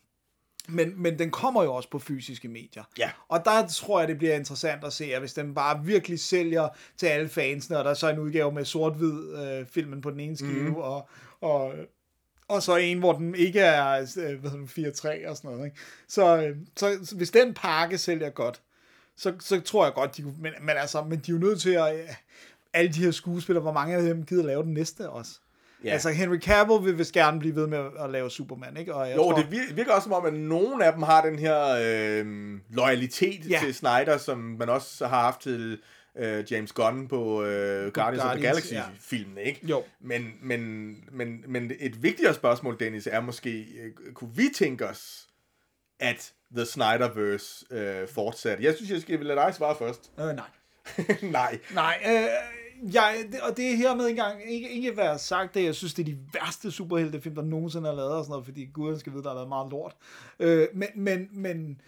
men, 0.68 1.02
men 1.02 1.18
den 1.18 1.30
kommer 1.30 1.62
jo 1.62 1.74
også 1.74 1.90
på 1.90 1.98
fysiske 1.98 2.48
medier. 2.48 2.82
Ja. 2.98 3.10
Og 3.28 3.44
der 3.44 3.66
tror 3.66 4.00
jeg, 4.00 4.08
det 4.08 4.18
bliver 4.18 4.34
interessant 4.34 4.84
at 4.84 4.92
se, 4.92 5.04
at 5.04 5.20
hvis 5.20 5.34
den 5.34 5.54
bare 5.54 5.84
virkelig 5.84 6.20
sælger 6.20 6.68
til 6.96 7.06
alle 7.06 7.28
fansene, 7.28 7.78
og 7.78 7.84
der 7.84 7.90
er 7.90 7.94
så 7.94 8.10
en 8.10 8.18
udgave 8.18 8.52
med 8.52 8.64
sort-hvid 8.64 9.36
øh, 9.36 9.66
filmen 9.66 10.00
på 10.00 10.10
den 10.10 10.20
ene 10.20 10.36
skive, 10.36 10.68
mm. 10.68 10.74
og, 10.74 11.08
og, 11.40 11.72
og 12.48 12.62
så 12.62 12.76
en, 12.76 12.98
hvor 12.98 13.12
den 13.12 13.34
ikke 13.34 13.60
er 13.60 14.00
øh, 14.00 14.40
hvad 14.40 14.50
hedder 14.50 14.90
det, 14.90 15.24
4-3 15.26 15.28
og 15.30 15.36
sådan 15.36 15.50
noget. 15.50 15.64
Ikke? 15.64 15.76
Så, 16.08 16.36
øh, 16.42 16.56
så, 16.76 16.98
så 17.04 17.16
hvis 17.16 17.30
den 17.30 17.54
pakke 17.54 17.98
sælger 17.98 18.30
godt, 18.30 18.60
så, 19.16 19.32
så 19.40 19.60
tror 19.60 19.84
jeg 19.84 19.94
godt, 19.94 20.16
de 20.16 20.22
kunne, 20.22 20.34
men, 20.40 20.52
men, 20.60 20.76
altså, 20.76 21.02
men 21.02 21.18
de 21.18 21.30
er 21.30 21.34
jo 21.34 21.38
nødt 21.40 21.60
til 21.60 21.70
at, 21.70 21.94
øh, 21.94 22.08
alle 22.72 22.92
de 22.92 23.04
her 23.04 23.10
skuespillere, 23.10 23.62
hvor 23.62 23.72
mange 23.72 23.96
af 23.96 24.02
dem 24.02 24.26
gider 24.26 24.44
lave 24.44 24.62
den 24.62 24.74
næste 24.74 25.10
også. 25.10 25.32
Ja. 25.84 25.90
Altså 25.90 26.10
Henry 26.10 26.38
Cavill 26.38 26.84
vil 26.84 26.98
vist 26.98 27.12
gerne 27.12 27.38
blive 27.40 27.56
ved 27.56 27.66
med 27.66 27.78
at, 28.00 28.10
lave 28.10 28.30
Superman, 28.30 28.76
ikke? 28.76 28.94
Og 28.94 29.08
jeg 29.08 29.16
Jo, 29.16 29.22
tror, 29.22 29.32
det 29.36 29.42
vir- 29.44 29.74
virker 29.74 29.92
også 29.92 30.04
som 30.04 30.12
om, 30.12 30.26
at 30.26 30.32
nogle 30.34 30.84
af 30.84 30.92
dem 30.92 31.02
har 31.02 31.22
den 31.22 31.38
her 31.38 31.66
øh, 31.82 32.26
loyalitet 32.70 33.50
Ja. 33.50 33.58
til 33.64 33.74
Snyder, 33.74 34.16
som 34.18 34.38
man 34.38 34.68
også 34.68 35.06
har 35.06 35.20
haft 35.20 35.40
til 35.40 35.78
øh, 36.16 36.52
James 36.52 36.72
Gunn 36.72 37.08
på 37.08 37.44
øh, 37.44 37.92
Guardians, 37.92 38.24
of 38.24 38.30
the 38.36 38.46
Guardians, 38.46 38.70
Galaxy-filmene, 38.70 39.42
ikke? 39.42 39.66
Jo. 39.66 39.84
Men, 40.00 40.32
men, 40.42 40.60
men, 41.12 41.44
men 41.48 41.72
et 41.80 42.02
vigtigere 42.02 42.34
spørgsmål, 42.34 42.76
Dennis, 42.80 43.06
er 43.06 43.20
måske, 43.20 43.50
øh, 43.62 44.12
kunne 44.14 44.34
vi 44.36 44.48
tænke 44.56 44.86
os, 44.88 45.28
at 46.00 46.32
The 46.56 46.64
Snyderverse 46.66 47.64
øh, 47.70 48.08
fortsat? 48.08 48.60
Jeg 48.60 48.74
synes, 48.74 48.90
jeg 48.90 49.00
skal 49.00 49.20
lade 49.20 49.40
dig 49.40 49.54
svare 49.54 49.76
først. 49.78 50.10
Øh, 50.20 50.26
nej. 50.26 50.44
Nej. 51.22 51.58
Nej, 51.74 51.98
øh, 52.06 52.94
jeg, 52.94 53.14
det- 53.32 53.40
og 53.40 53.56
det 53.56 53.70
er 53.72 53.76
hermed 53.76 54.06
engang 54.06 54.50
ikke, 54.52 54.70
ikke 54.70 54.96
være 54.96 55.18
sagt, 55.18 55.56
at 55.56 55.64
jeg 55.64 55.74
synes, 55.74 55.94
det 55.94 56.02
er 56.02 56.06
de 56.06 56.18
værste 56.34 56.70
superheltefilm, 56.70 57.34
der 57.34 57.42
nogensinde 57.42 57.88
har 57.88 57.94
lavet, 57.96 58.12
og 58.12 58.24
sådan 58.24 58.30
noget, 58.32 58.44
fordi 58.44 58.64
guderne 58.72 58.98
skal 59.00 59.12
vide, 59.12 59.22
der 59.22 59.28
har 59.28 59.34
været 59.36 59.48
meget 59.48 59.70
lort. 59.70 59.96
Øh, 60.40 60.68
men, 60.74 60.88
men, 60.94 61.28
men, 61.32 61.80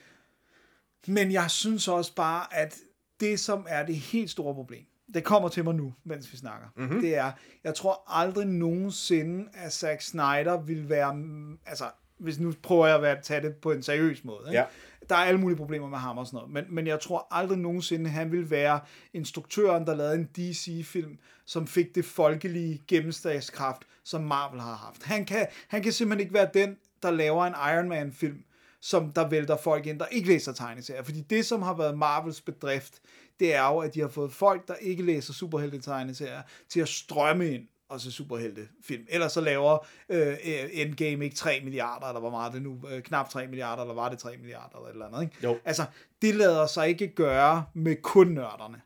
men 1.07 1.32
jeg 1.32 1.51
synes 1.51 1.89
også 1.89 2.15
bare, 2.15 2.47
at 2.55 2.77
det, 3.21 3.41
som 3.41 3.67
er 3.69 3.87
det 3.87 3.97
helt 3.97 4.31
store 4.31 4.55
problem, 4.55 4.85
det 5.15 5.25
kommer 5.25 5.49
til 5.49 5.65
mig 5.65 5.75
nu, 5.75 5.95
mens 6.05 6.33
vi 6.33 6.37
snakker, 6.37 6.69
mm-hmm. 6.77 7.01
det 7.01 7.17
er, 7.17 7.33
jeg 7.65 7.75
tror 7.75 8.03
aldrig 8.07 8.47
nogensinde, 8.47 9.49
at 9.55 9.73
Zack 9.73 10.01
Snyder 10.01 10.61
vil 10.63 10.89
være, 10.89 11.15
mm, 11.15 11.59
altså, 11.67 11.85
hvis 12.19 12.39
nu 12.39 12.53
prøver 12.63 12.87
jeg 12.87 12.97
at 12.97 13.03
være- 13.03 13.23
tage 13.23 13.41
det 13.43 13.57
på 13.57 13.73
en 13.73 13.83
seriøs 13.83 14.25
måde, 14.25 14.41
ikke? 14.49 14.59
Ja. 14.59 14.65
der 15.09 15.15
er 15.15 15.19
alle 15.25 15.41
mulige 15.41 15.57
problemer 15.57 15.89
med 15.89 15.99
ham 15.99 16.19
og 16.19 16.27
sådan 16.27 16.37
noget, 16.37 16.53
men, 16.53 16.65
men 16.69 16.87
jeg 16.87 17.01
tror 17.01 17.27
aldrig 17.31 17.59
nogensinde, 17.59 18.11
han 18.11 18.33
vil 18.33 18.51
være 18.51 18.81
instruktøren, 19.13 19.87
der 19.87 19.95
lavede 19.95 20.15
en 20.15 20.25
DC-film, 20.37 21.19
som 21.45 21.67
fik 21.67 21.95
det 21.95 22.05
folkelige 22.05 22.83
gennemslagskraft, 22.89 23.83
som 24.05 24.23
Marvel 24.23 24.61
har 24.61 24.75
haft. 24.75 25.03
Han 25.03 25.25
kan, 25.25 25.47
han 25.69 25.83
kan 25.83 25.93
simpelthen 25.93 26.21
ikke 26.21 26.35
være 26.35 26.49
den, 26.55 26.77
der 27.03 27.11
laver 27.11 27.47
en 27.47 27.55
Iron 27.75 27.89
Man-film, 27.89 28.45
som 28.87 29.13
der 29.13 29.29
vælter 29.29 29.57
folk 29.57 29.87
ind, 29.87 29.99
der 29.99 30.07
ikke 30.07 30.29
læser 30.29 30.53
tegneserier. 30.53 31.03
Fordi 31.03 31.21
det, 31.21 31.47
som 31.47 31.63
har 31.63 31.75
været 31.75 31.99
Marvels 31.99 32.41
bedrift, 32.41 33.01
det 33.41 33.55
er 33.55 33.67
jo, 33.67 33.79
at 33.79 33.95
de 33.95 34.01
har 34.01 34.09
fået 34.09 34.33
folk, 34.33 34.69
der 34.69 34.75
ikke 34.75 35.03
læser 35.03 35.33
superhelte-tegneserier, 35.33 36.43
til 36.69 36.81
at 36.81 36.89
strømme 36.89 37.51
ind 37.51 37.69
og 37.89 38.01
se 38.01 38.13
superheltefilm. 38.13 39.07
Ellers 39.09 39.33
så 39.33 39.41
laver 39.41 39.87
øh, 40.09 40.37
Endgame 40.73 41.25
ikke 41.25 41.37
3 41.37 41.61
milliarder, 41.65 42.07
eller 42.07 42.21
hvor 42.21 42.31
meget 42.31 42.53
det 42.53 42.63
nu, 42.63 42.81
øh, 42.91 43.03
knap 43.03 43.31
3 43.31 43.47
milliarder, 43.47 43.83
eller 43.83 43.95
var 43.95 44.09
det 44.09 44.19
3 44.19 44.37
milliarder, 44.37 44.77
eller 44.77 44.89
et 44.89 44.93
eller 44.93 45.07
andet. 45.07 45.23
Ikke? 45.23 45.37
Jo. 45.43 45.59
Altså, 45.65 45.85
det 46.23 46.35
lader 46.35 46.67
sig 46.67 46.89
ikke 46.89 47.09
gøre 47.09 47.65
med 47.75 47.97
kun 48.03 48.27
nørderne. 48.27 48.81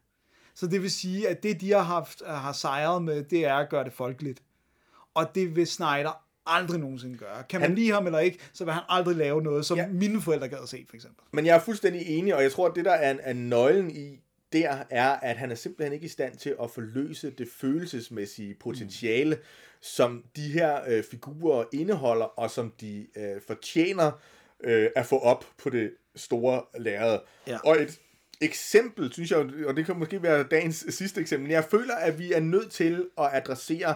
Så 0.54 0.66
det 0.66 0.82
vil 0.82 0.90
sige, 0.90 1.28
at 1.28 1.42
det, 1.42 1.60
de 1.60 1.72
har, 1.72 1.82
haft, 1.82 2.22
har 2.26 2.52
sejret 2.52 3.02
med, 3.02 3.22
det 3.22 3.44
er 3.44 3.54
at 3.54 3.68
gøre 3.68 3.84
det 3.84 3.92
folkeligt. 3.92 4.42
Og 5.14 5.34
det 5.34 5.56
vil 5.56 5.66
Snyder 5.66 6.29
aldrig 6.58 6.80
nogensinde 6.80 7.18
gøre. 7.18 7.42
Kan 7.48 7.60
man 7.60 7.68
Han- 7.70 7.78
lide 7.78 7.90
ham 7.92 8.06
eller 8.06 8.18
ikke, 8.18 8.38
så 8.52 8.64
vil 8.64 8.72
han 8.74 8.82
aldrig 8.88 9.16
lave 9.16 9.42
noget, 9.42 9.66
som 9.66 9.78
Ja. 9.78 9.86
mine 9.88 10.22
forældre 10.22 10.48
gad 10.48 10.58
at 10.62 10.68
se, 10.68 10.86
for 10.88 10.96
eksempel. 10.96 11.24
Men 11.32 11.46
jeg 11.46 11.56
er 11.56 11.60
fuldstændig 11.60 12.06
enig, 12.06 12.34
og 12.34 12.42
jeg 12.42 12.52
tror, 12.52 12.68
at 12.68 12.72
det, 12.76 12.84
der 12.84 12.92
er, 12.92 13.16
er 13.22 13.32
nøglen 13.32 13.90
i 13.90 14.20
der, 14.52 14.78
er, 14.90 15.10
at 15.10 15.36
han 15.36 15.50
er 15.50 15.54
simpelthen 15.54 15.92
ikke 15.92 16.04
i 16.06 16.08
stand 16.08 16.36
til 16.36 16.54
at 16.62 16.70
forløse 16.70 17.30
det 17.30 17.48
følelsesmæssige 17.56 18.54
potentiale, 18.54 19.34
mm. 19.36 19.42
som 19.80 20.24
de 20.36 20.42
her 20.52 20.80
øh, 20.88 21.04
figurer 21.10 21.64
indeholder, 21.72 22.24
og 22.24 22.50
som 22.50 22.72
de 22.80 23.06
øh, 23.16 23.40
fortjener 23.46 24.10
øh, 24.64 24.88
at 24.96 25.06
få 25.06 25.18
op 25.18 25.44
på 25.58 25.70
det 25.70 25.90
store 26.16 26.62
lærred. 26.78 27.18
Ja. 27.46 27.58
Og 27.64 27.82
et 27.82 27.98
eksempel, 28.40 29.12
synes 29.12 29.30
jeg, 29.30 29.38
og 29.66 29.76
det 29.76 29.86
kan 29.86 29.98
måske 29.98 30.22
være 30.22 30.42
dagens 30.42 30.86
sidste 30.88 31.20
eksempel, 31.20 31.42
men 31.42 31.52
jeg 31.52 31.64
føler, 31.64 31.94
at 31.94 32.18
vi 32.18 32.32
er 32.32 32.40
nødt 32.40 32.70
til 32.70 33.06
at 33.18 33.28
adressere, 33.32 33.90
øh, 33.90 33.94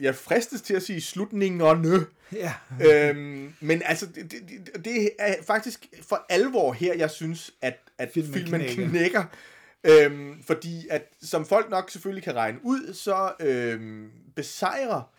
jeg 0.00 0.14
fristes 0.14 0.60
til 0.62 0.74
at 0.74 0.82
sige 0.82 1.00
slutningerne, 1.00 2.06
Ja. 2.32 2.54
øhm, 2.90 3.54
men 3.60 3.82
altså, 3.84 4.06
det, 4.06 4.30
det, 4.30 4.84
det 4.84 5.10
er 5.18 5.34
faktisk 5.46 5.86
for 6.02 6.26
alvor 6.28 6.72
her, 6.72 6.94
jeg 6.94 7.10
synes, 7.10 7.50
at, 7.62 7.78
at 7.98 8.10
filmen, 8.14 8.32
Filmen 8.34 8.60
knækker. 8.60 8.88
knækker. 8.88 9.24
Øhm, 9.84 10.42
fordi 10.42 10.86
at, 10.90 11.02
som 11.22 11.46
folk 11.46 11.70
nok 11.70 11.90
selvfølgelig 11.90 12.24
kan 12.24 12.34
regne 12.34 12.58
ud, 12.62 12.94
så 12.94 13.32
øhm, 13.40 14.10
besejrer 14.36 15.10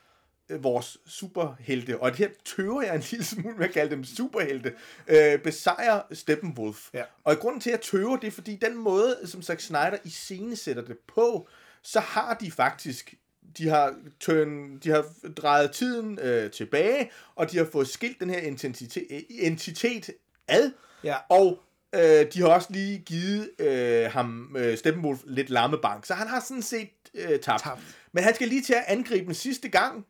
øh, 0.49 0.63
vores 0.63 0.97
superhelte, 1.07 1.99
og 1.99 2.11
det 2.11 2.17
her 2.19 2.29
tøver 2.45 2.81
jeg 2.81 2.95
en 2.95 3.03
lille 3.11 3.25
smule 3.25 3.57
med 3.57 3.65
at 3.67 3.73
kalde 3.73 3.95
dem 3.95 4.03
superhelte, 4.03 4.73
øh, 5.07 5.39
besejrer 5.39 6.01
Steppenwolf. 6.11 6.89
Ja. 6.93 7.03
Og 7.23 7.33
i 7.33 7.35
grunden 7.35 7.61
til 7.61 7.69
at 7.71 7.81
tøve, 7.81 8.17
det 8.21 8.27
er 8.27 8.31
fordi 8.31 8.55
den 8.55 8.77
måde, 8.77 9.17
som 9.25 9.41
Zack 9.41 9.59
Snyder 9.61 9.97
i 10.03 10.09
scene 10.09 10.55
sætter 10.55 10.81
det 10.85 10.97
på, 11.15 11.47
så 11.81 11.99
har 11.99 12.33
de 12.33 12.51
faktisk 12.51 13.13
de 13.57 13.69
har, 13.69 13.95
turn, 14.19 14.77
de 14.83 14.89
har 14.89 15.05
drejet 15.37 15.71
tiden 15.71 16.19
øh, 16.21 16.51
tilbage, 16.51 17.11
og 17.35 17.51
de 17.51 17.57
har 17.57 17.67
fået 17.71 17.87
skilt 17.87 18.19
den 18.19 18.29
her 18.29 18.39
entitet, 18.39 19.25
entitet 19.29 20.09
ad, 20.47 20.71
Ja. 21.03 21.15
og 21.29 21.59
øh, 21.95 22.25
de 22.33 22.41
har 22.41 22.47
også 22.47 22.67
lige 22.71 22.97
givet 22.99 23.49
øh, 23.59 24.11
ham, 24.11 24.55
øh, 24.57 24.77
Steppenwolf, 24.77 25.19
lidt 25.25 25.49
lammebank, 25.49 26.05
så 26.05 26.13
han 26.13 26.27
har 26.27 26.39
sådan 26.39 26.61
set 26.61 26.89
øh, 27.13 27.39
tabt. 27.39 27.63
Tabt. 27.63 27.81
Men 28.11 28.23
han 28.23 28.35
skal 28.35 28.47
lige 28.47 28.61
til 28.61 28.73
at 28.73 28.83
angribe 28.87 29.25
den 29.25 29.33
sidste 29.33 29.69
gang, 29.69 30.05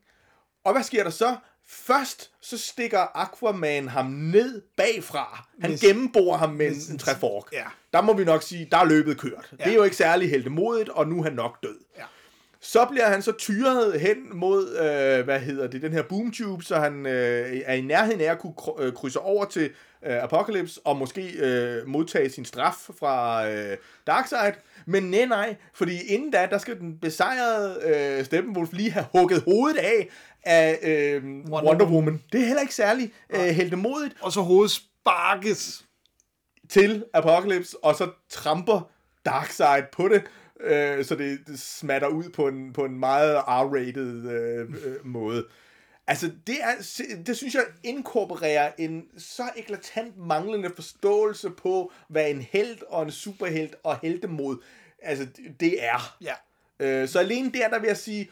og 0.64 0.72
hvad 0.72 0.82
sker 0.82 1.02
der 1.02 1.10
så? 1.10 1.36
Først 1.68 2.30
så 2.40 2.58
stikker 2.58 3.16
Aquaman 3.22 3.88
ham 3.88 4.06
ned 4.06 4.62
bagfra. 4.76 5.48
Han 5.60 5.70
Hvis- 5.70 5.80
gennembor 5.80 6.36
ham 6.36 6.50
med 6.50 6.66
en, 6.66 6.72
hvis- 6.72 6.88
en 6.88 6.98
træfork. 6.98 7.52
Ja. 7.52 7.64
Der 7.92 8.00
må 8.00 8.12
vi 8.12 8.24
nok 8.24 8.42
sige, 8.42 8.68
der 8.72 8.78
er 8.78 8.84
løbet 8.84 9.18
kørt. 9.18 9.54
Ja. 9.58 9.64
Det 9.64 9.70
er 9.70 9.74
jo 9.76 9.82
ikke 9.82 9.96
særlig 9.96 10.30
heldemodigt, 10.30 10.88
og 10.88 11.08
nu 11.08 11.18
er 11.18 11.22
han 11.22 11.32
nok 11.32 11.62
død. 11.62 11.78
Ja. 11.98 12.02
Så 12.66 12.86
bliver 12.90 13.08
han 13.08 13.22
så 13.22 13.32
tyret 13.32 14.00
hen 14.00 14.16
mod, 14.32 14.76
øh, 14.76 15.24
hvad 15.24 15.40
hedder 15.40 15.66
det, 15.66 15.82
den 15.82 15.92
her 15.92 16.02
boomtube, 16.02 16.64
så 16.64 16.76
han 16.76 17.06
øh, 17.06 17.60
er 17.64 17.74
i 17.74 17.80
nærheden 17.80 18.20
af 18.20 18.24
at 18.24 18.38
kunne 18.38 18.54
øh, 18.78 18.92
krydse 18.92 19.20
over 19.20 19.44
til 19.44 19.70
øh, 20.06 20.22
Apocalypse, 20.22 20.80
og 20.84 20.96
måske 20.96 21.32
øh, 21.32 21.88
modtage 21.88 22.30
sin 22.30 22.44
straf 22.44 22.74
fra 22.98 23.48
øh, 23.50 23.76
Darkseid. 24.06 24.52
Men 24.86 25.02
nej, 25.02 25.24
nej, 25.24 25.56
fordi 25.74 26.02
inden 26.02 26.30
da, 26.30 26.48
der 26.50 26.58
skal 26.58 26.78
den 26.80 26.98
besejrede 26.98 27.80
øh, 27.86 28.24
Steppenwolf 28.24 28.72
lige 28.72 28.90
have 28.90 29.06
hugget 29.12 29.42
hovedet 29.42 29.78
af 29.78 30.08
af 30.42 30.78
øh, 30.82 31.24
Wonder, 31.24 31.50
Wonder 31.50 31.68
Wonder 31.68 31.86
Woman. 31.86 32.22
Det 32.32 32.40
er 32.40 32.44
heller 32.44 32.62
ikke 32.62 32.74
særlig 32.74 33.12
øh, 33.30 33.40
heldemodigt 33.40 34.16
Og 34.20 34.32
så 34.32 34.40
hovedet 34.40 34.70
sparkes. 34.70 35.84
til 36.68 37.04
Apocalypse, 37.14 37.76
og 37.84 37.94
så 37.94 38.10
tramper 38.30 38.90
Darkseid 39.24 39.82
på 39.92 40.08
det, 40.08 40.22
øh, 40.60 41.04
så 41.04 41.14
det, 41.14 41.40
det 41.46 41.60
smatter 41.60 42.08
ud 42.08 42.28
på 42.28 42.48
en, 42.48 42.72
på 42.72 42.84
en 42.84 42.98
meget 42.98 43.36
R-rated 43.36 44.30
øh, 44.30 44.60
øh, 44.60 45.06
måde. 45.06 45.46
Altså, 46.06 46.30
det, 46.46 46.56
er, 46.60 46.74
det 47.26 47.36
synes 47.36 47.54
jeg 47.54 47.64
inkorporerer 47.84 48.72
en 48.78 49.04
så 49.18 49.42
eklatant 49.56 50.18
manglende 50.18 50.70
forståelse 50.74 51.50
på, 51.50 51.92
hvad 52.08 52.30
en 52.30 52.40
held 52.40 52.78
og 52.88 53.02
en 53.02 53.10
superhelt 53.10 53.74
og 53.82 53.98
heltemod, 54.02 54.56
altså, 55.02 55.26
det 55.60 55.84
er. 55.84 56.16
Ja. 56.20 56.34
Øh, 56.80 57.08
så 57.08 57.18
alene 57.18 57.52
der, 57.52 57.68
der 57.68 57.78
vil 57.78 57.86
jeg 57.86 57.96
sige, 57.96 58.30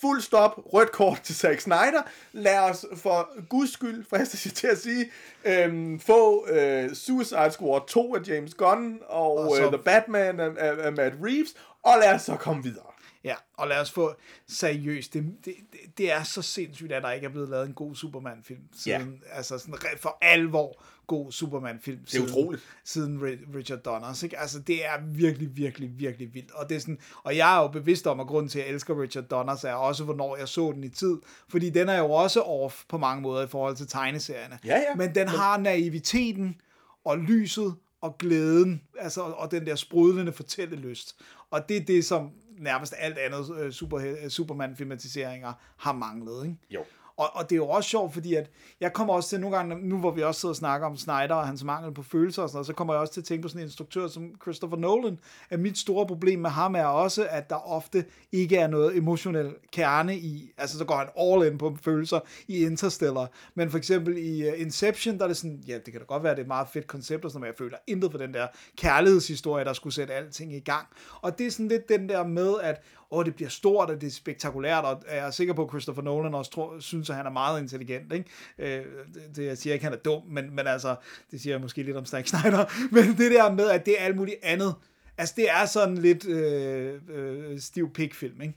fuld 0.00 0.20
stop, 0.20 0.52
rødt 0.74 0.92
kort 0.92 1.20
til 1.22 1.34
Zack 1.34 1.60
Snyder. 1.60 2.02
Lad 2.32 2.58
os 2.58 2.86
for 2.96 3.28
guds 3.48 3.72
skyld, 3.72 4.04
fristes 4.10 4.46
jeg 4.46 4.52
til 4.54 4.66
at 4.66 4.78
sige, 4.78 5.10
øhm, 5.44 6.00
få 6.00 6.48
øh, 6.48 6.94
Suicide 6.94 7.50
Squad 7.50 7.80
2 7.88 8.14
af 8.14 8.20
James 8.28 8.54
Gunn 8.54 8.98
og, 9.06 9.20
Og 9.38 9.38
og 9.38 9.56
så- 9.56 9.62
så... 9.62 9.70
The 9.70 9.82
Batman 9.84 10.40
af, 10.40 10.50
af, 10.58 10.86
af 10.86 10.92
Matt 10.92 11.14
Reeves, 11.24 11.54
og 11.82 11.94
lad 12.00 12.14
os 12.14 12.22
så 12.22 12.36
komme 12.36 12.62
videre. 12.62 12.84
Ja, 13.24 13.34
og 13.56 13.68
lad 13.68 13.80
os 13.80 13.90
få 13.90 14.14
seriøst. 14.48 15.14
Det, 15.14 15.24
det, 15.44 15.54
det, 15.98 16.12
er 16.12 16.22
så 16.22 16.42
sindssygt, 16.42 16.92
at 16.92 17.02
der 17.02 17.10
ikke 17.10 17.24
er 17.26 17.30
blevet 17.30 17.48
lavet 17.48 17.66
en 17.66 17.74
god 17.74 17.94
Superman-film. 17.94 18.60
Siden, 18.76 19.22
Altså 19.32 19.58
sådan 19.58 19.74
for 20.00 20.18
alvor 20.20 20.82
god 21.08 21.32
Superman-film. 21.32 21.98
Det 22.04 22.14
er 22.14 22.22
utroligt. 22.22 22.62
Siden 22.84 23.18
Ri- 23.18 23.56
Richard 23.56 23.78
Donners. 23.78 24.22
Ikke? 24.22 24.38
Altså 24.38 24.58
det 24.58 24.86
er 24.86 24.90
virkelig, 25.06 25.56
virkelig, 25.56 25.90
virkelig 25.98 26.34
vildt. 26.34 26.50
Og, 26.50 26.68
det 26.68 26.76
er 26.76 26.80
sådan, 26.80 26.98
og 27.22 27.36
jeg 27.36 27.56
er 27.56 27.62
jo 27.62 27.68
bevidst 27.68 28.06
om, 28.06 28.20
at 28.20 28.26
grunden 28.26 28.48
til, 28.48 28.58
at 28.58 28.66
jeg 28.66 28.74
elsker 28.74 29.02
Richard 29.02 29.24
Donners, 29.24 29.64
er 29.64 29.72
også, 29.72 30.04
hvornår 30.04 30.36
jeg 30.36 30.48
så 30.48 30.72
den 30.72 30.84
i 30.84 30.88
tid. 30.88 31.16
Fordi 31.48 31.70
den 31.70 31.88
er 31.88 31.98
jo 31.98 32.10
også 32.10 32.40
off 32.42 32.84
på 32.88 32.98
mange 32.98 33.22
måder 33.22 33.44
i 33.44 33.48
forhold 33.48 33.76
til 33.76 33.86
tegneserierne. 33.86 34.58
Ja, 34.64 34.76
ja. 34.76 34.94
Men 34.96 35.14
den 35.14 35.28
har 35.28 35.58
naiviteten 35.58 36.60
og 37.04 37.18
lyset 37.18 37.74
og 38.00 38.18
glæden, 38.18 38.82
altså, 38.98 39.20
og 39.20 39.50
den 39.50 39.66
der 39.66 39.74
sprudlende 39.74 40.32
fortællelyst. 40.32 41.16
Og 41.50 41.68
det 41.68 41.76
er 41.76 41.84
det, 41.84 42.04
som 42.04 42.30
nærmest 42.58 42.94
alt 42.98 43.18
andet 43.18 43.58
øh, 43.60 43.72
super, 43.72 44.28
Superman-filmatiseringer 44.28 45.52
har 45.76 45.92
manglet. 45.92 46.44
Ikke? 46.44 46.56
Jo. 46.70 46.84
Og, 47.18 47.36
og 47.36 47.50
det 47.50 47.52
er 47.52 47.56
jo 47.56 47.68
også 47.68 47.90
sjovt, 47.90 48.12
fordi 48.12 48.34
at 48.34 48.50
jeg 48.80 48.92
kommer 48.92 49.14
også 49.14 49.28
til 49.28 49.40
nogle 49.40 49.56
gange, 49.56 49.88
nu 49.88 49.98
hvor 49.98 50.10
vi 50.10 50.22
også 50.22 50.40
sidder 50.40 50.52
og 50.52 50.56
snakker 50.56 50.86
om 50.86 50.96
Snyder 50.96 51.34
og 51.34 51.46
hans 51.46 51.64
mangel 51.64 51.94
på 51.94 52.02
følelser 52.02 52.42
og 52.42 52.48
sådan 52.48 52.56
noget, 52.56 52.66
så 52.66 52.72
kommer 52.72 52.94
jeg 52.94 53.00
også 53.00 53.12
til 53.12 53.20
at 53.20 53.24
tænke 53.24 53.42
på 53.42 53.48
sådan 53.48 53.60
en 53.60 53.66
instruktør 53.66 54.08
som 54.08 54.34
Christopher 54.42 54.78
Nolan, 54.78 55.18
at 55.50 55.60
mit 55.60 55.78
store 55.78 56.06
problem 56.06 56.38
med 56.38 56.50
ham 56.50 56.74
er 56.74 56.84
også, 56.84 57.26
at 57.30 57.50
der 57.50 57.68
ofte 57.70 58.04
ikke 58.32 58.56
er 58.56 58.66
noget 58.66 58.96
emotionel 58.96 59.54
kerne 59.72 60.16
i, 60.16 60.52
altså 60.58 60.78
så 60.78 60.84
går 60.84 60.96
han 60.96 61.08
all 61.18 61.52
in 61.52 61.58
på 61.58 61.76
følelser 61.82 62.20
i 62.48 62.64
Interstellar, 62.64 63.30
men 63.54 63.70
for 63.70 63.78
eksempel 63.78 64.18
i 64.18 64.48
øh, 64.48 64.60
Inception, 64.60 65.18
der 65.18 65.24
er 65.24 65.28
det 65.28 65.36
sådan, 65.36 65.62
ja, 65.66 65.74
det 65.74 65.92
kan 65.92 66.00
da 66.00 66.06
godt 66.06 66.22
være, 66.22 66.32
at 66.32 66.36
det 66.36 66.42
er 66.42 66.44
et 66.44 66.48
meget 66.48 66.68
fedt 66.68 66.86
koncept 66.86 67.24
og 67.24 67.30
sådan 67.30 67.40
noget, 67.40 67.58
men 67.58 67.66
jeg 67.66 67.66
føler 67.66 67.78
intet 67.86 68.10
for 68.10 68.18
den 68.18 68.34
der 68.34 68.46
kærlighedshistorie, 68.76 69.64
der 69.64 69.72
skulle 69.72 69.94
sætte 69.94 70.14
alting 70.14 70.54
i 70.54 70.60
gang. 70.60 70.86
Og 71.20 71.38
det 71.38 71.46
er 71.46 71.50
sådan 71.50 71.68
lidt 71.68 71.88
den 71.88 72.08
der 72.08 72.26
med, 72.26 72.54
at 72.62 72.82
åh, 73.10 73.24
det 73.24 73.34
bliver 73.34 73.48
stort, 73.48 73.90
og 73.90 74.00
det 74.00 74.06
er 74.06 74.10
spektakulært, 74.10 74.84
og 74.84 75.02
jeg 75.10 75.18
er 75.18 75.30
sikker 75.30 75.54
på, 75.54 75.64
at 75.64 75.70
Christopher 75.70 76.02
Nolan 76.02 76.34
også 76.34 76.50
tror, 76.50 76.80
synes, 76.80 77.10
at 77.10 77.16
han 77.16 77.26
er 77.26 77.30
meget 77.30 77.62
intelligent. 77.62 78.12
Ikke? 78.12 78.30
Øh, 78.58 78.84
det, 79.14 79.36
det, 79.36 79.46
jeg 79.46 79.58
siger 79.58 79.74
ikke, 79.74 79.86
at 79.86 79.90
han 79.90 79.98
er 79.98 80.02
dum, 80.02 80.22
men, 80.26 80.56
men 80.56 80.66
altså, 80.66 80.96
det 81.30 81.40
siger 81.40 81.54
jeg 81.54 81.60
måske 81.60 81.82
lidt 81.82 81.96
om 81.96 82.06
Zack 82.06 82.28
Snyder, 82.28 82.64
men 82.94 83.04
det 83.04 83.30
der 83.30 83.52
med, 83.52 83.70
at 83.70 83.86
det 83.86 84.00
er 84.00 84.04
alt 84.04 84.16
muligt 84.16 84.36
andet, 84.42 84.74
altså 85.18 85.34
det 85.36 85.50
er 85.50 85.66
sådan 85.66 85.98
lidt 85.98 86.26
øh, 86.26 87.00
øh, 87.08 87.60
stiv 87.60 87.92
pik-film, 87.92 88.40
ikke? 88.40 88.54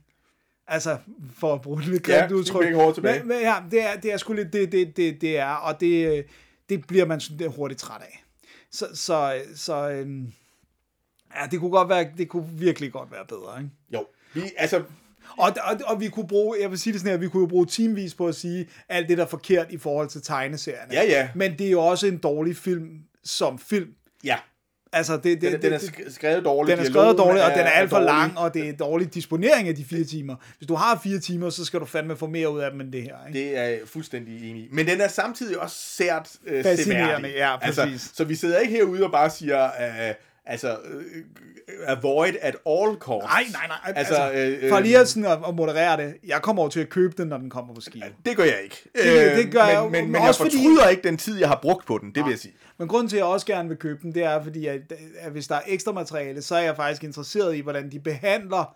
Altså, 0.67 0.97
for 1.35 1.53
at 1.53 1.61
bruge 1.61 1.81
et 1.81 1.87
lidt 1.87 2.07
Ja, 2.07 2.13
grimt 2.19 2.47
stiv 2.47 2.55
udtryk. 2.57 3.03
Men, 3.03 3.27
men 3.27 3.39
ja, 3.41 3.55
det 3.71 3.81
er, 3.81 3.99
det 3.99 4.13
er 4.13 4.17
sgu 4.17 4.33
lidt 4.33 4.53
det, 4.53 4.71
det, 4.71 4.97
det, 4.97 5.21
det 5.21 5.37
er, 5.37 5.53
og 5.53 5.79
det, 5.79 6.17
øh, 6.17 6.23
det 6.69 6.87
bliver 6.87 7.05
man 7.05 7.19
sådan 7.19 7.37
lidt 7.37 7.55
hurtigt 7.55 7.79
træt 7.79 8.01
af. 8.01 8.23
Så, 8.71 8.87
så, 8.93 9.41
så 9.55 9.89
øhm, 9.89 10.33
ja, 11.35 11.47
det 11.51 11.59
kunne 11.59 11.71
godt 11.71 11.89
være, 11.89 12.11
det 12.17 12.29
kunne 12.29 12.49
virkelig 12.49 12.91
godt 12.91 13.11
være 13.11 13.25
bedre, 13.25 13.57
ikke? 13.57 13.71
Jo. 13.93 14.05
Vi, 14.33 14.41
altså, 14.57 14.83
Og, 15.37 15.51
og, 15.63 15.79
og 15.85 15.99
vi 15.99 16.07
kunne 16.09 16.27
bruge, 16.27 16.57
jeg 16.61 16.71
vil 16.71 16.79
sige 16.79 16.93
det 16.93 17.01
sådan 17.01 17.11
her, 17.11 17.17
vi 17.17 17.27
kunne 17.27 17.41
jo 17.41 17.47
bruge 17.47 17.65
timevis 17.65 18.13
på 18.15 18.27
at 18.27 18.35
sige 18.35 18.67
alt 18.89 19.09
det, 19.09 19.17
der 19.17 19.23
er 19.23 19.27
forkert 19.27 19.65
i 19.69 19.77
forhold 19.77 20.07
til 20.09 20.21
tegneserierne. 20.21 20.93
Ja, 20.93 21.03
ja. 21.03 21.29
Men 21.35 21.57
det 21.59 21.67
er 21.67 21.71
jo 21.71 21.81
også 21.81 22.07
en 22.07 22.17
dårlig 22.17 22.57
film 22.57 22.89
som 23.23 23.59
film. 23.59 23.87
ja. 24.23 24.37
Altså, 24.93 25.13
det, 25.17 25.23
det, 25.23 25.41
Den, 25.41 25.51
det, 25.51 25.61
den 25.61 25.73
er 25.73 25.79
skrevet 26.09 26.45
dårligt. 26.45 26.77
den 26.77 26.85
er 26.85 26.89
skrevet 26.89 27.17
dårligt, 27.17 27.45
og 27.45 27.51
den 27.51 27.59
er 27.59 27.69
alt 27.69 27.89
for 27.89 27.99
lang, 27.99 28.37
og 28.37 28.53
det 28.53 28.69
er 28.69 28.73
dårlig 28.73 29.13
disponering 29.13 29.67
af 29.67 29.75
de 29.75 29.85
fire 29.85 30.03
timer. 30.03 30.35
Hvis 30.57 30.67
du 30.67 30.75
har 30.75 30.99
fire 31.03 31.19
timer, 31.19 31.49
så 31.49 31.65
skal 31.65 31.79
du 31.79 31.85
fandme 31.85 32.15
få 32.17 32.27
mere 32.27 32.49
ud 32.53 32.59
af 32.59 32.71
dem 32.71 32.81
end 32.81 32.91
det 32.91 33.03
her. 33.03 33.15
Ikke? 33.27 33.39
Det 33.39 33.57
er 33.57 33.63
jeg 33.63 33.79
fuldstændig 33.85 34.49
enig 34.49 34.63
i. 34.63 34.67
Men 34.71 34.87
den 34.87 35.01
er 35.01 35.07
samtidig 35.07 35.59
også 35.59 35.75
sært 35.79 36.29
øh, 36.47 36.63
Fascinerende, 36.63 37.05
seværdig. 37.29 37.37
ja, 37.37 37.57
præcis. 37.57 37.79
Altså, 37.79 38.09
så 38.13 38.23
vi 38.23 38.35
sidder 38.35 38.59
ikke 38.59 38.73
herude 38.73 39.03
og 39.03 39.11
bare 39.11 39.29
siger, 39.29 39.65
øh, 39.65 40.13
altså, 40.45 40.77
øh, 40.83 41.23
avoid 41.87 42.33
at 42.41 42.55
all 42.65 42.95
costs. 42.99 43.27
Nej, 43.27 43.43
nej, 43.51 43.67
nej. 43.67 43.93
Altså, 43.95 44.15
Altså, 44.15 44.39
øh, 44.39 44.63
øh, 44.63 44.69
for 44.69 44.79
lige 44.79 44.97
at, 44.99 45.07
sådan 45.07 45.25
at, 45.25 45.39
at 45.47 45.55
moderere 45.55 45.97
det, 45.97 46.13
jeg 46.27 46.41
kommer 46.41 46.61
over 46.61 46.69
til 46.69 46.79
at 46.79 46.89
købe 46.89 47.13
den, 47.17 47.27
når 47.27 47.37
den 47.37 47.49
kommer 47.49 47.73
på 47.75 47.81
skive. 47.81 48.03
Det 48.25 48.37
gør 48.37 48.43
jeg 48.43 48.59
ikke. 48.63 48.89
Det- 48.95 49.37
det 49.37 49.51
gør 49.51 49.65
men, 49.65 49.69
jeg 49.73 49.83
Men, 49.83 49.91
men 49.91 50.11
men 50.11 50.21
jeg 50.21 50.27
også 50.27 50.41
fordi- 50.43 50.55
fortryder 50.57 50.87
ikke 50.89 51.03
den 51.03 51.17
tid, 51.17 51.39
jeg 51.39 51.47
har 51.47 51.59
brugt 51.61 51.85
på 51.85 51.97
den, 51.97 52.15
det 52.15 52.23
vil 52.23 52.29
jeg 52.29 52.39
sige. 52.39 52.53
Men 52.77 52.87
grunden 52.87 53.09
til, 53.09 53.15
at 53.15 53.19
jeg 53.19 53.25
også 53.25 53.45
gerne 53.45 53.69
vil 53.69 53.77
købe 53.77 53.99
den, 54.01 54.13
det 54.15 54.23
er, 54.23 54.43
fordi 54.43 54.67
at, 54.67 54.81
at 55.19 55.31
hvis 55.31 55.47
der 55.47 55.55
er 55.55 55.61
ekstra 55.67 55.91
materiale, 55.91 56.41
så 56.41 56.55
er 56.55 56.61
jeg 56.61 56.75
faktisk 56.75 57.03
interesseret 57.03 57.55
i, 57.55 57.59
hvordan 57.59 57.91
de 57.91 57.99
behandler 57.99 58.75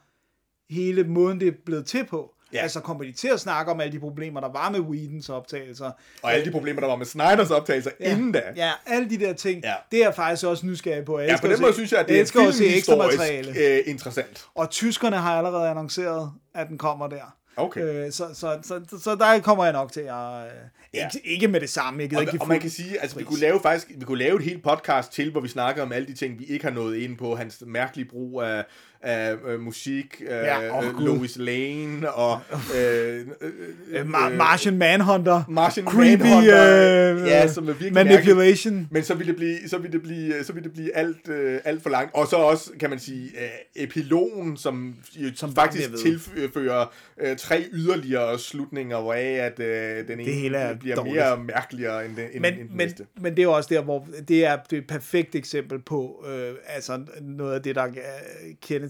hele 0.69 1.03
måden, 1.03 1.39
det 1.39 1.47
er 1.47 1.51
blevet 1.65 1.85
til 1.85 2.05
på. 2.05 2.31
Ja. 2.55 2.61
Altså 2.61 2.79
kommer 2.79 3.03
de 3.03 3.11
til 3.11 3.27
at 3.27 3.39
snakke 3.39 3.71
om 3.71 3.79
alle 3.81 3.93
de 3.93 3.99
problemer, 3.99 4.39
der 4.39 4.51
var 4.51 4.69
med 4.69 4.79
Whedons 4.79 5.29
optagelser. 5.29 5.91
Og 6.21 6.33
alle 6.33 6.45
de 6.45 6.51
problemer, 6.51 6.81
der 6.81 6.87
var 6.87 6.95
med 6.95 7.05
Snyders 7.05 7.51
optagelser 7.51 7.91
ja. 7.99 8.11
inden 8.11 8.31
da. 8.31 8.41
Ja, 8.55 8.71
alle 8.87 9.09
de 9.09 9.17
der 9.19 9.33
ting, 9.33 9.63
Ja. 9.63 9.73
det 9.91 9.99
er 9.99 10.03
jeg 10.05 10.15
faktisk 10.15 10.45
også 10.45 10.65
nysgerrig 10.65 11.05
på. 11.05 11.19
Jeg 11.19 11.29
Ja, 11.29 11.37
på 11.41 11.47
den 11.47 11.61
måde 11.61 11.73
synes 11.73 11.91
jeg, 11.91 11.99
at 11.99 12.07
det 12.07 12.19
er 12.21 12.25
filmhistorisk 12.25 13.57
øh, 13.61 13.79
interessant. 13.85 14.45
Og 14.55 14.69
tyskerne 14.69 15.15
har 15.17 15.37
allerede 15.37 15.69
annonceret, 15.69 16.31
at 16.55 16.67
den 16.67 16.77
kommer 16.77 17.07
der. 17.07 17.35
Okay. 17.57 17.81
Øh, 17.81 18.11
så, 18.11 18.27
så, 18.33 18.57
så, 18.63 18.99
så, 19.03 19.15
der 19.15 19.39
kommer 19.39 19.63
jeg 19.63 19.73
nok 19.73 19.91
til 19.91 20.01
at... 20.01 20.45
Øh, 20.45 20.51
Ja. 20.93 21.09
ikke, 21.15 21.27
ikke 21.29 21.47
med 21.47 21.59
det 21.61 21.69
samme, 21.69 22.03
jeg 22.03 22.15
Og, 22.15 22.21
ikke 22.21 22.37
og 22.41 22.47
man 22.47 22.59
kan 22.59 22.69
sige, 22.69 23.01
altså 23.01 23.17
vi 23.17 23.23
kunne 23.23 23.39
lave 23.39 23.59
faktisk, 23.61 23.91
vi 23.99 24.05
kunne 24.05 24.17
lave 24.17 24.35
et 24.35 24.43
helt 24.43 24.63
podcast 24.63 25.11
til, 25.11 25.31
hvor 25.31 25.41
vi 25.41 25.47
snakker 25.47 25.83
om 25.83 25.91
alle 25.91 26.07
de 26.07 26.13
ting, 26.13 26.39
vi 26.39 26.43
ikke 26.45 26.65
har 26.65 26.71
nået 26.71 26.97
ind 26.97 27.17
på. 27.17 27.35
Hans 27.35 27.63
mærkelige 27.67 28.09
brug 28.09 28.41
af, 28.41 28.65
af 29.05 29.35
øh, 29.47 29.59
musik, 29.59 30.21
øh, 30.21 30.27
Ja, 30.31 30.77
åh, 30.79 30.85
øh. 30.87 30.99
Lois 30.99 31.37
Lane 31.37 32.11
og 32.11 32.39
øh, 32.77 33.19
øh, 33.41 33.51
Øh, 33.91 34.01
Mar- 34.01 34.29
Martian 34.35 34.77
Manhunter. 34.77 35.43
Martian 35.49 35.85
creepy, 35.85 36.21
Manhunter, 36.21 37.13
øh, 37.23 37.27
ja, 37.27 37.47
som 37.47 37.63
er 37.63 37.67
virkelig 37.67 37.93
manipulation. 37.93 38.73
mærkeligt. 38.73 38.91
Men 38.93 39.03
så 39.03 39.13
vil 39.13 39.27
det 39.27 39.35
blive, 39.35 39.57
så 39.67 39.77
vil 39.77 39.91
det 39.91 40.01
blive, 40.01 40.43
så 40.43 40.53
vil 40.53 40.63
det 40.63 40.73
blive 40.73 40.95
alt, 40.95 41.29
øh, 41.29 41.59
alt 41.65 41.83
for 41.83 41.89
langt. 41.89 42.15
Og 42.15 42.27
så 42.27 42.35
også, 42.35 42.71
kan 42.79 42.89
man 42.89 42.99
sige, 42.99 43.23
øh, 43.25 43.83
epilogen, 43.83 44.57
som, 44.57 44.95
jo 45.15 45.29
Som 45.35 45.55
faktisk 45.55 45.89
tilfører 46.03 46.93
øh, 47.21 47.37
tre 47.37 47.65
yderligere 47.73 48.39
slutninger, 48.39 49.01
hvoraf 49.01 49.37
at 49.41 49.59
øh, 49.59 50.07
den 50.07 50.19
ene 50.19 50.31
hele 50.31 50.57
er 50.57 50.75
bliver 50.75 50.95
dårligt. 50.95 51.15
mere 51.15 51.37
mærkeligere 51.37 52.05
end 52.05 52.15
den, 52.15 52.25
end, 52.33 52.41
men, 52.41 52.53
end 52.53 52.59
den 52.61 52.77
men, 52.77 52.87
næste. 52.87 53.05
men 53.21 53.31
det 53.31 53.39
er 53.39 53.43
jo 53.43 53.51
også 53.53 53.69
der, 53.73 53.81
hvor 53.81 54.07
det 54.27 54.45
er, 54.45 54.57
det 54.69 54.75
er 54.77 54.81
et 54.81 54.87
perfekt 54.87 55.35
eksempel 55.35 55.79
på 55.79 56.25
øh, 56.29 56.53
altså 56.67 56.99
noget 57.21 57.53
af 57.55 57.61
det, 57.61 57.75
der 57.75 57.85
øh, 57.85 57.91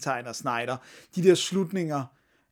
kendetegner 0.06 0.34
Snyder. 0.34 0.78
De 1.16 1.24
der 1.24 1.36
slutninger 1.36 2.04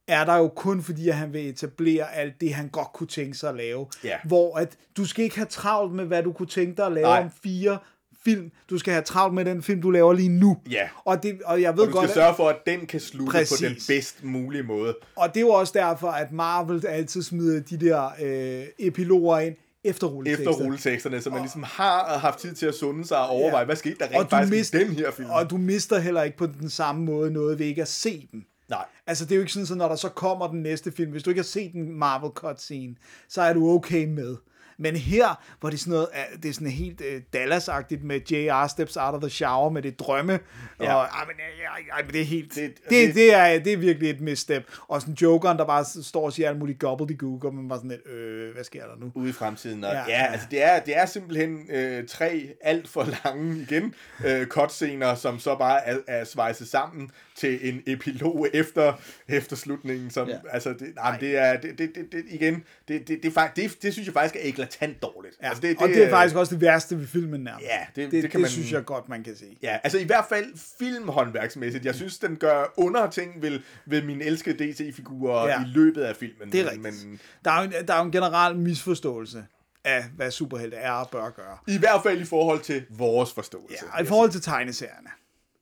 er 0.07 0.25
der 0.25 0.35
jo 0.35 0.47
kun 0.47 0.81
fordi, 0.83 1.09
at 1.09 1.15
han 1.15 1.33
vil 1.33 1.49
etablere 1.49 2.13
alt 2.15 2.41
det, 2.41 2.53
han 2.53 2.67
godt 2.69 2.93
kunne 2.93 3.07
tænke 3.07 3.37
sig 3.37 3.49
at 3.49 3.55
lave. 3.55 3.87
Ja. 4.03 4.17
Hvor 4.25 4.57
at 4.57 4.77
du 4.97 5.05
skal 5.05 5.23
ikke 5.23 5.35
have 5.35 5.45
travlt 5.45 5.93
med, 5.93 6.05
hvad 6.05 6.23
du 6.23 6.31
kunne 6.31 6.47
tænke 6.47 6.77
dig 6.77 6.85
at 6.85 6.91
lave 6.91 7.07
Nej. 7.07 7.21
om 7.23 7.31
fire 7.43 7.77
film. 8.25 8.51
Du 8.69 8.77
skal 8.77 8.93
have 8.93 9.03
travlt 9.03 9.33
med 9.35 9.45
den 9.45 9.63
film, 9.63 9.81
du 9.81 9.89
laver 9.91 10.13
lige 10.13 10.29
nu. 10.29 10.57
Ja. 10.71 10.89
Og, 11.05 11.23
det, 11.23 11.41
og 11.45 11.61
jeg 11.61 11.73
ved 11.77 11.83
Og 11.83 11.87
du 11.87 11.93
godt, 11.93 12.09
skal 12.09 12.21
sørge 12.21 12.35
for, 12.35 12.49
at 12.49 12.57
den 12.65 12.85
kan 12.85 12.99
slutte 12.99 13.31
Præcis. 13.31 13.59
på 13.61 13.65
den 13.67 13.75
bedst 13.87 14.23
mulige 14.23 14.63
måde. 14.63 14.95
og 15.15 15.27
det 15.29 15.37
er 15.37 15.41
jo 15.41 15.49
også 15.49 15.73
derfor, 15.75 16.07
at 16.07 16.31
Marvel 16.31 16.85
altid 16.87 17.21
smider 17.21 17.59
de 17.61 17.77
der 17.77 18.09
øh, 18.21 18.65
epiloger 18.79 19.39
ind 19.39 19.55
efter 19.83 20.07
rulletekster. 20.07 20.49
Efter 20.51 20.63
rulleteksterne, 20.65 21.21
så 21.21 21.29
man 21.29 21.41
ligesom 21.41 21.63
har 21.63 22.17
haft 22.17 22.39
tid 22.39 22.53
til 22.55 22.65
at 22.65 22.73
sunde 22.75 23.05
sig 23.07 23.17
og 23.17 23.27
overveje, 23.29 23.59
Ja. 23.59 23.65
hvad 23.65 23.75
skete 23.75 23.95
der 23.99 24.05
Og 24.05 24.11
rent 24.13 24.23
du 24.23 24.29
faktisk 24.29 24.51
mister- 24.51 24.79
i 24.79 24.83
den 24.83 24.93
her 24.95 25.11
film. 25.11 25.29
Og 25.29 25.49
du 25.49 25.57
mister 25.57 25.99
heller 25.99 26.23
ikke 26.23 26.37
på 26.37 26.45
den 26.45 26.69
samme 26.69 27.05
måde 27.05 27.31
noget 27.31 27.59
ved 27.59 27.65
ikke 27.65 27.81
at 27.81 27.87
se 27.87 28.29
dem. 28.31 28.43
Nej. 28.69 28.85
Altså, 29.07 29.25
det 29.25 29.31
er 29.31 29.35
jo 29.35 29.41
ikke 29.41 29.53
sådan, 29.53 29.65
så 29.65 29.75
når 29.75 29.87
der 29.87 29.95
så 29.95 30.09
kommer 30.09 30.47
den 30.47 30.61
næste 30.63 30.91
film, 30.91 31.11
hvis 31.11 31.23
du 31.23 31.29
ikke 31.29 31.39
har 31.41 31.43
set 31.43 31.73
den 31.73 31.91
Marvel 31.99 32.31
cutscene, 32.35 32.95
så 33.29 33.41
er 33.41 33.53
du 33.53 33.69
okay 33.69 34.05
med. 34.05 34.35
Men 34.83 34.95
her, 34.95 35.43
hvor 35.59 35.69
det 35.69 35.77
er 35.77 35.79
sådan 35.79 35.91
noget, 35.91 36.07
øh, 36.13 36.43
det 36.43 36.49
er 36.49 36.53
sådan 36.53 36.67
helt 36.67 37.01
uh, 37.01 37.21
Dallas-agtigt 37.35 38.03
med 38.03 38.19
JR 38.31 38.67
steps 38.67 38.97
out 38.97 39.13
of 39.15 39.21
the 39.21 39.29
shower 39.29 39.69
med 39.69 39.81
det 39.81 39.99
drømme, 39.99 40.39
Ja. 40.79 40.93
og 40.95 41.01
ej, 41.03 41.25
men, 41.27 41.35
ej, 41.75 41.83
ej, 41.97 42.03
men 42.03 42.13
det 42.13 42.21
er 42.21 42.25
helt, 42.25 42.55
Det- 42.55 42.55
det, 42.75 42.83
det, 42.89 43.07
det- 43.07 43.15
det, 43.15 43.33
er, 43.33 43.59
det 43.59 43.73
er 43.73 43.77
virkelig 43.77 44.09
et 44.09 44.21
misstep. 44.21 44.63
Og 44.87 45.01
sådan 45.01 45.13
Jokeren, 45.21 45.57
der 45.57 45.65
bare 45.65 45.85
står 46.03 46.25
og 46.25 46.33
siger 46.33 46.49
alt 46.49 46.59
muligt 46.59 46.79
gobbledygook, 46.79 47.43
og 47.43 47.55
man 47.55 47.69
bare 47.69 47.79
sådan 47.79 47.89
lidt, 47.89 48.07
øh, 48.07 48.53
hvad 48.53 48.63
sker 48.63 48.83
der 48.87 48.95
nu? 48.99 49.11
ude 49.15 49.29
i 49.29 49.33
fremtiden. 49.33 49.83
Og 49.83 49.91
ja, 49.93 50.03
Ja, 50.07 50.25
altså 50.31 50.47
det 50.51 50.63
er, 50.63 50.79
det 50.79 50.97
er 50.97 51.05
simpelthen 51.05 51.59
øh, 51.71 52.07
tre 52.07 52.49
alt 52.61 52.87
for 52.89 53.07
lange 53.23 53.61
igen 53.61 53.93
øh, 54.25 54.47
cutscener, 54.47 55.15
som 55.15 55.39
så 55.39 55.55
bare 55.55 55.85
er, 55.87 55.97
er 56.07 56.23
svejset 56.23 56.67
sammen 56.67 57.11
til 57.35 57.69
en 57.69 57.81
epilog 57.87 58.47
efter, 58.53 58.93
efter 59.27 59.55
slutningen. 59.55 60.09
Som, 60.09 60.27
ja. 60.29 60.35
Altså 60.51 60.69
det, 60.69 60.95
nej, 60.95 61.17
det 61.17 61.37
er 61.37 61.57
det, 61.57 61.77
det, 61.77 61.91
det, 61.95 62.05
det, 62.11 62.23
igen, 62.29 62.63
det, 62.87 63.07
det, 63.07 63.23
det, 63.23 63.25
er 63.37 63.41
fakt- 63.41 63.55
det, 63.55 63.77
det 63.81 63.93
synes 63.93 64.05
jeg 64.07 64.13
faktisk 64.13 64.35
er 64.35 64.49
eklatant 64.49 64.72
dårligt. 64.81 65.35
Ja, 65.41 65.47
altså 65.47 65.61
det, 65.61 65.69
det, 65.69 65.77
og 65.83 65.87
det 65.89 66.03
er 66.03 66.09
faktisk 66.09 66.35
også 66.35 66.53
det 66.55 66.61
værste 66.61 66.99
ved 66.99 67.07
filmen 67.07 67.41
nærmest. 67.41 67.65
Ja, 67.67 67.79
det- 67.87 67.95
det, 67.95 68.11
det 68.11 68.23
det, 68.23 68.31
kan 68.31 68.37
det 68.37 68.41
man- 68.41 68.49
synes 68.51 68.71
jeg 68.71 68.85
godt, 68.85 69.09
man 69.09 69.23
kan 69.23 69.35
sige. 69.35 69.57
Ja, 69.61 69.77
altså 69.83 69.97
i 69.99 70.03
hvert 70.03 70.25
fald 70.29 70.53
filmhåndværksmæssigt. 70.79 71.85
Jeg 71.85 71.95
synes, 71.95 72.17
den 72.19 72.35
gør 72.35 72.73
under 72.77 73.09
ting 73.09 73.41
ved, 73.41 73.59
ved 73.85 74.01
mine 74.03 74.23
elskede 74.23 74.71
DC-figurer 74.71 75.47
ja. 75.47 75.61
I 75.61 75.65
løbet 75.67 76.01
af 76.03 76.15
filmen. 76.15 76.51
Det 76.51 76.59
er 76.59 76.63
men, 76.75 76.85
rigtigt. 76.85 77.07
Men 77.09 77.19
Der 77.45 77.51
er, 77.51 77.63
jo, 77.63 77.69
en- 77.79 77.87
der 77.87 77.93
er 77.93 77.97
jo 77.97 78.05
en 78.05 78.11
generel 78.11 78.55
misforståelse 78.55 79.45
af, 79.83 80.03
hvad 80.15 80.31
superhelte 80.31 80.77
er 80.77 80.91
og 80.91 81.09
bør 81.09 81.29
gøre. 81.29 81.57
i 81.67 81.77
hvert 81.77 82.03
fald 82.03 82.21
i 82.21 82.25
forhold 82.25 82.59
til 82.61 82.85
vores 82.89 83.33
forståelse. 83.33 83.77
Ja, 83.85 83.97
og 83.97 84.01
i 84.03 84.05
forhold 84.05 84.29
til 84.29 84.41
tegneserierne. 84.41 85.09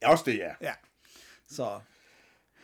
Ja, 0.01 0.11
også 0.11 0.23
det, 0.27 0.37
ja. 0.37 0.49
Ja. 0.61 0.71
Så 1.51 1.79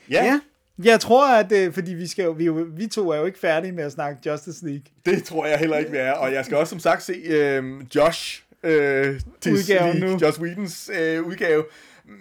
Ja, 0.09 0.23
Ja. 0.25 0.39
Jeg 0.83 0.99
tror, 0.99 1.27
at 1.27 1.51
øh, 1.51 1.73
fordi 1.73 1.93
vi, 1.93 2.07
skal 2.07 2.23
jo, 2.23 2.31
vi, 2.31 2.45
jo, 2.45 2.67
vi 2.69 2.87
to 2.87 3.09
er 3.09 3.17
jo 3.17 3.25
ikke 3.25 3.39
færdige 3.39 3.71
med 3.71 3.83
at 3.83 3.91
snakke 3.91 4.29
Justice 4.29 4.65
League. 4.65 4.83
Det 5.05 5.23
tror 5.23 5.45
jeg 5.45 5.59
heller 5.59 5.77
ikke, 5.77 5.91
vi 5.91 5.97
er. 5.97 6.11
Og 6.11 6.33
jeg 6.33 6.45
skal 6.45 6.57
også 6.57 6.69
som 6.69 6.79
sagt 6.79 7.03
se 7.03 7.13
øh, 7.13 7.81
Josh 7.95 8.43
øh, 8.63 9.21
til 9.41 9.53
Udgaven 9.53 9.97
League, 9.97 10.13
nu. 10.13 10.19
Josh 10.21 10.41
Whedons 10.41 10.91
øh, 10.99 11.23
udgave. 11.23 11.63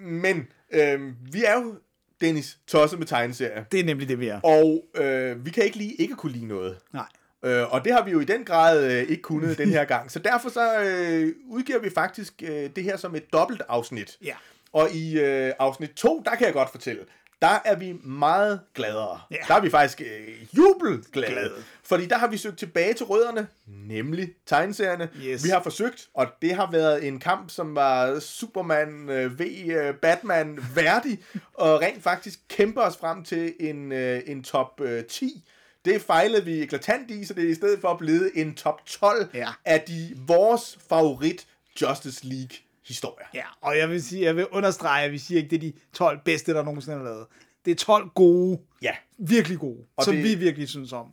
Men 0.04 0.46
øh, 0.72 1.00
vi 1.32 1.44
er 1.44 1.54
jo, 1.54 1.74
Dennis, 2.20 2.58
tosset 2.66 2.98
med 2.98 3.06
tegneserier. 3.06 3.64
Det 3.64 3.80
er 3.80 3.84
nemlig 3.84 4.08
det, 4.08 4.20
vi 4.20 4.28
er. 4.28 4.40
Og 4.40 4.84
øh, 4.94 5.46
vi 5.46 5.50
kan 5.50 5.64
ikke 5.64 5.76
lige 5.76 5.94
ikke 5.94 6.14
kunne 6.14 6.32
lide 6.32 6.46
noget. 6.46 6.76
Nej. 6.92 7.06
Øh, 7.44 7.72
og 7.72 7.84
det 7.84 7.92
har 7.92 8.04
vi 8.04 8.10
jo 8.10 8.20
i 8.20 8.24
den 8.24 8.44
grad 8.44 8.84
øh, 8.84 9.02
ikke 9.02 9.22
kunnet 9.22 9.58
den 9.58 9.68
her 9.68 9.84
gang. 9.84 10.10
Så 10.10 10.18
derfor 10.18 10.48
så 10.48 10.80
øh, 10.80 11.32
udgiver 11.48 11.78
vi 11.78 11.90
faktisk 11.90 12.42
øh, 12.42 12.70
det 12.76 12.84
her 12.84 12.96
som 12.96 13.14
et 13.14 13.32
dobbelt 13.32 13.62
afsnit. 13.68 14.18
Ja. 14.24 14.34
Og 14.72 14.90
i 14.90 15.20
øh, 15.20 15.52
afsnit 15.58 15.90
2, 15.90 16.22
der 16.24 16.34
kan 16.34 16.46
jeg 16.46 16.54
godt 16.54 16.70
fortælle, 16.70 17.00
der 17.42 17.58
er 17.64 17.76
vi 17.76 17.92
meget 18.04 18.60
gladere. 18.74 19.20
Ja. 19.30 19.36
Der 19.48 19.54
er 19.54 19.60
vi 19.60 19.70
faktisk 19.70 20.00
øh, 20.00 20.56
jubelglade. 20.56 21.32
Glade. 21.32 21.52
Fordi 21.82 22.06
der 22.06 22.18
har 22.18 22.26
vi 22.26 22.36
søgt 22.36 22.58
tilbage 22.58 22.94
til 22.94 23.06
rødderne, 23.06 23.46
nemlig 23.66 24.28
tegneserierne. 24.46 25.08
Yes. 25.24 25.44
Vi 25.44 25.48
har 25.48 25.62
forsøgt, 25.62 26.08
og 26.14 26.26
det 26.42 26.54
har 26.54 26.70
været 26.70 27.06
en 27.08 27.20
kamp, 27.20 27.50
som 27.50 27.74
var 27.74 28.18
Superman 28.20 29.08
øh, 29.08 29.38
v 29.38 29.42
øh, 29.70 29.94
Batman 29.94 30.58
værdig, 30.74 31.18
og 31.54 31.80
rent 31.80 32.02
faktisk 32.02 32.38
kæmper 32.48 32.82
os 32.82 32.96
frem 32.96 33.24
til 33.24 33.54
en, 33.60 33.92
øh, 33.92 34.22
en 34.26 34.42
top 34.42 34.80
øh, 34.80 35.04
10. 35.04 35.44
Det 35.84 36.02
fejlede 36.02 36.44
vi 36.44 36.62
eklatant 36.62 37.10
i, 37.10 37.24
så 37.24 37.34
det 37.34 37.44
er 37.44 37.48
i 37.48 37.54
stedet 37.54 37.80
for 37.80 37.96
blevet 37.96 38.30
en 38.34 38.54
top 38.54 38.86
12 38.86 39.26
Ja. 39.34 39.48
af 39.64 39.80
de 39.80 40.16
vores 40.16 40.78
favorit 40.88 41.46
Justice 41.82 42.26
League 42.26 42.56
historier. 42.88 43.26
Ja, 43.34 43.44
og 43.60 43.78
jeg 43.78 43.90
vil, 43.90 44.02
sige, 44.02 44.22
jeg 44.24 44.36
vil 44.36 44.46
understrege, 44.46 45.04
at 45.04 45.12
vi 45.12 45.18
siger 45.18 45.38
ikke, 45.38 45.50
det 45.50 45.56
er 45.56 45.60
de 45.60 45.72
12 45.92 46.20
bedste, 46.24 46.52
der 46.54 46.62
nogensinde 46.62 46.96
har 46.96 47.04
lavet. 47.04 47.26
Det 47.64 47.70
er 47.70 47.74
12 47.74 48.08
gode, 48.08 48.58
Ja, 48.82 48.92
virkelig 49.18 49.58
gode, 49.58 49.84
Og 49.96 50.04
som 50.04 50.14
det- 50.14 50.24
vi 50.24 50.34
virkelig 50.34 50.68
synes 50.68 50.92
om. 50.92 51.12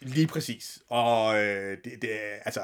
lige 0.00 0.26
præcis. 0.26 0.78
Og 0.88 1.36
øh, 1.44 1.78
det, 1.84 2.02
det, 2.02 2.14
er- 2.14 2.38
altså, 2.44 2.60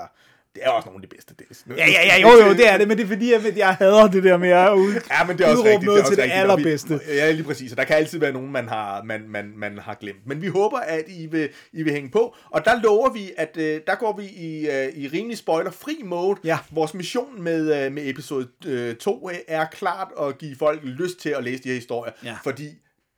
det 0.54 0.62
er 0.64 0.70
også 0.70 0.86
nogle 0.88 1.02
af 1.02 1.08
de 1.08 1.14
bedste. 1.16 1.34
Det, 1.38 1.44
Ja, 1.78 1.86
ja, 1.90 2.06
ja, 2.06 2.20
jo, 2.20 2.46
jo, 2.46 2.52
det 2.52 2.68
er 2.72 2.78
det, 2.78 2.88
men 2.88 2.96
det 2.98 3.04
er 3.04 3.08
fordi, 3.08 3.32
jeg, 3.32 3.56
jeg 3.56 3.74
hader 3.74 4.06
det 4.08 4.24
der 4.24 4.36
med 4.36 4.48
at 4.50 4.72
ud, 4.72 4.92
Ja, 5.10 5.24
men 5.26 5.38
det 5.38 5.46
er 5.46 5.50
også 5.50 5.64
rigtigt. 5.64 5.82
noget 5.84 5.84
det 5.84 5.88
er 5.88 5.94
til 5.94 6.00
også 6.00 6.10
det 6.10 6.18
rigtigt, 6.18 6.34
vi- 6.36 6.40
allerbedste. 6.40 7.00
Ja, 7.08 7.30
lige 7.30 7.44
præcis. 7.44 7.70
Og 7.72 7.76
der 7.78 7.84
kan 7.84 7.96
altid 7.96 8.18
være 8.18 8.32
nogen, 8.32 8.52
man 8.52 8.68
har, 8.68 9.02
man, 9.02 9.24
man, 9.28 9.52
man 9.56 9.78
har 9.78 9.94
glemt. 9.94 10.26
Men 10.26 10.42
vi 10.42 10.46
håber, 10.46 10.78
at 10.78 11.04
I 11.08 11.26
vil, 11.26 11.48
I 11.72 11.82
vil 11.82 11.92
hænge 11.92 12.10
på. 12.10 12.36
Og 12.50 12.64
der 12.64 12.82
lover 12.82 13.12
vi, 13.12 13.30
at 13.36 13.56
øh, 13.56 13.80
der 13.86 13.94
går 13.94 14.16
vi 14.16 14.24
i, 14.24 14.68
øh, 14.68 14.88
i 14.94 15.08
rimelig 15.08 15.38
spoiler-fri 15.38 16.00
mode. 16.04 16.40
Ja. 16.44 16.58
Vores 16.70 16.94
mission 16.94 17.42
med, 17.42 17.84
øh, 17.86 17.92
med 17.92 18.08
episode 18.10 18.94
2 19.00 19.30
øh, 19.30 19.36
er 19.48 19.64
klart 19.64 20.08
at 20.22 20.38
give 20.38 20.56
folk 20.58 20.80
lyst 20.84 21.18
til 21.18 21.30
at 21.30 21.44
læse 21.44 21.62
de 21.62 21.68
her 21.68 21.74
historier. 21.76 22.12
Ja. 22.24 22.34
Fordi 22.44 22.68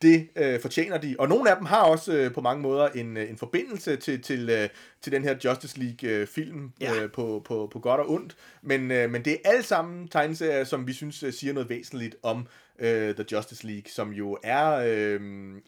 det 0.03 0.29
øh, 0.37 0.61
fortjener 0.61 0.99
de. 0.99 1.17
Og 1.19 1.29
nogle 1.29 1.51
af 1.51 1.57
dem 1.57 1.67
har 1.67 1.83
også 1.83 2.13
øh, 2.13 2.33
på 2.33 2.41
mange 2.41 2.63
måder 2.63 2.89
en, 2.89 3.17
øh, 3.17 3.31
en 3.31 3.39
forbindelse 3.39 3.97
til, 3.97 4.23
til, 4.23 4.51
øh, 4.51 4.69
til 5.03 5.13
den 5.13 5.23
her 5.25 5.35
Justice 5.45 5.79
League-film 5.79 6.73
Ja. 6.81 6.95
øh, 7.03 7.13
på, 7.13 7.43
på, 7.45 7.69
på 7.73 7.79
godt 7.79 8.01
og 8.01 8.11
ondt. 8.11 8.37
Men, 8.63 8.91
øh, 8.91 9.11
men 9.11 9.25
det 9.25 9.33
er 9.33 9.51
alle 9.51 9.63
sammen 9.63 10.09
tegneserier, 10.09 10.65
som 10.65 10.87
vi 10.87 10.93
synes 10.93 11.23
øh, 11.23 11.33
siger 11.33 11.53
noget 11.53 11.69
væsentligt 11.69 12.17
om 12.23 12.47
øh, 12.79 13.15
The 13.15 13.25
Justice 13.33 13.67
League, 13.67 13.91
som 13.91 14.13
jo 14.13 14.39
er 14.43 14.71
øh, 14.87 15.21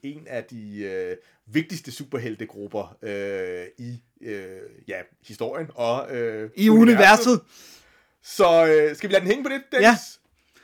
en 0.03 0.27
af 0.27 0.45
de 0.45 0.79
øh, 0.79 1.17
vigtigste 1.47 1.93
superheltegrupper 1.93 2.97
øh, 3.03 3.65
i 3.79 4.03
øh, 4.21 4.47
ja, 4.89 4.99
historien 5.27 5.67
og 5.75 6.17
øh, 6.17 6.51
I 6.57 6.69
universet. 6.69 7.41
Så 8.23 8.67
øh, 8.67 8.97
skal 8.97 9.09
vi 9.09 9.15
lade 9.15 9.21
den 9.21 9.31
hænge 9.31 9.45
på 9.45 9.51
det, 9.51 9.63
Dennis? 9.73 9.87
Ja. 9.87 9.97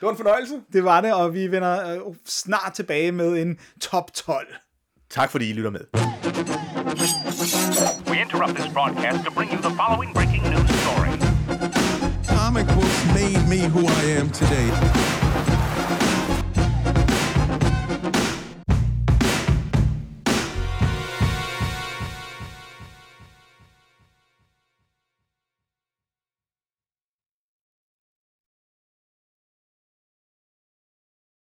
Det 0.05 0.07
var 0.07 0.13
en 0.13 0.17
fornøjelse. 0.17 0.55
Det 0.73 0.85
var 0.85 1.01
det, 1.01 1.15
og 1.15 1.35
vi 1.35 1.51
vender 1.51 1.95
øh, 1.95 2.15
snart 2.27 2.73
tilbage 2.75 3.13
med 3.13 3.43
en 3.43 3.59
top 3.81 4.13
12. 4.15 4.47
Tak 5.11 5.31
fordi 5.31 5.51
I 5.51 5.53
lytter 5.53 5.71
med. 5.71 5.81
We 8.11 8.21
interrupt 8.21 8.55
this 8.57 8.73
broadcast 8.73 9.25
to 9.25 9.31
bring 9.31 9.51
you 9.53 9.61
the 9.69 9.75
following 9.83 10.13
breaking 10.15 10.43
news 10.53 10.71
story. 10.85 11.13
Comic 12.37 12.67
books 12.77 12.99
made 13.19 13.43
me 13.53 13.61
who 13.75 13.83
I 14.01 14.03
am 14.21 14.29
today. 14.31 14.69